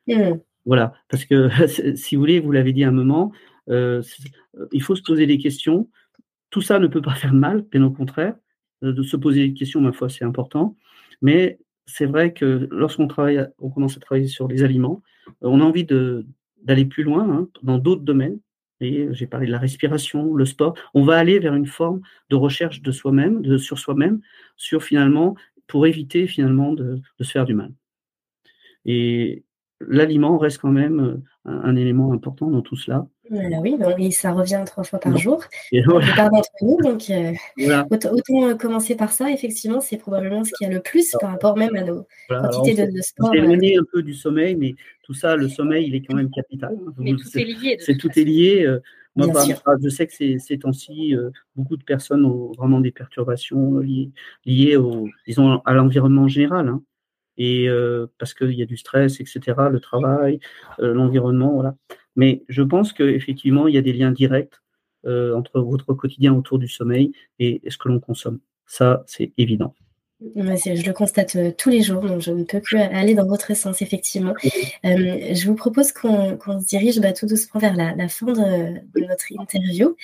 Mmh. 0.07 0.33
Voilà, 0.65 0.93
parce 1.09 1.25
que 1.25 1.49
si 1.95 2.15
vous 2.15 2.21
voulez, 2.21 2.39
vous 2.39 2.51
l'avez 2.51 2.73
dit 2.73 2.83
à 2.83 2.89
un 2.89 2.91
moment, 2.91 3.31
euh, 3.69 4.01
il 4.71 4.81
faut 4.81 4.95
se 4.95 5.01
poser 5.01 5.25
des 5.25 5.37
questions. 5.37 5.89
Tout 6.49 6.61
ça 6.61 6.79
ne 6.79 6.87
peut 6.87 7.01
pas 7.01 7.15
faire 7.15 7.33
mal, 7.33 7.65
bien 7.71 7.83
au 7.83 7.91
contraire. 7.91 8.35
Euh, 8.83 8.93
de 8.93 9.03
se 9.03 9.17
poser 9.17 9.47
des 9.47 9.53
questions, 9.53 9.81
ma 9.81 9.91
foi, 9.91 10.09
c'est 10.09 10.25
important. 10.25 10.75
Mais 11.21 11.59
c'est 11.87 12.05
vrai 12.05 12.33
que 12.33 12.67
lorsqu'on 12.69 13.07
travaille, 13.07 13.47
on 13.59 13.69
commence 13.69 13.97
à 13.97 13.99
travailler 13.99 14.27
sur 14.27 14.47
les 14.47 14.63
aliments, 14.63 15.01
on 15.41 15.61
a 15.61 15.63
envie 15.63 15.85
d'aller 15.85 16.85
plus 16.85 17.03
loin 17.03 17.27
hein, 17.29 17.49
dans 17.63 17.79
d'autres 17.79 18.03
domaines. 18.03 18.39
Et 18.79 19.07
j'ai 19.11 19.25
parlé 19.25 19.47
de 19.47 19.51
la 19.51 19.57
respiration, 19.57 20.35
le 20.35 20.45
sport. 20.45 20.75
On 20.93 21.03
va 21.03 21.17
aller 21.17 21.39
vers 21.39 21.55
une 21.55 21.65
forme 21.65 22.01
de 22.29 22.35
recherche 22.35 22.83
de 22.83 22.91
soi-même, 22.91 23.41
de, 23.41 23.57
sur 23.57 23.79
soi-même, 23.79 24.21
sur 24.55 24.83
finalement, 24.83 25.35
pour 25.65 25.87
éviter 25.87 26.27
finalement 26.27 26.73
de, 26.73 27.01
se 27.19 27.31
faire 27.31 27.45
du 27.45 27.55
mal. 27.55 27.71
L'aliment 29.79 30.37
reste 30.37 30.59
quand 30.59 30.71
même 30.71 30.99
euh, 30.99 31.51
un, 31.51 31.75
élément 31.75 32.11
important 32.13 32.49
dans 32.49 32.61
tout 32.61 32.75
cela. 32.75 33.07
oui, 33.29 33.77
et 33.99 34.11
ça 34.11 34.31
revient 34.31 34.63
trois 34.65 34.83
fois 34.83 34.99
par 34.99 35.15
jour. 35.17 35.43
donc 35.71 37.09
euh, 37.09 37.33
autant, 37.89 38.49
euh, 38.49 38.55
commencer 38.55 38.95
par 38.95 39.11
ça. 39.11 39.31
Effectivement, 39.31 39.81
c'est 39.81 39.97
probablement 39.97 40.43
ce 40.43 40.51
qu'il 40.57 40.67
y 40.67 40.71
a 40.71 40.73
le 40.73 40.81
plus 40.81 41.15
par 41.19 41.31
rapport 41.31 41.57
même 41.57 41.75
à 41.75 41.83
nos 41.83 42.07
quantités 42.29 42.85
de, 42.85 42.91
de, 42.91 43.01
sport. 43.01 43.29
C'est 43.31 43.39
éloigné 43.39 43.77
un 43.77 43.85
peu 43.91 44.01
du 44.01 44.13
sommeil, 44.13 44.55
mais 44.55 44.75
tout 45.03 45.13
ça, 45.13 45.35
le 45.35 45.47
sommeil, 45.47 45.87
il 45.87 45.95
est 45.95 46.01
quand 46.01 46.15
même 46.15 46.31
capital. 46.31 46.75
Mais 46.97 47.13
tout 47.13 47.37
est 47.37 47.43
lié. 47.43 47.77
C'est 47.79 47.97
tout 47.97 48.09
est 48.17 48.23
lié. 48.23 48.77
Moi, 49.15 49.27
je 49.81 49.89
sais 49.89 50.05
que 50.05 50.13
ces, 50.13 50.59
temps-ci, 50.59 51.15
beaucoup 51.55 51.77
de 51.77 51.83
personnes 51.83 52.25
ont 52.25 52.51
vraiment 52.53 52.79
des 52.79 52.91
perturbations 52.91 53.79
liées, 53.79 54.11
liées 54.45 54.75
au, 54.75 55.07
disons, 55.27 55.59
à 55.65 55.73
l'environnement 55.73 56.27
général. 56.27 56.67
Hein 56.67 56.81
et 57.37 57.69
euh, 57.69 58.07
parce 58.17 58.33
qu'il 58.33 58.53
y 58.53 58.61
a 58.61 58.65
du 58.65 58.77
stress, 58.77 59.19
etc., 59.19 59.39
le 59.71 59.79
travail, 59.79 60.39
euh, 60.79 60.93
l'environnement, 60.93 61.53
voilà. 61.53 61.75
Mais 62.15 62.43
je 62.49 62.63
pense 62.63 62.93
qu'effectivement, 62.93 63.67
il 63.67 63.75
y 63.75 63.77
a 63.77 63.81
des 63.81 63.93
liens 63.93 64.11
directs 64.11 64.55
euh, 65.05 65.35
entre 65.35 65.59
votre 65.61 65.93
quotidien 65.93 66.33
autour 66.33 66.57
du 66.57 66.67
sommeil 66.67 67.11
et, 67.39 67.61
ce 67.67 67.77
que 67.77 67.89
l'on 67.89 67.99
consomme. 67.99 68.39
Ça, 68.65 69.03
c'est 69.05 69.31
évident. 69.37 69.75
je 70.19 70.85
le 70.85 70.93
constate 70.93 71.37
tous 71.57 71.69
les 71.69 71.83
jours, 71.83 72.01
donc 72.01 72.21
je 72.21 72.31
ne 72.31 72.43
peux 72.43 72.59
plus 72.59 72.79
aller 72.79 73.13
dans 73.13 73.27
votre 73.27 73.55
sens, 73.55 73.81
effectivement. 73.83 74.33
Je 74.83 75.47
vous 75.47 75.55
propose 75.55 75.91
qu'on 75.91 76.59
se 76.59 76.65
dirige 76.65 76.99
bah, 76.99 77.13
tout 77.13 77.27
doucement 77.27 77.61
vers 77.61 77.75
la, 77.75 78.09
fin 78.09 78.25
de, 78.25 78.99
notre 78.99 79.25
interview. 79.37 79.95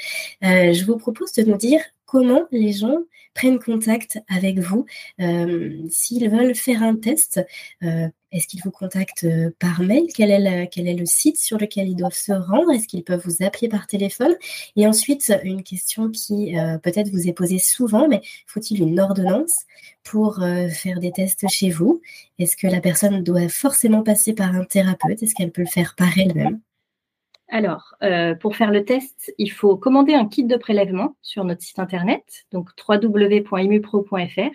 Je 0.41 0.86
vous 0.86 0.97
propose 0.97 1.34
de 1.34 1.43
nous 1.43 1.57
dire 1.57 1.81
comment 2.14 2.43
les 2.51 2.74
gens 2.74 2.99
prennent 3.34 3.57
contact 3.57 4.20
avec 4.30 4.59
vous. 4.59 4.86
S'ils 5.89 6.30
veulent 6.30 6.53
faire 6.53 6.84
un 6.84 6.95
test 6.95 7.41
est-ce 8.34 8.47
qu'ils 8.47 8.61
vous 8.64 8.72
contactent 8.72 9.26
euh, 9.26 9.51
par 9.59 9.82
mail? 9.82 10.07
Quel 10.14 10.32
est, 10.32 10.93
le 10.93 11.05
site 11.05 11.38
sur 11.38 11.59
lequel 11.59 11.88
ils 11.88 11.95
doivent 11.95 12.14
se 12.14 12.32
rendre? 12.32 12.72
Est-ce 12.72 12.88
qu'ils 12.88 13.03
peuvent 13.03 13.22
vous 13.24 13.45
appeler 13.45 13.70
par 13.70 13.86
téléphone? 13.86 14.36
Et 14.76 14.88
ensuite, 14.88 15.32
une 15.43 15.61
question 15.61 16.09
qui 16.09 16.57
euh, 16.57 16.80
peut-être 16.80 17.09
vous 17.09 17.28
est 17.28 17.34
posée 17.34 17.59
souvent, 17.59 18.07
mais 18.07 18.22
faut-il 18.47 18.82
une 18.82 18.99
ordonnance 18.99 19.53
pour 20.03 20.41
euh, 20.41 20.68
faire 20.68 20.99
des 20.99 21.11
tests 21.11 21.47
chez 21.47 21.70
vous? 21.70 22.01
Est-ce 22.39 22.57
que 22.57 22.68
la 22.68 22.82
personne 22.82 23.24
doit 23.24 23.49
forcément 23.49 24.01
passer 24.01 24.34
par 24.34 24.53
un 24.55 24.66
thérapeute? 24.66 25.22
Est-ce 25.22 25.36
qu'elle 25.36 25.51
peut 25.51 25.61
le 25.61 25.68
faire 25.68 25.93
par 25.95 26.18
elle-même? 26.18 26.59
Alors, 27.54 27.93
pour 28.41 28.56
faire 28.56 28.72
le 28.72 28.84
test, 28.84 29.32
il 29.38 29.51
faut 29.51 29.78
commander 29.78 30.16
un 30.16 30.28
kit 30.28 30.43
de 30.43 30.58
prélèvement 30.58 31.16
sur 31.22 31.43
notre 31.45 31.62
site 31.62 31.78
internet, 31.78 32.47
donc 32.51 32.72
www.imupro.fr. 32.89 34.51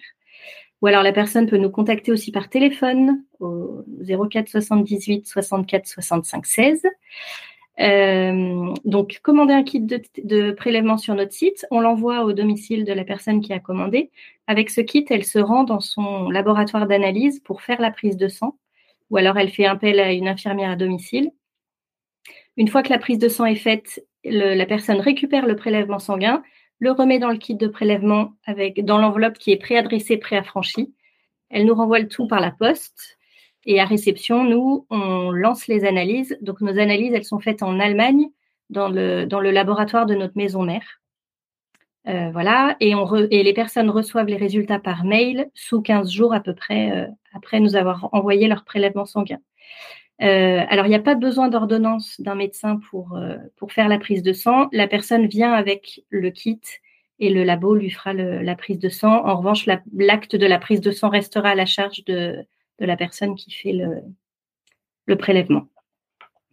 Ou 0.82 0.86
alors 0.88 1.04
la 1.04 1.12
personne 1.12 1.46
peut 1.46 1.58
nous 1.58 1.70
contacter 1.70 2.10
aussi 2.10 2.32
par 2.32 2.48
téléphone 2.48 3.22
au 3.38 3.84
04 4.28 4.48
78 4.48 5.28
64 5.28 5.86
65 5.86 6.44
16. 6.44 6.82
donc, 8.84 9.20
commander 9.22 9.54
un 9.54 9.62
kit 9.62 9.80
de, 9.80 10.50
prélèvement 10.50 10.96
sur 10.96 11.14
notre 11.14 11.32
site, 11.32 11.66
on 11.70 11.78
l'envoie 11.78 12.24
au 12.24 12.32
domicile 12.32 12.84
de 12.84 12.92
la 12.92 13.04
personne 13.04 13.40
qui 13.40 13.52
a 13.52 13.60
commandé. 13.60 14.10
Avec 14.48 14.70
ce 14.70 14.80
kit, 14.80 15.04
elle 15.08 15.24
se 15.24 15.38
rend 15.38 15.62
dans 15.62 15.80
son 15.80 16.30
laboratoire 16.30 16.88
d'analyse 16.88 17.38
pour 17.38 17.62
faire 17.62 17.80
la 17.80 17.92
prise 17.92 18.16
de 18.16 18.26
sang, 18.26 18.56
ou 19.10 19.18
alors 19.18 19.38
elle 19.38 19.50
fait 19.50 19.66
appel 19.66 20.00
à 20.00 20.12
une 20.12 20.26
infirmière 20.26 20.70
à 20.70 20.76
domicile. 20.76 21.30
Une 22.58 22.66
fois 22.66 22.82
que 22.82 22.90
la 22.90 22.98
prise 22.98 23.18
de 23.18 23.28
sang 23.28 23.46
est 23.46 23.54
faite, 23.54 24.04
la 24.24 24.66
personne 24.66 25.00
récupère 25.00 25.46
le 25.46 25.54
prélèvement 25.54 26.00
sanguin, 26.00 26.42
le 26.80 26.90
remet 26.90 27.20
dans 27.20 27.30
le 27.30 27.38
kit 27.38 27.54
de 27.54 27.68
prélèvement 27.68 28.34
avec 28.44 28.84
dans 28.84 28.98
l'enveloppe 28.98 29.38
qui 29.38 29.52
est 29.52 29.56
préadressée, 29.56 30.16
préaffranchie. 30.16 30.92
Elle 31.50 31.66
nous 31.66 31.74
renvoie 31.74 32.00
le 32.00 32.08
tout 32.08 32.26
par 32.26 32.40
la 32.40 32.50
poste. 32.50 33.16
Et 33.64 33.80
à 33.80 33.84
réception, 33.84 34.42
nous, 34.42 34.86
on 34.90 35.30
lance 35.30 35.68
les 35.68 35.84
analyses. 35.84 36.36
Donc, 36.40 36.60
nos 36.60 36.80
analyses, 36.80 37.12
elles 37.14 37.24
sont 37.24 37.38
faites 37.38 37.62
en 37.62 37.78
Allemagne, 37.78 38.26
dans 38.70 38.88
le, 38.88 39.24
dans 39.24 39.40
le 39.40 39.52
laboratoire 39.52 40.06
de 40.06 40.16
notre 40.16 40.36
maison 40.36 40.64
mère. 40.64 41.00
Euh, 42.08 42.30
voilà. 42.32 42.76
Et, 42.80 42.92
les 43.42 43.52
personnes 43.52 43.90
reçoivent 43.90 44.26
les 44.26 44.36
résultats 44.36 44.80
par 44.80 45.04
mail 45.04 45.48
sous 45.54 45.80
15 45.80 46.10
jours 46.10 46.34
à 46.34 46.40
peu 46.40 46.54
près 46.54 46.90
euh, 46.90 47.06
après 47.34 47.60
nous 47.60 47.76
avoir 47.76 48.08
envoyé 48.12 48.48
leur 48.48 48.64
prélèvement 48.64 49.04
sanguin. 49.04 49.38
Euh, 50.20 50.64
alors, 50.68 50.86
il 50.86 50.90
n'y 50.90 50.94
a 50.94 51.00
pas 51.00 51.14
besoin 51.14 51.48
d'ordonnance 51.48 52.20
d'un 52.20 52.34
médecin 52.34 52.80
pour, 52.90 53.16
euh, 53.16 53.36
pour 53.56 53.72
faire 53.72 53.88
la 53.88 53.98
prise 53.98 54.22
de 54.22 54.32
sang. 54.32 54.68
La 54.72 54.88
personne 54.88 55.26
vient 55.26 55.52
avec 55.52 56.02
le 56.10 56.30
kit 56.30 56.60
et 57.20 57.30
le 57.30 57.44
labo 57.44 57.74
lui 57.74 57.90
fera 57.90 58.12
la 58.12 58.54
prise 58.56 58.78
de 58.78 58.88
sang. 58.88 59.24
En 59.24 59.36
revanche, 59.36 59.66
l'acte 59.66 60.36
de 60.36 60.46
la 60.46 60.58
prise 60.58 60.80
de 60.80 60.90
sang 60.90 61.08
restera 61.08 61.50
à 61.50 61.54
la 61.54 61.66
charge 61.66 62.04
de, 62.04 62.44
de 62.78 62.86
la 62.86 62.96
personne 62.96 63.34
qui 63.34 63.50
fait 63.50 63.72
le, 63.72 64.02
le 65.06 65.16
prélèvement. 65.16 65.66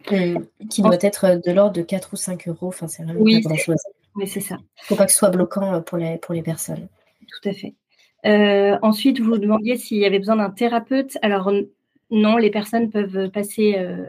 qui 0.04 0.82
doit 0.82 0.98
être 1.02 1.42
de 1.46 1.52
l'ordre 1.52 1.74
de 1.74 1.82
4 1.82 2.14
ou 2.14 2.16
5 2.16 2.48
euros. 2.48 2.68
Enfin, 2.68 2.88
c'est 2.88 3.04
vraiment 3.04 3.20
oui, 3.20 3.42
pas 3.42 3.50
grand-chose. 3.50 3.78
Oui, 4.16 4.28
c'est 4.28 4.40
ça. 4.40 4.56
Il 4.56 4.82
ne 4.82 4.86
faut 4.86 4.96
pas 4.96 5.06
que 5.06 5.12
ce 5.12 5.18
soit 5.18 5.30
bloquant 5.30 5.82
pour 5.82 5.98
les, 5.98 6.18
pour 6.18 6.34
les 6.34 6.42
personnes. 6.42 6.88
Tout 7.28 7.50
à 7.50 7.54
fait. 7.54 7.76
Euh, 8.26 8.78
ensuite, 8.82 9.20
vous 9.20 9.38
demandiez 9.38 9.78
s'il 9.78 9.98
y 9.98 10.06
avait 10.06 10.20
besoin 10.20 10.38
d'un 10.38 10.50
thérapeute. 10.50 11.18
Alors, 11.22 11.52
non, 12.12 12.38
les 12.38 12.52
personnes 12.52 12.90
peuvent 12.92 13.30
passer, 13.32 13.76
euh, 13.78 14.06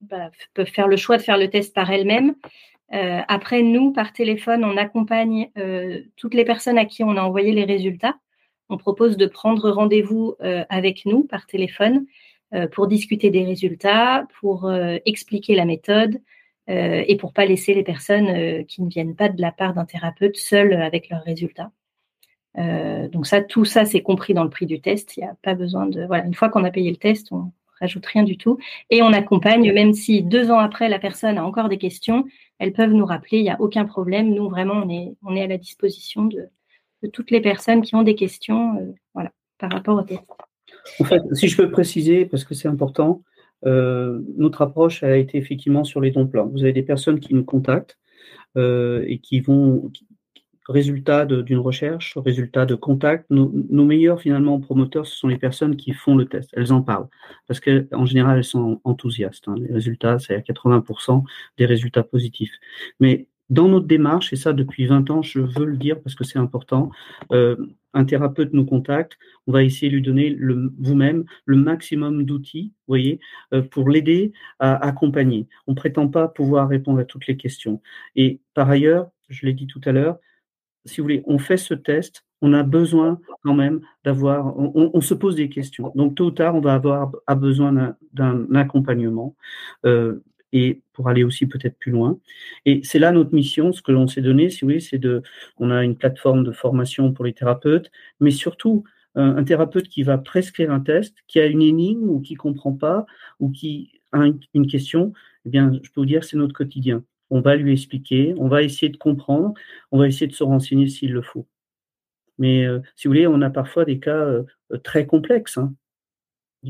bah, 0.00 0.30
peuvent 0.54 0.70
faire 0.70 0.88
le 0.88 0.96
choix 0.96 1.16
de 1.16 1.22
faire 1.22 1.38
le 1.38 1.50
test 1.50 1.74
par 1.74 1.90
elles-mêmes. 1.90 2.34
Euh, 2.92 3.20
après, 3.28 3.62
nous, 3.62 3.92
par 3.92 4.12
téléphone, 4.12 4.64
on 4.64 4.76
accompagne 4.76 5.50
euh, 5.58 6.00
toutes 6.16 6.34
les 6.34 6.44
personnes 6.44 6.78
à 6.78 6.84
qui 6.84 7.02
on 7.02 7.16
a 7.16 7.22
envoyé 7.22 7.52
les 7.52 7.64
résultats. 7.64 8.16
On 8.68 8.76
propose 8.76 9.16
de 9.16 9.26
prendre 9.26 9.70
rendez-vous 9.70 10.34
avec 10.40 11.04
nous 11.04 11.24
par 11.24 11.46
téléphone 11.46 12.06
pour 12.72 12.86
discuter 12.86 13.28
des 13.28 13.44
résultats, 13.44 14.26
pour 14.40 14.72
expliquer 15.04 15.54
la 15.54 15.66
méthode 15.66 16.22
et 16.68 17.16
pour 17.20 17.34
pas 17.34 17.44
laisser 17.44 17.74
les 17.74 17.82
personnes 17.82 18.64
qui 18.64 18.80
ne 18.80 18.88
viennent 18.88 19.14
pas 19.14 19.28
de 19.28 19.42
la 19.42 19.52
part 19.52 19.74
d'un 19.74 19.84
thérapeute 19.84 20.38
seules 20.38 20.72
avec 20.72 21.10
leurs 21.10 21.22
résultats. 21.22 21.70
Euh, 22.58 23.08
donc 23.08 23.26
ça, 23.26 23.40
tout 23.40 23.64
ça, 23.64 23.84
c'est 23.84 24.02
compris 24.02 24.34
dans 24.34 24.44
le 24.44 24.50
prix 24.50 24.66
du 24.66 24.80
test. 24.80 25.16
Il 25.16 25.20
n'y 25.20 25.26
a 25.26 25.36
pas 25.42 25.54
besoin 25.54 25.86
de 25.86 26.04
voilà. 26.04 26.24
Une 26.24 26.34
fois 26.34 26.48
qu'on 26.48 26.64
a 26.64 26.70
payé 26.70 26.90
le 26.90 26.96
test, 26.96 27.28
on 27.32 27.52
rajoute 27.80 28.06
rien 28.06 28.22
du 28.22 28.36
tout 28.36 28.58
et 28.90 29.02
on 29.02 29.12
accompagne. 29.12 29.72
Même 29.72 29.94
si 29.94 30.22
deux 30.22 30.50
ans 30.50 30.58
après 30.58 30.88
la 30.88 30.98
personne 30.98 31.38
a 31.38 31.44
encore 31.44 31.68
des 31.68 31.78
questions, 31.78 32.24
elles 32.58 32.72
peuvent 32.72 32.92
nous 32.92 33.06
rappeler. 33.06 33.38
Il 33.38 33.44
n'y 33.44 33.50
a 33.50 33.60
aucun 33.60 33.84
problème. 33.84 34.32
Nous 34.34 34.48
vraiment, 34.48 34.74
on 34.74 34.88
est 34.88 35.14
on 35.22 35.34
est 35.34 35.42
à 35.42 35.46
la 35.46 35.58
disposition 35.58 36.26
de, 36.26 36.48
toutes 37.12 37.30
les 37.30 37.40
personnes 37.40 37.82
qui 37.82 37.96
ont 37.96 38.02
des 38.02 38.14
questions, 38.14 38.78
euh, 38.78 38.92
voilà, 39.14 39.32
par 39.58 39.72
rapport 39.72 39.98
au 39.98 40.02
test. 40.02 40.22
En 41.00 41.04
fait, 41.04 41.20
si 41.32 41.48
je 41.48 41.56
peux 41.56 41.70
préciser, 41.70 42.26
parce 42.26 42.44
que 42.44 42.54
c'est 42.54 42.68
important, 42.68 43.22
euh, 43.64 44.20
notre 44.36 44.62
approche 44.62 45.02
a 45.02 45.16
été 45.16 45.38
effectivement 45.38 45.84
sur 45.84 46.00
les 46.00 46.10
dons 46.10 46.26
plans. 46.26 46.46
Vous 46.46 46.62
avez 46.62 46.72
des 46.72 46.82
personnes 46.82 47.18
qui 47.18 47.34
nous 47.34 47.44
contactent 47.44 47.98
et 48.54 49.18
qui 49.22 49.40
vont, 49.40 49.90
résultat 50.68 51.26
d'une 51.26 51.58
recherche, 51.58 52.16
résultat 52.16 52.66
de 52.66 52.74
contact. 52.74 53.26
Nos, 53.30 53.50
meilleurs 53.84 54.20
finalement 54.20 54.60
promoteurs, 54.60 55.06
ce 55.06 55.16
sont 55.16 55.28
les 55.28 55.38
personnes 55.38 55.76
qui 55.76 55.92
font 55.92 56.16
le 56.16 56.26
test. 56.26 56.50
Elles 56.54 56.72
en 56.72 56.82
parlent 56.82 57.08
parce 57.46 57.60
qu'en 57.60 58.06
général, 58.06 58.38
elles 58.38 58.44
sont 58.44 58.80
enthousiastes. 58.84 59.48
Hein. 59.48 59.54
Les 59.58 59.72
résultats, 59.72 60.18
c'est 60.18 60.34
à 60.34 60.40
80% 60.40 61.24
des 61.58 61.66
résultats 61.66 62.02
positifs. 62.02 62.52
Mais 63.00 63.26
dans 63.50 63.68
notre 63.68 63.86
démarche, 63.86 64.32
et 64.32 64.36
ça 64.36 64.52
depuis 64.52 64.86
20 64.86 65.10
ans, 65.10 65.22
je 65.22 65.40
veux 65.40 65.66
le 65.66 65.76
dire 65.76 66.00
parce 66.00 66.14
que 66.14 66.24
c'est 66.24 66.38
important, 66.38 66.90
euh, 67.32 67.56
un 67.92 68.04
thérapeute 68.04 68.54
nous 68.54 68.64
contacte, 68.64 69.18
on 69.46 69.52
va 69.52 69.62
essayer 69.62 69.90
de 69.90 69.96
lui 69.96 70.02
donner 70.02 70.36
vous-même 70.78 71.24
le 71.44 71.56
maximum 71.56 72.24
d'outils, 72.24 72.72
voyez, 72.88 73.20
euh, 73.52 73.60
pour 73.60 73.90
l'aider 73.90 74.32
à 74.58 74.76
accompagner. 74.76 75.48
On 75.66 75.72
ne 75.72 75.76
prétend 75.76 76.08
pas 76.08 76.28
pouvoir 76.28 76.68
répondre 76.68 76.98
à 77.00 77.04
toutes 77.04 77.26
les 77.26 77.36
questions. 77.36 77.82
Et 78.16 78.40
par 78.54 78.70
ailleurs, 78.70 79.10
je 79.28 79.44
l'ai 79.44 79.52
dit 79.52 79.66
tout 79.66 79.80
à 79.84 79.92
l'heure, 79.92 80.18
si 80.84 81.00
vous 81.00 81.04
voulez, 81.04 81.22
on 81.26 81.38
fait 81.38 81.56
ce 81.56 81.74
test, 81.74 82.24
on 82.40 82.52
a 82.52 82.62
besoin 82.62 83.20
quand 83.44 83.54
même 83.54 83.80
d'avoir, 84.04 84.56
on, 84.58 85.00
se 85.00 85.14
pose 85.14 85.36
des 85.36 85.48
questions. 85.48 85.92
Donc 85.94 86.16
tôt 86.16 86.26
ou 86.26 86.30
tard, 86.32 86.56
on 86.56 86.60
va 86.60 86.74
avoir 86.74 87.12
besoin 87.36 87.96
d'un 88.12 88.54
accompagnement 88.54 89.36
euh, 89.86 90.24
et 90.52 90.82
pour 90.92 91.08
aller 91.08 91.24
aussi 91.24 91.46
peut-être 91.46 91.78
plus 91.78 91.92
loin. 91.92 92.18
Et 92.66 92.80
c'est 92.82 92.98
là 92.98 93.12
notre 93.12 93.32
mission, 93.32 93.72
ce 93.72 93.80
que 93.80 93.92
l'on 93.92 94.08
s'est 94.08 94.20
donné, 94.20 94.50
si 94.50 94.62
vous 94.62 94.68
voulez, 94.68 94.80
c'est 94.80 94.98
de, 94.98 95.22
on 95.58 95.70
a 95.70 95.84
une 95.84 95.96
plateforme 95.96 96.44
de 96.44 96.52
formation 96.52 97.12
pour 97.12 97.24
les 97.24 97.32
thérapeutes, 97.32 97.90
mais 98.20 98.32
surtout 98.32 98.84
un 99.14 99.44
thérapeute 99.44 99.88
qui 99.88 100.02
va 100.02 100.16
prescrire 100.16 100.72
un 100.72 100.80
test, 100.80 101.18
qui 101.28 101.38
a 101.38 101.46
une 101.46 101.60
énigme 101.60 102.08
ou 102.08 102.20
qui 102.20 102.34
comprend 102.34 102.72
pas 102.72 103.04
ou 103.40 103.50
qui 103.50 104.00
a 104.12 104.24
une 104.54 104.66
question, 104.66 105.12
eh 105.44 105.50
bien, 105.50 105.70
je 105.82 105.90
peux 105.90 106.00
vous 106.00 106.06
dire, 106.06 106.24
c'est 106.24 106.36
notre 106.36 106.54
quotidien 106.54 107.04
on 107.32 107.40
va 107.40 107.56
lui 107.56 107.72
expliquer, 107.72 108.34
on 108.36 108.46
va 108.46 108.62
essayer 108.62 108.90
de 108.90 108.98
comprendre, 108.98 109.54
on 109.90 109.98
va 109.98 110.06
essayer 110.06 110.26
de 110.26 110.34
se 110.34 110.44
renseigner 110.44 110.86
s'il 110.86 111.12
le 111.12 111.22
faut. 111.22 111.46
Mais 112.36 112.66
euh, 112.66 112.80
si 112.94 113.08
vous 113.08 113.12
voulez, 113.12 113.26
on 113.26 113.40
a 113.40 113.48
parfois 113.48 113.86
des 113.86 113.98
cas 113.98 114.18
euh, 114.18 114.44
très 114.84 115.06
complexes. 115.06 115.56
Hein. 115.56 115.74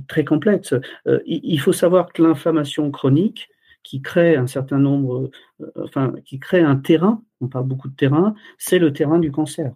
très 0.06 0.24
complexes. 0.24 0.74
Euh, 1.08 1.18
il 1.26 1.58
faut 1.58 1.72
savoir 1.72 2.12
que 2.12 2.22
l'inflammation 2.22 2.92
chronique, 2.92 3.48
qui 3.82 4.02
crée 4.02 4.36
un 4.36 4.46
certain 4.46 4.78
nombre, 4.78 5.32
enfin, 5.74 6.14
qui 6.24 6.38
crée 6.38 6.60
un 6.60 6.76
terrain, 6.76 7.24
on 7.40 7.48
parle 7.48 7.66
beaucoup 7.66 7.88
de 7.88 7.96
terrain, 7.96 8.36
c'est 8.56 8.78
le 8.78 8.92
terrain 8.92 9.18
du 9.18 9.32
cancer. 9.32 9.72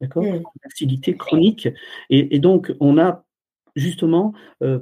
D'accord? 0.00 0.22
Mmh. 0.22 0.44
L'acidité 0.62 1.16
chronique. 1.16 1.68
Et, 2.10 2.38
donc, 2.38 2.72
on 2.78 2.96
a 2.96 3.24
justement 3.74 4.32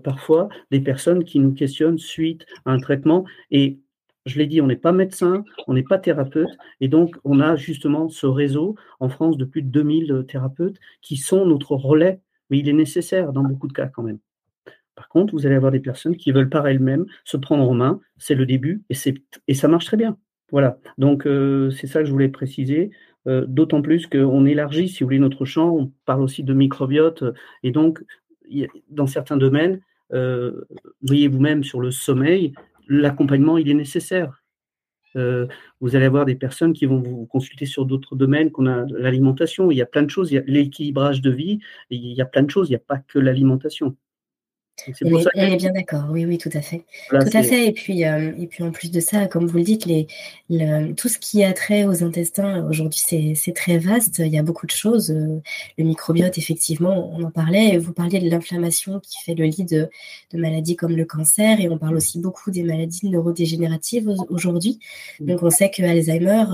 parfois 0.05 0.51
des 0.71 0.81
personnes 0.81 1.25
qui 1.25 1.39
nous 1.39 1.55
questionnent 1.55 1.99
suite 1.99 2.45
à 2.67 2.73
un 2.73 2.79
traitement. 2.79 3.25
Et 3.51 3.81
je 4.27 4.39
l'ai 4.39 4.47
dit, 4.47 4.61
on 4.61 4.67
n'est 4.67 4.77
pas 4.77 4.93
médecin, 4.93 5.45
on 5.67 5.75
n'est 5.75 5.83
pas 5.83 5.99
thérapeute, 5.99 6.59
et 6.81 6.89
donc 6.89 7.17
on 7.25 7.41
a 7.41 7.57
justement 7.57 8.09
ce 8.09 8.27
réseau 8.27 8.75
en 9.01 9.09
France 9.09 9.39
de 9.39 9.45
plus 9.45 9.63
de 9.63 9.69
2000 9.69 10.25
thérapeutes 10.29 10.77
qui 11.01 11.17
sont 11.17 11.47
notre 11.47 11.77
relais, 11.77 12.21
mais 12.51 12.59
il 12.59 12.69
est 12.69 12.75
nécessaire 12.75 13.33
dans 13.33 13.43
beaucoup 13.43 13.69
de 13.69 13.73
cas 13.73 13.87
quand 13.87 14.03
même. 14.03 14.19
Par 14.95 15.09
contre, 15.09 15.35
vous 15.35 15.47
allez 15.47 15.55
avoir 15.55 15.73
des 15.73 15.81
personnes 15.81 16.17
qui 16.17 16.33
veulent 16.33 16.49
par 16.49 16.67
elles-mêmes 16.67 17.07
se 17.25 17.37
prendre 17.37 17.69
en 17.69 17.75
main, 17.75 18.01
c'est 18.17 18.35
le 18.35 18.47
début, 18.47 18.83
et, 18.89 19.55
ça 19.55 19.69
marche 19.69 19.85
très 19.85 19.97
bien. 19.97 20.17
Voilà, 20.51 20.79
donc 20.97 21.27
euh, 21.27 21.71
c'est 21.71 21.87
ça 21.87 22.01
que 22.01 22.07
je 22.07 22.13
voulais 22.13 22.29
préciser, 22.29 22.91
euh, 23.27 23.45
d'autant 23.47 23.83
plus 23.83 24.07
qu'on 24.07 24.47
élargit, 24.47 24.89
si 24.89 25.03
vous 25.03 25.09
voulez, 25.09 25.19
notre 25.19 25.45
champ, 25.45 25.71
on 25.77 25.93
parle 26.05 26.23
aussi 26.23 26.45
de 26.45 26.55
microbiote, 26.55 27.25
et 27.63 27.73
donc 27.73 28.03
dans 28.91 29.07
certains 29.07 29.37
domaines, 29.37 29.81
euh, 30.13 30.65
voyez 31.03 31.29
vous-même 31.29 31.65
sur 31.65 31.81
le 31.81 31.91
sommeil, 31.91 32.53
l'accompagnement, 32.87 33.59
il 33.59 33.69
est 33.71 33.75
nécessaire. 33.75 34.43
vous 35.15 35.97
allez 35.97 36.07
avoir 36.07 36.27
des 36.27 36.37
personnes 36.37 36.73
qui 36.75 36.87
vont 36.87 37.01
vous 37.01 37.27
consulter 37.27 37.67
sur 37.67 37.87
d'autres 37.87 38.17
domaines 38.17 38.51
qu'on 38.51 38.67
a 38.67 38.85
l'alimentation. 38.91 39.71
Il 39.71 39.77
y 39.77 39.83
a 39.83 39.87
plein 39.87 40.03
de 40.03 40.11
choses. 40.11 40.31
Il 40.33 40.35
y 40.37 40.39
a 40.39 40.43
l'équilibrage 40.47 41.23
de 41.23 41.31
vie. 41.31 41.61
il 41.91 42.13
y 42.13 42.21
a 42.21 42.27
plein 42.27 42.43
de 42.43 42.51
choses. 42.51 42.69
Il 42.69 42.73
n'y 42.73 42.77
a 42.77 42.81
pas 42.81 42.99
que 42.99 43.19
l'alimentation. 43.19 43.97
On, 45.03 45.19
est, 45.35 45.57
bien 45.57 45.73
d'accord, 45.73 46.05
oui, 46.11 46.27
oui, 46.27 46.39
tout 46.39 46.51
à 46.53 46.61
fait. 46.61 46.85
tout 47.09 47.17
à 47.17 47.43
fait. 47.43 47.67
Et 47.67 47.73
puis, 47.73 48.05
euh, 48.05 48.33
et 48.39 48.47
puis 48.47 48.63
en 48.63 48.71
plus 48.71 48.91
de 48.91 49.01
ça, 49.01 49.27
comme 49.27 49.47
vous 49.47 49.57
le 49.57 49.65
dites, 49.65 49.87
les, 49.87 50.07
tout 50.97 51.09
ce 51.09 51.19
qui 51.19 51.43
a 51.45 51.53
trait 51.53 51.85
aux 51.85 52.05
intestins, 52.05 52.65
aujourd'hui, 52.69 53.01
c'est 53.35 53.53
très 53.55 53.79
vaste. 53.79 54.19
Il 54.19 54.33
y 54.33 54.39
a 54.39 54.43
beaucoup 54.43 54.67
de 54.67 54.71
choses. 54.71 55.11
Euh, 55.11 55.41
le 55.79 55.85
microbiote, 55.85 56.39
effectivement, 56.39 57.11
on 57.15 57.25
en 57.25 57.31
parlait. 57.31 57.79
Vous 57.79 57.93
parliez 57.93 58.21
de 58.21 58.29
l'inflammation 58.29 59.01
qui 59.01 59.23
fait 59.25 59.35
le 59.35 59.45
lit 59.45 59.65
de, 59.65 59.89
de, 60.33 60.39
maladies 60.39 60.77
comme 60.77 60.95
le 60.95 61.05
cancer. 61.05 61.59
Et 61.59 61.69
on 61.69 61.79
parle 61.79 61.97
aussi 61.97 62.21
beaucoup 62.21 62.51
des 62.51 62.63
maladies 62.63 63.09
neurodégénératives 63.09 64.13
aujourd'hui. 64.29 64.79
Donc, 65.21 65.43
on 65.43 65.51
sait 65.51 65.71
que 65.71 65.83
Alzheimer, 65.83 66.45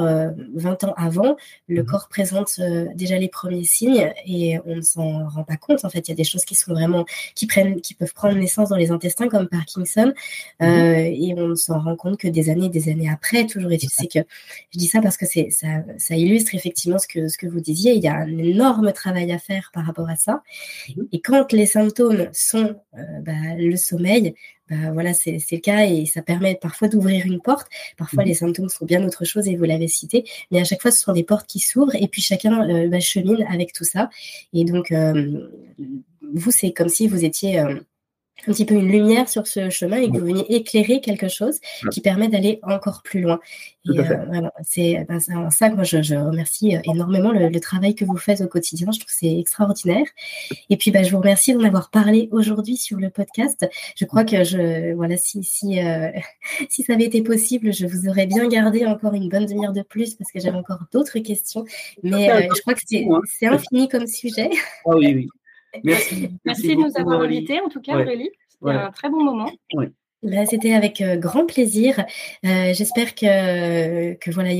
20 0.55 0.85
euh, 0.85 0.86
ans 0.86 0.94
avant, 0.97 1.36
le 1.69 1.82
mmh 1.82 1.86
corps 1.86 2.09
présente 2.09 2.61
déjà 2.94 3.19
les 3.19 3.28
premiers 3.28 3.65
signes 3.65 4.12
et 4.24 4.59
on 4.65 4.77
ne 4.77 4.81
s'en 4.81 5.28
rend 5.28 5.43
pas 5.43 5.57
compte. 5.57 5.85
En 5.85 5.90
fait, 5.90 6.09
il 6.09 6.11
y 6.11 6.15
a 6.15 6.16
des 6.16 6.24
choses 6.24 6.44
qui 6.44 6.55
sont 6.55 6.73
vraiment, 6.73 7.05
qui 7.35 7.47
prennent, 7.47 7.81
qui 7.81 7.94
peuvent 7.94 8.11
prendre 8.14 8.36
naissance 8.36 8.68
dans 8.68 8.76
les 8.76 8.90
intestins 8.90 9.28
comme 9.28 9.48
Parkinson. 9.48 10.12
Mhm. 10.60 10.68
Euh, 10.68 11.10
et 11.12 11.34
on 11.36 11.55
s'en 11.56 11.80
rend 11.80 11.97
compte 11.97 12.18
que 12.18 12.28
des 12.28 12.51
années 12.51 12.66
et 12.66 12.70
des 12.70 12.89
années 12.89 13.09
après, 13.10 13.47
toujours 13.47 13.72
est-il, 13.72 13.90
c'est 13.90 14.06
que 14.06 14.20
je 14.70 14.78
dis 14.78 14.86
ça 14.86 15.01
parce 15.01 15.16
que 15.16 15.26
c'est 15.26 15.51
ça, 15.51 15.68
ça, 15.98 16.16
illustre 16.16 16.55
effectivement 16.55 16.98
ce 16.98 17.09
que, 17.09 17.28
ce 17.28 17.39
que 17.39 17.47
vous 17.47 17.60
disiez. 17.60 17.94
Il 17.94 18.02
y 18.02 18.09
a 18.09 18.14
un 18.14 18.39
énorme 18.39 18.93
travail 18.93 19.32
à 19.32 19.39
faire 19.39 19.70
par 19.72 19.86
rapport 19.86 20.09
à 20.09 20.16
ça. 20.16 20.43
Mhm. 20.97 21.09
Et 21.12 21.20
quand 21.20 21.52
les 21.52 21.66
symptômes 21.66 22.28
sont 22.32 22.76
euh, 22.98 23.02
bah, 23.22 23.32
le 23.56 23.76
sommeil, 23.76 24.34
bah, 24.70 24.93
voilà, 24.93 25.12
c'est 25.12 25.39
le 25.51 25.59
cas 25.59 25.86
et 25.86 26.06
ça 26.06 26.22
permet 26.22 26.55
parfois 26.55 26.89
d'ouvrir 26.89 27.26
une 27.26 27.40
porte. 27.40 27.68
Parfois, 27.97 28.22
mhm. 28.22 28.28
les 28.28 28.34
symptômes 28.34 28.68
sont 28.68 28.86
bien 28.86 29.05
autre 29.05 29.24
chose 29.24 29.48
et 29.48 29.56
vous 29.56 29.64
l'avez 29.64 29.89
cité, 29.89 30.24
mais 30.51 30.60
à 30.60 30.64
chaque 30.64 30.80
fois, 30.80 30.90
ce 30.90 31.02
sont 31.02 31.12
des 31.12 31.24
portes 31.24 31.47
qui 31.47 31.59
s'ouvrent 31.59 31.94
et 31.94 32.09
puis 32.09 32.22
chacun 32.22 32.68
euh, 32.68 32.89
bah, 32.89 33.01
chemine 33.01 33.44
avec 33.51 33.72
tout 33.72 33.84
ça. 33.84 34.09
Et 34.52 34.64
donc, 34.64 34.93
vous, 36.34 36.51
c'est 36.51 36.72
comme 36.72 36.89
si 36.89 37.09
vous 37.09 37.24
étiez 37.24 37.62
un 38.46 38.52
petit 38.52 38.64
peu 38.64 38.74
une 38.74 38.88
lumière 38.90 39.28
sur 39.28 39.46
ce 39.46 39.70
chemin 39.70 39.98
et 39.98 40.10
que 40.10 40.18
vous 40.18 40.26
veniez 40.26 40.54
éclairer 40.54 41.00
quelque 41.00 41.28
chose 41.28 41.60
qui 41.92 42.00
permet 42.00 42.28
d'aller 42.28 42.59
encore 42.62 43.02
plus 43.02 43.20
loin. 43.20 43.38
Et 43.86 43.98
euh, 43.98 44.48
c'est 44.62 45.04
ben, 45.09 45.18
ça 45.20 45.70
que 45.70 45.74
moi 45.74 45.84
je, 45.84 46.14
remercie 46.14 46.76
euh, 46.76 46.80
énormément 46.84 47.32
le, 47.32 47.60
travail 47.60 47.94
que 47.94 48.04
vous 48.04 48.16
faites 48.16 48.40
au 48.40 48.48
quotidien. 48.48 48.90
Je 48.92 48.98
trouve 48.98 49.06
que 49.06 49.16
c'est 49.16 49.38
extraordinaire. 49.38 50.06
Et 50.70 50.76
puis 50.76 50.90
ben, 50.90 51.04
je 51.04 51.10
vous 51.10 51.18
remercie 51.18 51.52
d'en 51.52 51.64
avoir 51.64 51.90
parlé 51.90 52.28
aujourd'hui 52.32 52.76
sur 52.76 52.98
le 52.98 53.10
podcast. 53.10 53.68
Je 53.96 54.04
crois 54.04 54.24
que 54.24 54.44
je 54.44 54.94
voilà 54.94 55.16
si 55.16 55.42
si 55.44 55.80
euh, 55.80 56.10
si 56.68 56.82
ça 56.82 56.94
avait 56.94 57.04
été 57.04 57.22
possible, 57.22 57.72
je 57.72 57.86
vous 57.86 58.09
aurais 58.09 58.26
bien 58.26 58.48
gardé 58.48 58.86
encore 58.86 59.14
une 59.14 59.28
bonne 59.28 59.46
demi-heure 59.46 59.72
de 59.72 59.82
plus 59.82 60.14
parce 60.14 60.30
que 60.30 60.40
j'avais 60.40 60.59
encore 60.59 60.84
d'autres 60.92 61.18
questions. 61.20 61.64
Mais 62.02 62.48
je 62.54 62.60
crois 62.62 62.74
que 62.74 62.82
c'est 62.86 63.46
infini 63.46 63.88
comme 63.88 64.06
sujet. 64.06 64.50
Ah 64.86 64.96
oui 64.96 65.12
oui. 65.14 65.28
Merci. 65.85 66.31
Merci, 66.44 66.77
de 66.77 66.82
nous 66.82 66.97
avoir 66.97 67.20
invités, 67.20 67.61
en 67.61 67.69
tout 67.69 67.81
cas, 67.81 67.94
Aurélie. 67.94 68.31
C'était 68.49 68.70
un 68.70 68.90
très 68.90 69.11
bon 69.11 69.24
moment. 69.24 69.51
Bah, 70.23 70.47
c'était 70.47 70.73
avec 70.73 71.01
euh, 71.01 71.16
grand 71.16 71.47
plaisir. 71.47 71.99
Euh, 72.47 72.73
j'espère 72.73 73.16
que, 73.16 74.15
que 74.15 74.31
voilà, 74.31 74.51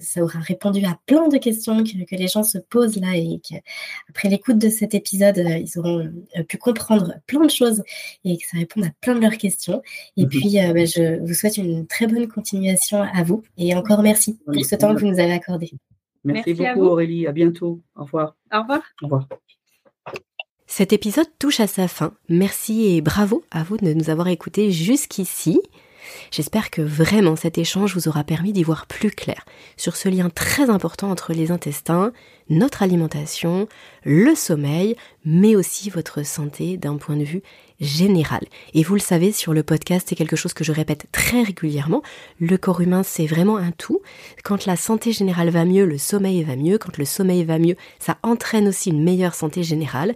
ça 0.00 0.20
aura 0.20 0.40
répondu 0.40 0.84
à 0.84 0.98
plein 1.06 1.28
de 1.28 1.38
questions 1.38 1.84
que, 1.84 2.04
que 2.04 2.16
les 2.16 2.26
gens 2.26 2.42
se 2.42 2.58
posent 2.58 3.00
là 3.00 3.14
et 3.14 3.40
qu'après 3.40 4.28
l'écoute 4.28 4.58
de 4.58 4.68
cet 4.68 4.94
épisode, 4.94 5.38
euh, 5.38 5.58
ils 5.58 5.78
auront 5.78 6.10
pu 6.48 6.58
comprendre 6.58 7.14
plein 7.28 7.44
de 7.44 7.50
choses 7.50 7.84
et 8.24 8.36
que 8.36 8.42
ça 8.50 8.58
réponde 8.58 8.84
à 8.84 8.90
plein 9.00 9.14
de 9.14 9.20
leurs 9.20 9.38
questions. 9.38 9.80
Et 10.16 10.24
mhm. 10.24 10.28
puis, 10.28 10.56
bah, 10.56 10.84
je 10.84 11.20
vous 11.24 11.34
souhaite 11.34 11.56
une 11.56 11.86
très 11.86 12.08
bonne 12.08 12.26
continuation 12.26 13.02
à 13.02 13.22
vous 13.22 13.42
et 13.56 13.76
encore 13.76 14.02
merci 14.02 14.40
pour 14.44 14.64
ce 14.64 14.74
temps 14.74 14.92
que 14.92 15.00
vous 15.02 15.06
nous 15.06 15.20
avez 15.20 15.32
accordé. 15.32 15.70
Merci, 16.24 16.54
merci 16.54 16.74
beaucoup 16.74 16.86
Aurélie. 16.86 17.26
À 17.28 17.32
bientôt. 17.32 17.80
Au 17.94 18.04
revoir. 18.04 18.36
Au 18.52 18.60
revoir. 18.60 18.82
Au 19.02 19.06
revoir. 19.06 19.28
Cet 20.74 20.94
épisode 20.94 21.26
touche 21.38 21.60
à 21.60 21.66
sa 21.66 21.86
fin. 21.86 22.14
Merci 22.30 22.86
et 22.86 23.02
bravo 23.02 23.44
à 23.50 23.62
vous 23.62 23.76
de 23.76 23.92
nous 23.92 24.08
avoir 24.08 24.28
écoutés 24.28 24.70
jusqu'ici. 24.70 25.60
J'espère 26.30 26.70
que 26.70 26.82
vraiment 26.82 27.36
cet 27.36 27.58
échange 27.58 27.94
vous 27.94 28.08
aura 28.08 28.24
permis 28.24 28.52
d'y 28.52 28.62
voir 28.62 28.86
plus 28.86 29.10
clair 29.10 29.44
sur 29.76 29.96
ce 29.96 30.08
lien 30.08 30.30
très 30.30 30.70
important 30.70 31.10
entre 31.10 31.32
les 31.32 31.50
intestins, 31.50 32.12
notre 32.48 32.82
alimentation, 32.82 33.68
le 34.04 34.34
sommeil, 34.34 34.96
mais 35.24 35.56
aussi 35.56 35.90
votre 35.90 36.24
santé 36.24 36.76
d'un 36.76 36.96
point 36.96 37.16
de 37.16 37.24
vue 37.24 37.42
général. 37.80 38.42
Et 38.74 38.82
vous 38.82 38.94
le 38.94 39.00
savez, 39.00 39.32
sur 39.32 39.52
le 39.52 39.62
podcast, 39.62 40.06
c'est 40.08 40.14
quelque 40.14 40.36
chose 40.36 40.54
que 40.54 40.64
je 40.64 40.72
répète 40.72 41.06
très 41.12 41.42
régulièrement. 41.42 42.02
Le 42.38 42.56
corps 42.56 42.80
humain, 42.80 43.02
c'est 43.02 43.26
vraiment 43.26 43.56
un 43.56 43.72
tout. 43.72 44.00
Quand 44.44 44.66
la 44.66 44.76
santé 44.76 45.12
générale 45.12 45.50
va 45.50 45.64
mieux, 45.64 45.84
le 45.84 45.98
sommeil 45.98 46.42
va 46.44 46.56
mieux. 46.56 46.78
Quand 46.78 46.96
le 46.96 47.04
sommeil 47.04 47.44
va 47.44 47.58
mieux, 47.58 47.76
ça 47.98 48.18
entraîne 48.22 48.68
aussi 48.68 48.90
une 48.90 49.02
meilleure 49.02 49.34
santé 49.34 49.62
générale. 49.62 50.14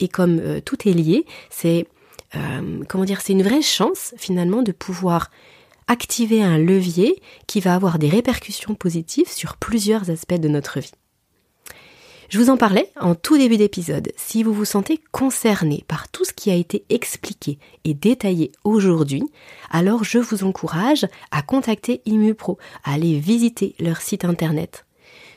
Et 0.00 0.08
comme 0.08 0.40
euh, 0.40 0.60
tout 0.60 0.88
est 0.88 0.92
lié, 0.92 1.24
c'est 1.50 1.86
euh, 2.36 2.84
comment 2.88 3.04
dire, 3.04 3.20
c'est 3.20 3.32
une 3.32 3.42
vraie 3.42 3.62
chance 3.62 4.14
finalement 4.16 4.62
de 4.62 4.72
pouvoir 4.72 5.30
activer 5.86 6.42
un 6.42 6.58
levier 6.58 7.20
qui 7.46 7.60
va 7.60 7.74
avoir 7.74 7.98
des 7.98 8.08
répercussions 8.08 8.74
positives 8.74 9.30
sur 9.30 9.56
plusieurs 9.56 10.10
aspects 10.10 10.34
de 10.34 10.48
notre 10.48 10.80
vie. 10.80 10.92
Je 12.30 12.38
vous 12.38 12.50
en 12.50 12.56
parlais 12.56 12.90
en 12.98 13.14
tout 13.14 13.36
début 13.36 13.58
d'épisode. 13.58 14.10
Si 14.16 14.42
vous 14.42 14.54
vous 14.54 14.64
sentez 14.64 14.98
concerné 15.12 15.84
par 15.86 16.08
tout 16.08 16.24
ce 16.24 16.32
qui 16.32 16.50
a 16.50 16.54
été 16.54 16.84
expliqué 16.88 17.58
et 17.84 17.94
détaillé 17.94 18.50
aujourd'hui, 18.64 19.22
alors 19.70 20.04
je 20.04 20.18
vous 20.18 20.42
encourage 20.42 21.06
à 21.30 21.42
contacter 21.42 22.00
ImuPro, 22.06 22.58
à 22.82 22.94
aller 22.94 23.18
visiter 23.18 23.74
leur 23.78 24.00
site 24.00 24.24
internet 24.24 24.84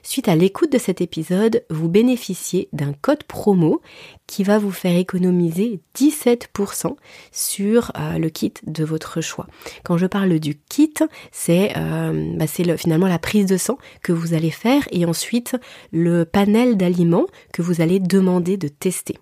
Suite 0.10 0.30
à 0.30 0.38
l'écoute 0.38 0.72
de 0.72 0.78
cet 0.78 1.02
épisode, 1.02 1.66
vous 1.70 1.90
bénéficiez 1.90 2.70
d'un 2.72 2.94
code 2.94 3.26
promo 3.26 3.82
qui 4.26 4.46
va 4.46 4.58
vous 4.58 4.72
faire 4.72 4.96
économiser 4.96 5.82
17% 5.98 6.96
sur 7.34 7.92
euh, 8.00 8.18
le 8.18 8.30
kit 8.30 8.54
de 8.66 8.86
votre 8.86 9.20
choix. 9.20 9.48
Quand 9.84 9.98
je 9.98 10.06
parle 10.06 10.40
du 10.40 10.56
kit, 10.70 10.94
c'est 11.34 11.74
euh, 11.76 12.38
bah, 12.38 12.48
finalement 12.48 13.10
la 13.10 13.20
prise 13.20 13.48
de 13.48 13.58
sang 13.58 13.78
que 14.02 14.14
vous 14.14 14.34
allez 14.34 14.50
faire 14.50 14.88
et 14.92 15.06
ensuite 15.06 15.58
le 15.92 16.24
panel 16.24 16.78
d'aliments 16.78 17.28
que 17.52 17.62
vous 17.62 17.82
allez 17.82 18.00
demander 18.00 18.56
de 18.56 18.70
tester. 18.70 19.18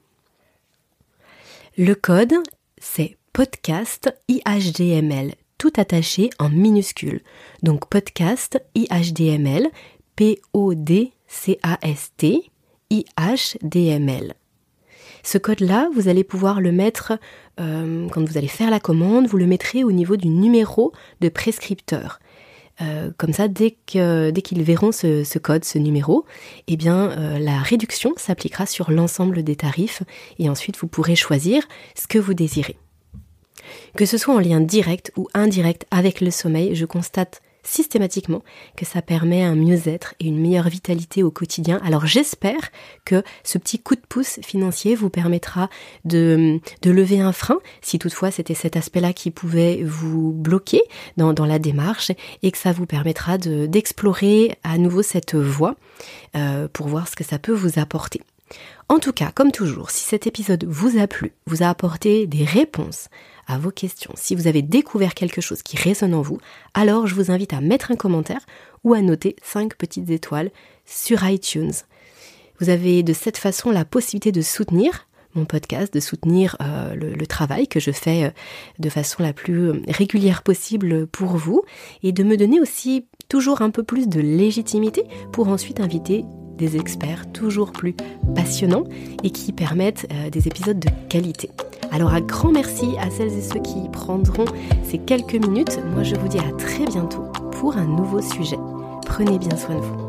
Le 1.79 1.95
code, 1.95 2.35
c'est 2.77 3.17
podcast 3.33 4.15
IHDML, 4.27 5.33
tout 5.57 5.73
attaché 5.77 6.29
en 6.37 6.49
minuscule. 6.49 7.21
Donc 7.63 7.89
podcast 7.89 8.61
IHDML, 8.75 9.71
P-O-D-C-A-S-T 10.15 11.11
I-H-D-M-L. 12.89 14.33
Ce 15.23 15.37
code-là, 15.39 15.89
vous 15.95 16.07
allez 16.07 16.23
pouvoir 16.23 16.61
le 16.61 16.71
mettre 16.71 17.13
euh, 17.59 18.07
quand 18.09 18.23
vous 18.23 18.37
allez 18.37 18.47
faire 18.47 18.69
la 18.69 18.79
commande, 18.79 19.27
vous 19.27 19.37
le 19.37 19.47
mettrez 19.47 19.83
au 19.83 19.91
niveau 19.91 20.17
du 20.17 20.27
numéro 20.29 20.93
de 21.21 21.29
prescripteur. 21.29 22.19
Euh, 22.81 23.09
comme 23.17 23.33
ça, 23.33 23.47
dès 23.47 23.71
qu'ils 23.85 24.63
verront 24.63 24.91
ce, 24.91 25.39
code, 25.39 25.63
ce 25.63 25.77
numéro, 25.79 26.25
eh 26.67 26.77
euh, 26.85 27.39
la 27.39 27.59
réduction 27.59 28.13
s'appliquera 28.17 28.65
sur 28.65 28.91
l'ensemble 28.91 29.43
des 29.43 29.55
tarifs 29.55 30.03
et 30.39 30.49
ensuite 30.49 30.77
vous 30.77 30.87
pourrez 30.87 31.15
choisir 31.15 31.63
ce 31.95 32.07
que 32.07 32.19
vous 32.19 32.33
désirez. 32.33 32.77
Que 33.95 34.05
ce 34.05 34.17
soit 34.17 34.35
en 34.35 34.39
lien 34.39 34.59
direct 34.59 35.11
ou 35.15 35.27
indirect 35.33 35.85
avec 35.89 36.21
le 36.21 36.29
sommeil, 36.29 36.75
je 36.75 36.85
constate 36.85 37.41
systématiquement 37.65 38.43
que 38.77 38.85
ça 38.85 39.01
permet 39.01 39.43
un 39.43 39.55
mieux-être 39.55 40.15
et 40.19 40.27
une 40.27 40.39
meilleure 40.39 40.69
vitalité 40.69 41.23
au 41.23 41.31
quotidien. 41.31 41.81
Alors 41.83 42.05
j'espère 42.05 42.71
que 43.03 43.23
ce 43.43 43.57
petit 43.57 43.79
coup 43.79 43.95
de 43.95 44.01
pouce 44.07 44.39
financier 44.41 44.95
vous 44.95 45.09
permettra 45.09 45.69
de, 46.05 46.59
de 46.81 46.91
lever 46.91 47.19
un 47.19 47.31
frein, 47.31 47.59
si 47.81 47.99
toutefois 47.99 48.31
c'était 48.31 48.53
cet 48.53 48.77
aspect-là 48.77 49.13
qui 49.13 49.31
pouvait 49.31 49.83
vous 49.83 50.31
bloquer 50.31 50.81
dans, 51.17 51.33
la 51.45 51.59
démarche, 51.59 52.11
et 52.43 52.51
que 52.51 52.57
ça 52.57 52.71
vous 52.71 52.85
permettra 52.85 53.37
d'explorer 53.37 54.57
à 54.63 54.77
nouveau 54.77 55.01
cette 55.01 55.35
voie 55.35 55.75
euh, 56.35 56.67
pour 56.71 56.87
voir 56.87 57.07
ce 57.07 57.15
que 57.15 57.23
ça 57.23 57.39
peut 57.39 57.53
vous 57.53 57.79
apporter. 57.79 58.21
En 58.87 58.99
tout 58.99 59.13
cas, 59.13 59.31
comme 59.33 59.51
toujours, 59.51 59.89
si 59.89 60.03
cet 60.03 60.27
épisode 60.27 60.63
vous 60.65 60.99
a 60.99 61.07
plu, 61.07 61.33
vous 61.47 61.63
a 61.63 61.69
apporté 61.69 62.27
des 62.27 62.45
réponses 62.45 63.09
à 63.47 63.57
vos 63.57 63.71
questions, 63.71 64.11
si 64.15 64.35
vous 64.35 64.45
avez 64.45 64.61
découvert 64.61 65.15
quelque 65.15 65.41
chose 65.41 65.63
qui 65.63 65.75
résonne 65.75 66.13
en 66.13 66.21
vous, 66.21 66.37
alors 66.75 67.07
je 67.07 67.15
vous 67.15 67.31
invite 67.31 67.53
à 67.53 67.61
mettre 67.61 67.91
un 67.91 67.95
commentaire 67.95 68.45
ou 68.83 68.93
à 68.93 69.01
noter 69.01 69.35
5 69.41 69.75
petites 69.75 70.11
étoiles 70.11 70.51
sur 70.85 71.27
iTunes. 71.27 71.73
Vous 72.59 72.69
avez 72.69 73.01
de 73.01 73.13
cette 73.13 73.37
façon 73.37 73.71
la 73.71 73.85
possibilité 73.85 74.31
de 74.31 74.43
soutenir 74.43 75.07
mon 75.33 75.45
podcast, 75.45 75.93
de 75.93 75.99
soutenir 75.99 76.55
euh, 76.61 76.95
le, 76.95 77.27
travail 77.27 77.67
que 77.67 77.79
je 77.79 77.91
fais 77.91 78.25
euh, 78.25 78.29
de 78.79 78.89
façon 78.89 79.21
la 79.21 79.33
plus 79.33 79.71
régulière 79.89 80.43
possible 80.43 81.07
pour 81.07 81.35
vous 81.35 81.63
et 82.03 82.11
de 82.11 82.23
me 82.23 82.37
donner 82.37 82.61
aussi 82.61 83.05
toujours 83.27 83.61
un 83.61 83.71
peu 83.71 83.83
plus 83.83 84.07
de 84.07 84.21
légitimité 84.21 85.03
pour 85.33 85.49
ensuite 85.49 85.81
inviter 85.81 86.23
des 86.57 86.77
experts 86.77 87.31
toujours 87.31 87.71
plus 87.71 87.95
passionnants 88.35 88.85
et 89.23 89.31
qui 89.31 89.51
permettent 89.51 90.07
euh, 90.11 90.29
des 90.29 90.47
épisodes 90.47 90.79
de 90.79 90.89
qualité. 91.09 91.49
Alors 91.91 92.13
un 92.13 92.21
grand 92.21 92.51
merci 92.51 92.95
à 92.99 93.09
celles 93.09 93.33
et 93.33 93.41
ceux 93.41 93.61
qui 93.61 93.89
prendront 93.91 94.45
ces 94.83 94.97
quelques 94.97 95.35
minutes. 95.35 95.79
Moi 95.93 96.03
je 96.03 96.15
vous 96.15 96.27
dis 96.27 96.39
à 96.39 96.51
très 96.57 96.85
bientôt 96.85 97.23
pour 97.33 97.55
pour 97.65 97.77
un 97.77 97.85
nouveau 97.85 98.21
sujet. 98.21 98.59
Prenez 99.07 99.39
bien 99.39 99.57
soin 99.57 99.75
de 99.75 99.81
vous. 99.81 100.04